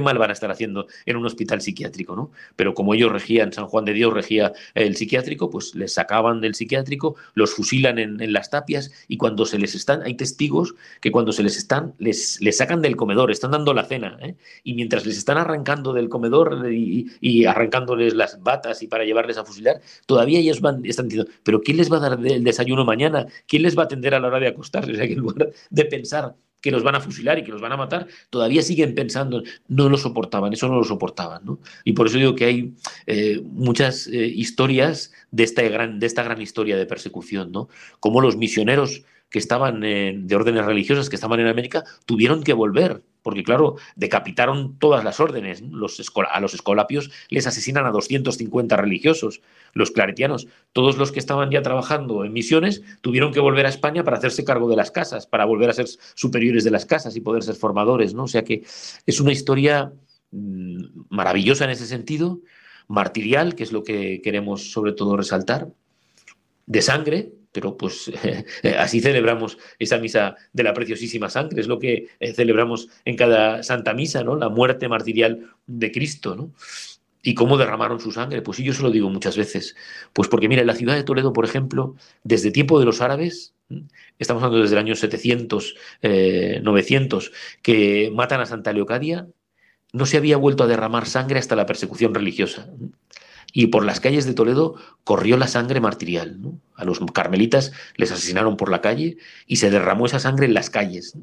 mal 0.00 0.18
van 0.18 0.30
a 0.30 0.32
estar 0.32 0.50
haciendo 0.50 0.86
en 1.06 1.16
un 1.16 1.26
hospital 1.26 1.60
psiquiátrico? 1.60 2.16
¿no? 2.16 2.30
Pero 2.56 2.74
como 2.74 2.94
ellos 2.94 3.12
regían, 3.12 3.52
San 3.52 3.66
Juan 3.66 3.84
de 3.84 3.92
Dios 3.92 4.12
regía 4.12 4.52
el 4.74 4.96
psiquiátrico, 4.96 5.50
pues 5.50 5.74
les 5.74 5.94
sacaban 5.94 6.40
del 6.40 6.54
psiquiátrico, 6.54 7.16
los 7.34 7.54
fusilan 7.54 7.98
en, 7.98 8.32
las 8.32 8.50
tapias 8.50 8.92
y 9.08 9.16
cuando 9.16 9.44
se 9.46 9.58
les 9.58 9.74
están, 9.74 10.02
hay 10.02 10.14
testigos 10.14 10.74
que 11.00 11.10
cuando 11.10 11.32
se 11.32 11.42
les 11.42 11.56
están, 11.56 11.94
les, 11.98 12.38
sacan 12.52 12.82
del 12.82 12.96
comedor, 12.96 13.30
están 13.30 13.50
dando 13.50 13.72
la 13.74 13.84
cena, 13.84 14.18
¿eh? 14.22 14.36
y 14.62 14.74
mientras 14.74 15.06
les 15.06 15.16
están 15.16 15.38
arrancando 15.38 15.92
del 15.92 16.08
comedor 16.08 16.70
y, 16.70 17.44
arrancándoles 17.46 18.14
las 18.14 18.42
batas 18.42 18.82
y 18.82 18.86
para 18.86 19.04
llevarles 19.04 19.38
a 19.38 19.44
fusilar, 19.44 19.80
todavía 20.06 20.38
ellos 20.38 20.60
van, 20.60 20.84
están 20.84 21.08
diciendo, 21.08 21.30
pero 21.42 21.60
¿quién 21.60 21.78
les 21.78 21.90
va 21.90 21.96
a 21.96 22.00
dar 22.00 22.18
el 22.24 22.44
desayuno 22.44 22.84
mañana? 22.84 23.26
¿Quién 23.46 23.62
les 23.62 23.76
va 23.76 23.82
a 23.82 23.84
atender 23.86 24.14
a 24.14 24.20
la 24.20 24.28
hora 24.28 24.40
de 24.40 24.48
acostarse? 24.48 24.90
O 24.90 24.94
sea, 24.94 25.04
en 25.04 25.18
lugar 25.18 25.50
de 25.70 25.84
pensar 25.84 26.34
que 26.60 26.70
los 26.70 26.82
van 26.82 26.94
a 26.94 27.00
fusilar 27.00 27.38
y 27.38 27.44
que 27.44 27.52
los 27.52 27.60
van 27.60 27.72
a 27.72 27.76
matar, 27.76 28.06
todavía 28.28 28.62
siguen 28.62 28.94
pensando, 28.94 29.42
no 29.68 29.88
lo 29.88 29.96
soportaban, 29.96 30.52
eso 30.52 30.68
no 30.68 30.76
lo 30.76 30.84
soportaban. 30.84 31.44
¿no? 31.44 31.58
Y 31.84 31.92
por 31.94 32.06
eso 32.06 32.18
digo 32.18 32.34
que 32.34 32.44
hay 32.44 32.74
eh, 33.06 33.40
muchas 33.42 34.06
eh, 34.06 34.26
historias 34.26 35.12
de 35.30 35.44
esta, 35.44 35.62
gran, 35.62 35.98
de 35.98 36.06
esta 36.06 36.22
gran 36.22 36.40
historia 36.40 36.76
de 36.76 36.86
persecución, 36.86 37.50
¿no? 37.52 37.68
como 37.98 38.20
los 38.20 38.36
misioneros 38.36 39.04
que 39.30 39.38
estaban 39.38 39.80
de 39.80 40.34
órdenes 40.34 40.64
religiosas, 40.64 41.08
que 41.08 41.16
estaban 41.16 41.40
en 41.40 41.46
América, 41.46 41.84
tuvieron 42.04 42.42
que 42.42 42.52
volver 42.52 43.02
porque 43.22 43.44
claro, 43.44 43.76
decapitaron 43.96 44.78
todas 44.78 45.04
las 45.04 45.20
órdenes. 45.20 45.62
Los 45.62 46.00
a 46.30 46.40
los 46.40 46.54
escolapios 46.54 47.10
les 47.28 47.46
asesinan 47.46 47.86
a 47.86 47.90
250 47.90 48.76
religiosos, 48.76 49.42
los 49.72 49.90
claretianos. 49.90 50.46
Todos 50.72 50.96
los 50.96 51.12
que 51.12 51.18
estaban 51.18 51.50
ya 51.50 51.62
trabajando 51.62 52.24
en 52.24 52.32
misiones 52.32 52.82
tuvieron 53.00 53.32
que 53.32 53.40
volver 53.40 53.66
a 53.66 53.68
España 53.68 54.04
para 54.04 54.16
hacerse 54.16 54.44
cargo 54.44 54.68
de 54.68 54.76
las 54.76 54.90
casas, 54.90 55.26
para 55.26 55.44
volver 55.44 55.70
a 55.70 55.74
ser 55.74 55.86
superiores 56.14 56.64
de 56.64 56.70
las 56.70 56.86
casas 56.86 57.16
y 57.16 57.20
poder 57.20 57.42
ser 57.42 57.56
formadores. 57.56 58.14
¿no? 58.14 58.24
O 58.24 58.28
sea 58.28 58.44
que 58.44 58.62
es 59.06 59.20
una 59.20 59.32
historia 59.32 59.92
mm, 60.30 60.84
maravillosa 61.10 61.64
en 61.64 61.70
ese 61.70 61.86
sentido, 61.86 62.40
martirial, 62.88 63.54
que 63.54 63.64
es 63.64 63.72
lo 63.72 63.84
que 63.84 64.20
queremos 64.22 64.72
sobre 64.72 64.92
todo 64.92 65.16
resaltar, 65.16 65.68
de 66.66 66.82
sangre, 66.82 67.32
pero 67.52 67.76
pues 67.76 68.10
así 68.78 69.00
celebramos 69.00 69.58
esa 69.78 69.98
misa 69.98 70.36
de 70.52 70.62
la 70.62 70.74
preciosísima 70.74 71.28
sangre, 71.28 71.60
es 71.60 71.68
lo 71.68 71.78
que 71.78 72.08
eh, 72.20 72.32
celebramos 72.32 72.88
en 73.04 73.16
cada 73.16 73.62
Santa 73.62 73.94
Misa, 73.94 74.22
¿no? 74.24 74.36
La 74.36 74.48
muerte 74.48 74.88
martirial 74.88 75.50
de 75.66 75.92
Cristo, 75.92 76.36
¿no? 76.36 76.52
¿Y 77.22 77.34
cómo 77.34 77.58
derramaron 77.58 78.00
su 78.00 78.12
sangre? 78.12 78.40
Pues 78.40 78.56
sí, 78.56 78.64
yo 78.64 78.72
se 78.72 78.82
lo 78.82 78.90
digo 78.90 79.10
muchas 79.10 79.36
veces. 79.36 79.76
Pues 80.14 80.28
porque, 80.28 80.48
mira, 80.48 80.62
en 80.62 80.66
la 80.66 80.74
ciudad 80.74 80.94
de 80.94 81.02
Toledo, 81.02 81.34
por 81.34 81.44
ejemplo, 81.44 81.94
desde 82.24 82.50
tiempo 82.50 82.78
de 82.78 82.86
los 82.86 83.02
árabes, 83.02 83.54
estamos 84.18 84.42
hablando 84.42 84.62
desde 84.62 84.76
el 84.76 84.78
año 84.78 84.94
700, 84.94 85.74
900, 86.62 87.26
eh, 87.26 87.30
que 87.60 88.10
matan 88.14 88.40
a 88.40 88.46
Santa 88.46 88.72
Leocadia, 88.72 89.28
no 89.92 90.06
se 90.06 90.16
había 90.16 90.38
vuelto 90.38 90.64
a 90.64 90.66
derramar 90.66 91.06
sangre 91.06 91.38
hasta 91.38 91.56
la 91.56 91.66
persecución 91.66 92.14
religiosa 92.14 92.70
y 93.52 93.68
por 93.68 93.84
las 93.84 94.00
calles 94.00 94.26
de 94.26 94.34
Toledo 94.34 94.76
corrió 95.04 95.36
la 95.36 95.48
sangre 95.48 95.80
martirial. 95.80 96.38
A 96.74 96.84
los 96.84 97.00
carmelitas 97.12 97.72
les 97.96 98.12
asesinaron 98.12 98.56
por 98.56 98.70
la 98.70 98.80
calle 98.80 99.18
y 99.46 99.56
se 99.56 99.70
derramó 99.70 100.06
esa 100.06 100.20
sangre 100.20 100.46
en 100.46 100.54
las 100.54 100.70
calles. 100.70 101.16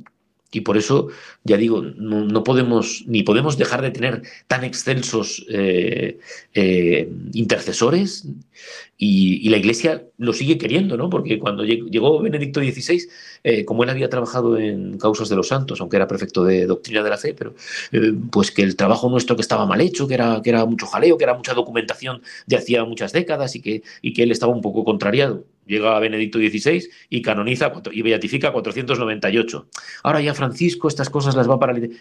Y 0.51 0.61
por 0.61 0.77
eso, 0.77 1.09
ya 1.43 1.57
digo, 1.57 1.81
no, 1.81 2.43
podemos, 2.43 3.03
ni 3.05 3.23
podemos 3.23 3.57
dejar 3.57 3.81
de 3.81 3.91
tener 3.91 4.21
tan 4.47 4.63
excelsos 4.63 5.45
eh, 5.49 6.19
eh, 6.53 7.09
intercesores 7.33 8.25
y, 8.97 9.49
la 9.49 9.57
Iglesia 9.57 10.05
lo 10.17 10.31
sigue 10.33 10.57
queriendo, 10.57 10.95
¿no? 10.95 11.09
Porque 11.09 11.37
cuando 11.37 11.63
llegó 11.65 12.21
Benedicto 12.21 12.61
XVI, 12.61 13.07
eh, 13.43 13.65
como 13.65 13.83
él 13.83 13.89
había 13.89 14.09
trabajado 14.09 14.57
en 14.57 14.97
causas 14.97 15.29
de 15.29 15.35
los 15.35 15.49
santos, 15.49 15.81
aunque 15.81 15.97
era 15.97 16.07
prefecto 16.07 16.43
de 16.45 16.65
doctrina 16.65 17.03
de 17.03 17.09
la 17.09 17.17
fe, 17.17 17.33
pero 17.33 17.53
pues 18.31 18.51
que 18.51 18.63
el 18.63 18.75
trabajo 18.75 19.09
nuestro 19.09 19.35
que 19.35 19.41
estaba 19.41 19.65
mal 19.65 19.81
hecho, 19.81 20.07
que 20.07 20.13
era, 20.13 20.41
que 20.41 20.49
era 20.49 20.65
mucho 20.65 20.87
jaleo, 20.87 21.17
que 21.17 21.25
era 21.25 21.33
mucha 21.33 21.53
documentación 21.53 22.21
de 22.45 22.55
hacía 22.55 22.85
muchas 22.85 23.11
décadas 23.11 23.55
y 23.55 23.61
que, 23.61 23.83
y 24.01 24.13
que 24.13 24.23
él 24.23 24.31
estaba 24.31 24.53
un 24.53 24.61
poco 24.61 24.83
contrariado 24.85 25.45
llega 25.67 25.95
a 25.95 25.99
Benedicto 25.99 26.39
XVI 26.39 26.87
y 27.09 27.21
canoniza 27.21 27.71
y 27.91 28.01
beatifica 28.01 28.51
498. 28.51 29.67
Ahora 30.03 30.21
ya 30.21 30.33
Francisco 30.33 30.87
estas 30.87 31.09
cosas 31.09 31.35
las 31.35 31.49
va 31.49 31.55
a 31.55 31.59
paralizar. 31.59 31.97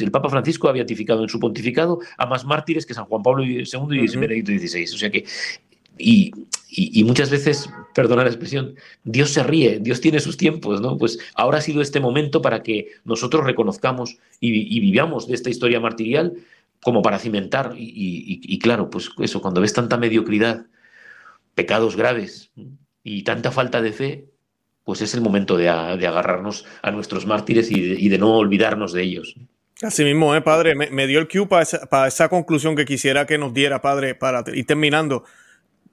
el 0.00 0.10
Papa 0.10 0.28
Francisco 0.28 0.68
ha 0.68 0.72
beatificado 0.72 1.22
en 1.22 1.28
su 1.28 1.38
pontificado 1.38 2.00
a 2.18 2.26
más 2.26 2.44
mártires 2.44 2.86
que 2.86 2.94
San 2.94 3.04
Juan 3.04 3.22
Pablo 3.22 3.44
II 3.44 3.64
y 3.90 4.16
Benedicto 4.16 4.52
XVI. 4.52 4.94
O 4.94 4.98
sea 4.98 5.10
que 5.10 5.24
y, 5.96 7.04
muchas 7.04 7.30
veces, 7.30 7.70
perdona 7.94 8.24
la 8.24 8.30
expresión, 8.30 8.74
Dios 9.04 9.30
se 9.30 9.44
ríe, 9.44 9.78
Dios 9.80 10.00
tiene 10.00 10.18
sus 10.18 10.36
tiempos, 10.36 10.80
¿no? 10.80 10.98
Pues 10.98 11.18
ahora 11.34 11.58
ha 11.58 11.60
sido 11.60 11.80
este 11.80 12.00
momento 12.00 12.42
para 12.42 12.62
que 12.62 12.88
nosotros 13.04 13.44
reconozcamos 13.44 14.18
y, 14.40 14.80
vivamos 14.80 15.28
de 15.28 15.34
esta 15.34 15.50
historia 15.50 15.78
martirial 15.78 16.34
como 16.82 17.02
para 17.02 17.18
cimentar. 17.18 17.74
y, 17.76 18.58
claro, 18.58 18.90
pues 18.90 19.10
eso, 19.20 19.40
cuando 19.40 19.60
ves 19.60 19.72
tanta 19.72 19.96
mediocridad, 19.96 20.66
pecados 21.54 21.96
graves, 21.96 22.50
y 23.04 23.22
tanta 23.22 23.52
falta 23.52 23.82
de 23.82 23.92
fe, 23.92 24.24
pues 24.82 25.02
es 25.02 25.14
el 25.14 25.20
momento 25.20 25.56
de, 25.56 25.68
agarrarnos 25.68 26.64
a 26.82 26.90
nuestros 26.90 27.26
mártires 27.26 27.70
y 27.70 28.08
de, 28.08 28.18
no 28.18 28.36
olvidarnos 28.36 28.92
de 28.92 29.02
ellos. 29.02 29.36
Así 29.82 30.04
mismo, 30.04 30.34
¿eh, 30.34 30.40
padre. 30.40 30.74
Me, 30.74 31.06
dio 31.06 31.20
el 31.20 31.28
cue 31.28 31.46
para 31.46 32.08
esa, 32.08 32.28
conclusión 32.28 32.76
que 32.76 32.84
quisiera 32.84 33.26
que 33.26 33.38
nos 33.38 33.52
diera, 33.52 33.80
padre, 33.80 34.14
para 34.14 34.42
ir 34.52 34.66
terminando. 34.66 35.24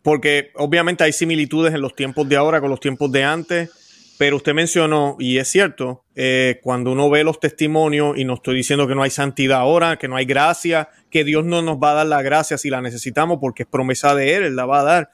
Porque 0.01 0.51
obviamente 0.55 1.03
hay 1.03 1.13
similitudes 1.13 1.73
en 1.73 1.81
los 1.81 1.95
tiempos 1.95 2.27
de 2.27 2.37
ahora 2.37 2.61
con 2.61 2.69
los 2.69 2.79
tiempos 2.79 3.11
de 3.11 3.23
antes, 3.23 4.15
pero 4.17 4.37
usted 4.37 4.53
mencionó, 4.53 5.15
y 5.19 5.37
es 5.37 5.47
cierto, 5.47 6.05
eh, 6.15 6.59
cuando 6.63 6.91
uno 6.91 7.09
ve 7.09 7.23
los 7.23 7.39
testimonios, 7.39 8.17
y 8.17 8.23
no 8.23 8.35
estoy 8.35 8.55
diciendo 8.55 8.87
que 8.87 8.95
no 8.95 9.03
hay 9.03 9.09
santidad 9.09 9.59
ahora, 9.59 9.97
que 9.97 10.07
no 10.07 10.15
hay 10.15 10.25
gracia, 10.25 10.89
que 11.09 11.23
Dios 11.23 11.43
no 11.45 11.61
nos 11.61 11.77
va 11.77 11.91
a 11.91 11.95
dar 11.95 12.07
la 12.07 12.21
gracia 12.21 12.57
si 12.57 12.69
la 12.69 12.81
necesitamos, 12.81 13.39
porque 13.41 13.63
es 13.63 13.69
promesa 13.69 14.15
de 14.15 14.35
Él, 14.35 14.43
Él 14.43 14.55
la 14.55 14.65
va 14.65 14.81
a 14.81 14.83
dar. 14.83 15.11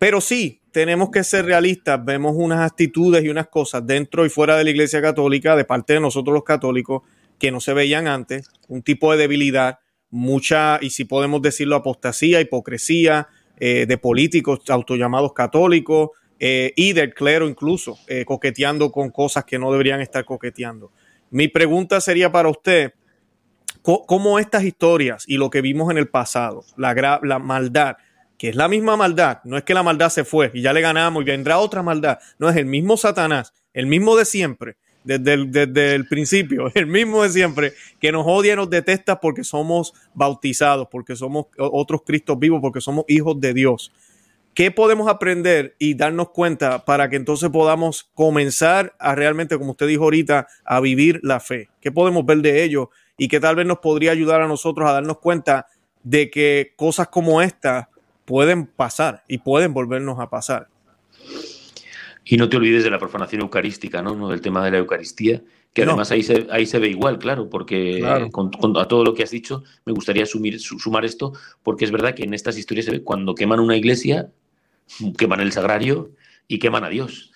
Pero 0.00 0.22
sí, 0.22 0.62
tenemos 0.72 1.10
que 1.10 1.22
ser 1.22 1.44
realistas, 1.44 2.02
vemos 2.02 2.32
unas 2.34 2.60
actitudes 2.60 3.22
y 3.22 3.28
unas 3.28 3.48
cosas 3.48 3.86
dentro 3.86 4.24
y 4.24 4.30
fuera 4.30 4.56
de 4.56 4.64
la 4.64 4.70
Iglesia 4.70 5.02
Católica, 5.02 5.54
de 5.56 5.66
parte 5.66 5.92
de 5.92 6.00
nosotros 6.00 6.32
los 6.32 6.42
católicos, 6.42 7.02
que 7.38 7.50
no 7.50 7.60
se 7.60 7.74
veían 7.74 8.08
antes, 8.08 8.48
un 8.66 8.80
tipo 8.80 9.12
de 9.12 9.18
debilidad, 9.18 9.80
mucha, 10.08 10.78
y 10.80 10.88
si 10.88 11.04
podemos 11.04 11.42
decirlo, 11.42 11.76
apostasía, 11.76 12.40
hipocresía 12.40 13.28
eh, 13.58 13.84
de 13.86 13.98
políticos 13.98 14.60
autollamados 14.70 15.34
católicos 15.34 16.12
eh, 16.38 16.72
y 16.76 16.94
del 16.94 17.12
clero 17.12 17.46
incluso, 17.46 17.98
eh, 18.06 18.24
coqueteando 18.24 18.90
con 18.90 19.10
cosas 19.10 19.44
que 19.44 19.58
no 19.58 19.70
deberían 19.70 20.00
estar 20.00 20.24
coqueteando. 20.24 20.92
Mi 21.28 21.48
pregunta 21.48 22.00
sería 22.00 22.32
para 22.32 22.48
usted, 22.48 22.94
¿cómo 23.82 24.38
estas 24.38 24.64
historias 24.64 25.24
y 25.26 25.36
lo 25.36 25.50
que 25.50 25.60
vimos 25.60 25.90
en 25.90 25.98
el 25.98 26.08
pasado, 26.08 26.64
la, 26.78 27.20
la 27.22 27.38
maldad, 27.38 27.96
que 28.40 28.48
es 28.48 28.56
la 28.56 28.68
misma 28.68 28.96
maldad. 28.96 29.40
No 29.44 29.58
es 29.58 29.64
que 29.64 29.74
la 29.74 29.82
maldad 29.82 30.08
se 30.08 30.24
fue 30.24 30.50
y 30.54 30.62
ya 30.62 30.72
le 30.72 30.80
ganamos 30.80 31.22
y 31.22 31.26
vendrá 31.26 31.58
otra 31.58 31.82
maldad. 31.82 32.20
No 32.38 32.48
es 32.48 32.56
el 32.56 32.64
mismo 32.64 32.96
Satanás, 32.96 33.52
el 33.74 33.86
mismo 33.86 34.16
de 34.16 34.24
siempre, 34.24 34.78
desde 35.04 35.34
el, 35.34 35.52
desde 35.52 35.94
el 35.94 36.08
principio, 36.08 36.70
el 36.74 36.86
mismo 36.86 37.22
de 37.22 37.28
siempre, 37.28 37.74
que 38.00 38.10
nos 38.10 38.24
odia 38.26 38.54
y 38.54 38.56
nos 38.56 38.70
detesta 38.70 39.20
porque 39.20 39.44
somos 39.44 39.92
bautizados, 40.14 40.88
porque 40.90 41.16
somos 41.16 41.48
otros 41.58 42.00
Cristos 42.06 42.38
vivos, 42.38 42.62
porque 42.62 42.80
somos 42.80 43.04
hijos 43.08 43.38
de 43.38 43.52
Dios. 43.52 43.92
¿Qué 44.54 44.70
podemos 44.70 45.10
aprender 45.10 45.76
y 45.78 45.92
darnos 45.92 46.30
cuenta 46.30 46.86
para 46.86 47.10
que 47.10 47.16
entonces 47.16 47.50
podamos 47.50 48.10
comenzar 48.14 48.94
a 48.98 49.14
realmente, 49.14 49.58
como 49.58 49.72
usted 49.72 49.86
dijo 49.86 50.04
ahorita, 50.04 50.48
a 50.64 50.80
vivir 50.80 51.20
la 51.22 51.40
fe? 51.40 51.68
¿Qué 51.82 51.92
podemos 51.92 52.24
ver 52.24 52.38
de 52.38 52.64
ello? 52.64 52.88
Y 53.18 53.28
que 53.28 53.38
tal 53.38 53.56
vez 53.56 53.66
nos 53.66 53.80
podría 53.80 54.12
ayudar 54.12 54.40
a 54.40 54.48
nosotros 54.48 54.88
a 54.88 54.94
darnos 54.94 55.18
cuenta 55.18 55.66
de 56.02 56.30
que 56.30 56.72
cosas 56.78 57.08
como 57.08 57.42
esta 57.42 57.90
pueden 58.30 58.66
pasar 58.66 59.24
y 59.26 59.38
pueden 59.38 59.74
volvernos 59.74 60.20
a 60.20 60.30
pasar. 60.30 60.68
Y 62.24 62.36
no 62.36 62.48
te 62.48 62.58
olvides 62.58 62.84
de 62.84 62.90
la 62.90 63.00
profanación 63.00 63.40
eucarística, 63.42 64.02
¿no? 64.02 64.28
Del 64.28 64.40
tema 64.40 64.64
de 64.64 64.70
la 64.70 64.78
Eucaristía, 64.78 65.42
que 65.72 65.82
además 65.82 66.12
ahí, 66.12 66.22
se, 66.22 66.46
ahí 66.52 66.64
se 66.64 66.78
ve 66.78 66.88
igual, 66.88 67.18
claro, 67.18 67.50
porque 67.50 68.00
Con, 68.30 68.52
a 68.76 68.86
todo 68.86 69.02
lo 69.02 69.14
que 69.14 69.24
has 69.24 69.32
dicho 69.32 69.64
me 69.84 69.92
gustaría 69.92 70.26
sumar 70.26 71.04
esto, 71.04 71.32
porque 71.64 71.84
es 71.84 71.90
verdad 71.90 72.14
que 72.14 72.22
en 72.22 72.32
estas 72.32 72.56
historias 72.56 72.86
se 72.86 72.92
ve 72.92 73.02
cuando 73.02 73.34
queman 73.34 73.58
una 73.58 73.76
iglesia, 73.76 74.30
queman 75.18 75.40
el 75.40 75.50
sagrario 75.50 76.12
y 76.46 76.60
queman 76.60 76.84
a 76.84 76.88
Dios. 76.88 77.32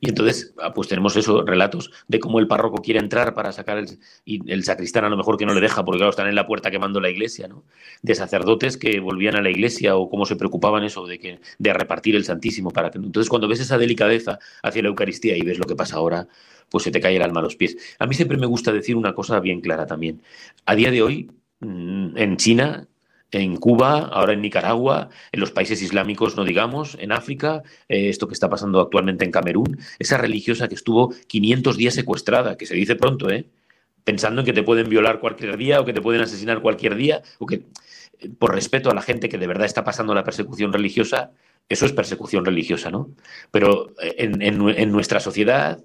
Y 0.00 0.08
entonces, 0.08 0.54
ah, 0.60 0.72
pues 0.72 0.88
tenemos 0.88 1.16
esos 1.16 1.44
relatos 1.44 1.90
de 2.08 2.20
cómo 2.20 2.38
el 2.38 2.48
párroco 2.48 2.82
quiere 2.82 3.00
entrar 3.00 3.34
para 3.34 3.52
sacar 3.52 3.78
el, 3.78 3.98
y 4.24 4.50
el 4.50 4.64
sacristán 4.64 5.04
a 5.04 5.08
lo 5.08 5.16
mejor 5.16 5.36
que 5.36 5.46
no 5.46 5.54
le 5.54 5.60
deja, 5.60 5.84
porque 5.84 5.98
claro, 5.98 6.10
están 6.10 6.28
en 6.28 6.34
la 6.34 6.46
puerta 6.46 6.70
quemando 6.70 7.00
la 7.00 7.10
iglesia, 7.10 7.48
¿no? 7.48 7.64
De 8.02 8.14
sacerdotes 8.14 8.76
que 8.76 9.00
volvían 9.00 9.36
a 9.36 9.42
la 9.42 9.50
iglesia 9.50 9.96
o 9.96 10.08
cómo 10.08 10.26
se 10.26 10.36
preocupaban 10.36 10.84
eso 10.84 11.06
de 11.06 11.18
que 11.18 11.40
de 11.58 11.72
repartir 11.72 12.16
el 12.16 12.24
Santísimo 12.24 12.70
para 12.70 12.90
que 12.90 12.98
entonces 12.98 13.28
cuando 13.28 13.48
ves 13.48 13.60
esa 13.60 13.78
delicadeza 13.78 14.38
hacia 14.62 14.82
la 14.82 14.88
Eucaristía 14.88 15.36
y 15.36 15.42
ves 15.42 15.58
lo 15.58 15.66
que 15.66 15.76
pasa 15.76 15.96
ahora, 15.96 16.28
pues 16.70 16.84
se 16.84 16.90
te 16.90 17.00
cae 17.00 17.16
el 17.16 17.22
alma 17.22 17.40
a 17.40 17.44
los 17.44 17.56
pies. 17.56 17.76
A 17.98 18.06
mí 18.06 18.14
siempre 18.14 18.38
me 18.38 18.46
gusta 18.46 18.72
decir 18.72 18.96
una 18.96 19.14
cosa 19.14 19.40
bien 19.40 19.60
clara 19.60 19.86
también. 19.86 20.22
A 20.64 20.74
día 20.74 20.90
de 20.90 21.02
hoy, 21.02 21.30
mm, 21.60 22.16
en 22.16 22.36
China, 22.36 22.88
en 23.36 23.56
Cuba, 23.56 24.08
ahora 24.12 24.32
en 24.32 24.40
Nicaragua, 24.40 25.10
en 25.32 25.40
los 25.40 25.50
países 25.50 25.82
islámicos, 25.82 26.36
no 26.36 26.44
digamos, 26.44 26.96
en 27.00 27.12
África, 27.12 27.62
eh, 27.88 28.08
esto 28.08 28.26
que 28.28 28.34
está 28.34 28.48
pasando 28.48 28.80
actualmente 28.80 29.24
en 29.24 29.30
Camerún, 29.30 29.78
esa 29.98 30.16
religiosa 30.16 30.68
que 30.68 30.74
estuvo 30.74 31.14
500 31.26 31.76
días 31.76 31.94
secuestrada, 31.94 32.56
que 32.56 32.66
se 32.66 32.74
dice 32.74 32.96
pronto, 32.96 33.30
¿eh? 33.30 33.46
pensando 34.04 34.40
en 34.40 34.46
que 34.46 34.52
te 34.52 34.62
pueden 34.62 34.88
violar 34.88 35.20
cualquier 35.20 35.56
día 35.56 35.80
o 35.80 35.84
que 35.84 35.92
te 35.92 36.00
pueden 36.00 36.22
asesinar 36.22 36.62
cualquier 36.62 36.94
día, 36.94 37.22
o 37.38 37.46
que 37.46 37.62
por 38.38 38.54
respeto 38.54 38.90
a 38.90 38.94
la 38.94 39.02
gente 39.02 39.28
que 39.28 39.38
de 39.38 39.46
verdad 39.46 39.66
está 39.66 39.84
pasando 39.84 40.14
la 40.14 40.24
persecución 40.24 40.72
religiosa, 40.72 41.32
eso 41.68 41.84
es 41.84 41.92
persecución 41.92 42.44
religiosa, 42.44 42.90
¿no? 42.90 43.10
Pero 43.50 43.90
eh, 44.00 44.14
en 44.18 44.92
nuestra 44.92 45.20
sociedad, 45.20 45.80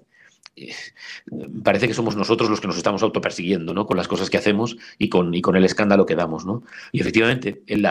parece 1.62 1.88
que 1.88 1.94
somos 1.94 2.16
nosotros 2.16 2.50
los 2.50 2.60
que 2.60 2.66
nos 2.66 2.76
estamos 2.76 3.02
autopersiguiendo, 3.02 3.72
¿no? 3.72 3.86
Con 3.86 3.96
las 3.96 4.08
cosas 4.08 4.28
que 4.28 4.36
hacemos 4.36 4.76
y 4.98 5.08
con, 5.08 5.34
y 5.34 5.40
con 5.40 5.56
el 5.56 5.64
escándalo 5.64 6.06
que 6.06 6.14
damos, 6.14 6.44
¿no? 6.44 6.62
Y 6.92 7.00
efectivamente, 7.00 7.62
el, 7.66 7.86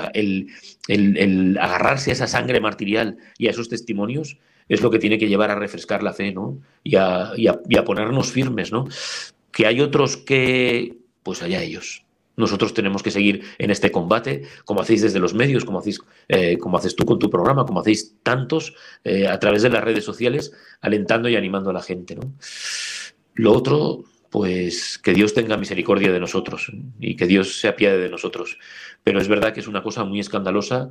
el, 0.88 1.58
agarrarse 1.60 2.12
a 2.12 2.14
esa 2.14 2.28
sangre 2.28 2.60
martirial 2.60 3.18
y 3.38 3.48
a 3.48 3.52
esos 3.52 3.70
testimonios 3.70 4.38
es 4.70 4.82
lo 4.82 4.92
que 4.92 5.00
tiene 5.00 5.18
que 5.18 5.28
llevar 5.28 5.50
a 5.50 5.56
refrescar 5.56 6.04
la 6.04 6.14
fe, 6.14 6.32
¿no? 6.32 6.60
Y 6.84 6.96
a, 6.96 7.32
y 7.36 7.48
a 7.48 7.84
ponernos 7.84 8.32
firmes, 8.32 8.72
¿no? 8.72 8.88
Que 9.52 9.66
hay 9.66 9.82
otros 9.82 10.18
que, 10.18 10.98
pues 11.24 11.42
allá 11.42 11.62
ellos. 11.62 12.06
Nosotros 12.38 12.74
tenemos 12.74 13.04
que 13.04 13.12
seguir 13.12 13.44
en 13.58 13.72
este 13.72 13.92
combate, 13.92 14.44
como 14.66 14.82
hacéis 14.82 15.02
desde 15.02 15.20
los 15.20 15.34
medios, 15.34 15.66
como, 15.66 15.80
hacéis, 15.80 16.00
eh, 16.28 16.58
como 16.58 16.78
haces 16.78 16.96
tú 16.96 17.06
con 17.06 17.20
tu 17.20 17.30
programa, 17.30 17.66
como 17.66 17.82
hacéis 17.82 18.16
tantos 18.24 18.74
eh, 19.04 19.28
a 19.28 19.40
través 19.40 19.62
de 19.62 19.70
las 19.70 19.84
redes 19.84 20.06
sociales, 20.06 20.54
alentando 20.80 21.30
y 21.30 21.36
animando 21.36 21.70
a 21.70 21.74
la 21.74 21.82
gente. 21.82 22.16
¿no? 22.16 22.34
Lo 23.34 23.54
otro, 23.54 24.06
pues 24.30 24.98
que 24.98 25.14
Dios 25.14 25.34
tenga 25.34 25.58
misericordia 25.58 26.12
de 26.12 26.20
nosotros 26.20 26.72
y 27.00 27.16
que 27.16 27.28
Dios 27.28 27.60
se 27.60 27.68
apiade 27.68 28.00
de 28.00 28.10
nosotros. 28.10 28.58
Pero 29.04 29.20
es 29.20 29.28
verdad 29.28 29.54
que 29.54 29.60
es 29.60 29.68
una 29.68 29.84
cosa 29.84 30.06
muy 30.06 30.20
escandalosa 30.20 30.90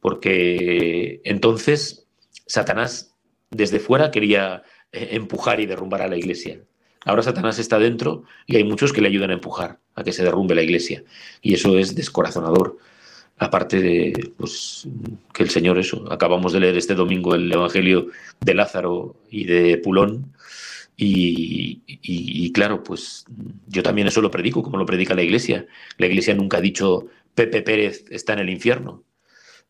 porque 0.00 1.20
entonces 1.24 2.06
Satanás 2.46 3.16
desde 3.50 3.80
fuera 3.80 4.10
quería 4.10 4.62
eh, 4.92 5.08
empujar 5.12 5.60
y 5.60 5.66
derrumbar 5.66 6.02
a 6.02 6.08
la 6.08 6.16
iglesia. 6.16 6.60
Ahora 7.06 7.22
Satanás 7.22 7.58
está 7.60 7.78
dentro 7.78 8.24
y 8.46 8.56
hay 8.56 8.64
muchos 8.64 8.92
que 8.92 9.00
le 9.00 9.08
ayudan 9.08 9.30
a 9.30 9.34
empujar 9.34 9.78
a 9.94 10.02
que 10.02 10.12
se 10.12 10.24
derrumbe 10.24 10.56
la 10.56 10.62
iglesia. 10.62 11.04
Y 11.40 11.54
eso 11.54 11.78
es 11.78 11.94
descorazonador. 11.94 12.78
Aparte 13.38 13.80
de 13.80 14.32
pues, 14.36 14.88
que 15.32 15.44
el 15.44 15.50
Señor, 15.50 15.78
eso, 15.78 16.10
acabamos 16.10 16.52
de 16.52 16.60
leer 16.60 16.76
este 16.76 16.94
domingo 16.94 17.34
el 17.34 17.52
Evangelio 17.52 18.08
de 18.40 18.54
Lázaro 18.54 19.14
y 19.30 19.44
de 19.44 19.78
Pulón. 19.78 20.32
Y, 20.96 22.50
claro, 22.52 22.82
pues 22.82 23.24
yo 23.68 23.82
también 23.82 24.08
eso 24.08 24.20
lo 24.20 24.30
predico, 24.30 24.62
como 24.62 24.78
lo 24.78 24.86
predica 24.86 25.14
la 25.14 25.22
iglesia. 25.22 25.66
La 25.98 26.06
iglesia 26.06 26.34
nunca 26.34 26.56
ha 26.56 26.60
dicho 26.60 27.06
Pepe 27.36 27.62
Pérez 27.62 28.04
está 28.10 28.32
en 28.32 28.40
el 28.40 28.50
infierno, 28.50 29.04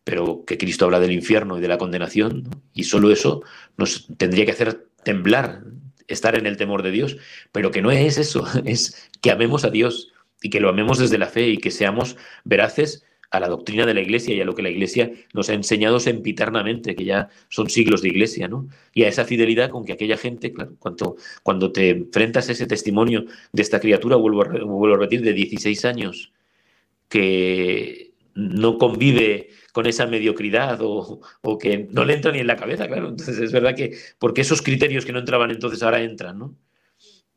pero 0.03 0.43
que 0.45 0.57
Cristo 0.57 0.85
habla 0.85 1.01
del 1.01 1.11
infierno 1.11 1.57
y 1.57 1.61
de 1.61 1.67
la 1.67 1.77
condenación, 1.77 2.49
y 2.73 2.85
solo 2.85 3.11
eso 3.11 3.43
nos 3.75 4.07
tendría 4.17 4.45
que 4.45 4.53
hacer 4.53 4.87
temblar 5.03 5.63
estar 6.07 6.37
en 6.37 6.45
el 6.45 6.57
temor 6.57 6.83
de 6.83 6.91
Dios, 6.91 7.17
pero 7.51 7.71
que 7.71 7.81
no 7.81 7.91
es 7.91 8.17
eso, 8.17 8.45
es 8.65 9.09
que 9.21 9.31
amemos 9.31 9.63
a 9.65 9.69
Dios 9.69 10.13
y 10.41 10.49
que 10.49 10.59
lo 10.59 10.69
amemos 10.69 10.99
desde 10.99 11.17
la 11.17 11.27
fe 11.27 11.47
y 11.47 11.57
que 11.57 11.71
seamos 11.71 12.17
veraces 12.43 13.03
a 13.29 13.39
la 13.39 13.49
doctrina 13.49 13.85
de 13.85 13.93
la 13.93 14.01
Iglesia 14.01 14.35
y 14.35 14.41
a 14.41 14.45
lo 14.45 14.55
que 14.55 14.61
la 14.61 14.69
Iglesia 14.69 15.11
nos 15.33 15.49
ha 15.49 15.53
enseñado 15.53 15.99
sempiternamente, 15.99 16.95
que 16.95 17.03
ya 17.03 17.29
son 17.49 17.69
siglos 17.69 18.01
de 18.01 18.09
Iglesia, 18.09 18.47
¿no? 18.47 18.67
Y 18.93 19.03
a 19.03 19.09
esa 19.09 19.25
fidelidad 19.25 19.69
con 19.69 19.83
que 19.83 19.93
aquella 19.93 20.17
gente, 20.17 20.53
claro, 20.53 20.75
cuando, 20.79 21.17
cuando 21.43 21.71
te 21.71 21.89
enfrentas 21.89 22.47
a 22.47 22.53
ese 22.53 22.67
testimonio 22.67 23.25
de 23.51 23.61
esta 23.61 23.79
criatura, 23.79 24.15
vuelvo 24.15 24.43
a, 24.43 24.47
vuelvo 24.63 24.95
a 24.95 24.99
repetir, 24.99 25.21
de 25.21 25.33
16 25.33 25.85
años, 25.85 26.31
que 27.09 28.11
no 28.33 28.77
convive 28.77 29.49
con 29.77 29.85
esa 29.85 30.07
mediocridad 30.07 30.79
o, 30.81 31.19
que 31.59 31.87
no 31.91 32.03
le 32.03 32.15
entra 32.15 32.31
ni 32.31 32.39
en 32.39 32.47
la 32.47 32.55
cabeza, 32.55 32.87
claro. 32.87 33.09
Entonces 33.09 33.37
es 33.37 33.51
verdad 33.51 33.75
que, 33.75 33.95
porque 34.17 34.41
esos 34.41 34.63
criterios 34.63 35.05
que 35.05 35.13
no 35.13 35.19
entraban 35.19 35.51
entonces 35.51 35.83
ahora 35.83 36.01
entran, 36.01 36.39
¿no? 36.39 36.55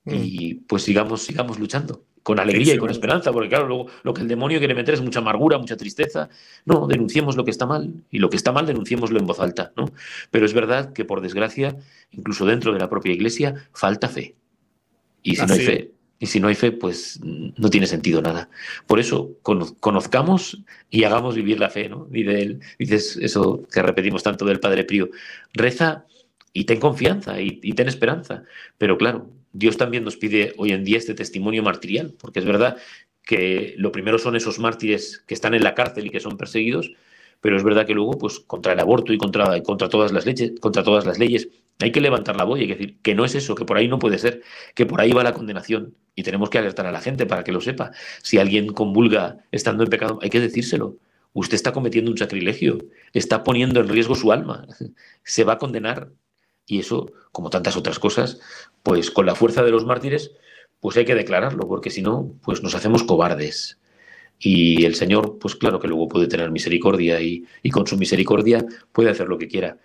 Mm. 0.04 0.14
Y 0.14 0.54
pues 0.54 0.84
sigamos, 0.84 1.20
sigamos 1.20 1.58
luchando, 1.58 2.06
con 2.22 2.40
alegría 2.40 2.72
y 2.72 2.78
con 2.78 2.88
esperanza, 2.88 3.30
porque 3.30 3.50
claro, 3.50 3.68
luego 3.68 3.88
lo 4.04 4.14
que 4.14 4.22
el 4.22 4.28
demonio 4.28 4.58
quiere 4.58 4.74
meter 4.74 4.94
es 4.94 5.02
mucha 5.02 5.18
amargura, 5.18 5.58
mucha 5.58 5.76
tristeza. 5.76 6.30
No, 6.64 6.86
denunciemos 6.86 7.36
lo 7.36 7.44
que 7.44 7.50
está 7.50 7.66
mal, 7.66 8.04
y 8.10 8.20
lo 8.20 8.30
que 8.30 8.38
está 8.38 8.52
mal 8.52 8.64
denunciémoslo 8.64 9.18
en 9.18 9.26
voz 9.26 9.38
alta, 9.38 9.74
¿no? 9.76 9.92
Pero 10.30 10.46
es 10.46 10.54
verdad 10.54 10.94
que 10.94 11.04
por 11.04 11.20
desgracia, 11.20 11.76
incluso 12.10 12.46
dentro 12.46 12.72
de 12.72 12.78
la 12.78 12.88
propia 12.88 13.12
iglesia, 13.12 13.68
falta 13.74 14.08
fe. 14.08 14.34
Y 15.22 15.36
si 15.36 15.44
no 15.44 15.52
hay 15.52 15.60
fe, 15.60 15.90
y 16.22 16.26
si 16.26 16.38
no 16.38 16.48
hay 16.48 16.54
fe, 16.54 16.70
pues 16.70 17.18
no 17.22 17.70
tiene 17.70 17.86
sentido 17.86 18.20
nada. 18.20 18.50
Por 18.86 19.00
eso, 19.00 19.38
conozcamos 19.42 20.62
y 20.90 21.04
hagamos 21.04 21.34
vivir 21.34 21.58
la 21.58 21.70
fe, 21.70 21.88
¿no? 21.88 22.06
Dice 22.10 22.42
él, 22.42 22.60
dices 22.78 23.18
eso 23.20 23.66
que 23.72 23.80
repetimos 23.80 24.22
tanto 24.22 24.44
del 24.44 24.60
Padre 24.60 24.84
Prío. 24.84 25.08
Reza 25.54 26.04
y 26.52 26.64
ten 26.64 26.78
confianza 26.78 27.40
y, 27.40 27.58
y, 27.62 27.72
ten 27.72 27.88
esperanza. 27.88 28.44
Pero 28.76 28.98
claro, 28.98 29.30
Dios 29.54 29.78
también 29.78 30.04
nos 30.04 30.18
pide 30.18 30.52
hoy 30.58 30.72
en 30.72 30.84
día 30.84 30.98
este 30.98 31.14
testimonio 31.14 31.62
martirial, 31.62 32.12
porque 32.20 32.40
es 32.40 32.44
verdad 32.44 32.76
que 33.24 33.74
lo 33.78 33.90
primero 33.90 34.18
son 34.18 34.36
esos 34.36 34.58
mártires 34.58 35.24
que 35.26 35.32
están 35.32 35.54
en 35.54 35.64
la 35.64 35.74
cárcel 35.74 36.06
y 36.06 36.10
que 36.10 36.20
son 36.20 36.36
perseguidos, 36.36 36.92
pero 37.40 37.56
es 37.56 37.64
verdad 37.64 37.86
que 37.86 37.94
luego, 37.94 38.18
pues 38.18 38.40
contra 38.40 38.74
el 38.74 38.80
aborto 38.80 39.14
y 39.14 39.18
contra, 39.18 39.58
contra, 39.62 39.88
todas, 39.88 40.12
las 40.12 40.26
leyes, 40.26 40.52
contra 40.60 40.82
todas 40.82 41.06
las 41.06 41.18
leyes, 41.18 41.48
hay 41.80 41.92
que 41.92 42.00
levantar 42.00 42.36
la 42.36 42.44
voz 42.44 42.58
y 42.58 42.62
hay 42.62 42.68
que 42.68 42.74
decir 42.74 42.98
que 43.02 43.14
no 43.14 43.24
es 43.24 43.34
eso, 43.34 43.54
que 43.54 43.64
por 43.64 43.76
ahí 43.76 43.88
no 43.88 43.98
puede 43.98 44.18
ser, 44.18 44.42
que 44.74 44.86
por 44.86 45.00
ahí 45.00 45.12
va 45.12 45.22
la 45.22 45.32
condenación. 45.32 45.94
Y 46.14 46.22
tenemos 46.22 46.50
que 46.50 46.58
alertar 46.58 46.86
a 46.86 46.92
la 46.92 47.00
gente 47.00 47.26
para 47.26 47.44
que 47.44 47.52
lo 47.52 47.60
sepa. 47.60 47.92
Si 48.22 48.38
alguien 48.38 48.72
convulga 48.72 49.38
estando 49.52 49.84
en 49.84 49.90
pecado, 49.90 50.18
hay 50.22 50.30
que 50.30 50.40
decírselo. 50.40 50.96
Usted 51.32 51.54
está 51.54 51.72
cometiendo 51.72 52.10
un 52.10 52.18
sacrilegio, 52.18 52.78
está 53.12 53.44
poniendo 53.44 53.80
en 53.80 53.88
riesgo 53.88 54.14
su 54.14 54.32
alma, 54.32 54.66
se 55.24 55.44
va 55.44 55.54
a 55.54 55.58
condenar. 55.58 56.10
Y 56.66 56.80
eso, 56.80 57.12
como 57.32 57.50
tantas 57.50 57.76
otras 57.76 57.98
cosas, 57.98 58.40
pues 58.82 59.10
con 59.10 59.26
la 59.26 59.34
fuerza 59.34 59.62
de 59.62 59.70
los 59.70 59.84
mártires, 59.84 60.32
pues 60.80 60.96
hay 60.96 61.04
que 61.04 61.14
declararlo, 61.14 61.68
porque 61.68 61.90
si 61.90 62.02
no, 62.02 62.34
pues 62.42 62.62
nos 62.62 62.74
hacemos 62.74 63.02
cobardes. 63.02 63.78
Y 64.38 64.86
el 64.86 64.94
Señor, 64.94 65.38
pues 65.38 65.54
claro 65.54 65.78
que 65.78 65.86
luego 65.86 66.08
puede 66.08 66.26
tener 66.26 66.50
misericordia 66.50 67.20
y, 67.20 67.44
con 67.70 67.86
su 67.86 67.98
misericordia 67.98 68.64
puede 68.90 69.10
hacer 69.10 69.28
lo 69.28 69.36
que 69.36 69.48
quiera. 69.48 69.76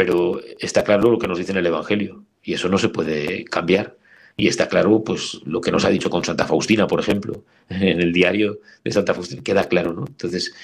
Pero 0.00 0.40
está 0.58 0.82
claro 0.82 1.10
lo 1.10 1.18
que 1.18 1.28
nos 1.28 1.36
dice 1.36 1.52
en 1.52 1.58
el 1.58 1.66
Evangelio 1.66 2.24
y 2.42 2.54
eso 2.54 2.70
no 2.70 2.78
se 2.78 2.88
puede 2.88 3.44
cambiar. 3.44 3.98
Y 4.34 4.48
está 4.48 4.66
claro, 4.66 5.04
pues, 5.04 5.42
lo 5.44 5.60
que 5.60 5.70
nos 5.70 5.84
ha 5.84 5.90
dicho 5.90 6.08
con 6.08 6.24
Santa 6.24 6.46
Faustina, 6.46 6.86
por 6.86 7.00
ejemplo, 7.00 7.44
en 7.68 8.00
el 8.00 8.10
diario 8.10 8.60
de 8.82 8.92
Santa 8.92 9.12
Faustina, 9.12 9.42
queda 9.42 9.64
claro, 9.64 9.92
¿no? 9.92 10.06
Entonces, 10.06 10.54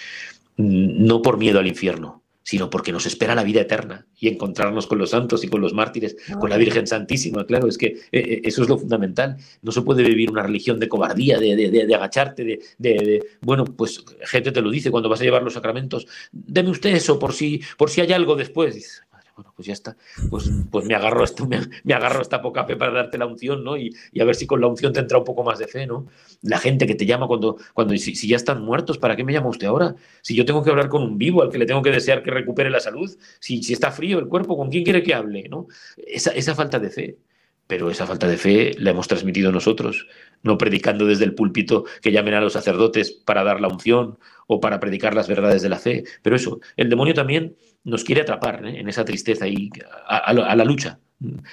no 0.56 1.20
por 1.20 1.36
miedo 1.36 1.58
al 1.58 1.66
infierno, 1.66 2.22
sino 2.46 2.70
porque 2.70 2.92
nos 2.92 3.06
espera 3.06 3.34
la 3.34 3.42
vida 3.42 3.60
eterna 3.60 4.06
y 4.20 4.28
encontrarnos 4.28 4.86
con 4.86 4.98
los 4.98 5.10
santos 5.10 5.42
y 5.42 5.48
con 5.48 5.60
los 5.60 5.74
mártires, 5.74 6.16
con 6.38 6.48
la 6.48 6.56
Virgen 6.56 6.86
Santísima. 6.86 7.44
Claro, 7.44 7.66
es 7.66 7.76
que 7.76 7.86
eh, 7.86 7.98
eh, 8.12 8.40
eso 8.44 8.62
es 8.62 8.68
lo 8.68 8.78
fundamental. 8.78 9.36
No 9.62 9.72
se 9.72 9.82
puede 9.82 10.04
vivir 10.04 10.30
una 10.30 10.44
religión 10.44 10.78
de 10.78 10.88
cobardía, 10.88 11.40
de, 11.40 11.56
de, 11.56 11.86
de 11.86 11.94
agacharte, 11.96 12.44
de, 12.44 12.60
de, 12.78 13.26
Bueno, 13.40 13.64
pues 13.64 14.04
gente 14.26 14.52
te 14.52 14.62
lo 14.62 14.70
dice 14.70 14.92
cuando 14.92 15.08
vas 15.08 15.20
a 15.20 15.24
llevar 15.24 15.42
los 15.42 15.54
sacramentos. 15.54 16.06
Deme 16.30 16.70
usted 16.70 16.94
eso 16.94 17.18
por 17.18 17.32
si, 17.32 17.62
por 17.76 17.90
si 17.90 18.00
hay 18.00 18.12
algo 18.12 18.36
después 18.36 19.02
bueno, 19.36 19.52
pues 19.54 19.66
ya 19.66 19.74
está, 19.74 19.98
pues, 20.30 20.50
pues 20.70 20.86
me, 20.86 20.94
agarro 20.94 21.22
esto, 21.22 21.46
me, 21.46 21.94
agarro 21.94 22.22
esta 22.22 22.40
poca 22.40 22.64
fe 22.64 22.74
para 22.74 22.90
darte 22.90 23.18
la 23.18 23.26
unción, 23.26 23.62
¿no? 23.62 23.76
Y, 23.76 23.94
a 24.18 24.24
ver 24.24 24.34
si 24.34 24.46
con 24.46 24.62
la 24.62 24.66
unción 24.66 24.94
te 24.94 25.00
entra 25.00 25.18
un 25.18 25.24
poco 25.24 25.44
más 25.44 25.58
de 25.58 25.68
fe, 25.68 25.86
¿no? 25.86 26.06
La 26.40 26.58
gente 26.58 26.86
que 26.86 26.94
te 26.94 27.04
llama 27.04 27.26
cuando, 27.26 27.58
cuando 27.74 27.94
si, 27.98 28.14
ya 28.26 28.36
están 28.36 28.62
muertos, 28.62 28.96
¿para 28.96 29.14
qué 29.14 29.24
me 29.24 29.34
llama 29.34 29.48
usted 29.48 29.66
ahora? 29.66 29.94
Si 30.22 30.34
yo 30.34 30.46
tengo 30.46 30.64
que 30.64 30.70
hablar 30.70 30.88
con 30.88 31.02
un 31.02 31.18
vivo 31.18 31.42
al 31.42 31.50
que 31.50 31.58
le 31.58 31.66
tengo 31.66 31.82
que 31.82 31.90
desear 31.90 32.22
que 32.22 32.30
recupere 32.30 32.70
la 32.70 32.80
salud, 32.80 33.14
si, 33.38 33.62
si 33.62 33.74
está 33.74 33.92
frío 33.92 34.18
el 34.18 34.26
cuerpo, 34.26 34.56
¿con 34.56 34.70
quién 34.70 34.84
quiere 34.84 35.02
que 35.02 35.12
hable, 35.12 35.46
¿no? 35.50 35.66
Esa, 35.98 36.30
esa 36.30 36.54
falta 36.54 36.78
de 36.78 36.88
fe. 36.88 37.18
Pero 37.66 37.90
esa 37.90 38.06
falta 38.06 38.28
de 38.28 38.36
fe 38.38 38.72
la 38.78 38.92
hemos 38.92 39.08
transmitido 39.08 39.50
nosotros, 39.50 40.06
no 40.42 40.56
predicando 40.56 41.04
desde 41.04 41.24
el 41.24 41.34
púlpito 41.34 41.84
que 42.00 42.12
llamen 42.12 42.34
a 42.34 42.40
los 42.40 42.52
sacerdotes 42.52 43.10
para 43.10 43.42
dar 43.42 43.60
la 43.60 43.68
unción 43.68 44.18
o 44.46 44.60
para 44.60 44.78
predicar 44.78 45.14
las 45.14 45.28
verdades 45.28 45.62
de 45.62 45.68
la 45.68 45.78
fe. 45.78 46.04
Pero 46.22 46.36
eso, 46.36 46.60
el 46.76 46.88
demonio 46.88 47.12
también 47.12 47.56
nos 47.86 48.04
quiere 48.04 48.22
atrapar 48.22 48.66
¿eh? 48.66 48.80
en 48.80 48.88
esa 48.88 49.04
tristeza 49.04 49.46
y 49.46 49.70
a, 50.06 50.32
la 50.32 50.64
lucha. 50.64 50.98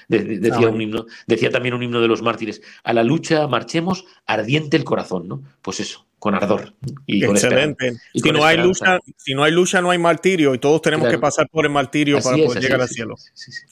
decía, 0.07 0.67
un 0.67 0.81
himno, 0.81 1.05
decía 1.27 1.51
también 1.51 1.75
un 1.75 1.84
himno 1.84 2.01
de 2.01 2.07
los 2.07 2.21
mártires, 2.21 2.61
a 2.84 2.91
la 2.91 3.03
lucha 3.03 3.47
marchemos 3.47 4.05
ardiente 4.25 4.75
el 4.75 4.84
corazón, 4.84 5.27
¿no? 5.27 5.43
Pues 5.61 5.79
eso, 5.79 6.05
con 6.24 6.36
ardor. 6.36 6.74
Y 7.05 7.26
Excelente. 7.26 7.97
si, 8.13 8.32
no 8.32 8.45
hay 8.45 8.55
lucha, 8.55 8.97
si 9.17 9.34
no 9.34 9.43
hay 9.43 9.51
lucha, 9.51 9.82
no 9.82 9.91
hay 9.91 9.97
martirio 9.97 10.55
y 10.55 10.57
todos 10.57 10.82
tenemos 10.82 11.09
que 11.09 11.19
pasar 11.19 11.49
por 11.49 11.65
el 11.65 11.71
martirio 11.74 12.21
para 12.21 12.38
poder 12.38 12.63
llegar 12.63 12.80
al 12.80 12.88
cielo. 12.88 13.15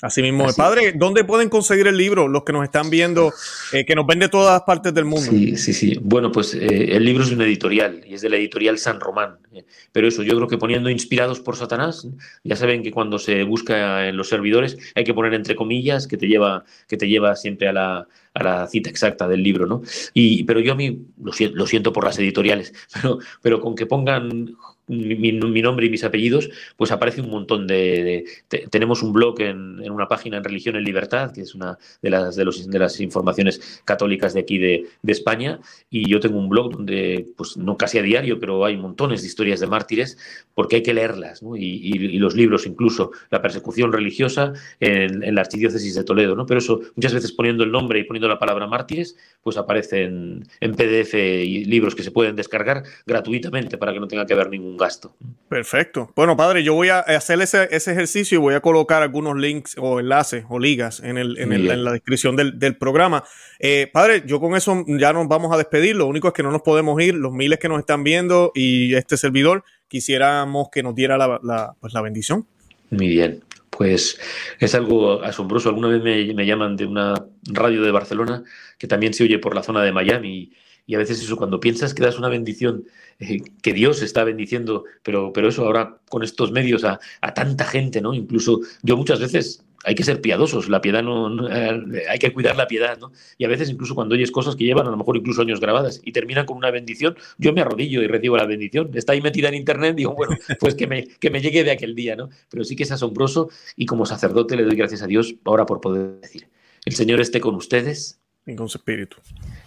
así 0.01 0.21
mismo. 0.21 0.45
Padre, 0.57 0.91
¿dónde 0.93 1.23
pueden 1.23 1.47
conseguir 1.47 1.87
el 1.87 1.95
libro 1.95 2.27
los 2.27 2.43
que 2.43 2.51
nos 2.51 2.65
están 2.65 2.89
viendo, 2.89 3.31
eh, 3.71 3.85
que 3.85 3.95
nos 3.95 4.05
ven 4.05 4.19
de 4.19 4.27
todas 4.27 4.63
partes 4.63 4.93
del 4.93 5.05
mundo? 5.05 5.31
Sí, 5.31 5.55
sí, 5.55 5.71
sí. 5.71 5.97
Bueno, 6.01 6.29
pues 6.29 6.53
eh, 6.53 6.93
el 6.93 7.05
libro 7.05 7.23
es 7.23 7.31
una 7.31 7.45
editorial 7.45 8.03
y 8.05 8.15
es 8.15 8.21
de 8.21 8.29
la 8.29 8.35
editorial 8.35 8.77
San 8.77 8.99
Román. 8.99 9.37
Eh, 9.53 9.63
pero 9.93 10.09
eso, 10.09 10.21
yo 10.21 10.35
creo 10.35 10.49
que 10.49 10.57
poniendo 10.57 10.89
inspirados 10.89 11.39
por 11.39 11.55
Satanás, 11.55 12.05
ya 12.43 12.57
saben 12.57 12.83
que 12.83 12.91
cuando 12.91 13.17
se 13.17 13.43
busca 13.43 14.09
en 14.09 14.17
los 14.17 14.27
servidores 14.27 14.77
hay 14.93 15.05
que 15.05 15.13
poner 15.13 15.33
entre 15.35 15.55
comillas 15.55 16.05
que 16.05 16.17
te 16.17 16.27
lleva, 16.27 16.65
que 16.89 16.97
te 16.97 17.07
lleva 17.07 17.37
siempre 17.37 17.69
a 17.69 17.71
la 17.71 18.07
a 18.33 18.43
la 18.43 18.67
cita 18.67 18.89
exacta 18.89 19.27
del 19.27 19.43
libro, 19.43 19.65
¿no? 19.65 19.81
Y, 20.13 20.43
pero 20.43 20.59
yo 20.59 20.73
a 20.73 20.75
mí 20.75 21.05
lo 21.21 21.33
siento, 21.33 21.57
lo 21.57 21.67
siento 21.67 21.93
por 21.93 22.05
las 22.05 22.17
editoriales, 22.19 22.73
pero, 22.93 23.19
pero 23.41 23.59
con 23.59 23.75
que 23.75 23.85
pongan 23.85 24.55
mi, 24.87 25.31
nombre 25.31 25.85
y 25.85 25.89
mis 25.89 26.03
apellidos, 26.03 26.49
pues 26.77 26.91
aparece 26.91 27.21
un 27.21 27.29
montón 27.29 27.67
de... 27.67 28.25
tenemos 28.69 29.03
un 29.03 29.13
blog 29.13 29.41
en, 29.41 29.89
una 29.89 30.07
página 30.07 30.37
en 30.37 30.43
Religión 30.43 30.75
en 30.75 30.83
Libertad, 30.83 31.31
que 31.33 31.41
es 31.41 31.55
una 31.55 31.77
de 32.01 32.09
las, 32.09 32.35
de, 32.35 32.45
los, 32.45 32.69
de 32.69 32.79
las 32.79 32.99
informaciones 32.99 33.81
católicas 33.85 34.33
de 34.33 34.39
aquí 34.41 34.57
de, 34.57 34.87
España, 35.07 35.59
y 35.89 36.09
yo 36.09 36.21
tengo 36.21 36.39
un 36.39 36.47
blog 36.47 36.71
donde, 36.71 37.27
pues 37.35 37.57
no 37.57 37.75
casi 37.75 37.97
a 37.97 38.01
diario, 38.01 38.39
pero 38.39 38.63
hay 38.63 38.77
montones 38.77 39.21
de 39.21 39.27
historias 39.27 39.59
de 39.59 39.67
mártires, 39.67 40.17
porque 40.53 40.77
hay 40.77 40.83
que 40.83 40.93
leerlas, 40.93 41.43
¿no? 41.43 41.57
y, 41.57 42.17
los 42.17 42.35
libros 42.35 42.65
incluso, 42.65 43.11
la 43.29 43.41
persecución 43.41 43.91
religiosa 43.91 44.53
en, 44.79 45.33
la 45.33 45.41
archidiócesis 45.41 45.95
de 45.95 46.03
Toledo, 46.03 46.35
¿no? 46.35 46.45
Pero 46.45 46.59
eso, 46.59 46.81
muchas 46.95 47.13
veces 47.13 47.31
poniendo 47.31 47.63
el 47.63 47.71
nombre 47.71 47.99
y 47.99 48.03
poniendo 48.03 48.27
la 48.27 48.39
palabra 48.39 48.67
mártires, 48.67 49.15
pues 49.43 49.57
aparecen 49.57 50.45
en 50.59 50.75
PDF 50.75 51.13
y 51.13 51.65
libros 51.65 51.95
que 51.95 52.03
se 52.03 52.11
pueden 52.11 52.35
descargar 52.35 52.83
gratuitamente 53.05 53.77
para 53.77 53.93
que 53.93 53.99
no 53.99 54.07
tenga 54.07 54.25
que 54.25 54.33
haber 54.33 54.49
ningún 54.49 54.77
gasto. 54.81 55.15
Perfecto. 55.47 56.11
Bueno, 56.15 56.35
padre, 56.35 56.63
yo 56.63 56.73
voy 56.73 56.89
a 56.89 56.99
hacer 56.99 57.39
ese, 57.41 57.63
ejercicio 57.71 58.37
y 58.37 58.41
voy 58.41 58.53
a 58.53 58.59
colocar 58.59 59.01
algunos 59.01 59.37
links 59.37 59.75
o 59.77 59.99
enlaces 59.99 60.43
o 60.49 60.59
ligas 60.59 60.99
en, 60.99 61.17
el, 61.17 61.37
en, 61.37 61.83
la 61.83 61.91
descripción 61.91 62.35
del, 62.35 62.75
programa. 62.77 63.23
Eh, 63.59 63.89
padre, 63.91 64.23
yo 64.25 64.39
con 64.39 64.55
eso 64.55 64.83
ya 64.87 65.13
nos 65.13 65.27
vamos 65.27 65.53
a 65.53 65.57
despedir. 65.57 65.95
Lo 65.95 66.07
único 66.07 66.27
es 66.27 66.33
que 66.33 66.43
no 66.43 66.51
nos 66.51 66.61
podemos 66.61 67.01
ir. 67.01 67.15
Los 67.15 67.31
miles 67.31 67.59
que 67.59 67.69
nos 67.69 67.79
están 67.79 68.03
viendo 68.03 68.51
y 68.53 68.93
este 68.95 69.15
servidor 69.15 69.63
quisiéramos 69.87 70.69
que 70.71 70.83
nos 70.83 70.95
diera 70.95 71.17
la, 71.17 71.75
pues, 71.79 71.93
la 71.93 72.01
bendición. 72.01 72.45
Muy 72.89 73.07
bien. 73.07 73.43
Pues 73.69 74.19
es 74.59 74.75
algo 74.75 75.23
asombroso. 75.23 75.69
Alguna 75.69 75.87
vez 75.87 76.01
me, 76.03 76.33
me, 76.33 76.45
llaman 76.45 76.75
de 76.75 76.85
una 76.85 77.13
radio 77.43 77.81
de 77.81 77.91
Barcelona 77.91 78.43
que 78.77 78.87
también 78.87 79.13
se 79.13 79.23
oye 79.23 79.39
por 79.39 79.55
la 79.55 79.63
zona 79.63 79.81
de 79.83 79.91
Miami 79.91 80.29
y 80.29 80.53
a 80.95 80.97
veces 80.97 81.21
eso, 81.21 81.37
cuando 81.37 81.59
piensas 81.59 81.93
que 81.93 82.03
das 82.03 82.17
una 82.17 82.29
bendición, 82.29 82.85
eh, 83.19 83.41
que 83.61 83.73
Dios 83.73 84.01
está 84.01 84.23
bendiciendo, 84.23 84.83
pero, 85.03 85.31
pero 85.33 85.49
eso 85.49 85.65
ahora 85.65 85.99
con 86.09 86.23
estos 86.23 86.51
medios 86.51 86.83
a, 86.83 86.99
tanta 87.33 87.65
gente, 87.65 88.01
¿no? 88.01 88.13
Incluso 88.13 88.59
yo 88.83 88.97
muchas 88.97 89.19
veces 89.19 89.63
hay 89.83 89.95
que 89.95 90.03
ser 90.03 90.21
piadosos, 90.21 90.69
la 90.69 90.81
piedad 90.81 91.01
no, 91.01 91.49
eh, 91.49 92.03
hay 92.09 92.19
que 92.19 92.33
cuidar 92.33 92.55
la 92.55 92.67
piedad, 92.67 92.99
¿no? 92.99 93.11
Y 93.37 93.45
a 93.45 93.47
veces 93.47 93.69
incluso 93.69 93.95
cuando 93.95 94.15
oyes 94.15 94.31
cosas 94.31 94.55
que 94.55 94.63
llevan 94.63 94.87
a 94.87 94.91
lo 94.91 94.97
mejor 94.97 95.17
incluso 95.17 95.41
años 95.41 95.59
grabadas 95.59 96.01
y 96.03 96.11
terminan 96.11 96.45
con 96.45 96.57
una 96.57 96.71
bendición, 96.71 97.15
yo 97.37 97.53
me 97.53 97.61
arrodillo 97.61 98.01
y 98.01 98.07
recibo 98.07 98.37
la 98.37 98.45
bendición. 98.45 98.91
Está 98.93 99.13
ahí 99.13 99.21
metida 99.21 99.47
en 99.49 99.55
internet, 99.55 99.95
digo, 99.95 100.13
bueno, 100.13 100.35
pues 100.59 100.75
que 100.75 100.87
me, 100.87 101.07
que 101.07 101.29
me 101.29 101.41
llegue 101.41 101.63
de 101.63 101.71
aquel 101.71 101.95
día, 101.95 102.15
¿no? 102.15 102.29
Pero 102.49 102.63
sí 102.63 102.75
que 102.75 102.83
es 102.83 102.91
asombroso 102.91 103.49
y 103.75 103.85
como 103.85 104.05
sacerdote 104.05 104.55
le 104.55 104.63
doy 104.63 104.75
gracias 104.75 105.01
a 105.01 105.07
Dios 105.07 105.35
ahora 105.45 105.65
por 105.65 105.81
poder 105.81 106.19
decir, 106.21 106.47
el 106.85 106.93
Señor 106.93 107.21
esté 107.21 107.39
con 107.39 107.55
ustedes 107.55 108.19
y 108.45 108.55
con 108.55 108.67
su 108.67 108.77
espíritu. 108.77 109.17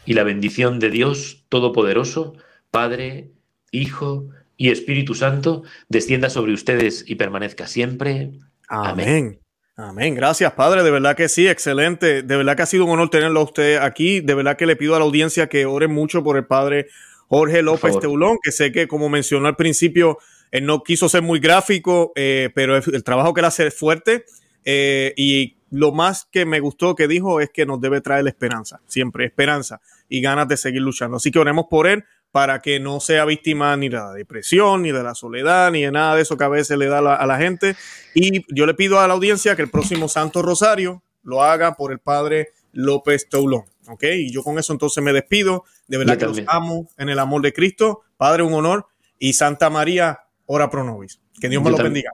Y 0.07 0.15
la 0.15 0.23
bendición 0.23 0.79
de 0.79 0.91
Dios 0.91 1.45
Todopoderoso, 1.49 2.35
Padre, 2.71 3.31
Hijo 3.71 4.29
y 4.57 4.71
Espíritu 4.71 5.15
Santo, 5.15 5.63
descienda 5.89 6.31
sobre 6.31 6.53
ustedes 6.53 7.05
y 7.07 7.15
permanezca 7.15 7.67
siempre. 7.67 8.33
Amén. 8.69 9.41
Amén. 9.77 10.15
Gracias, 10.15 10.53
Padre. 10.53 10.85
De 10.85 10.91
verdad 10.91 11.17
que 11.17 11.29
sí, 11.29 11.49
excelente. 11.49 12.23
De 12.23 12.37
verdad 12.37 12.57
que 12.57 12.63
ha 12.63 12.67
sido 12.67 12.85
un 12.85 12.93
honor 12.93 13.11
tenerlo 13.11 13.41
a 13.41 13.45
usted 13.45 13.79
aquí. 13.79 14.21
De 14.21 14.35
verdad 14.35 14.57
que 14.57 14.67
le 14.67 14.77
pido 14.77 14.95
a 14.95 14.99
la 14.99 15.05
audiencia 15.05 15.49
que 15.49 15.67
ore 15.67 15.89
mucho 15.89 16.23
por 16.23 16.37
el 16.37 16.47
Padre 16.47 16.87
Jorge 17.29 17.63
López 17.63 17.99
Teulón, 17.99 18.39
que 18.43 18.53
sé 18.53 18.71
que, 18.71 18.87
como 18.87 19.09
mencionó 19.09 19.49
al 19.49 19.57
principio, 19.57 20.19
él 20.53 20.67
no 20.67 20.85
quiso 20.85 21.09
ser 21.09 21.23
muy 21.23 21.41
gráfico, 21.41 22.13
eh, 22.15 22.51
pero 22.55 22.77
el, 22.77 23.03
trabajo 23.03 23.35
que 23.35 23.41
él 23.41 23.47
hace 23.47 23.67
es 23.67 23.75
fuerte. 23.77 24.25
Eh, 24.65 25.13
y 25.17 25.57
lo 25.71 25.93
más 25.93 26.27
que 26.31 26.47
me 26.47 26.61
gustó 26.61 26.95
que 26.95 27.09
dijo 27.09 27.41
es 27.41 27.51
que 27.51 27.67
nos 27.67 27.81
debe 27.81 28.01
traer 28.01 28.27
esperanza, 28.29 28.81
siempre 28.87 29.25
esperanza 29.25 29.81
y 30.09 30.21
ganas 30.21 30.49
de 30.49 30.57
seguir 30.57 30.83
luchando. 30.83 31.17
Así 31.17 31.31
que 31.31 31.39
oremos 31.39 31.67
por 31.69 31.87
él 31.87 32.05
para 32.31 32.61
que 32.61 32.81
no 32.81 32.99
sea 33.01 33.25
víctima 33.25 33.77
ni 33.77 33.89
de 33.89 33.97
la 33.97 34.13
depresión, 34.13 34.83
ni 34.83 34.93
de 34.93 35.03
la 35.03 35.15
soledad, 35.15 35.71
ni 35.71 35.83
de 35.83 35.93
nada 35.93 36.17
de 36.17 36.23
eso 36.23 36.37
que 36.37 36.45
a 36.45 36.49
veces 36.49 36.77
le 36.79 36.87
da 36.87 36.99
a 36.99 37.27
la 37.27 37.39
gente. 37.39 37.77
Y 38.15 38.45
yo 38.55 38.67
le 38.67 38.75
pido 38.75 39.01
a 39.01 39.07
la 39.07 39.15
audiencia 39.15 39.55
que 39.55 39.63
el 39.63 39.71
próximo 39.71 40.09
Santo 40.09 40.43
Rosario 40.43 41.03
lo 41.23 41.43
haga 41.43 41.75
por 41.75 41.93
el 41.93 42.01
Padre 42.01 42.49
López 42.73 43.29
Toulon. 43.29 43.65
¿Ok? 43.87 44.05
Y 44.15 44.33
yo 44.33 44.43
con 44.43 44.59
eso 44.59 44.73
entonces 44.73 45.03
me 45.03 45.13
despido. 45.13 45.65
De 45.87 45.99
verdad 45.99 46.19
que 46.19 46.27
los 46.27 46.41
amo 46.47 46.89
en 46.99 47.09
el 47.09 47.19
amor 47.19 47.43
de 47.43 47.53
Cristo. 47.53 48.03
Padre, 48.17 48.43
un 48.43 48.55
honor. 48.55 48.87
Y 49.19 49.35
Santa 49.35 49.71
María, 49.71 50.21
ora 50.47 50.71
pro 50.71 50.85
nobis. 50.85 51.21
Que 51.41 51.49
Dios 51.49 51.63
me 51.63 51.71
lo 51.71 51.77
bendiga. 51.77 52.11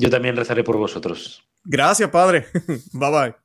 Yo 0.00 0.08
también 0.08 0.34
rezaré 0.34 0.64
por 0.64 0.78
vosotros. 0.78 1.46
Gracias, 1.62 2.08
Padre. 2.08 2.46
bye 2.92 3.10
bye. 3.10 3.39